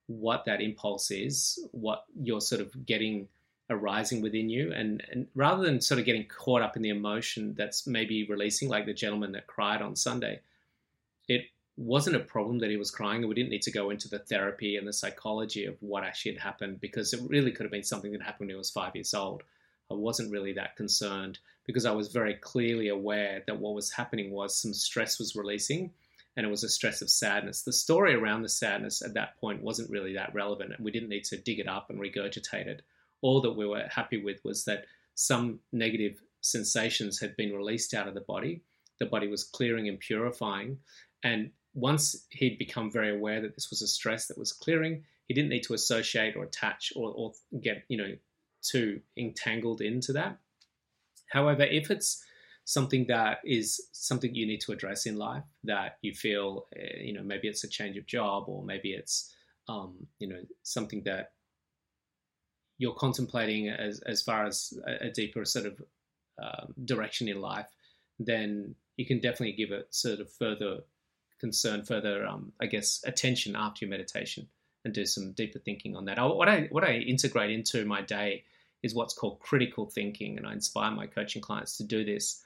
what 0.06 0.44
that 0.44 0.60
impulse 0.60 1.10
is, 1.10 1.58
what 1.72 2.04
you're 2.14 2.40
sort 2.40 2.60
of 2.60 2.84
getting 2.84 3.28
arising 3.70 4.20
within 4.20 4.48
you 4.48 4.72
and, 4.72 5.02
and 5.10 5.26
rather 5.34 5.64
than 5.64 5.80
sort 5.80 5.98
of 5.98 6.04
getting 6.04 6.26
caught 6.26 6.62
up 6.62 6.76
in 6.76 6.82
the 6.82 6.90
emotion 6.90 7.54
that's 7.56 7.86
maybe 7.86 8.26
releasing 8.26 8.68
like 8.68 8.84
the 8.84 8.92
gentleman 8.92 9.32
that 9.32 9.46
cried 9.46 9.80
on 9.80 9.96
sunday 9.96 10.38
it 11.28 11.46
wasn't 11.76 12.14
a 12.14 12.20
problem 12.20 12.58
that 12.58 12.70
he 12.70 12.76
was 12.76 12.90
crying 12.90 13.20
and 13.20 13.28
we 13.28 13.34
didn't 13.34 13.48
need 13.48 13.62
to 13.62 13.70
go 13.70 13.88
into 13.90 14.08
the 14.08 14.18
therapy 14.18 14.76
and 14.76 14.86
the 14.86 14.92
psychology 14.92 15.64
of 15.64 15.76
what 15.80 16.04
actually 16.04 16.32
had 16.32 16.40
happened 16.40 16.78
because 16.80 17.12
it 17.14 17.20
really 17.26 17.50
could 17.50 17.64
have 17.64 17.72
been 17.72 17.82
something 17.82 18.12
that 18.12 18.22
happened 18.22 18.48
when 18.48 18.50
he 18.50 18.54
was 18.54 18.70
five 18.70 18.94
years 18.94 19.14
old 19.14 19.42
i 19.90 19.94
wasn't 19.94 20.30
really 20.30 20.52
that 20.52 20.76
concerned 20.76 21.38
because 21.64 21.86
i 21.86 21.92
was 21.92 22.08
very 22.08 22.34
clearly 22.34 22.88
aware 22.88 23.42
that 23.46 23.58
what 23.58 23.74
was 23.74 23.90
happening 23.90 24.30
was 24.30 24.54
some 24.54 24.74
stress 24.74 25.18
was 25.18 25.34
releasing 25.34 25.90
and 26.36 26.44
it 26.44 26.50
was 26.50 26.64
a 26.64 26.68
stress 26.68 27.00
of 27.00 27.10
sadness. 27.10 27.62
The 27.62 27.72
story 27.72 28.14
around 28.14 28.42
the 28.42 28.48
sadness 28.48 29.02
at 29.02 29.14
that 29.14 29.38
point 29.40 29.62
wasn't 29.62 29.90
really 29.90 30.14
that 30.14 30.34
relevant, 30.34 30.72
and 30.74 30.84
we 30.84 30.90
didn't 30.90 31.08
need 31.08 31.24
to 31.24 31.36
dig 31.36 31.60
it 31.60 31.68
up 31.68 31.90
and 31.90 32.00
regurgitate 32.00 32.66
it. 32.66 32.82
All 33.24 33.40
that 33.40 33.56
we 33.56 33.66
were 33.66 33.88
happy 33.88 34.20
with 34.22 34.38
was 34.44 34.64
that 34.66 34.84
some 35.14 35.60
negative 35.72 36.22
sensations 36.42 37.18
had 37.18 37.34
been 37.36 37.56
released 37.56 37.94
out 37.94 38.06
of 38.06 38.14
the 38.14 38.20
body. 38.20 38.60
The 39.00 39.06
body 39.06 39.28
was 39.28 39.44
clearing 39.56 39.88
and 39.88 39.98
purifying. 39.98 40.78
And 41.22 41.50
once 41.72 42.26
he'd 42.30 42.58
become 42.58 42.92
very 42.92 43.16
aware 43.16 43.40
that 43.40 43.54
this 43.54 43.70
was 43.70 43.80
a 43.80 43.88
stress 43.88 44.26
that 44.26 44.36
was 44.36 44.52
clearing, 44.52 45.04
he 45.26 45.32
didn't 45.32 45.48
need 45.48 45.62
to 45.64 45.74
associate 45.74 46.36
or 46.36 46.44
attach 46.44 46.92
or, 46.94 47.12
or 47.16 47.32
get, 47.62 47.84
you 47.88 47.96
know, 47.96 48.14
too 48.62 49.00
entangled 49.16 49.80
into 49.80 50.12
that. 50.12 50.36
However, 51.32 51.62
if 51.62 51.90
it's 51.90 52.22
something 52.64 53.06
that 53.08 53.38
is 53.44 53.88
something 53.92 54.34
you 54.34 54.46
need 54.46 54.60
to 54.60 54.72
address 54.72 55.06
in 55.06 55.16
life 55.16 55.44
that 55.64 55.96
you 56.02 56.12
feel, 56.12 56.66
uh, 56.76 56.98
you 57.00 57.14
know, 57.14 57.22
maybe 57.22 57.48
it's 57.48 57.64
a 57.64 57.68
change 57.68 57.96
of 57.96 58.06
job 58.06 58.44
or 58.48 58.62
maybe 58.62 58.92
it's, 58.92 59.34
um, 59.68 59.94
you 60.18 60.28
know, 60.28 60.42
something 60.62 61.02
that 61.04 61.32
you're 62.78 62.94
contemplating 62.94 63.68
as, 63.68 64.00
as 64.00 64.22
far 64.22 64.46
as 64.46 64.72
a, 64.86 65.06
a 65.06 65.10
deeper 65.10 65.44
sort 65.44 65.66
of 65.66 65.82
um, 66.42 66.74
direction 66.84 67.28
in 67.28 67.40
life, 67.40 67.68
then 68.18 68.74
you 68.96 69.06
can 69.06 69.20
definitely 69.20 69.52
give 69.52 69.72
it 69.72 69.86
sort 69.94 70.20
of 70.20 70.32
further 70.32 70.80
concern, 71.40 71.84
further, 71.84 72.26
um, 72.26 72.52
I 72.60 72.66
guess, 72.66 73.02
attention 73.04 73.54
after 73.56 73.84
your 73.84 73.90
meditation 73.90 74.48
and 74.84 74.92
do 74.92 75.06
some 75.06 75.32
deeper 75.32 75.58
thinking 75.58 75.96
on 75.96 76.04
that. 76.06 76.18
I, 76.18 76.24
what 76.26 76.48
I 76.48 76.68
what 76.70 76.84
I 76.84 76.96
integrate 76.96 77.50
into 77.50 77.84
my 77.84 78.02
day 78.02 78.44
is 78.82 78.94
what's 78.94 79.14
called 79.14 79.40
critical 79.40 79.86
thinking, 79.86 80.36
and 80.36 80.46
I 80.46 80.52
inspire 80.52 80.90
my 80.90 81.06
coaching 81.06 81.42
clients 81.42 81.76
to 81.78 81.84
do 81.84 82.04
this. 82.04 82.42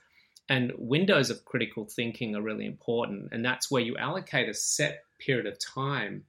And 0.48 0.72
windows 0.78 1.30
of 1.30 1.44
critical 1.44 1.84
thinking 1.84 2.34
are 2.34 2.42
really 2.42 2.64
important, 2.64 3.28
and 3.32 3.44
that's 3.44 3.70
where 3.70 3.82
you 3.82 3.96
allocate 3.96 4.48
a 4.48 4.54
set 4.54 5.02
period 5.18 5.46
of 5.46 5.58
time 5.58 6.24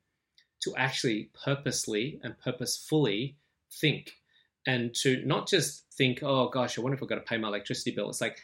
to 0.62 0.74
actually 0.76 1.30
purposely 1.46 2.20
and 2.24 2.38
purposefully 2.38 3.38
think 3.72 4.14
and 4.66 4.94
to 4.94 5.24
not 5.26 5.48
just 5.48 5.86
think, 5.94 6.20
oh 6.24 6.50
gosh, 6.50 6.78
I 6.78 6.82
wonder 6.82 6.96
if 6.96 7.04
I've 7.04 7.10
got 7.10 7.16
to 7.16 7.22
pay 7.22 7.38
my 7.38 7.48
electricity 7.48 7.92
bill. 7.92 8.10
It's 8.10 8.22
like 8.22 8.40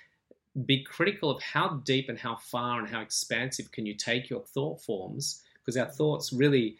be 0.65 0.84
critical 0.84 1.30
of 1.30 1.41
how 1.41 1.81
deep 1.84 2.10
and 2.10 2.18
how 2.18 2.38
far 2.38 2.80
and 2.80 2.88
how 2.88 3.02
expansive 3.02 3.72
can 3.72 3.85
you 3.85 3.93
take 3.93 4.30
your 4.30 4.41
thought 4.41 4.81
forms 4.81 5.41
because 5.60 5.76
our 5.77 5.88
thoughts 5.88 6.31
really 6.31 6.77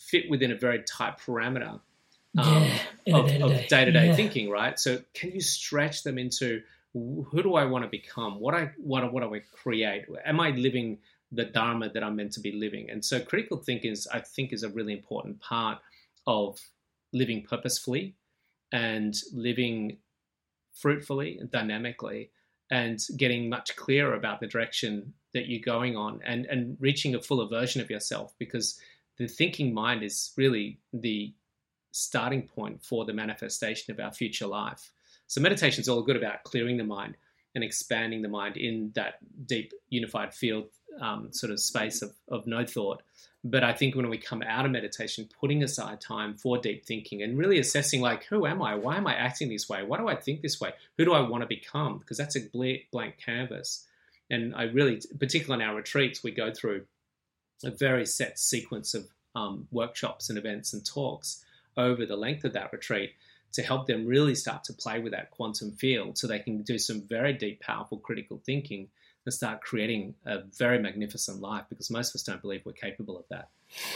fit 0.00 0.30
within 0.30 0.50
a 0.50 0.56
very 0.56 0.82
tight 0.84 1.18
parameter 1.18 1.80
um, 2.38 2.66
yeah, 3.04 3.16
of, 3.16 3.68
day 3.68 3.84
to 3.84 3.92
day 3.92 4.14
thinking, 4.14 4.48
right? 4.48 4.78
So 4.78 5.00
can 5.12 5.32
you 5.32 5.40
stretch 5.40 6.02
them 6.02 6.18
into 6.18 6.62
who 6.94 7.42
do 7.42 7.54
I 7.54 7.64
want 7.66 7.84
to 7.84 7.90
become? 7.90 8.40
What 8.40 8.54
I 8.54 8.70
what 8.78 9.12
what 9.12 9.22
do 9.22 9.34
I 9.34 9.40
create? 9.52 10.06
Am 10.24 10.40
I 10.40 10.50
living 10.50 10.98
the 11.30 11.44
dharma 11.44 11.90
that 11.90 12.02
I'm 12.02 12.16
meant 12.16 12.32
to 12.32 12.40
be 12.40 12.52
living? 12.52 12.90
And 12.90 13.04
so 13.04 13.20
critical 13.20 13.58
thinking 13.58 13.92
is, 13.92 14.06
I 14.06 14.20
think, 14.20 14.52
is 14.52 14.62
a 14.62 14.70
really 14.70 14.92
important 14.92 15.40
part 15.40 15.78
of 16.26 16.58
living 17.12 17.42
purposefully 17.42 18.14
and 18.72 19.14
living 19.32 19.98
fruitfully 20.74 21.38
and 21.38 21.50
dynamically 21.50 22.30
and 22.70 23.00
getting 23.16 23.48
much 23.48 23.76
clearer 23.76 24.14
about 24.14 24.40
the 24.40 24.46
direction 24.46 25.12
that 25.34 25.46
you're 25.46 25.60
going 25.60 25.96
on 25.96 26.20
and, 26.24 26.46
and 26.46 26.76
reaching 26.80 27.14
a 27.14 27.20
fuller 27.20 27.48
version 27.48 27.80
of 27.82 27.90
yourself 27.90 28.32
because 28.38 28.80
the 29.18 29.26
thinking 29.26 29.74
mind 29.74 30.02
is 30.02 30.32
really 30.36 30.78
the 30.92 31.32
starting 31.90 32.48
point 32.48 32.82
for 32.82 33.04
the 33.04 33.12
manifestation 33.12 33.92
of 33.92 34.00
our 34.00 34.12
future 34.12 34.46
life. 34.46 34.90
So 35.26 35.40
meditation 35.40 35.82
is 35.82 35.88
all 35.88 36.02
good 36.02 36.16
about 36.16 36.44
clearing 36.44 36.78
the 36.78 36.84
mind 36.84 37.16
and 37.54 37.62
expanding 37.62 38.22
the 38.22 38.28
mind 38.28 38.56
in 38.56 38.92
that 38.94 39.14
deep 39.46 39.72
unified 39.90 40.32
field 40.34 40.68
um, 41.00 41.32
sort 41.32 41.52
of 41.52 41.60
space 41.60 42.02
of, 42.02 42.12
of 42.28 42.46
no 42.46 42.64
thought. 42.64 43.02
But 43.44 43.64
I 43.64 43.72
think 43.72 43.96
when 43.96 44.08
we 44.08 44.18
come 44.18 44.42
out 44.42 44.64
of 44.64 44.70
meditation, 44.70 45.28
putting 45.40 45.64
aside 45.64 46.00
time 46.00 46.34
for 46.34 46.58
deep 46.58 46.86
thinking 46.86 47.22
and 47.22 47.36
really 47.36 47.58
assessing, 47.58 48.00
like, 48.00 48.24
who 48.24 48.46
am 48.46 48.62
I? 48.62 48.76
Why 48.76 48.96
am 48.96 49.06
I 49.06 49.14
acting 49.16 49.48
this 49.48 49.68
way? 49.68 49.82
Why 49.82 49.98
do 49.98 50.06
I 50.06 50.14
think 50.14 50.42
this 50.42 50.60
way? 50.60 50.72
Who 50.96 51.04
do 51.04 51.12
I 51.12 51.28
want 51.28 51.42
to 51.42 51.48
become? 51.48 51.98
Because 51.98 52.18
that's 52.18 52.36
a 52.36 52.48
blank 52.92 53.18
canvas. 53.18 53.84
And 54.30 54.54
I 54.54 54.64
really, 54.64 55.00
particularly 55.18 55.62
in 55.62 55.68
our 55.68 55.74
retreats, 55.74 56.22
we 56.22 56.30
go 56.30 56.52
through 56.52 56.86
a 57.64 57.70
very 57.70 58.06
set 58.06 58.38
sequence 58.38 58.94
of 58.94 59.08
um, 59.34 59.66
workshops 59.72 60.28
and 60.28 60.38
events 60.38 60.72
and 60.72 60.84
talks 60.84 61.44
over 61.76 62.06
the 62.06 62.16
length 62.16 62.44
of 62.44 62.52
that 62.52 62.72
retreat 62.72 63.12
to 63.52 63.62
help 63.62 63.86
them 63.86 64.06
really 64.06 64.34
start 64.34 64.64
to 64.64 64.72
play 64.72 64.98
with 64.98 65.12
that 65.12 65.30
quantum 65.30 65.72
field 65.72 66.16
so 66.16 66.26
they 66.26 66.38
can 66.38 66.62
do 66.62 66.78
some 66.78 67.02
very 67.02 67.32
deep, 67.32 67.60
powerful 67.60 67.98
critical 67.98 68.40
thinking 68.44 68.88
and 69.24 69.34
start 69.34 69.60
creating 69.60 70.14
a 70.26 70.40
very 70.56 70.78
magnificent 70.78 71.40
life 71.40 71.64
because 71.68 71.90
most 71.90 72.10
of 72.10 72.16
us 72.16 72.22
don't 72.22 72.42
believe 72.42 72.62
we're 72.64 72.72
capable 72.72 73.16
of 73.18 73.24
that. 73.30 73.48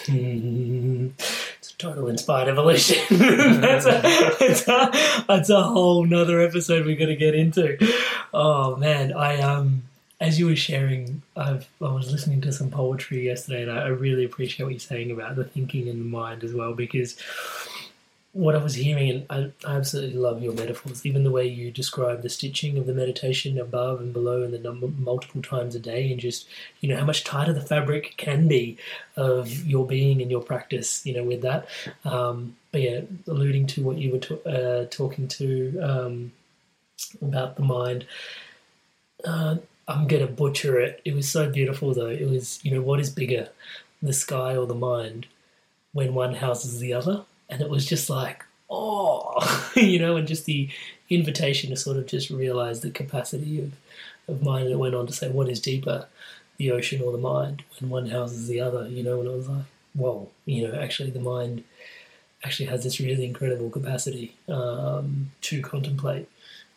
Mm, 0.07 1.13
it's 1.59 1.73
a 1.73 1.77
total 1.77 2.09
inspired 2.09 2.49
evolution. 2.49 2.99
that's, 3.61 3.87
a, 3.87 4.01
that's, 4.39 4.69
a, 4.69 5.25
that's 5.29 5.51
a 5.51 5.63
whole 5.63 6.05
nother 6.07 6.41
episode 6.41 6.87
we're 6.87 6.97
going 6.97 7.11
to 7.11 7.17
get 7.17 7.35
into. 7.35 7.77
Oh 8.33 8.77
man, 8.77 9.13
I 9.13 9.41
um, 9.41 9.83
as 10.21 10.39
you 10.39 10.47
were 10.47 10.57
sharing, 10.57 11.23
I've, 11.37 11.69
I 11.83 11.93
was 11.93 12.11
listening 12.11 12.41
to 12.43 12.53
some 12.53 12.71
poetry 12.71 13.27
yesterday, 13.27 13.63
and 13.63 13.71
I, 13.71 13.83
I 13.83 13.89
really 13.89 14.25
appreciate 14.25 14.65
what 14.65 14.73
you're 14.73 14.81
saying 14.81 15.11
about 15.11 15.37
the 15.37 15.45
thinking 15.45 15.89
and 15.89 16.01
the 16.01 16.05
mind 16.05 16.43
as 16.43 16.55
well 16.55 16.73
because 16.73 17.17
what 18.37 18.55
I 18.55 18.63
was 18.63 18.75
hearing, 18.75 19.09
and 19.09 19.27
I, 19.31 19.69
I, 19.69 19.77
absolutely 19.77 20.19
love 20.19 20.43
your 20.43 20.53
metaphors, 20.53 21.07
even 21.07 21.25
the 21.25 21.31
way 21.31 21.47
you 21.47 21.71
describe 21.71 22.21
the 22.21 22.29
stitching 22.29 22.77
of 22.77 22.87
the 22.87 22.93
meditation 22.93 23.59
above 23.59 23.99
and 23.99 24.13
below 24.13 24.43
and 24.43 24.53
the 24.53 24.59
number 24.59 24.89
multiple 24.89 25.41
times 25.41 25.75
a 25.75 25.81
day, 25.81 26.11
and 26.13 26.21
just 26.21 26.47
you 26.81 26.89
know 26.89 26.99
how 26.99 27.07
much 27.07 27.25
tighter 27.25 27.55
the 27.55 27.63
fabric 27.63 28.15
can 28.19 28.47
be 28.47 28.77
of 29.17 29.67
your 29.67 29.87
being 29.87 30.21
and 30.21 30.31
your 30.31 30.43
practice, 30.43 31.05
you 31.07 31.15
know, 31.15 31.25
with 31.25 31.41
that. 31.43 31.67
Um, 32.05 32.57
but 32.73 32.83
yeah, 32.83 33.01
alluding 33.27 33.69
to 33.69 33.83
what 33.83 33.97
you 33.97 34.13
were 34.13 34.19
to, 34.19 34.49
uh, 34.49 34.85
talking 34.91 35.29
to 35.29 35.81
um, 35.81 36.33
about 37.23 37.57
the 37.57 37.63
mind. 37.63 38.07
Uh, 39.25 39.57
I'm 39.89 40.07
gonna 40.07 40.27
butcher 40.27 40.79
it. 40.79 41.01
It 41.07 41.15
was 41.15 41.27
so 41.29 41.51
beautiful 41.51 41.95
though. 41.95 42.09
It 42.09 42.29
was, 42.29 42.63
you 42.63 42.73
know, 42.73 42.83
what 42.83 43.01
is 43.01 43.09
bigger, 43.09 43.49
the 44.03 44.13
sky 44.13 44.57
or 44.57 44.67
the 44.67 44.75
mind, 44.75 45.27
when 45.93 46.13
one 46.13 46.35
houses 46.35 46.81
the 46.81 46.93
other? 46.93 47.25
And 47.49 47.61
it 47.61 47.71
was 47.71 47.87
just 47.87 48.11
like 48.11 48.45
oh 48.69 49.71
you 49.77 49.99
know 49.99 50.17
and 50.17 50.29
just 50.29 50.45
the 50.47 50.69
invitation 51.09 51.71
to 51.71 51.77
sort 51.77 51.97
of 51.97 52.07
just 52.07 52.31
realize 52.31 52.81
the 52.81 52.91
capacity 52.91 53.61
of, 53.61 53.73
of 54.29 54.43
mind 54.43 54.71
that 54.71 54.79
went 54.79 54.95
on 54.95 55.07
to 55.07 55.13
say 55.13 55.29
what 55.29 55.49
is 55.49 55.61
deeper 55.61 56.07
the 56.59 56.71
ocean 56.71 57.03
or 57.03 57.13
the 57.13 57.19
mind? 57.19 57.63
When 57.79 57.91
one 57.91 58.07
houses 58.09 58.49
the 58.49 58.61
other 58.61 58.89
you 58.89 59.03
know 59.03 59.21
and 59.21 59.29
i 59.29 59.33
was 59.33 59.49
like 59.49 59.65
whoa 59.95 60.29
you 60.45 60.67
know 60.67 60.79
actually 60.79 61.11
the 61.11 61.21
mind 61.21 61.65
actually 62.45 62.67
has 62.67 62.85
this 62.85 63.01
really 63.01 63.25
incredible 63.25 63.71
capacity 63.71 64.37
um, 64.49 65.33
to 65.41 65.63
contemplate 65.63 66.29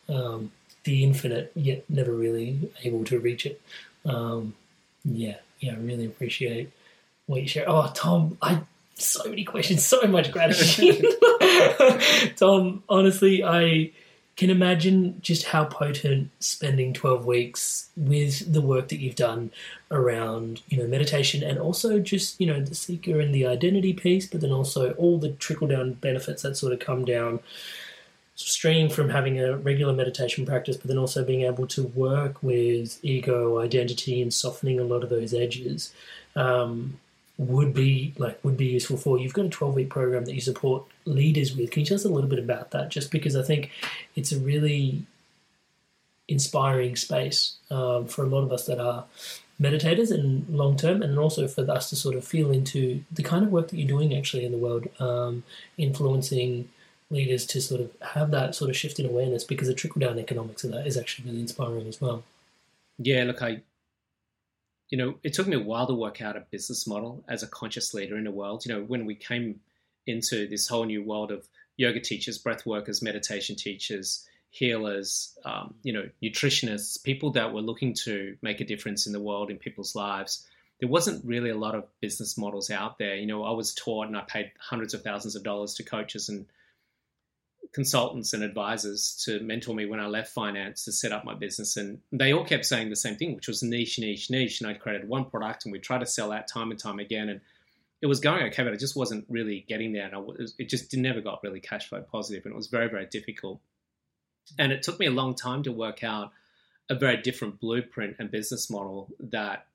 um, 0.08 0.52
the 0.84 1.04
infinite 1.04 1.52
yet 1.54 1.84
never 1.90 2.12
really 2.12 2.72
able 2.84 3.04
to 3.04 3.20
reach 3.20 3.46
it. 3.46 3.62
Um, 4.06 4.56
yeah 5.06 5.36
yeah 5.60 5.74
i 5.74 5.78
really 5.78 6.06
appreciate 6.06 6.72
what 7.26 7.42
you 7.42 7.48
share. 7.48 7.66
Oh 7.68 7.92
tom 7.94 8.38
i 8.42 8.62
so 9.00 9.30
many 9.30 9.44
questions, 9.44 9.86
so 9.86 10.02
much 10.04 10.32
gratitude. 10.32 11.06
Tom, 12.38 12.84
honestly, 12.90 13.44
I 13.44 13.92
can 14.40 14.50
imagine 14.50 15.20
just 15.22 15.44
how 15.44 15.66
potent 15.66 16.32
spending 16.40 16.94
12 16.94 17.26
weeks 17.26 17.90
with 17.98 18.54
the 18.54 18.62
work 18.62 18.88
that 18.88 19.00
you've 19.00 19.16
done 19.16 19.52
around, 19.92 20.62
you 20.70 20.78
know, 20.78 20.88
meditation 20.88 21.44
and 21.44 21.60
also 21.60 22.00
just, 22.00 22.40
you 22.40 22.48
know, 22.48 22.62
the 22.62 22.74
seeker 22.74 23.20
and 23.20 23.36
the 23.36 23.46
identity 23.46 23.92
piece, 23.92 24.26
but 24.26 24.40
then 24.40 24.52
also 24.52 24.94
all 24.94 25.18
the 25.18 25.32
trickle 25.34 25.68
down 25.68 25.92
benefits 25.92 26.44
that 26.44 26.56
sort 26.56 26.72
of 26.72 26.80
come 26.80 27.04
down 27.04 27.42
stream 28.36 28.88
from 28.90 29.10
having 29.10 29.42
a 29.42 29.58
regular 29.58 29.92
meditation 29.92 30.46
practice, 30.46 30.78
but 30.78 30.88
then 30.88 30.98
also 30.98 31.26
being 31.26 31.42
able 31.42 31.68
to 31.68 31.84
work 31.88 32.42
with 32.42 32.98
ego, 33.04 33.60
identity, 33.60 34.22
and 34.22 34.34
softening 34.34 34.80
a 34.80 34.84
lot 34.84 35.04
of 35.04 35.10
those 35.10 35.34
edges. 35.34 35.94
Um, 36.38 36.98
would 37.40 37.74
be 37.74 38.14
like 38.18 38.38
would 38.44 38.58
be 38.58 38.68
useful 38.68 38.98
for. 38.98 39.18
You've 39.18 39.34
got 39.34 39.46
a 39.46 39.50
12 39.50 39.74
week 39.74 39.90
program 39.90 40.26
that 40.26 40.36
you 40.36 40.42
support 40.42 40.84
leaders 41.06 41.56
with. 41.56 41.72
Can 41.72 41.80
you 41.80 41.86
tell 41.86 41.96
us 41.96 42.06
a 42.06 42.10
little 42.10 42.30
bit 42.30 42.38
about 42.38 42.72
that? 42.72 42.90
Just 42.90 43.12
because 43.12 43.36
I 43.36 43.44
think 43.44 43.72
it's 44.16 44.34
a 44.34 44.40
really 44.40 45.04
inspiring 46.28 46.96
space 46.98 47.56
um, 47.72 48.08
for 48.08 48.24
a 48.24 48.28
lot 48.28 48.44
of 48.44 48.52
us 48.52 48.66
that 48.66 48.80
are 48.80 49.06
meditators 49.60 50.12
and 50.12 50.48
long 50.50 50.76
term, 50.76 51.02
and 51.02 51.18
also 51.18 51.48
for 51.48 51.70
us 51.72 51.90
to 51.90 51.96
sort 51.96 52.16
of 52.16 52.26
feel 52.26 52.52
into 52.52 53.04
the 53.10 53.24
kind 53.24 53.46
of 53.46 53.52
work 53.52 53.70
that 53.70 53.78
you're 53.78 53.88
doing 53.88 54.14
actually 54.14 54.44
in 54.44 54.52
the 54.52 54.58
world, 54.58 54.90
um, 55.00 55.44
influencing 55.78 56.68
leaders 57.10 57.46
to 57.46 57.62
sort 57.62 57.80
of 57.80 57.92
have 58.14 58.32
that 58.32 58.54
sort 58.54 58.70
of 58.70 58.76
shift 58.76 59.00
in 59.00 59.06
awareness 59.06 59.46
because 59.46 59.68
the 59.70 59.74
trickle 59.74 60.00
down 60.02 60.20
economics 60.20 60.66
of 60.66 60.72
that 60.72 60.86
is 60.86 60.98
actually 60.98 61.26
really 61.28 61.40
inspiring 61.42 61.88
as 61.88 62.02
well. 62.02 62.24
Yeah, 62.98 63.24
look, 63.24 63.42
I 63.42 63.62
you 64.90 64.98
know, 64.98 65.16
it 65.24 65.34
took 65.34 65.48
me 65.48 65.56
a 65.56 65.60
while 65.60 65.88
to 65.88 65.94
work 65.94 66.22
out 66.22 66.36
a 66.36 66.42
business 66.52 66.88
model 66.88 67.24
as 67.28 67.44
a 67.44 67.48
conscious 67.48 67.94
leader 67.94 68.18
in 68.18 68.24
the 68.24 68.32
world. 68.32 68.66
You 68.66 68.74
know, 68.74 68.82
when 68.82 69.06
we 69.06 69.16
came 69.16 69.60
into 70.08 70.48
this 70.48 70.68
whole 70.68 70.86
new 70.86 71.04
world 71.04 71.32
of 71.32 71.48
yoga 71.78 72.00
teachers, 72.00 72.38
breath 72.38 72.66
workers, 72.66 73.02
meditation 73.02 73.56
teachers, 73.56 74.28
healers, 74.50 75.38
um, 75.46 75.76
you 75.84 75.94
know, 75.94 76.10
nutritionists, 76.24 77.02
people 77.04 77.32
that 77.32 77.54
were 77.54 77.62
looking 77.62 77.94
to 77.94 78.36
make 78.42 78.62
a 78.62 78.66
difference 78.66 79.06
in 79.06 79.14
the 79.14 79.22
world 79.22 79.52
in 79.52 79.58
people's 79.58 79.96
lives. 79.96 80.48
There 80.80 80.90
wasn't 80.90 81.24
really 81.24 81.52
a 81.52 81.58
lot 81.58 81.76
of 81.76 81.86
business 82.02 82.38
models 82.38 82.72
out 82.72 82.98
there. 82.98 83.16
You 83.16 83.28
know, 83.28 83.44
I 83.44 83.52
was 83.52 83.76
taught 83.76 84.08
and 84.08 84.18
I 84.18 84.22
paid 84.22 84.52
hundreds 84.60 84.94
of 84.94 85.04
thousands 85.04 85.36
of 85.36 85.44
dollars 85.44 85.76
to 85.76 85.84
coaches 85.84 86.30
and 86.30 86.46
consultants 87.72 88.34
and 88.34 88.44
advisors 88.44 89.22
to 89.26 89.40
mentor 89.42 89.76
me 89.76 89.86
when 89.86 90.00
I 90.00 90.08
left 90.08 90.34
finance 90.34 90.86
to 90.86 90.92
set 90.92 91.12
up 91.12 91.24
my 91.24 91.36
business. 91.36 91.78
And 91.78 92.00
they 92.12 92.34
all 92.34 92.44
kept 92.46 92.66
saying 92.66 92.90
the 92.90 92.96
same 92.96 93.16
thing, 93.16 93.36
which 93.36 93.48
was 93.48 93.62
niche, 93.62 94.00
niche, 94.00 94.30
niche. 94.32 94.62
And 94.62 94.70
I 94.70 94.74
created 94.74 95.08
one 95.08 95.26
product 95.26 95.66
and 95.66 95.72
we 95.72 95.80
tried 95.80 96.00
to 96.00 96.06
sell 96.06 96.30
that 96.30 96.48
time 96.48 96.72
and 96.72 96.80
time 96.80 97.00
again. 97.00 97.30
And 97.30 97.42
it 98.02 98.08
was 98.08 98.20
going 98.20 98.44
okay, 98.48 98.64
but 98.64 98.74
it 98.74 98.80
just 98.80 98.96
wasn't 98.96 99.26
really 99.30 99.66
getting 99.68 99.94
there. 99.94 100.06
And 100.06 100.16
I 100.16 100.18
was, 100.18 100.56
it 100.58 100.70
just 100.70 100.96
never 100.96 101.22
got 101.22 101.44
really 101.44 101.60
cash 101.60 101.90
flow 101.90 102.02
positive, 102.02 102.46
And 102.46 102.54
it 102.54 102.58
was 102.58 102.68
very, 102.68 102.90
very 102.90 103.06
difficult. 103.06 103.60
And 104.58 104.72
it 104.72 104.82
took 104.82 105.00
me 105.00 105.06
a 105.06 105.12
long 105.12 105.36
time 105.36 105.62
to 105.64 105.72
work 105.72 106.04
out 106.04 106.32
a 106.90 106.96
very 106.96 107.18
different 107.18 107.60
blueprint 107.60 108.16
and 108.18 108.32
business 108.32 108.68
model 108.72 109.10
that 109.20 109.68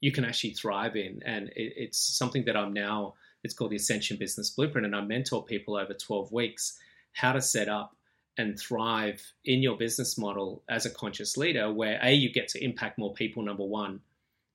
you 0.00 0.12
can 0.12 0.24
actually 0.24 0.50
thrive 0.50 0.94
in. 0.94 1.22
And 1.24 1.48
it, 1.48 1.72
it's 1.76 1.98
something 1.98 2.44
that 2.44 2.56
I'm 2.56 2.72
now, 2.72 3.14
it's 3.42 3.52
called 3.52 3.72
the 3.72 3.76
Ascension 3.76 4.16
Business 4.16 4.50
Blueprint. 4.50 4.86
And 4.86 4.94
I 4.94 5.00
mentor 5.00 5.44
people 5.44 5.74
over 5.74 5.92
12 5.92 6.30
weeks 6.30 6.78
how 7.16 7.32
to 7.32 7.40
set 7.40 7.66
up 7.68 7.96
and 8.36 8.58
thrive 8.60 9.22
in 9.46 9.62
your 9.62 9.78
business 9.78 10.18
model 10.18 10.62
as 10.68 10.84
a 10.84 10.90
conscious 10.90 11.38
leader, 11.38 11.72
where 11.72 11.98
A, 12.02 12.12
you 12.12 12.30
get 12.30 12.48
to 12.48 12.62
impact 12.62 12.98
more 12.98 13.14
people, 13.14 13.42
number 13.42 13.64
one. 13.64 14.00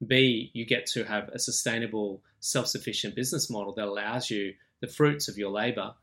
B, 0.06 0.52
you 0.54 0.64
get 0.64 0.86
to 0.88 1.04
have 1.04 1.30
a 1.30 1.40
sustainable, 1.40 2.22
self 2.40 2.68
sufficient 2.68 3.16
business 3.16 3.50
model 3.50 3.74
that 3.74 3.88
allows 3.88 4.30
you 4.30 4.54
the 4.80 4.88
fruits 4.88 5.28
of 5.28 5.40
your 5.40 5.50
labor. 5.50 5.96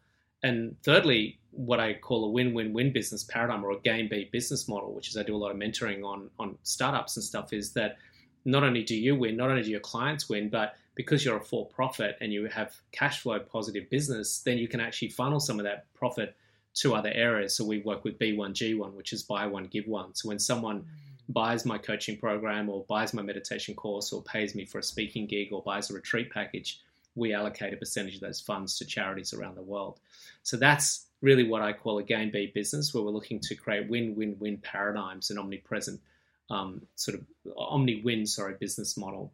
And 0.43 0.77
thirdly, 0.83 1.39
what 1.53 1.79
I 1.79 1.95
call 1.95 2.25
a 2.25 2.31
win 2.31 2.55
win 2.55 2.73
win 2.73 2.93
business 2.93 3.23
paradigm 3.23 3.65
or 3.65 3.71
a 3.71 3.81
game 3.81 4.09
B 4.09 4.29
business 4.31 4.67
model, 4.69 4.93
which 4.95 5.09
is 5.09 5.17
I 5.17 5.23
do 5.23 5.37
a 5.37 5.39
lot 5.39 5.53
of 5.53 5.57
mentoring 5.57 6.05
on, 6.05 6.31
on 6.41 6.59
startups 6.65 7.17
and 7.17 7.25
stuff, 7.25 7.53
is 7.53 7.73
that 7.75 7.99
not 8.45 8.65
only 8.65 8.83
do 8.83 8.97
you 8.97 9.15
win, 9.15 9.37
not 9.37 9.51
only 9.51 9.63
do 9.63 9.71
your 9.71 9.81
clients 9.81 10.29
win, 10.29 10.49
but 10.49 10.75
because 10.97 11.25
you're 11.25 11.37
a 11.37 11.45
for 11.45 11.67
profit 11.67 12.17
and 12.21 12.33
you 12.33 12.47
have 12.47 12.75
cash 12.91 13.21
flow 13.21 13.39
positive 13.39 13.89
business, 13.89 14.41
then 14.41 14.59
you 14.59 14.67
can 14.67 14.81
actually 14.81 15.11
funnel 15.11 15.39
some 15.39 15.61
of 15.61 15.65
that 15.65 15.93
profit 15.95 16.35
two 16.79 16.95
other 16.95 17.11
areas. 17.13 17.57
So 17.57 17.65
we 17.65 17.79
work 17.79 18.05
with 18.05 18.19
B1G1, 18.19 18.93
which 18.93 19.13
is 19.13 19.23
buy 19.23 19.47
one, 19.47 19.67
give 19.67 19.87
one. 19.87 20.15
So 20.15 20.29
when 20.29 20.39
someone 20.39 20.85
buys 21.29 21.67
my 21.67 21.77
coaching 21.77 22.17
program 22.17 22.69
or 22.69 22.85
buys 22.89 23.13
my 23.13 23.23
meditation 23.23 23.75
course 23.75 24.13
or 24.13 24.23
pays 24.23 24.55
me 24.55 24.65
for 24.65 24.79
a 24.79 24.83
speaking 24.83 25.27
gig 25.27 25.53
or 25.53 25.63
buys 25.63 25.91
a 25.91 25.95
retreat 25.95 26.31
package, 26.31 26.81
we 27.15 27.35
allocate 27.35 27.75
a 27.75 27.77
percentage 27.77 28.15
of 28.15 28.21
those 28.21 28.41
funds 28.41 28.79
to 28.79 28.85
charities 28.85 29.35
around 29.35 29.57
the 29.57 29.63
world. 29.63 29.99
So 30.43 30.57
that's 30.57 31.07
really 31.21 31.45
what 31.45 31.63
I 31.63 31.73
call 31.73 31.99
a 31.99 32.03
game 32.03 32.31
B 32.31 32.53
business, 32.55 32.95
where 32.95 33.03
we're 33.03 33.11
looking 33.11 33.41
to 33.41 33.55
create 33.57 33.89
win-win-win 33.89 34.59
paradigms 34.59 35.31
and 35.31 35.39
omnipresent 35.39 36.01
um, 36.49 36.83
sort 36.95 37.19
of 37.19 37.27
omni-win, 37.57 38.25
sorry, 38.25 38.55
business 38.59 38.97
model. 38.97 39.33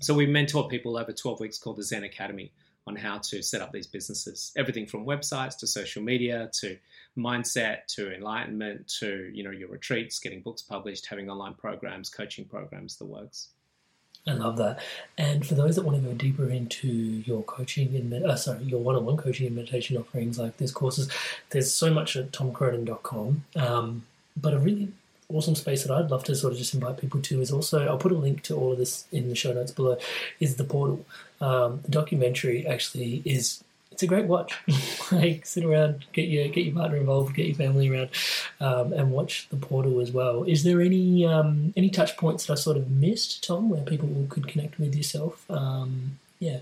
So 0.00 0.14
we 0.14 0.26
mentor 0.26 0.68
people 0.68 0.98
over 0.98 1.12
12 1.12 1.40
weeks 1.40 1.58
called 1.58 1.76
the 1.76 1.82
Zen 1.82 2.04
Academy 2.04 2.52
on 2.86 2.96
how 2.96 3.18
to 3.18 3.42
set 3.42 3.60
up 3.60 3.72
these 3.72 3.86
businesses. 3.86 4.52
Everything 4.56 4.86
from 4.86 5.04
websites 5.04 5.58
to 5.58 5.66
social 5.66 6.02
media 6.02 6.50
to 6.60 6.76
mindset 7.16 7.86
to 7.86 8.14
enlightenment 8.14 8.86
to 9.00 9.30
you 9.32 9.42
know 9.42 9.50
your 9.50 9.68
retreats, 9.68 10.18
getting 10.18 10.40
books 10.40 10.62
published, 10.62 11.06
having 11.06 11.28
online 11.30 11.54
programs, 11.54 12.08
coaching 12.08 12.44
programs, 12.44 12.96
the 12.96 13.04
works. 13.04 13.48
I 14.28 14.32
love 14.32 14.56
that. 14.56 14.80
And 15.16 15.46
for 15.46 15.54
those 15.54 15.76
that 15.76 15.84
want 15.84 16.02
to 16.02 16.08
go 16.08 16.14
deeper 16.14 16.50
into 16.50 16.88
your 16.88 17.42
coaching 17.44 17.94
and 17.94 18.12
uh, 18.12 18.34
sorry, 18.34 18.64
your 18.64 18.80
one-on-one 18.80 19.16
coaching 19.16 19.46
and 19.46 19.54
meditation 19.54 19.96
offerings 19.96 20.36
like 20.36 20.56
this 20.56 20.72
courses, 20.72 21.08
there's 21.50 21.72
so 21.72 21.92
much 21.92 22.16
at 22.16 22.32
tomcronin.com. 22.32 23.44
Um, 23.54 24.04
but 24.36 24.52
a 24.52 24.58
really 24.58 24.88
awesome 25.28 25.54
space 25.54 25.84
that 25.84 25.92
I'd 25.92 26.10
love 26.10 26.24
to 26.24 26.34
sort 26.34 26.52
of 26.52 26.58
just 26.58 26.74
invite 26.74 26.98
people 26.98 27.20
to 27.20 27.40
is 27.40 27.50
also 27.50 27.86
I'll 27.86 27.98
put 27.98 28.12
a 28.12 28.16
link 28.16 28.42
to 28.44 28.56
all 28.56 28.72
of 28.72 28.78
this 28.78 29.06
in 29.12 29.28
the 29.28 29.34
show 29.34 29.52
notes 29.52 29.72
below. 29.72 29.98
Is 30.40 30.56
the 30.56 30.64
portal. 30.64 31.04
Um, 31.40 31.80
the 31.82 31.90
documentary 31.90 32.66
actually 32.66 33.22
is 33.24 33.62
it's 33.96 34.02
a 34.02 34.06
great 34.06 34.26
watch. 34.26 34.52
like 35.12 35.46
sit 35.46 35.64
around, 35.64 36.04
get 36.12 36.28
your 36.28 36.48
get 36.48 36.64
your 36.64 36.74
partner 36.74 36.98
involved, 36.98 37.34
get 37.34 37.46
your 37.46 37.56
family 37.56 37.88
around, 37.88 38.10
um, 38.60 38.92
and 38.92 39.10
watch 39.10 39.48
the 39.48 39.56
portal 39.56 40.00
as 40.00 40.12
well. 40.12 40.44
Is 40.44 40.64
there 40.64 40.82
any 40.82 41.24
um, 41.26 41.72
any 41.76 41.88
touch 41.88 42.16
points 42.16 42.46
that 42.46 42.52
I 42.52 42.56
sort 42.56 42.76
of 42.76 42.90
missed, 42.90 43.42
Tom, 43.42 43.70
where 43.70 43.82
people 43.82 44.26
could 44.28 44.48
connect 44.48 44.78
with 44.78 44.94
yourself? 44.94 45.50
Um, 45.50 46.18
yeah. 46.38 46.58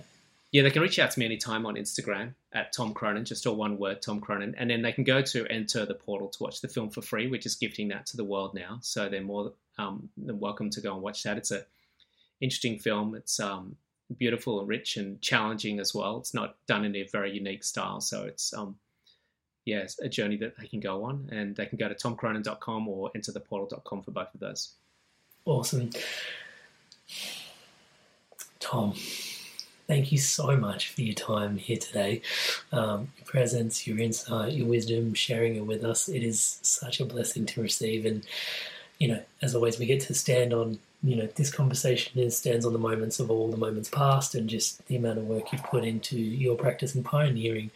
Yeah, 0.54 0.62
they 0.62 0.70
can 0.70 0.82
reach 0.82 1.00
out 1.00 1.10
to 1.10 1.18
me 1.18 1.26
anytime 1.26 1.66
on 1.66 1.74
Instagram 1.74 2.32
at 2.52 2.72
Tom 2.72 2.94
Cronin, 2.94 3.24
just 3.24 3.44
all 3.44 3.56
one 3.56 3.76
word, 3.76 4.00
Tom 4.00 4.20
Cronin. 4.20 4.54
And 4.56 4.70
then 4.70 4.82
they 4.82 4.92
can 4.92 5.02
go 5.02 5.20
to 5.20 5.44
enter 5.48 5.84
the 5.84 5.94
portal 5.94 6.28
to 6.28 6.42
watch 6.44 6.60
the 6.60 6.68
film 6.68 6.90
for 6.90 7.02
free. 7.02 7.26
We're 7.26 7.40
just 7.40 7.58
gifting 7.58 7.88
that 7.88 8.06
to 8.06 8.16
the 8.16 8.22
world 8.22 8.54
now. 8.54 8.78
So 8.80 9.08
they're 9.08 9.20
more 9.20 9.52
um, 9.78 10.10
than 10.16 10.38
welcome 10.38 10.70
to 10.70 10.80
go 10.80 10.94
and 10.94 11.02
watch 11.02 11.24
that. 11.24 11.38
It's 11.38 11.50
a 11.50 11.66
interesting 12.40 12.78
film. 12.78 13.16
It's 13.16 13.40
um, 13.40 13.74
beautiful 14.16 14.60
and 14.60 14.68
rich 14.68 14.96
and 14.96 15.20
challenging 15.20 15.80
as 15.80 15.92
well. 15.92 16.18
It's 16.18 16.34
not 16.34 16.54
done 16.68 16.84
in 16.84 16.94
a 16.94 17.02
very 17.02 17.32
unique 17.32 17.64
style. 17.64 18.00
So 18.00 18.22
it's, 18.22 18.54
um, 18.54 18.76
yeah, 19.64 19.78
it's 19.78 19.98
a 19.98 20.08
journey 20.08 20.36
that 20.36 20.56
they 20.56 20.68
can 20.68 20.78
go 20.78 21.02
on. 21.02 21.30
And 21.32 21.56
they 21.56 21.66
can 21.66 21.78
go 21.78 21.88
to 21.88 21.96
tomcronin.com 21.96 22.86
or 22.86 23.10
entertheportal.com 23.16 24.02
for 24.04 24.10
both 24.12 24.32
of 24.32 24.38
those. 24.38 24.74
Awesome. 25.46 25.90
Tom, 28.60 28.94
thank 29.86 30.12
you 30.12 30.18
so 30.18 30.56
much 30.56 30.90
for 30.90 31.02
your 31.02 31.14
time 31.14 31.56
here 31.56 31.76
today. 31.76 32.22
Um, 32.72 33.08
your 33.18 33.26
presence, 33.26 33.86
your 33.86 33.98
insight, 33.98 34.52
your 34.52 34.66
wisdom, 34.66 35.14
sharing 35.14 35.56
it 35.56 35.66
with 35.66 35.84
us. 35.84 36.08
It 36.08 36.22
is 36.22 36.58
such 36.62 37.00
a 37.00 37.04
blessing 37.04 37.46
to 37.46 37.62
receive. 37.62 38.06
And, 38.06 38.24
you 38.98 39.08
know, 39.08 39.22
as 39.42 39.54
always, 39.54 39.78
we 39.78 39.86
get 39.86 40.00
to 40.02 40.14
stand 40.14 40.52
on, 40.52 40.78
you 41.02 41.16
know, 41.16 41.28
this 41.34 41.52
conversation 41.52 42.18
is 42.18 42.34
stands 42.34 42.64
on 42.64 42.72
the 42.72 42.78
moments 42.78 43.20
of 43.20 43.30
all 43.30 43.50
the 43.50 43.58
moments 43.58 43.90
past 43.90 44.34
and 44.34 44.48
just 44.48 44.86
the 44.86 44.96
amount 44.96 45.18
of 45.18 45.26
work 45.26 45.52
you've 45.52 45.62
put 45.64 45.84
into 45.84 46.16
your 46.16 46.56
practice 46.56 46.94
and 46.94 47.04
pioneering, 47.04 47.70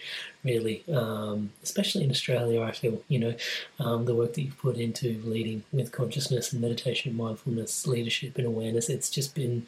really, 0.44 0.82
um, 0.90 1.50
especially 1.62 2.04
in 2.04 2.10
Australia, 2.10 2.62
I 2.62 2.72
feel, 2.72 3.02
you 3.08 3.18
know, 3.18 3.34
um, 3.80 4.06
the 4.06 4.14
work 4.14 4.32
that 4.32 4.42
you've 4.42 4.56
put 4.56 4.76
into 4.76 5.20
leading 5.26 5.62
with 5.72 5.92
consciousness 5.92 6.54
and 6.54 6.62
meditation, 6.62 7.14
mindfulness, 7.14 7.86
leadership, 7.86 8.38
and 8.38 8.46
awareness. 8.46 8.88
It's 8.88 9.10
just 9.10 9.34
been 9.34 9.66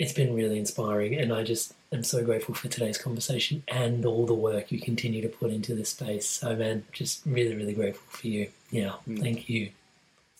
it's 0.00 0.14
been 0.14 0.34
really 0.34 0.58
inspiring, 0.58 1.14
and 1.14 1.30
I 1.30 1.44
just 1.44 1.74
am 1.92 2.02
so 2.02 2.24
grateful 2.24 2.54
for 2.54 2.68
today's 2.68 2.96
conversation 2.96 3.62
and 3.68 4.06
all 4.06 4.24
the 4.24 4.32
work 4.34 4.72
you 4.72 4.80
continue 4.80 5.20
to 5.20 5.28
put 5.28 5.50
into 5.50 5.74
this 5.74 5.90
space. 5.90 6.26
So, 6.26 6.56
man, 6.56 6.86
just 6.90 7.20
really, 7.26 7.54
really 7.54 7.74
grateful 7.74 8.06
for 8.08 8.26
you. 8.26 8.48
Yeah, 8.70 8.92
mm. 9.06 9.20
thank 9.20 9.50
you. 9.50 9.72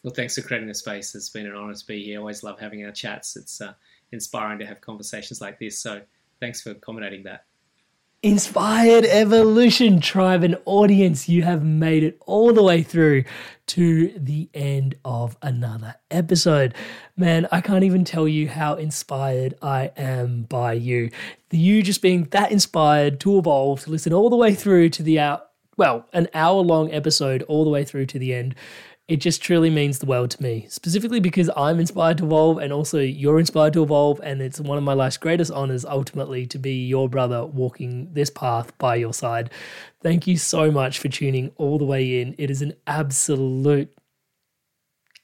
Well, 0.03 0.15
thanks 0.15 0.37
for 0.37 0.41
creating 0.41 0.69
the 0.69 0.75
space. 0.75 1.15
It's 1.15 1.29
been 1.29 1.47
an 1.47 1.55
honor 1.55 1.75
to 1.75 1.87
be 1.87 2.03
here. 2.03 2.19
I 2.19 2.21
always 2.21 2.43
love 2.43 2.59
having 2.59 2.87
our 2.87 2.91
chats. 2.91 3.37
It's 3.37 3.61
uh, 3.61 3.75
inspiring 4.13 4.61
to 4.61 4.67
have 4.67 4.81
conversations 4.81 5.43
like 5.43 5.59
this. 5.59 5.79
So, 5.79 6.01
thanks 6.41 6.63
for 6.63 6.71
accommodating 6.71 7.25
that. 7.25 7.45
Inspired 8.23 9.07
Evolution 9.07 9.99
Tribe 9.99 10.43
and 10.43 10.59
audience, 10.67 11.27
you 11.27 11.43
have 11.43 11.65
made 11.65 12.03
it 12.03 12.21
all 12.27 12.53
the 12.53 12.63
way 12.63 12.83
through 12.83 13.25
to 13.69 14.13
the 14.15 14.47
end 14.53 14.95
of 15.07 15.39
another 15.41 15.95
episode. 16.11 16.75
Man, 17.17 17.49
I 17.51 17.63
can't 17.63 17.83
even 17.83 18.05
tell 18.05 18.29
you 18.29 18.47
how 18.47 18.75
inspired 18.75 19.55
I 19.63 19.93
am 19.97 20.43
by 20.43 20.75
you. 20.75 21.09
You 21.51 21.83
just 21.83 22.03
being 22.03 22.25
that 22.25 22.53
inspired 22.53 23.21
to 23.21 23.39
evolve, 23.39 23.85
to 23.85 23.91
listen 23.91 24.13
all 24.13 24.29
the 24.29 24.37
way 24.37 24.55
through 24.55 24.91
to 24.91 25.03
the 25.03 25.19
out, 25.19 25.49
well, 25.79 26.07
an 26.13 26.29
hour 26.35 26.61
long 26.61 26.93
episode 26.93 27.43
all 27.45 27.65
the 27.65 27.71
way 27.71 27.85
through 27.85 28.05
to 28.05 28.19
the 28.19 28.35
end 28.35 28.55
it 29.11 29.21
just 29.21 29.43
truly 29.43 29.71
means 29.71 29.99
the 29.99 30.07
world 30.07 30.31
to 30.31 30.41
me, 30.41 30.67
specifically 30.69 31.19
because 31.19 31.51
I'm 31.57 31.81
inspired 31.81 32.19
to 32.19 32.25
evolve 32.27 32.59
and 32.59 32.73
also 32.73 33.01
you're 33.01 33.41
inspired 33.41 33.73
to 33.73 33.83
evolve. 33.83 34.21
And 34.23 34.41
it's 34.41 34.61
one 34.61 34.79
of 34.79 34.85
my 34.85 34.93
life's 34.93 35.17
greatest 35.17 35.51
honors 35.51 35.85
ultimately 35.85 36.47
to 36.47 36.61
be 36.61 36.87
your 36.87 37.09
brother 37.09 37.45
walking 37.45 38.15
this 38.15 38.31
path 38.31 38.77
by 38.79 38.95
your 38.95 39.13
side. 39.13 39.51
Thank 40.01 40.29
you 40.29 40.37
so 40.37 40.71
much 40.71 41.01
for 41.01 41.09
tuning 41.09 41.51
all 41.57 41.77
the 41.77 41.85
way 41.85 42.21
in. 42.21 42.37
It 42.39 42.53
is 42.53 42.63
an 42.63 42.75
absolute 42.87 43.93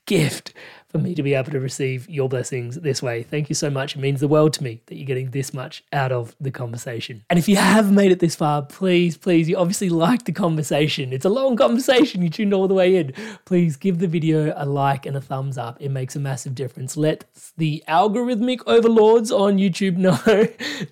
gift 0.05 0.53
for 0.97 1.03
me 1.03 1.15
to 1.15 1.23
be 1.23 1.35
able 1.35 1.53
to 1.53 1.61
receive 1.61 2.09
your 2.09 2.29
blessings 2.29 2.77
this 2.77 3.03
way. 3.03 3.23
Thank 3.23 3.49
you 3.49 3.55
so 3.55 3.71
much. 3.71 3.97
It 3.97 3.99
means 3.99 4.21
the 4.21 4.29
world 4.29 4.53
to 4.55 4.65
me 4.65 4.81
that 4.87 4.97
you're 4.97 5.07
getting 5.07 5.31
this 5.31 5.53
much 5.53 5.85
out 5.93 6.13
of 6.13 6.35
the 6.41 6.51
conversation. 6.51 7.23
And 7.29 7.39
if 7.39 7.49
you 7.49 7.57
have 7.57 7.93
made 7.93 8.13
it 8.13 8.21
this 8.21 8.35
far, 8.35 8.63
please, 8.63 9.17
please, 9.17 9.49
you 9.49 9.57
obviously 9.57 9.89
like 9.89 10.25
the 10.25 10.33
conversation. 10.33 11.13
It's 11.13 11.25
a 11.25 11.31
long 11.31 11.57
conversation. 11.57 12.23
You 12.23 12.31
tuned 12.31 12.55
all 12.55 12.69
the 12.69 12.75
way 12.75 12.97
in. 12.97 13.13
Please 13.45 13.77
give 13.77 13.99
the 13.99 14.07
video 14.07 14.55
a 14.57 14.65
like 14.65 15.07
and 15.07 15.17
a 15.17 15.21
thumbs 15.21 15.59
up. 15.59 15.77
It 15.81 15.91
makes 15.91 16.17
a 16.17 16.21
massive 16.21 16.55
difference. 16.55 16.97
Let 16.97 17.25
the 17.57 17.85
algorithmic 17.89 18.61
overlords 18.67 19.31
on 19.31 19.59
YouTube 19.59 19.97
know 20.07 20.17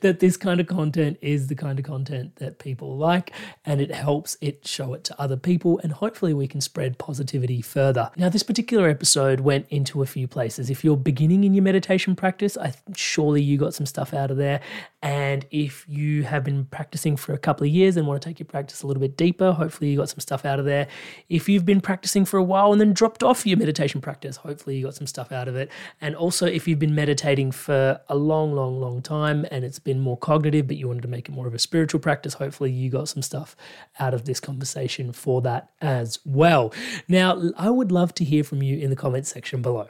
that 0.01 0.20
this 0.20 0.36
kind 0.36 0.60
of 0.60 0.66
content 0.66 1.18
is 1.22 1.47
the 1.47 1.55
kind 1.55 1.78
of 1.78 1.85
content 1.85 2.36
that 2.36 2.59
people 2.59 2.97
like 2.97 3.32
and 3.64 3.81
it 3.81 3.94
helps 3.94 4.36
it 4.40 4.66
show 4.66 4.94
it 4.94 5.05
to 5.05 5.20
other 5.20 5.36
people 5.36 5.78
and 5.82 5.93
hopefully 5.93 6.35
we 6.35 6.47
can 6.47 6.60
spread 6.60 6.98
positivity 6.98 7.62
further. 7.62 8.10
Now, 8.16 8.28
this 8.28 8.43
particular 8.43 8.89
episode 8.89 9.40
went 9.40 9.66
into 9.70 9.93
to 9.94 10.02
a 10.02 10.06
few 10.06 10.26
places. 10.26 10.70
If 10.70 10.84
you're 10.84 10.96
beginning 10.96 11.44
in 11.44 11.54
your 11.54 11.62
meditation 11.62 12.16
practice, 12.16 12.56
I 12.56 12.74
surely 12.96 13.40
you 13.40 13.56
got 13.56 13.74
some 13.74 13.86
stuff 13.86 14.12
out 14.12 14.30
of 14.30 14.36
there. 14.36 14.60
And 15.02 15.46
if 15.50 15.86
you 15.88 16.24
have 16.24 16.42
been 16.42 16.64
practicing 16.64 17.16
for 17.16 17.32
a 17.32 17.38
couple 17.38 17.64
of 17.64 17.72
years 17.72 17.96
and 17.96 18.06
want 18.06 18.20
to 18.20 18.28
take 18.28 18.40
your 18.40 18.46
practice 18.46 18.82
a 18.82 18.86
little 18.86 19.00
bit 19.00 19.16
deeper, 19.16 19.52
hopefully 19.52 19.90
you 19.90 19.98
got 19.98 20.08
some 20.08 20.18
stuff 20.18 20.44
out 20.44 20.58
of 20.58 20.64
there. 20.64 20.88
If 21.28 21.48
you've 21.48 21.64
been 21.64 21.80
practicing 21.80 22.24
for 22.24 22.38
a 22.38 22.42
while 22.42 22.72
and 22.72 22.80
then 22.80 22.92
dropped 22.92 23.22
off 23.22 23.46
your 23.46 23.56
meditation 23.56 24.00
practice, 24.00 24.36
hopefully 24.36 24.76
you 24.76 24.84
got 24.84 24.94
some 24.94 25.06
stuff 25.06 25.30
out 25.30 25.46
of 25.46 25.54
it. 25.54 25.70
And 26.00 26.16
also 26.16 26.46
if 26.46 26.66
you've 26.66 26.78
been 26.80 26.94
meditating 26.94 27.52
for 27.52 28.00
a 28.08 28.16
long, 28.16 28.52
long, 28.52 28.80
long 28.80 29.00
time 29.00 29.46
and 29.52 29.64
it's 29.64 29.78
been 29.78 30.00
more 30.00 30.16
cognitive, 30.16 30.66
but 30.66 30.76
you 30.76 30.88
wanted 30.88 31.02
to 31.02 31.08
make 31.08 31.28
it 31.28 31.32
more 31.32 31.46
of 31.46 31.54
a 31.54 31.58
spiritual 31.58 32.00
practice, 32.00 32.34
hopefully 32.34 32.72
you 32.72 32.90
got 32.90 33.08
some 33.08 33.22
stuff 33.22 33.54
out 34.00 34.12
of 34.12 34.24
this 34.24 34.40
conversation 34.40 35.12
for 35.12 35.40
that 35.42 35.70
as 35.80 36.18
well. 36.24 36.72
Now, 37.06 37.40
I 37.56 37.70
would 37.70 37.92
love 37.92 38.12
to 38.14 38.24
hear 38.24 38.42
from 38.42 38.62
you 38.62 38.78
in 38.78 38.90
the 38.90 38.96
comments 38.96 39.28
section 39.28 39.62
below. 39.62 39.84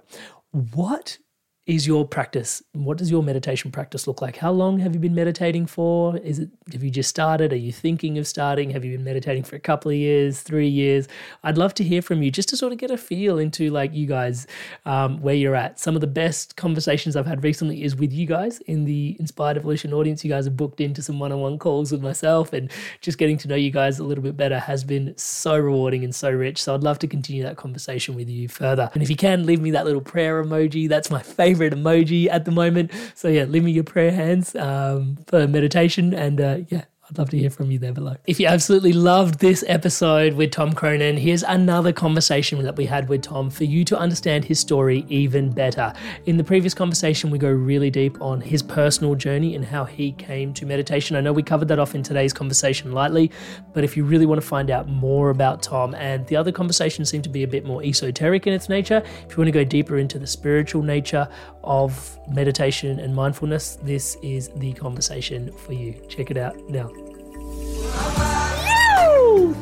What 0.51 1.19
is 1.67 1.87
your 1.87 2.07
practice? 2.07 2.63
What 2.73 2.99
does 2.99 3.11
your 3.11 3.23
meditation 3.23 3.71
practice 3.71 4.07
look 4.07 4.21
like? 4.21 4.37
How 4.37 4.53
long 4.53 4.79
have 4.81 4.93
you 4.93 5.01
been 5.01 5.15
meditating 5.15 5.65
for? 5.65 6.19
Is 6.19 6.39
it 6.39 6.51
have 6.73 6.85
you 6.85 6.91
just 6.91 7.09
started? 7.09 7.55
Are 7.55 7.57
you 7.57 7.73
thinking 7.73 8.19
of 8.19 8.27
starting? 8.27 8.69
Have 8.69 8.85
you 8.85 8.93
been 8.93 9.05
meditating 9.05 9.45
for 9.45 9.57
a 9.57 9.61
couple 9.61 9.91
of 9.91 9.97
years, 9.97 10.43
three 10.43 10.69
years? 10.69 11.09
I'd 11.43 11.57
love 11.57 11.73
to 11.75 11.85
hear 11.85 12.03
from 12.03 12.23
you 12.23 12.31
just 12.31 12.51
to 12.51 12.57
sort 12.59 12.73
of 12.73 12.79
get 12.79 12.91
a 12.91 12.99
feel 12.99 13.39
into 13.39 13.71
like 13.71 13.95
you 13.95 14.07
guys 14.07 14.47
um, 14.85 15.23
where 15.23 15.35
you're 15.35 15.55
at. 15.55 15.81
Some 15.81 15.95
of 15.95 16.03
the 16.03 16.07
best 16.07 16.57
conversations 16.57 17.17
I've 17.17 17.27
had 17.27 17.43
recently 17.43 17.83
is 17.83 17.97
with 17.97 18.13
you 18.13 18.27
guys 18.27 18.59
in 18.67 18.85
the 18.85 19.17
Inspired 19.19 19.57
Evolution 19.57 19.95
audience. 19.95 20.23
You 20.23 20.31
guys 20.31 20.45
have 20.45 20.59
booked 20.59 20.83
into 20.83 21.03
some 21.03 21.19
one-on-one 21.19 21.59
calls 21.59 21.91
with 21.91 22.03
myself, 22.03 22.53
and 22.53 22.71
just 23.01 23.17
getting 23.17 23.39
to 23.39 23.49
know 23.49 23.55
you 23.55 23.71
guys 23.71 23.99
a 23.99 24.05
little 24.05 24.25
bit 24.25 24.37
better 24.37 24.59
has 24.59 24.85
been 24.85 25.17
so 25.17 25.57
rewarding 25.57 26.05
and 26.05 26.15
so 26.15 26.31
rich. 26.31 26.63
So 26.63 26.75
I'd 26.75 26.83
love 26.83 26.99
to 26.99 27.07
continue 27.07 27.43
that 27.45 27.57
conversation 27.57 28.15
with 28.15 28.29
you 28.29 28.49
further. 28.49 28.91
And 28.93 29.03
if 29.03 29.09
you 29.09 29.17
can, 29.17 29.47
leave 29.47 29.63
me 29.63 29.71
that 29.71 29.87
little 29.87 30.03
prayer 30.03 30.45
emoji. 30.45 30.91
That's 30.91 31.11
my 31.11 31.23
favorite 31.23 31.54
favorite 31.55 31.79
emoji 31.79 32.29
at 32.31 32.45
the 32.45 32.51
moment. 32.51 32.91
So 33.15 33.29
yeah, 33.29 33.45
leave 33.45 33.65
me 33.65 33.73
your 33.73 33.85
prayer 33.85 34.13
hands 34.13 34.55
um, 34.57 35.19
for 35.27 35.47
meditation, 35.47 36.15
and 36.15 36.41
uh, 36.41 36.59
yeah, 36.69 36.85
I'd 37.11 37.19
love 37.19 37.29
to 37.31 37.39
hear 37.39 37.51
from 37.51 37.71
you 37.71 37.79
there 37.79 37.93
below. 37.93 38.17
If 38.27 38.41
you 38.41 38.47
absolutely 38.47 38.95
loved 38.95 39.39
this 39.39 39.63
episode 39.69 40.33
with 40.35 40.53
Tom 40.53 40.73
Cronin, 40.73 41.19
here's 41.19 41.43
another 41.43 41.93
conversation 41.93 42.63
that 42.63 42.77
we 42.77 42.87
had 42.87 43.11
with 43.11 43.21
Tom 43.21 43.51
for 43.51 43.65
you 43.65 43.85
to 43.85 43.99
understand 43.99 44.47
his 44.47 44.59
story 44.59 45.05
even 45.11 45.51
better. 45.51 45.93
In 46.25 46.39
the 46.39 46.45
previous 46.45 46.73
conversation, 46.73 47.29
we 47.29 47.37
go 47.37 47.51
really 47.51 47.91
deep 47.91 48.21
on 48.23 48.41
his 48.41 48.63
personal 48.63 49.15
journey 49.15 49.55
and 49.55 49.67
how 49.67 49.85
he 49.85 50.13
came 50.13 50.55
to 50.55 50.65
meditation. 50.65 51.15
I 51.15 51.21
know 51.21 51.33
we 51.35 51.43
covered 51.43 51.69
that 51.69 51.79
off 51.79 51.95
in 51.95 52.03
today's 52.03 52.33
conversation 52.33 52.93
lightly, 52.93 53.31
but 53.75 53.85
if 53.85 53.99
you 53.99 54.05
really 54.05 54.25
want 54.25 54.41
to 54.41 54.47
find 54.47 54.71
out 54.71 54.89
more 54.89 55.29
about 55.29 55.63
Tom, 55.63 55.95
and 55.97 56.27
the 56.29 56.37
other 56.37 56.53
conversations 56.53 57.11
seem 57.11 57.21
to 57.21 57.29
be 57.29 57.43
a 57.43 57.49
bit 57.49 57.67
more 57.67 57.83
esoteric 57.85 58.47
in 58.47 58.55
its 58.55 58.71
nature, 58.71 59.03
if 59.05 59.33
you 59.33 59.37
want 59.37 59.49
to 59.49 59.53
go 59.53 59.65
deeper 59.65 59.99
into 59.99 60.19
the 60.19 60.27
spiritual 60.27 60.83
nature 60.83 61.29
of 61.65 62.19
meditation 62.29 62.99
and 62.99 63.15
mindfulness, 63.15 63.77
this 63.83 64.17
is 64.23 64.49
the 64.57 64.73
conversation 64.73 65.53
for 65.53 65.75
you. 65.75 65.93
Check 66.09 66.31
it 66.31 66.39
out 66.39 66.57
now. 66.71 66.94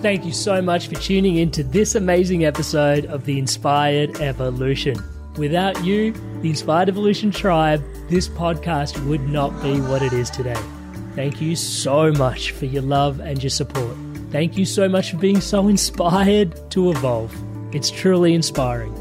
Thank 0.03 0.25
you 0.25 0.33
so 0.33 0.61
much 0.61 0.89
for 0.89 0.97
tuning 0.97 1.37
in 1.37 1.53
to 1.53 1.63
this 1.63 1.95
amazing 1.95 2.45
episode 2.45 3.07
of 3.07 3.25
The 3.25 3.39
Inspired 3.39 4.21
Evolution. 4.21 4.97
Without 5.37 5.85
you, 5.85 6.13
the 6.41 6.51
Inspired 6.51 6.89
Evolution 6.89 7.31
tribe, 7.31 7.83
this 8.09 8.29
podcast 8.29 8.99
would 9.07 9.29
not 9.29 9.51
be 9.63 9.81
what 9.81 10.03
it 10.03 10.13
is 10.13 10.29
today. 10.29 10.61
Thank 11.15 11.41
you 11.41 11.55
so 11.55 12.11
much 12.13 12.51
for 12.51 12.67
your 12.67 12.83
love 12.83 13.21
and 13.21 13.41
your 13.43 13.51
support. 13.51 13.97
Thank 14.31 14.59
you 14.59 14.65
so 14.65 14.89
much 14.89 15.13
for 15.13 15.19
being 15.19 15.41
so 15.41 15.69
inspired 15.69 16.71
to 16.73 16.91
evolve. 16.91 17.33
It's 17.73 17.91
truly 17.91 18.35
inspiring. 18.35 18.93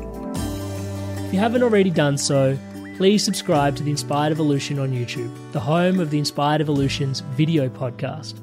If 1.26 1.34
you 1.34 1.40
haven't 1.40 1.64
already 1.64 1.90
done 1.90 2.18
so, 2.18 2.58
please 2.98 3.24
subscribe 3.24 3.76
to 3.78 3.84
The 3.84 3.90
Inspired 3.92 4.32
Evolution 4.32 4.78
on 4.78 4.92
YouTube, 4.92 5.34
the 5.52 5.60
home 5.60 6.00
of 6.00 6.12
The 6.12 6.20
Inspired 6.20 6.62
Evolution's 6.62 7.22
video 7.22 7.70
podcast. 7.70 8.36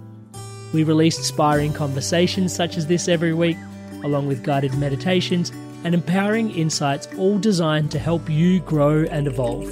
We 0.72 0.84
release 0.84 1.18
inspiring 1.18 1.72
conversations 1.72 2.54
such 2.54 2.76
as 2.76 2.86
this 2.86 3.08
every 3.08 3.32
week, 3.32 3.56
along 4.04 4.28
with 4.28 4.42
guided 4.42 4.74
meditations 4.74 5.50
and 5.84 5.94
empowering 5.94 6.50
insights, 6.50 7.08
all 7.18 7.38
designed 7.38 7.90
to 7.92 7.98
help 7.98 8.28
you 8.28 8.60
grow 8.60 9.04
and 9.04 9.26
evolve. 9.26 9.64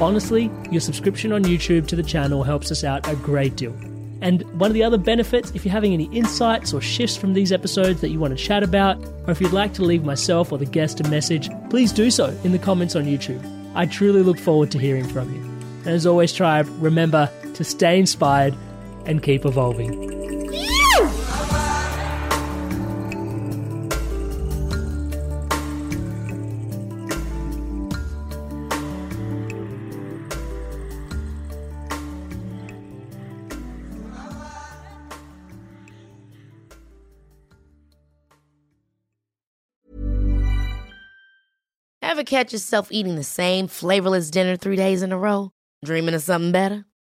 Honestly, 0.00 0.50
your 0.70 0.80
subscription 0.80 1.32
on 1.32 1.44
YouTube 1.44 1.86
to 1.88 1.96
the 1.96 2.02
channel 2.02 2.42
helps 2.42 2.70
us 2.70 2.84
out 2.84 3.08
a 3.08 3.16
great 3.16 3.56
deal. 3.56 3.74
And 4.20 4.42
one 4.58 4.70
of 4.70 4.74
the 4.74 4.84
other 4.84 4.98
benefits, 4.98 5.50
if 5.50 5.64
you're 5.64 5.72
having 5.72 5.92
any 5.92 6.04
insights 6.16 6.72
or 6.72 6.80
shifts 6.80 7.16
from 7.16 7.34
these 7.34 7.50
episodes 7.50 8.00
that 8.02 8.10
you 8.10 8.20
want 8.20 8.36
to 8.36 8.44
chat 8.44 8.62
about, 8.62 9.02
or 9.26 9.32
if 9.32 9.40
you'd 9.40 9.52
like 9.52 9.74
to 9.74 9.82
leave 9.82 10.04
myself 10.04 10.52
or 10.52 10.58
the 10.58 10.66
guest 10.66 11.00
a 11.00 11.08
message, 11.08 11.50
please 11.70 11.92
do 11.92 12.10
so 12.10 12.26
in 12.44 12.52
the 12.52 12.58
comments 12.58 12.94
on 12.94 13.04
YouTube. 13.04 13.42
I 13.74 13.86
truly 13.86 14.22
look 14.22 14.38
forward 14.38 14.70
to 14.72 14.78
hearing 14.78 15.08
from 15.08 15.32
you. 15.34 15.40
And 15.84 15.88
as 15.88 16.06
always, 16.06 16.32
tribe, 16.32 16.68
remember 16.78 17.28
to 17.54 17.64
stay 17.64 17.98
inspired 17.98 18.54
and 19.06 19.22
keep 19.22 19.44
evolving. 19.44 20.10
Ever 42.02 42.24
catch 42.24 42.52
yourself 42.52 42.92
eating 42.92 43.16
the 43.16 43.24
same 43.24 43.68
flavorless 43.68 44.30
dinner 44.30 44.56
three 44.56 44.76
days 44.76 45.02
in 45.02 45.12
a 45.12 45.18
row? 45.18 45.50
Dreaming 45.82 46.14
of 46.14 46.20
something 46.20 46.52
better? 46.52 46.84